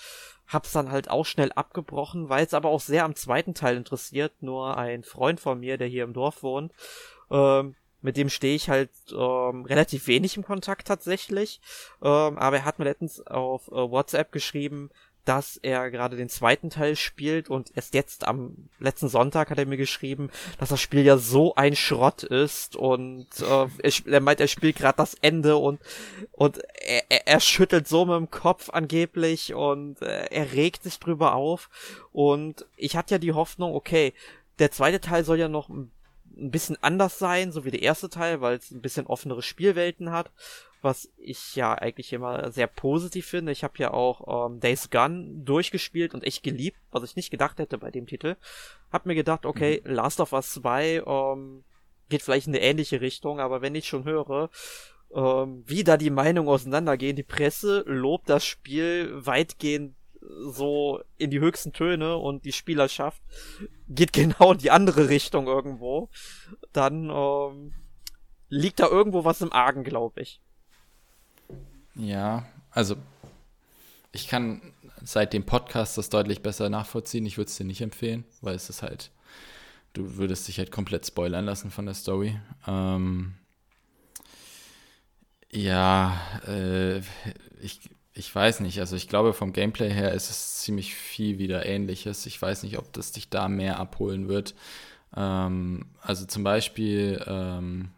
hab's 0.46 0.72
dann 0.72 0.90
halt 0.90 1.10
auch 1.10 1.24
schnell 1.24 1.52
abgebrochen, 1.52 2.28
weil 2.28 2.44
es 2.44 2.54
aber 2.54 2.68
auch 2.68 2.80
sehr 2.80 3.04
am 3.04 3.14
zweiten 3.14 3.54
Teil 3.54 3.76
interessiert. 3.76 4.32
Nur 4.40 4.76
ein 4.76 5.02
Freund 5.02 5.40
von 5.40 5.60
mir, 5.60 5.78
der 5.78 5.88
hier 5.88 6.04
im 6.04 6.12
Dorf 6.12 6.42
wohnt, 6.42 6.72
ähm, 7.30 7.74
mit 8.02 8.16
dem 8.16 8.28
stehe 8.28 8.56
ich 8.56 8.68
halt 8.68 8.90
ähm, 9.12 9.64
relativ 9.64 10.08
wenig 10.08 10.36
im 10.36 10.42
Kontakt 10.42 10.88
tatsächlich. 10.88 11.60
Ähm, 12.02 12.36
aber 12.36 12.58
er 12.58 12.64
hat 12.64 12.78
mir 12.78 12.84
letztens 12.84 13.24
auf 13.26 13.68
äh, 13.68 13.74
WhatsApp 13.74 14.32
geschrieben, 14.32 14.90
dass 15.24 15.56
er 15.56 15.90
gerade 15.90 16.16
den 16.16 16.28
zweiten 16.28 16.70
Teil 16.70 16.96
spielt 16.96 17.48
und 17.48 17.70
erst 17.76 17.94
jetzt 17.94 18.26
am 18.26 18.68
letzten 18.80 19.08
Sonntag 19.08 19.50
hat 19.50 19.58
er 19.58 19.66
mir 19.66 19.76
geschrieben, 19.76 20.30
dass 20.58 20.70
das 20.70 20.80
Spiel 20.80 21.04
ja 21.04 21.16
so 21.16 21.54
ein 21.54 21.76
Schrott 21.76 22.24
ist 22.24 22.74
und 22.74 23.26
äh, 23.40 23.66
er, 23.82 23.92
er 24.06 24.20
meint, 24.20 24.40
er 24.40 24.48
spielt 24.48 24.76
gerade 24.76 24.96
das 24.96 25.14
Ende 25.14 25.56
und 25.56 25.80
und 26.32 26.58
er, 26.80 27.26
er, 27.26 27.40
schüttelt 27.40 27.86
so 27.86 28.04
mit 28.04 28.16
dem 28.16 28.30
Kopf 28.30 28.70
angeblich 28.70 29.54
und 29.54 30.02
äh, 30.02 30.26
er 30.26 30.52
regt 30.52 30.82
sich 30.82 30.98
drüber 30.98 31.34
auf 31.34 31.70
und 32.10 32.66
ich 32.76 32.96
hatte 32.96 33.14
ja 33.14 33.18
die 33.18 33.32
Hoffnung, 33.32 33.74
okay, 33.74 34.12
der 34.58 34.72
zweite 34.72 35.00
Teil 35.00 35.24
soll 35.24 35.38
ja 35.38 35.48
noch 35.48 35.68
ein 35.68 35.90
bisschen 36.50 36.76
anders 36.80 37.18
sein, 37.18 37.52
so 37.52 37.64
wie 37.64 37.70
der 37.70 37.82
erste 37.82 38.10
Teil, 38.10 38.40
weil 38.40 38.56
es 38.56 38.70
ein 38.70 38.82
bisschen 38.82 39.06
offenere 39.06 39.42
Spielwelten 39.42 40.10
hat 40.10 40.30
was 40.82 41.10
ich 41.16 41.54
ja 41.54 41.74
eigentlich 41.74 42.12
immer 42.12 42.50
sehr 42.50 42.66
positiv 42.66 43.26
finde. 43.26 43.52
Ich 43.52 43.64
habe 43.64 43.74
ja 43.78 43.92
auch 43.92 44.46
ähm, 44.46 44.60
Days 44.60 44.90
Gone 44.90 45.42
durchgespielt 45.44 46.14
und 46.14 46.24
echt 46.24 46.42
geliebt, 46.42 46.78
was 46.90 47.04
ich 47.04 47.16
nicht 47.16 47.30
gedacht 47.30 47.58
hätte 47.58 47.78
bei 47.78 47.90
dem 47.90 48.06
Titel. 48.06 48.36
Hab 48.90 49.06
mir 49.06 49.14
gedacht, 49.14 49.46
okay, 49.46 49.80
mhm. 49.84 49.92
Last 49.92 50.20
of 50.20 50.32
Us 50.32 50.52
2 50.54 51.04
ähm, 51.06 51.64
geht 52.08 52.22
vielleicht 52.22 52.48
in 52.48 52.54
eine 52.54 52.62
ähnliche 52.62 53.00
Richtung, 53.00 53.40
aber 53.40 53.62
wenn 53.62 53.74
ich 53.74 53.86
schon 53.86 54.04
höre, 54.04 54.50
ähm, 55.14 55.62
wie 55.66 55.84
da 55.84 55.96
die 55.96 56.10
Meinungen 56.10 56.48
auseinandergehen, 56.48 57.16
die 57.16 57.22
Presse 57.22 57.84
lobt 57.86 58.28
das 58.28 58.44
Spiel 58.44 59.10
weitgehend 59.24 59.94
so 60.46 61.00
in 61.18 61.30
die 61.30 61.40
höchsten 61.40 61.72
Töne 61.72 62.16
und 62.16 62.44
die 62.44 62.52
Spielerschaft 62.52 63.22
geht 63.88 64.12
genau 64.12 64.52
in 64.52 64.58
die 64.58 64.70
andere 64.70 65.08
Richtung 65.08 65.46
irgendwo, 65.46 66.08
dann 66.72 67.10
ähm, 67.10 67.72
liegt 68.48 68.80
da 68.80 68.88
irgendwo 68.88 69.24
was 69.24 69.40
im 69.40 69.52
Argen, 69.52 69.84
glaube 69.84 70.22
ich. 70.22 70.40
Ja, 71.94 72.46
also 72.70 72.96
ich 74.12 74.28
kann 74.28 74.60
seit 75.02 75.32
dem 75.32 75.44
Podcast 75.44 75.98
das 75.98 76.10
deutlich 76.10 76.42
besser 76.42 76.68
nachvollziehen. 76.70 77.26
Ich 77.26 77.38
würde 77.38 77.48
es 77.48 77.56
dir 77.56 77.64
nicht 77.64 77.80
empfehlen, 77.80 78.24
weil 78.40 78.54
es 78.54 78.70
ist 78.70 78.82
halt, 78.82 79.10
du 79.92 80.16
würdest 80.16 80.48
dich 80.48 80.58
halt 80.58 80.70
komplett 80.70 81.06
spoilern 81.06 81.44
lassen 81.44 81.70
von 81.70 81.86
der 81.86 81.94
Story. 81.94 82.38
Ähm, 82.66 83.34
ja, 85.50 86.18
äh, 86.46 86.98
ich, 87.60 87.80
ich 88.14 88.34
weiß 88.34 88.60
nicht. 88.60 88.80
Also 88.80 88.96
ich 88.96 89.08
glaube, 89.08 89.32
vom 89.34 89.52
Gameplay 89.52 89.90
her 89.90 90.12
ist 90.12 90.30
es 90.30 90.60
ziemlich 90.60 90.94
viel 90.94 91.38
wieder 91.38 91.66
ähnliches. 91.66 92.26
Ich 92.26 92.40
weiß 92.40 92.62
nicht, 92.62 92.78
ob 92.78 92.92
das 92.92 93.12
dich 93.12 93.28
da 93.28 93.48
mehr 93.48 93.78
abholen 93.78 94.28
wird. 94.28 94.54
Ähm, 95.16 95.86
also 96.00 96.26
zum 96.26 96.44
Beispiel 96.44 97.22
ähm, 97.26 97.90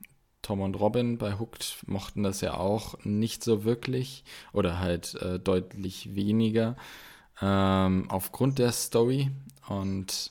Tom 0.44 0.60
und 0.60 0.78
Robin 0.78 1.18
bei 1.18 1.38
Hooked 1.38 1.78
mochten 1.86 2.22
das 2.22 2.40
ja 2.40 2.54
auch 2.54 2.96
nicht 3.02 3.42
so 3.42 3.64
wirklich 3.64 4.24
oder 4.52 4.78
halt 4.78 5.14
äh, 5.16 5.40
deutlich 5.40 6.14
weniger 6.14 6.76
ähm, 7.40 8.10
aufgrund 8.10 8.58
der 8.58 8.70
Story. 8.72 9.30
Und 9.68 10.30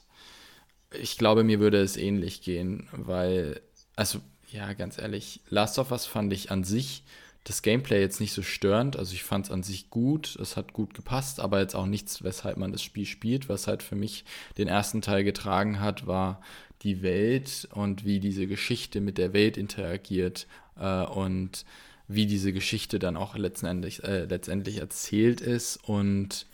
ich 0.91 1.17
glaube, 1.17 1.43
mir 1.43 1.59
würde 1.59 1.81
es 1.81 1.97
ähnlich 1.97 2.41
gehen, 2.43 2.87
weil, 2.91 3.59
also 3.95 4.19
ja, 4.51 4.73
ganz 4.73 4.99
ehrlich, 4.99 5.41
Last 5.49 5.79
of 5.79 5.91
Us 5.91 6.05
fand 6.05 6.31
ich 6.31 6.51
an 6.51 6.63
sich 6.63 7.03
das 7.43 7.61
Gameplay 7.61 7.99
jetzt 7.99 8.21
nicht 8.21 8.33
so 8.33 8.41
störend. 8.41 8.95
Also 8.95 9.13
ich 9.13 9.23
fand 9.23 9.47
es 9.47 9.51
an 9.51 9.63
sich 9.63 9.89
gut, 9.89 10.37
es 10.39 10.55
hat 10.55 10.73
gut 10.73 10.93
gepasst, 10.93 11.39
aber 11.39 11.59
jetzt 11.59 11.75
auch 11.75 11.87
nichts, 11.87 12.23
weshalb 12.23 12.57
man 12.57 12.71
das 12.71 12.83
Spiel 12.83 13.05
spielt. 13.05 13.49
Was 13.49 13.67
halt 13.67 13.83
für 13.83 13.95
mich 13.95 14.23
den 14.57 14.67
ersten 14.67 15.01
Teil 15.01 15.23
getragen 15.23 15.79
hat, 15.79 16.07
war 16.07 16.39
die 16.83 17.01
Welt 17.01 17.67
und 17.71 18.05
wie 18.05 18.19
diese 18.19 18.47
Geschichte 18.47 19.01
mit 19.01 19.17
der 19.17 19.33
Welt 19.33 19.57
interagiert 19.57 20.47
äh, 20.77 21.03
und 21.03 21.65
wie 22.07 22.25
diese 22.25 22.53
Geschichte 22.53 22.99
dann 22.99 23.17
auch 23.17 23.35
letztendlich, 23.35 24.03
äh, 24.03 24.25
letztendlich 24.25 24.77
erzählt 24.77 25.41
ist 25.41 25.77
und 25.77 26.45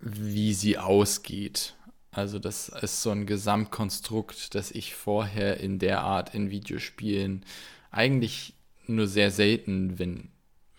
wie 0.00 0.54
sie 0.54 0.78
ausgeht. 0.78 1.74
Also 2.10 2.38
das 2.38 2.68
ist 2.68 3.02
so 3.02 3.10
ein 3.10 3.26
Gesamtkonstrukt, 3.26 4.54
das 4.54 4.70
ich 4.70 4.94
vorher 4.94 5.58
in 5.58 5.78
der 5.78 6.02
Art 6.02 6.34
in 6.34 6.50
Videospielen 6.50 7.44
eigentlich 7.90 8.54
nur 8.86 9.08
sehr 9.08 9.30
selten, 9.30 9.98
wenn 9.98 10.30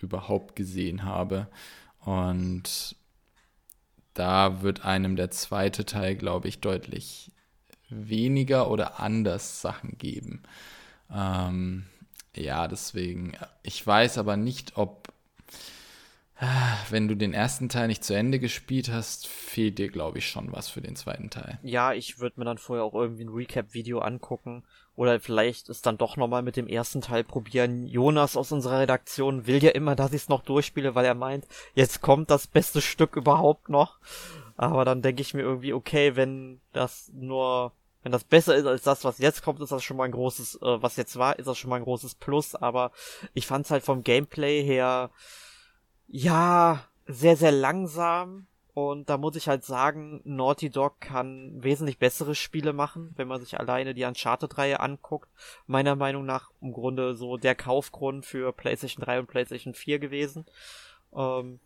überhaupt, 0.01 0.55
gesehen 0.55 1.03
habe. 1.03 1.47
Und 1.99 2.95
da 4.13 4.61
wird 4.61 4.85
einem 4.85 5.15
der 5.15 5.31
zweite 5.31 5.85
Teil, 5.85 6.15
glaube 6.15 6.47
ich, 6.47 6.59
deutlich 6.61 7.31
weniger 7.89 8.69
oder 8.69 8.99
anders 8.99 9.61
Sachen 9.61 9.97
geben. 9.97 10.43
Ähm, 11.13 11.85
ja, 12.35 12.67
deswegen, 12.67 13.33
ich 13.63 13.85
weiß 13.85 14.17
aber 14.17 14.37
nicht, 14.37 14.77
ob 14.77 15.13
wenn 16.89 17.07
du 17.07 17.15
den 17.15 17.33
ersten 17.33 17.69
Teil 17.69 17.87
nicht 17.87 18.03
zu 18.03 18.13
Ende 18.13 18.39
gespielt 18.39 18.89
hast, 18.91 19.25
fehlt 19.25 19.79
dir, 19.79 19.87
glaube 19.87 20.17
ich, 20.17 20.29
schon 20.29 20.51
was 20.51 20.67
für 20.67 20.81
den 20.81 20.97
zweiten 20.97 21.29
Teil. 21.29 21.59
Ja, 21.63 21.93
ich 21.93 22.19
würde 22.19 22.39
mir 22.39 22.45
dann 22.45 22.57
vorher 22.57 22.83
auch 22.83 22.93
irgendwie 22.93 23.23
ein 23.23 23.29
Recap-Video 23.29 23.99
angucken. 23.99 24.63
Oder 24.97 25.19
vielleicht 25.19 25.69
es 25.69 25.81
dann 25.81 25.97
doch 25.97 26.17
nochmal 26.17 26.41
mit 26.41 26.55
dem 26.55 26.67
ersten 26.67 27.01
Teil 27.01 27.23
probieren. 27.23 27.85
Jonas 27.85 28.35
aus 28.37 28.51
unserer 28.51 28.79
Redaktion 28.79 29.45
will 29.47 29.63
ja 29.63 29.71
immer, 29.71 29.95
dass 29.95 30.13
ich 30.13 30.23
es 30.23 30.29
noch 30.29 30.43
durchspiele, 30.43 30.95
weil 30.95 31.05
er 31.05 31.15
meint, 31.15 31.47
jetzt 31.73 32.01
kommt 32.01 32.29
das 32.29 32.47
beste 32.47 32.81
Stück 32.81 33.15
überhaupt 33.15 33.69
noch. 33.69 33.99
Aber 34.57 34.85
dann 34.85 35.01
denke 35.01 35.21
ich 35.21 35.33
mir 35.33 35.41
irgendwie, 35.41 35.73
okay, 35.73 36.15
wenn 36.15 36.61
das 36.71 37.11
nur, 37.13 37.73
wenn 38.03 38.11
das 38.11 38.23
besser 38.23 38.55
ist 38.55 38.65
als 38.65 38.83
das, 38.83 39.03
was 39.03 39.17
jetzt 39.17 39.43
kommt, 39.43 39.59
ist 39.61 39.71
das 39.71 39.83
schon 39.83 39.97
mal 39.97 40.05
ein 40.05 40.11
großes, 40.11 40.55
äh, 40.61 40.81
was 40.81 40.95
jetzt 40.95 41.17
war, 41.17 41.37
ist 41.37 41.47
das 41.47 41.57
schon 41.57 41.69
mal 41.69 41.77
ein 41.77 41.83
großes 41.83 42.15
Plus. 42.15 42.55
Aber 42.55 42.91
ich 43.33 43.47
fand 43.47 43.65
es 43.65 43.71
halt 43.71 43.83
vom 43.83 44.03
Gameplay 44.03 44.63
her, 44.63 45.11
ja, 46.07 46.85
sehr, 47.07 47.35
sehr 47.35 47.51
langsam. 47.51 48.47
Und 48.73 49.09
da 49.09 49.17
muss 49.17 49.37
ich 49.37 49.47
halt 49.47 49.63
sagen, 49.63 50.19
Naughty 50.25 50.69
Dog 50.69 50.99
kann 50.99 51.63
wesentlich 51.63 51.97
bessere 51.97 52.35
Spiele 52.35 52.73
machen, 52.73 53.13
wenn 53.15 53.27
man 53.27 53.39
sich 53.39 53.57
alleine 53.57 53.93
die 53.93 54.03
Uncharted-Reihe 54.03 54.81
anguckt. 54.81 55.29
Meiner 55.65 55.95
Meinung 55.95 56.25
nach 56.25 56.51
im 56.61 56.73
Grunde 56.73 57.15
so 57.15 57.37
der 57.37 57.55
Kaufgrund 57.55 58.25
für 58.25 58.51
PlayStation 58.51 59.05
3 59.05 59.19
und 59.19 59.27
PlayStation 59.27 59.73
4 59.73 59.99
gewesen. 59.99 60.45
Ähm, 61.15 61.61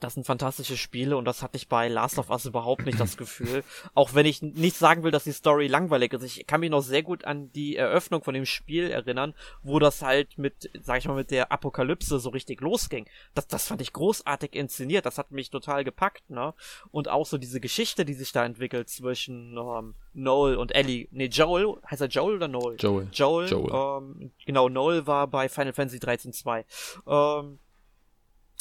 das 0.00 0.14
sind 0.14 0.26
fantastische 0.26 0.76
Spiele 0.76 1.16
und 1.16 1.26
das 1.26 1.42
hatte 1.42 1.56
ich 1.56 1.68
bei 1.68 1.88
Last 1.88 2.18
of 2.18 2.30
Us 2.30 2.46
überhaupt 2.46 2.86
nicht 2.86 2.98
das 2.98 3.16
Gefühl. 3.16 3.62
Auch 3.94 4.14
wenn 4.14 4.26
ich 4.26 4.42
nicht 4.42 4.76
sagen 4.76 5.02
will, 5.02 5.10
dass 5.10 5.24
die 5.24 5.32
Story 5.32 5.66
langweilig 5.66 6.12
ist. 6.14 6.22
Ich 6.22 6.46
kann 6.46 6.60
mich 6.60 6.70
noch 6.70 6.80
sehr 6.80 7.02
gut 7.02 7.24
an 7.24 7.52
die 7.52 7.76
Eröffnung 7.76 8.22
von 8.22 8.34
dem 8.34 8.46
Spiel 8.46 8.90
erinnern, 8.90 9.34
wo 9.62 9.78
das 9.78 10.02
halt 10.02 10.38
mit, 10.38 10.70
sag 10.80 10.98
ich 10.98 11.06
mal, 11.06 11.14
mit 11.14 11.30
der 11.30 11.52
Apokalypse 11.52 12.18
so 12.18 12.30
richtig 12.30 12.60
losging. 12.62 13.06
Das, 13.34 13.46
das 13.46 13.68
fand 13.68 13.82
ich 13.82 13.92
großartig 13.92 14.54
inszeniert. 14.54 15.04
Das 15.04 15.18
hat 15.18 15.32
mich 15.32 15.50
total 15.50 15.84
gepackt, 15.84 16.30
ne? 16.30 16.54
Und 16.90 17.08
auch 17.08 17.26
so 17.26 17.36
diese 17.36 17.60
Geschichte, 17.60 18.04
die 18.04 18.14
sich 18.14 18.32
da 18.32 18.44
entwickelt 18.44 18.88
zwischen 18.88 19.56
ähm, 19.58 19.94
Noel 20.14 20.56
und 20.56 20.74
Ellie. 20.74 21.08
Nee, 21.10 21.26
Joel. 21.26 21.76
Heißt 21.90 22.00
er 22.00 22.08
Joel 22.08 22.36
oder 22.36 22.48
Noel? 22.48 22.76
Joel. 22.78 23.08
Joel. 23.12 23.48
Joel. 23.48 24.02
Ähm, 24.02 24.32
genau, 24.46 24.68
Noel 24.68 25.06
war 25.06 25.26
bei 25.26 25.48
Final 25.48 25.74
Fantasy 25.74 26.00
13 26.00 26.32
2. 26.32 26.64
Ähm, 27.06 27.58
äh, 27.58 27.69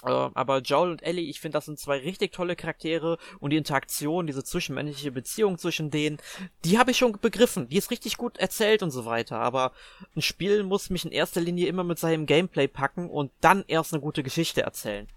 aber 0.01 0.59
Joel 0.59 0.91
und 0.91 1.03
Ellie, 1.03 1.29
ich 1.29 1.41
finde, 1.41 1.57
das 1.57 1.65
sind 1.65 1.77
zwei 1.77 1.97
richtig 1.97 2.31
tolle 2.31 2.55
Charaktere 2.55 3.17
und 3.39 3.49
die 3.49 3.57
Interaktion, 3.57 4.27
diese 4.27 4.45
zwischenmenschliche 4.45 5.11
Beziehung 5.11 5.57
zwischen 5.57 5.91
denen, 5.91 6.19
die 6.63 6.79
habe 6.79 6.91
ich 6.91 6.97
schon 6.97 7.19
begriffen. 7.19 7.67
Die 7.67 7.77
ist 7.77 7.91
richtig 7.91 8.15
gut 8.17 8.37
erzählt 8.37 8.81
und 8.81 8.91
so 8.91 9.05
weiter. 9.05 9.39
Aber 9.39 9.73
ein 10.15 10.21
Spiel 10.21 10.63
muss 10.63 10.89
mich 10.89 11.03
in 11.03 11.11
erster 11.11 11.41
Linie 11.41 11.67
immer 11.67 11.83
mit 11.83 11.99
seinem 11.99 12.25
Gameplay 12.25 12.67
packen 12.67 13.09
und 13.09 13.31
dann 13.41 13.65
erst 13.67 13.93
eine 13.93 14.01
gute 14.01 14.23
Geschichte 14.23 14.61
erzählen. 14.61 15.07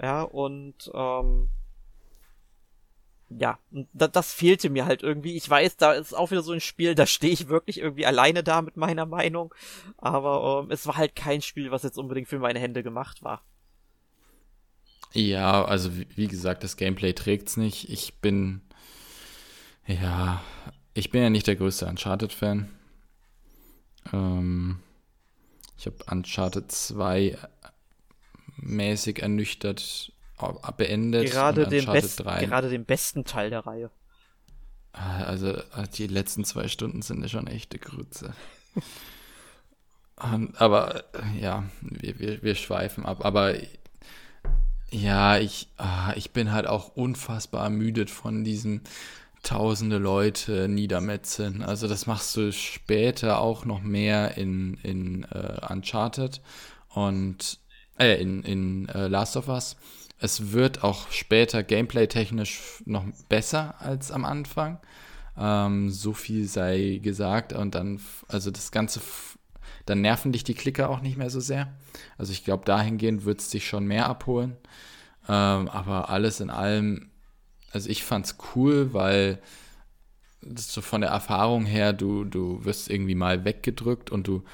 Ja, 0.00 0.22
und 0.22 0.90
ähm, 0.92 1.50
ja, 3.28 3.60
das, 3.92 4.10
das 4.10 4.32
fehlte 4.32 4.70
mir 4.70 4.86
halt 4.86 5.04
irgendwie. 5.04 5.36
Ich 5.36 5.48
weiß, 5.48 5.76
da 5.76 5.92
ist 5.92 6.14
auch 6.14 6.32
wieder 6.32 6.42
so 6.42 6.52
ein 6.52 6.60
Spiel, 6.60 6.96
da 6.96 7.06
stehe 7.06 7.32
ich 7.32 7.48
wirklich 7.48 7.78
irgendwie 7.78 8.06
alleine 8.06 8.42
da 8.42 8.60
mit 8.60 8.76
meiner 8.76 9.06
Meinung. 9.06 9.54
Aber 9.98 10.64
ähm, 10.64 10.72
es 10.72 10.86
war 10.88 10.96
halt 10.96 11.14
kein 11.14 11.42
Spiel, 11.42 11.70
was 11.70 11.84
jetzt 11.84 11.98
unbedingt 11.98 12.26
für 12.26 12.40
meine 12.40 12.58
Hände 12.58 12.82
gemacht 12.82 13.22
war. 13.22 13.42
Ja, 15.12 15.64
also 15.64 15.90
wie, 15.96 16.28
gesagt, 16.28 16.62
das 16.62 16.76
Gameplay 16.76 17.12
trägt's 17.12 17.56
nicht. 17.56 17.88
Ich 17.88 18.20
bin, 18.20 18.60
ja, 19.86 20.42
ich 20.94 21.10
bin 21.10 21.22
ja 21.22 21.30
nicht 21.30 21.46
der 21.46 21.56
größte 21.56 21.86
Uncharted-Fan. 21.86 22.68
Ähm, 24.12 24.78
ich 25.76 25.86
habe 25.86 25.96
Uncharted 26.10 26.70
2 26.70 27.36
mäßig 28.56 29.20
ernüchtert 29.20 30.12
beendet. 30.76 31.30
Gerade 31.30 31.66
den, 31.66 31.86
besten, 31.86 32.24
gerade 32.24 32.68
den 32.68 32.84
besten 32.84 33.24
Teil 33.24 33.50
der 33.50 33.66
Reihe. 33.66 33.90
Ah, 34.92 35.22
also 35.24 35.56
die 35.96 36.06
letzten 36.06 36.44
zwei 36.44 36.68
Stunden 36.68 37.02
sind 37.02 37.22
ja 37.22 37.28
schon 37.28 37.46
echte 37.46 37.78
Grütze. 37.78 38.34
aber 40.16 41.04
ja, 41.38 41.64
wir, 41.80 42.18
wir, 42.18 42.42
wir 42.42 42.54
schweifen 42.54 43.06
ab. 43.06 43.24
Aber 43.24 43.54
ja, 44.90 45.38
ich, 45.38 45.68
ah, 45.76 46.12
ich 46.16 46.32
bin 46.32 46.52
halt 46.52 46.66
auch 46.66 46.96
unfassbar 46.96 47.64
ermüdet 47.64 48.10
von 48.10 48.44
diesem 48.44 48.82
tausende 49.42 49.98
Leute 49.98 50.68
niedermetzeln. 50.68 51.62
Also 51.62 51.88
das 51.88 52.06
machst 52.06 52.36
du 52.36 52.52
später 52.52 53.40
auch 53.40 53.64
noch 53.64 53.82
mehr 53.82 54.36
in, 54.36 54.74
in 54.82 55.26
uh, 55.34 55.72
Uncharted 55.72 56.40
und 56.88 57.58
äh, 57.98 58.20
in, 58.20 58.42
in 58.42 58.90
uh, 58.94 59.06
Last 59.06 59.36
of 59.36 59.48
Us. 59.48 59.76
Es 60.18 60.52
wird 60.52 60.84
auch 60.84 61.10
später 61.10 61.62
gameplay-technisch 61.62 62.82
noch 62.84 63.04
besser 63.28 63.80
als 63.80 64.10
am 64.10 64.26
Anfang. 64.26 64.78
Ähm, 65.38 65.88
so 65.90 66.12
viel 66.12 66.46
sei 66.46 67.00
gesagt. 67.02 67.54
Und 67.54 67.74
dann, 67.74 68.00
also 68.28 68.50
das 68.50 68.70
Ganze, 68.70 69.00
dann 69.90 70.00
nerven 70.00 70.30
dich 70.30 70.44
die 70.44 70.54
Klicker 70.54 70.88
auch 70.88 71.00
nicht 71.00 71.18
mehr 71.18 71.30
so 71.30 71.40
sehr. 71.40 71.74
Also 72.16 72.32
ich 72.32 72.44
glaube, 72.44 72.64
dahingehend 72.64 73.24
wird 73.24 73.40
es 73.40 73.50
dich 73.50 73.66
schon 73.66 73.86
mehr 73.86 74.06
abholen. 74.06 74.56
Ähm, 75.28 75.68
aber 75.68 76.08
alles 76.10 76.40
in 76.40 76.48
allem, 76.48 77.10
also 77.72 77.90
ich 77.90 78.04
fand's 78.04 78.36
cool, 78.54 78.94
weil 78.94 79.40
so 80.56 80.80
von 80.80 81.00
der 81.00 81.10
Erfahrung 81.10 81.66
her, 81.66 81.92
du, 81.92 82.24
du 82.24 82.64
wirst 82.64 82.88
irgendwie 82.88 83.16
mal 83.16 83.44
weggedrückt 83.44 84.10
und 84.10 84.28
du 84.28 84.44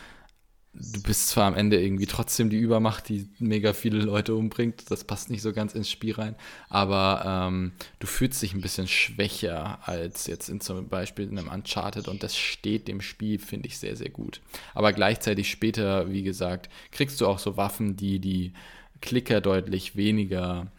du 0.78 1.03
bist 1.03 1.28
zwar 1.28 1.47
am 1.47 1.55
Ende 1.55 1.81
irgendwie 1.81 2.07
trotzdem 2.07 2.51
die 2.51 2.59
Übermacht, 2.59 3.09
die 3.09 3.28
mega 3.39 3.73
viele 3.73 3.98
Leute 3.98 4.35
umbringt, 4.35 4.90
das 4.90 5.05
passt 5.05 5.31
nicht 5.31 5.43
so 5.43 5.53
ganz 5.53 5.74
ins 5.74 5.90
Spiel 5.90 6.15
rein, 6.15 6.36
aber 6.69 7.48
ähm, 7.48 7.73
du 7.98 8.07
fühlst 8.07 8.43
dich 8.43 8.53
ein 8.53 8.61
bisschen 8.61 8.89
schwächer 8.89 9.78
als 9.86 10.27
jetzt 10.27 10.48
in 10.48 10.61
zum 10.61 10.89
Beispiel 10.89 11.28
in 11.28 11.39
einem 11.39 11.48
Uncharted 11.48 12.09
und 12.09 12.23
das 12.23 12.36
steht 12.36 12.89
dem 12.89 13.01
Spiel, 13.01 13.39
finde 13.39 13.69
ich, 13.69 13.78
sehr, 13.78 13.97
sehr 13.97 14.11
gut. 14.11 14.40
Aber 14.74 14.93
gleichzeitig 14.93 15.51
später, 15.51 16.11
wie 16.11 16.23
gesagt, 16.23 16.69
kriegst 16.90 17.20
du 17.20 17.27
auch 17.27 17.39
so 17.39 17.57
Waffen, 17.57 17.97
die 17.97 18.19
die 18.19 18.53
Klicker 19.01 19.40
deutlich 19.40 19.97
weniger 19.97 20.70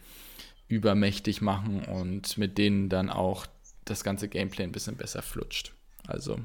übermächtig 0.68 1.40
machen 1.40 1.84
und 1.84 2.36
mit 2.38 2.58
denen 2.58 2.88
dann 2.88 3.10
auch 3.10 3.46
das 3.84 4.04
ganze 4.04 4.28
Gameplay 4.28 4.64
ein 4.64 4.72
bisschen 4.72 4.96
besser 4.96 5.22
flutscht. 5.22 5.72
Also 6.06 6.38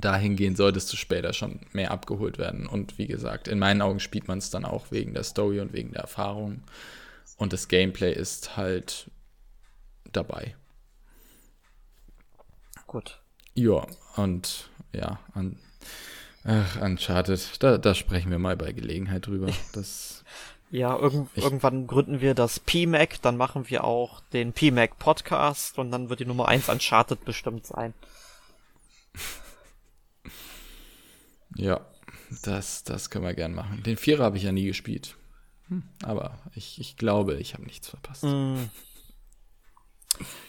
dahingehend 0.00 0.56
solltest 0.56 0.92
du 0.92 0.96
später 0.96 1.32
schon 1.32 1.60
mehr 1.72 1.90
abgeholt 1.90 2.38
werden. 2.38 2.66
Und 2.66 2.98
wie 2.98 3.06
gesagt, 3.06 3.48
in 3.48 3.58
meinen 3.58 3.82
Augen 3.82 4.00
spielt 4.00 4.28
man 4.28 4.38
es 4.38 4.50
dann 4.50 4.64
auch 4.64 4.90
wegen 4.90 5.14
der 5.14 5.24
Story 5.24 5.60
und 5.60 5.72
wegen 5.72 5.92
der 5.92 6.02
Erfahrung. 6.02 6.62
Und 7.36 7.52
das 7.52 7.68
Gameplay 7.68 8.12
ist 8.12 8.56
halt 8.56 9.10
dabei. 10.12 10.54
Gut. 12.86 13.20
Ja, 13.54 13.86
und 14.16 14.68
ja, 14.92 15.20
an, 15.34 15.58
ach, 16.44 16.80
Uncharted, 16.80 17.62
da, 17.62 17.78
da 17.78 17.94
sprechen 17.94 18.30
wir 18.30 18.38
mal 18.38 18.56
bei 18.56 18.72
Gelegenheit 18.72 19.26
drüber. 19.26 19.52
Das, 19.72 20.24
ja, 20.70 20.96
irgend, 20.96 21.30
irgendwann 21.36 21.86
gründen 21.86 22.20
wir 22.20 22.34
das 22.34 22.60
PMAC, 22.60 23.20
dann 23.22 23.36
machen 23.36 23.68
wir 23.70 23.84
auch 23.84 24.20
den 24.32 24.52
PMAC 24.52 24.98
Podcast 24.98 25.78
und 25.78 25.90
dann 25.90 26.10
wird 26.10 26.20
die 26.20 26.26
Nummer 26.26 26.48
1 26.48 26.68
Uncharted 26.68 27.24
bestimmt 27.24 27.66
sein. 27.66 27.94
Ja, 31.60 31.80
das, 32.42 32.84
das 32.84 33.10
können 33.10 33.24
wir 33.24 33.34
gern 33.34 33.54
machen. 33.54 33.82
Den 33.82 33.98
Vierer 33.98 34.24
habe 34.24 34.38
ich 34.38 34.44
ja 34.44 34.52
nie 34.52 34.64
gespielt. 34.64 35.16
Hm, 35.68 35.82
aber 36.02 36.38
ich, 36.54 36.80
ich 36.80 36.96
glaube, 36.96 37.34
ich 37.34 37.52
habe 37.52 37.64
nichts 37.64 37.88
verpasst. 37.88 38.24
Mm. 38.24 38.70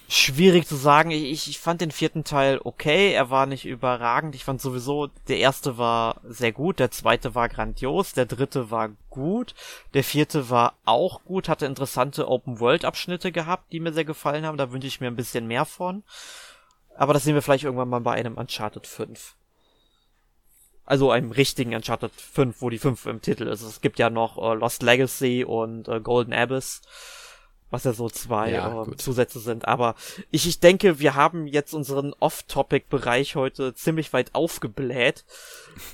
Schwierig 0.08 0.68
zu 0.68 0.76
sagen. 0.76 1.12
Ich, 1.12 1.50
ich 1.50 1.60
fand 1.60 1.82
den 1.82 1.92
vierten 1.92 2.24
Teil 2.24 2.60
okay. 2.64 3.12
Er 3.12 3.30
war 3.30 3.46
nicht 3.46 3.66
überragend. 3.66 4.36
Ich 4.36 4.46
fand 4.46 4.62
sowieso, 4.62 5.08
der 5.28 5.38
erste 5.38 5.78
war 5.78 6.22
sehr 6.24 6.54
gut, 6.54 6.80
der 6.80 6.92
zweite 6.92 7.36
war 7.36 7.50
grandios, 7.50 8.14
der 8.14 8.26
dritte 8.26 8.72
war 8.72 8.90
gut, 9.10 9.54
der 9.94 10.04
vierte 10.04 10.50
war 10.50 10.76
auch 10.86 11.24
gut, 11.24 11.50
hatte 11.50 11.66
interessante 11.66 12.28
Open-World-Abschnitte 12.28 13.32
gehabt, 13.32 13.72
die 13.74 13.80
mir 13.80 13.94
sehr 13.94 14.06
gefallen 14.06 14.46
haben. 14.46 14.58
Da 14.58 14.72
wünsche 14.72 14.88
ich 14.88 15.02
mir 15.02 15.08
ein 15.08 15.16
bisschen 15.16 15.48
mehr 15.48 15.66
von. 15.66 16.04
Aber 16.96 17.14
das 17.14 17.24
sehen 17.24 17.36
wir 17.36 17.42
vielleicht 17.42 17.66
irgendwann 17.66 17.90
mal 17.90 18.02
bei 18.02 18.14
einem 18.14 18.38
Uncharted 18.38 18.88
5. 18.88 19.36
Also 20.92 21.10
einem 21.10 21.32
richtigen 21.32 21.74
Uncharted 21.74 22.12
5, 22.12 22.62
wo 22.62 22.70
die 22.70 22.78
5 22.78 23.06
im 23.06 23.22
Titel 23.22 23.48
ist. 23.48 23.62
Es 23.62 23.80
gibt 23.80 23.98
ja 23.98 24.10
noch 24.10 24.38
äh, 24.38 24.56
Lost 24.56 24.84
Legacy 24.84 25.46
und 25.46 25.88
äh, 25.88 26.02
Golden 26.02 26.34
Abyss 26.34 26.82
was 27.70 27.86
ja 27.86 27.94
so 27.94 28.10
zwei 28.10 28.52
ja, 28.52 28.84
äh, 28.84 28.98
Zusätze 28.98 29.40
sind. 29.40 29.66
Aber 29.70 29.96
ich, 30.30 30.46
ich 30.46 30.60
denke, 30.60 31.00
wir 31.00 31.16
haben 31.16 31.48
jetzt 31.48 31.74
unseren 31.74 32.14
Off-Topic-Bereich 32.20 33.36
heute 33.36 33.74
ziemlich 33.74 34.12
weit 34.12 34.36
aufgebläht. 34.36 35.24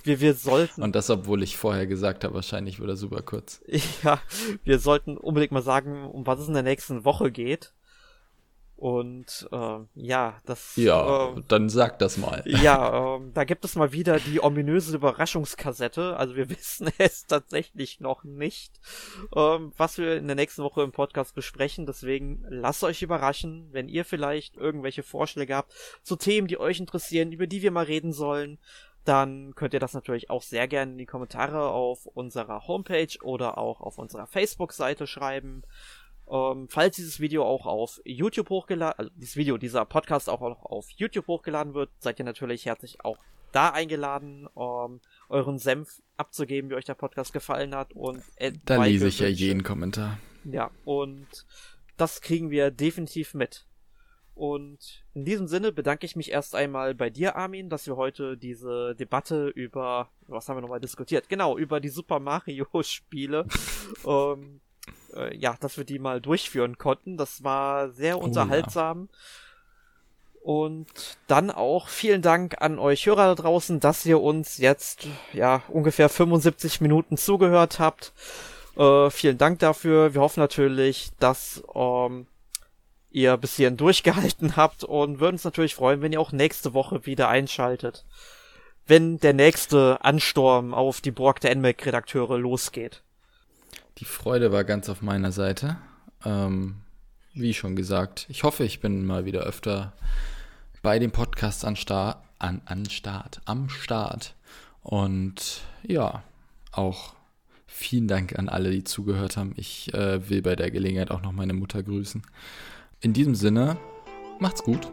Wir, 0.03 0.19
wir 0.19 0.33
sollten. 0.33 0.81
Und 0.81 0.95
das, 0.95 1.11
obwohl 1.11 1.43
ich 1.43 1.55
vorher 1.55 1.85
gesagt 1.85 2.23
habe, 2.23 2.33
wahrscheinlich 2.33 2.79
wird 2.79 2.89
er 2.89 2.97
super 2.97 3.21
kurz. 3.21 3.61
Ja, 4.03 4.19
wir 4.63 4.79
sollten 4.79 5.15
unbedingt 5.17 5.51
mal 5.51 5.61
sagen, 5.61 6.05
um 6.05 6.25
was 6.25 6.39
es 6.39 6.47
in 6.47 6.55
der 6.55 6.63
nächsten 6.63 7.05
Woche 7.05 7.31
geht. 7.31 7.73
Und 8.77 9.49
äh, 9.51 9.79
ja, 9.95 10.39
das. 10.45 10.75
Ja, 10.75 11.29
äh, 11.29 11.41
dann 11.47 11.67
sag 11.67 11.97
das 11.97 12.17
mal. 12.17 12.43
Ja, 12.45 13.17
äh, 13.17 13.21
da 13.33 13.43
gibt 13.43 13.65
es 13.65 13.75
mal 13.75 13.91
wieder 13.91 14.19
die 14.19 14.41
ominöse 14.41 14.95
Überraschungskassette. 14.95 16.15
Also 16.15 16.35
wir 16.35 16.47
wissen 16.51 16.91
es 16.99 17.25
tatsächlich 17.25 17.99
noch 17.99 18.23
nicht, 18.23 18.79
äh, 19.35 19.39
was 19.39 19.97
wir 19.97 20.17
in 20.17 20.27
der 20.27 20.35
nächsten 20.35 20.61
Woche 20.61 20.83
im 20.83 20.91
Podcast 20.91 21.33
besprechen. 21.33 21.87
Deswegen 21.87 22.45
lasst 22.49 22.83
euch 22.83 23.01
überraschen, 23.01 23.67
wenn 23.71 23.89
ihr 23.89 24.05
vielleicht 24.05 24.57
irgendwelche 24.57 25.01
Vorschläge 25.01 25.55
habt 25.55 25.73
zu 26.03 26.15
Themen, 26.15 26.47
die 26.47 26.59
euch 26.59 26.79
interessieren, 26.79 27.31
über 27.31 27.47
die 27.47 27.63
wir 27.63 27.71
mal 27.71 27.85
reden 27.85 28.13
sollen. 28.13 28.59
Dann 29.05 29.55
könnt 29.55 29.73
ihr 29.73 29.79
das 29.79 29.93
natürlich 29.93 30.29
auch 30.29 30.43
sehr 30.43 30.67
gerne 30.67 30.91
in 30.91 30.97
die 30.99 31.05
Kommentare 31.07 31.69
auf 31.69 32.05
unserer 32.05 32.67
Homepage 32.67 33.17
oder 33.23 33.57
auch 33.57 33.81
auf 33.81 33.97
unserer 33.97 34.27
Facebook-Seite 34.27 35.07
schreiben. 35.07 35.63
Ähm, 36.29 36.67
falls 36.69 36.95
dieses 36.95 37.19
Video 37.19 37.45
auch 37.45 37.65
auf 37.65 38.01
YouTube 38.03 38.49
hochgeladen, 38.49 38.99
also 38.99 39.11
dieses 39.15 39.35
Video, 39.37 39.57
dieser 39.57 39.85
Podcast 39.85 40.29
auch 40.29 40.41
noch 40.41 40.63
auf 40.63 40.89
YouTube 40.91 41.27
hochgeladen 41.27 41.73
wird, 41.73 41.89
seid 41.99 42.19
ihr 42.19 42.25
natürlich 42.25 42.65
herzlich 42.65 43.03
auch 43.03 43.17
da 43.51 43.69
eingeladen, 43.69 44.47
ähm, 44.57 44.99
euren 45.29 45.57
Senf 45.57 46.01
abzugeben, 46.17 46.69
wie 46.69 46.75
euch 46.75 46.85
der 46.85 46.95
Podcast 46.95 47.31
gefallen 47.31 47.73
hat 47.73 47.93
und 47.93 48.21
da 48.65 48.83
lese 48.83 49.07
ich 49.07 49.19
ja 49.19 49.27
jeden 49.27 49.63
Kommentar. 49.63 50.19
Ja, 50.43 50.71
und 50.85 51.27
das 51.95 52.21
kriegen 52.21 52.51
wir 52.51 52.71
definitiv 52.71 53.33
mit. 53.33 53.65
Und 54.35 55.03
in 55.15 55.25
diesem 55.25 55.47
Sinne 55.47 55.71
bedanke 55.71 56.05
ich 56.05 56.15
mich 56.15 56.31
erst 56.31 56.53
einmal 56.53 56.93
bei 56.93 57.09
dir, 57.09 57.35
Armin, 57.35 57.69
dass 57.69 57.87
wir 57.87 57.95
heute 57.95 58.37
diese 58.37 58.95
Debatte 58.95 59.47
über, 59.47 60.11
was 60.27 60.47
haben 60.47 60.57
wir 60.57 60.61
nochmal 60.61 60.79
diskutiert? 60.79 61.27
Genau, 61.27 61.57
über 61.57 61.79
die 61.79 61.89
Super 61.89 62.19
Mario 62.19 62.67
Spiele 62.83 63.47
ähm, 64.05 64.61
äh, 65.15 65.35
ja, 65.35 65.55
dass 65.59 65.77
wir 65.77 65.83
die 65.83 65.99
mal 65.99 66.21
durchführen 66.21 66.77
konnten. 66.77 67.17
Das 67.17 67.43
war 67.43 67.89
sehr 67.89 68.19
unterhaltsam. 68.19 69.09
Oh, 69.11 69.13
ja. 69.13 69.19
Und 70.47 71.17
dann 71.27 71.51
auch 71.51 71.89
vielen 71.89 72.21
Dank 72.21 72.61
an 72.61 72.79
euch 72.79 73.05
Hörer 73.05 73.35
da 73.35 73.35
draußen, 73.35 73.81
dass 73.81 74.05
ihr 74.05 74.21
uns 74.21 74.59
jetzt 74.59 75.05
ja 75.33 75.61
ungefähr 75.67 76.07
75 76.07 76.79
Minuten 76.79 77.17
zugehört 77.17 77.79
habt. 77.79 78.13
Äh, 78.77 79.09
vielen 79.09 79.37
Dank 79.37 79.59
dafür. 79.59 80.13
Wir 80.13 80.21
hoffen 80.21 80.39
natürlich, 80.39 81.09
dass 81.19 81.63
ähm, 81.75 82.27
ihr 83.09 83.35
bis 83.35 83.55
hierhin 83.55 83.75
durchgehalten 83.77 84.55
habt 84.55 84.83
und 84.83 85.19
würden 85.19 85.35
uns 85.35 85.43
natürlich 85.43 85.75
freuen, 85.75 86.01
wenn 86.01 86.13
ihr 86.13 86.21
auch 86.21 86.31
nächste 86.31 86.73
Woche 86.73 87.05
wieder 87.05 87.27
einschaltet. 87.27 88.05
Wenn 88.85 89.19
der 89.19 89.33
nächste 89.33 89.97
Ansturm 90.01 90.73
auf 90.73 91.01
die 91.01 91.11
Borg 91.11 91.41
der 91.41 91.53
NMAC-Redakteure 91.55 92.37
losgeht. 92.37 93.03
Die 93.97 94.05
Freude 94.05 94.51
war 94.51 94.63
ganz 94.63 94.89
auf 94.89 95.01
meiner 95.01 95.31
Seite. 95.31 95.77
Ähm, 96.23 96.75
wie 97.33 97.53
schon 97.53 97.75
gesagt, 97.75 98.25
ich 98.29 98.43
hoffe, 98.43 98.63
ich 98.63 98.79
bin 98.79 99.05
mal 99.05 99.25
wieder 99.25 99.41
öfter 99.41 99.93
bei 100.81 100.99
dem 100.99 101.11
Podcast 101.11 101.65
an 101.65 101.75
Start, 101.75 102.17
an, 102.39 102.61
an 102.65 102.89
Start, 102.89 103.41
am 103.45 103.69
Start. 103.69 104.35
Und 104.83 105.61
ja, 105.83 106.23
auch 106.71 107.15
vielen 107.65 108.07
Dank 108.07 108.37
an 108.37 108.49
alle, 108.49 108.71
die 108.71 108.83
zugehört 108.83 109.35
haben. 109.35 109.53
Ich 109.55 109.93
äh, 109.93 110.29
will 110.29 110.41
bei 110.41 110.55
der 110.55 110.71
Gelegenheit 110.71 111.11
auch 111.11 111.21
noch 111.21 111.31
meine 111.31 111.53
Mutter 111.53 111.81
grüßen. 111.81 112.21
In 113.01 113.13
diesem 113.13 113.35
Sinne, 113.35 113.77
macht's 114.39 114.63
gut. 114.63 114.91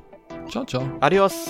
Ciao, 0.48 0.64
ciao. 0.64 0.90
Adios. 1.00 1.46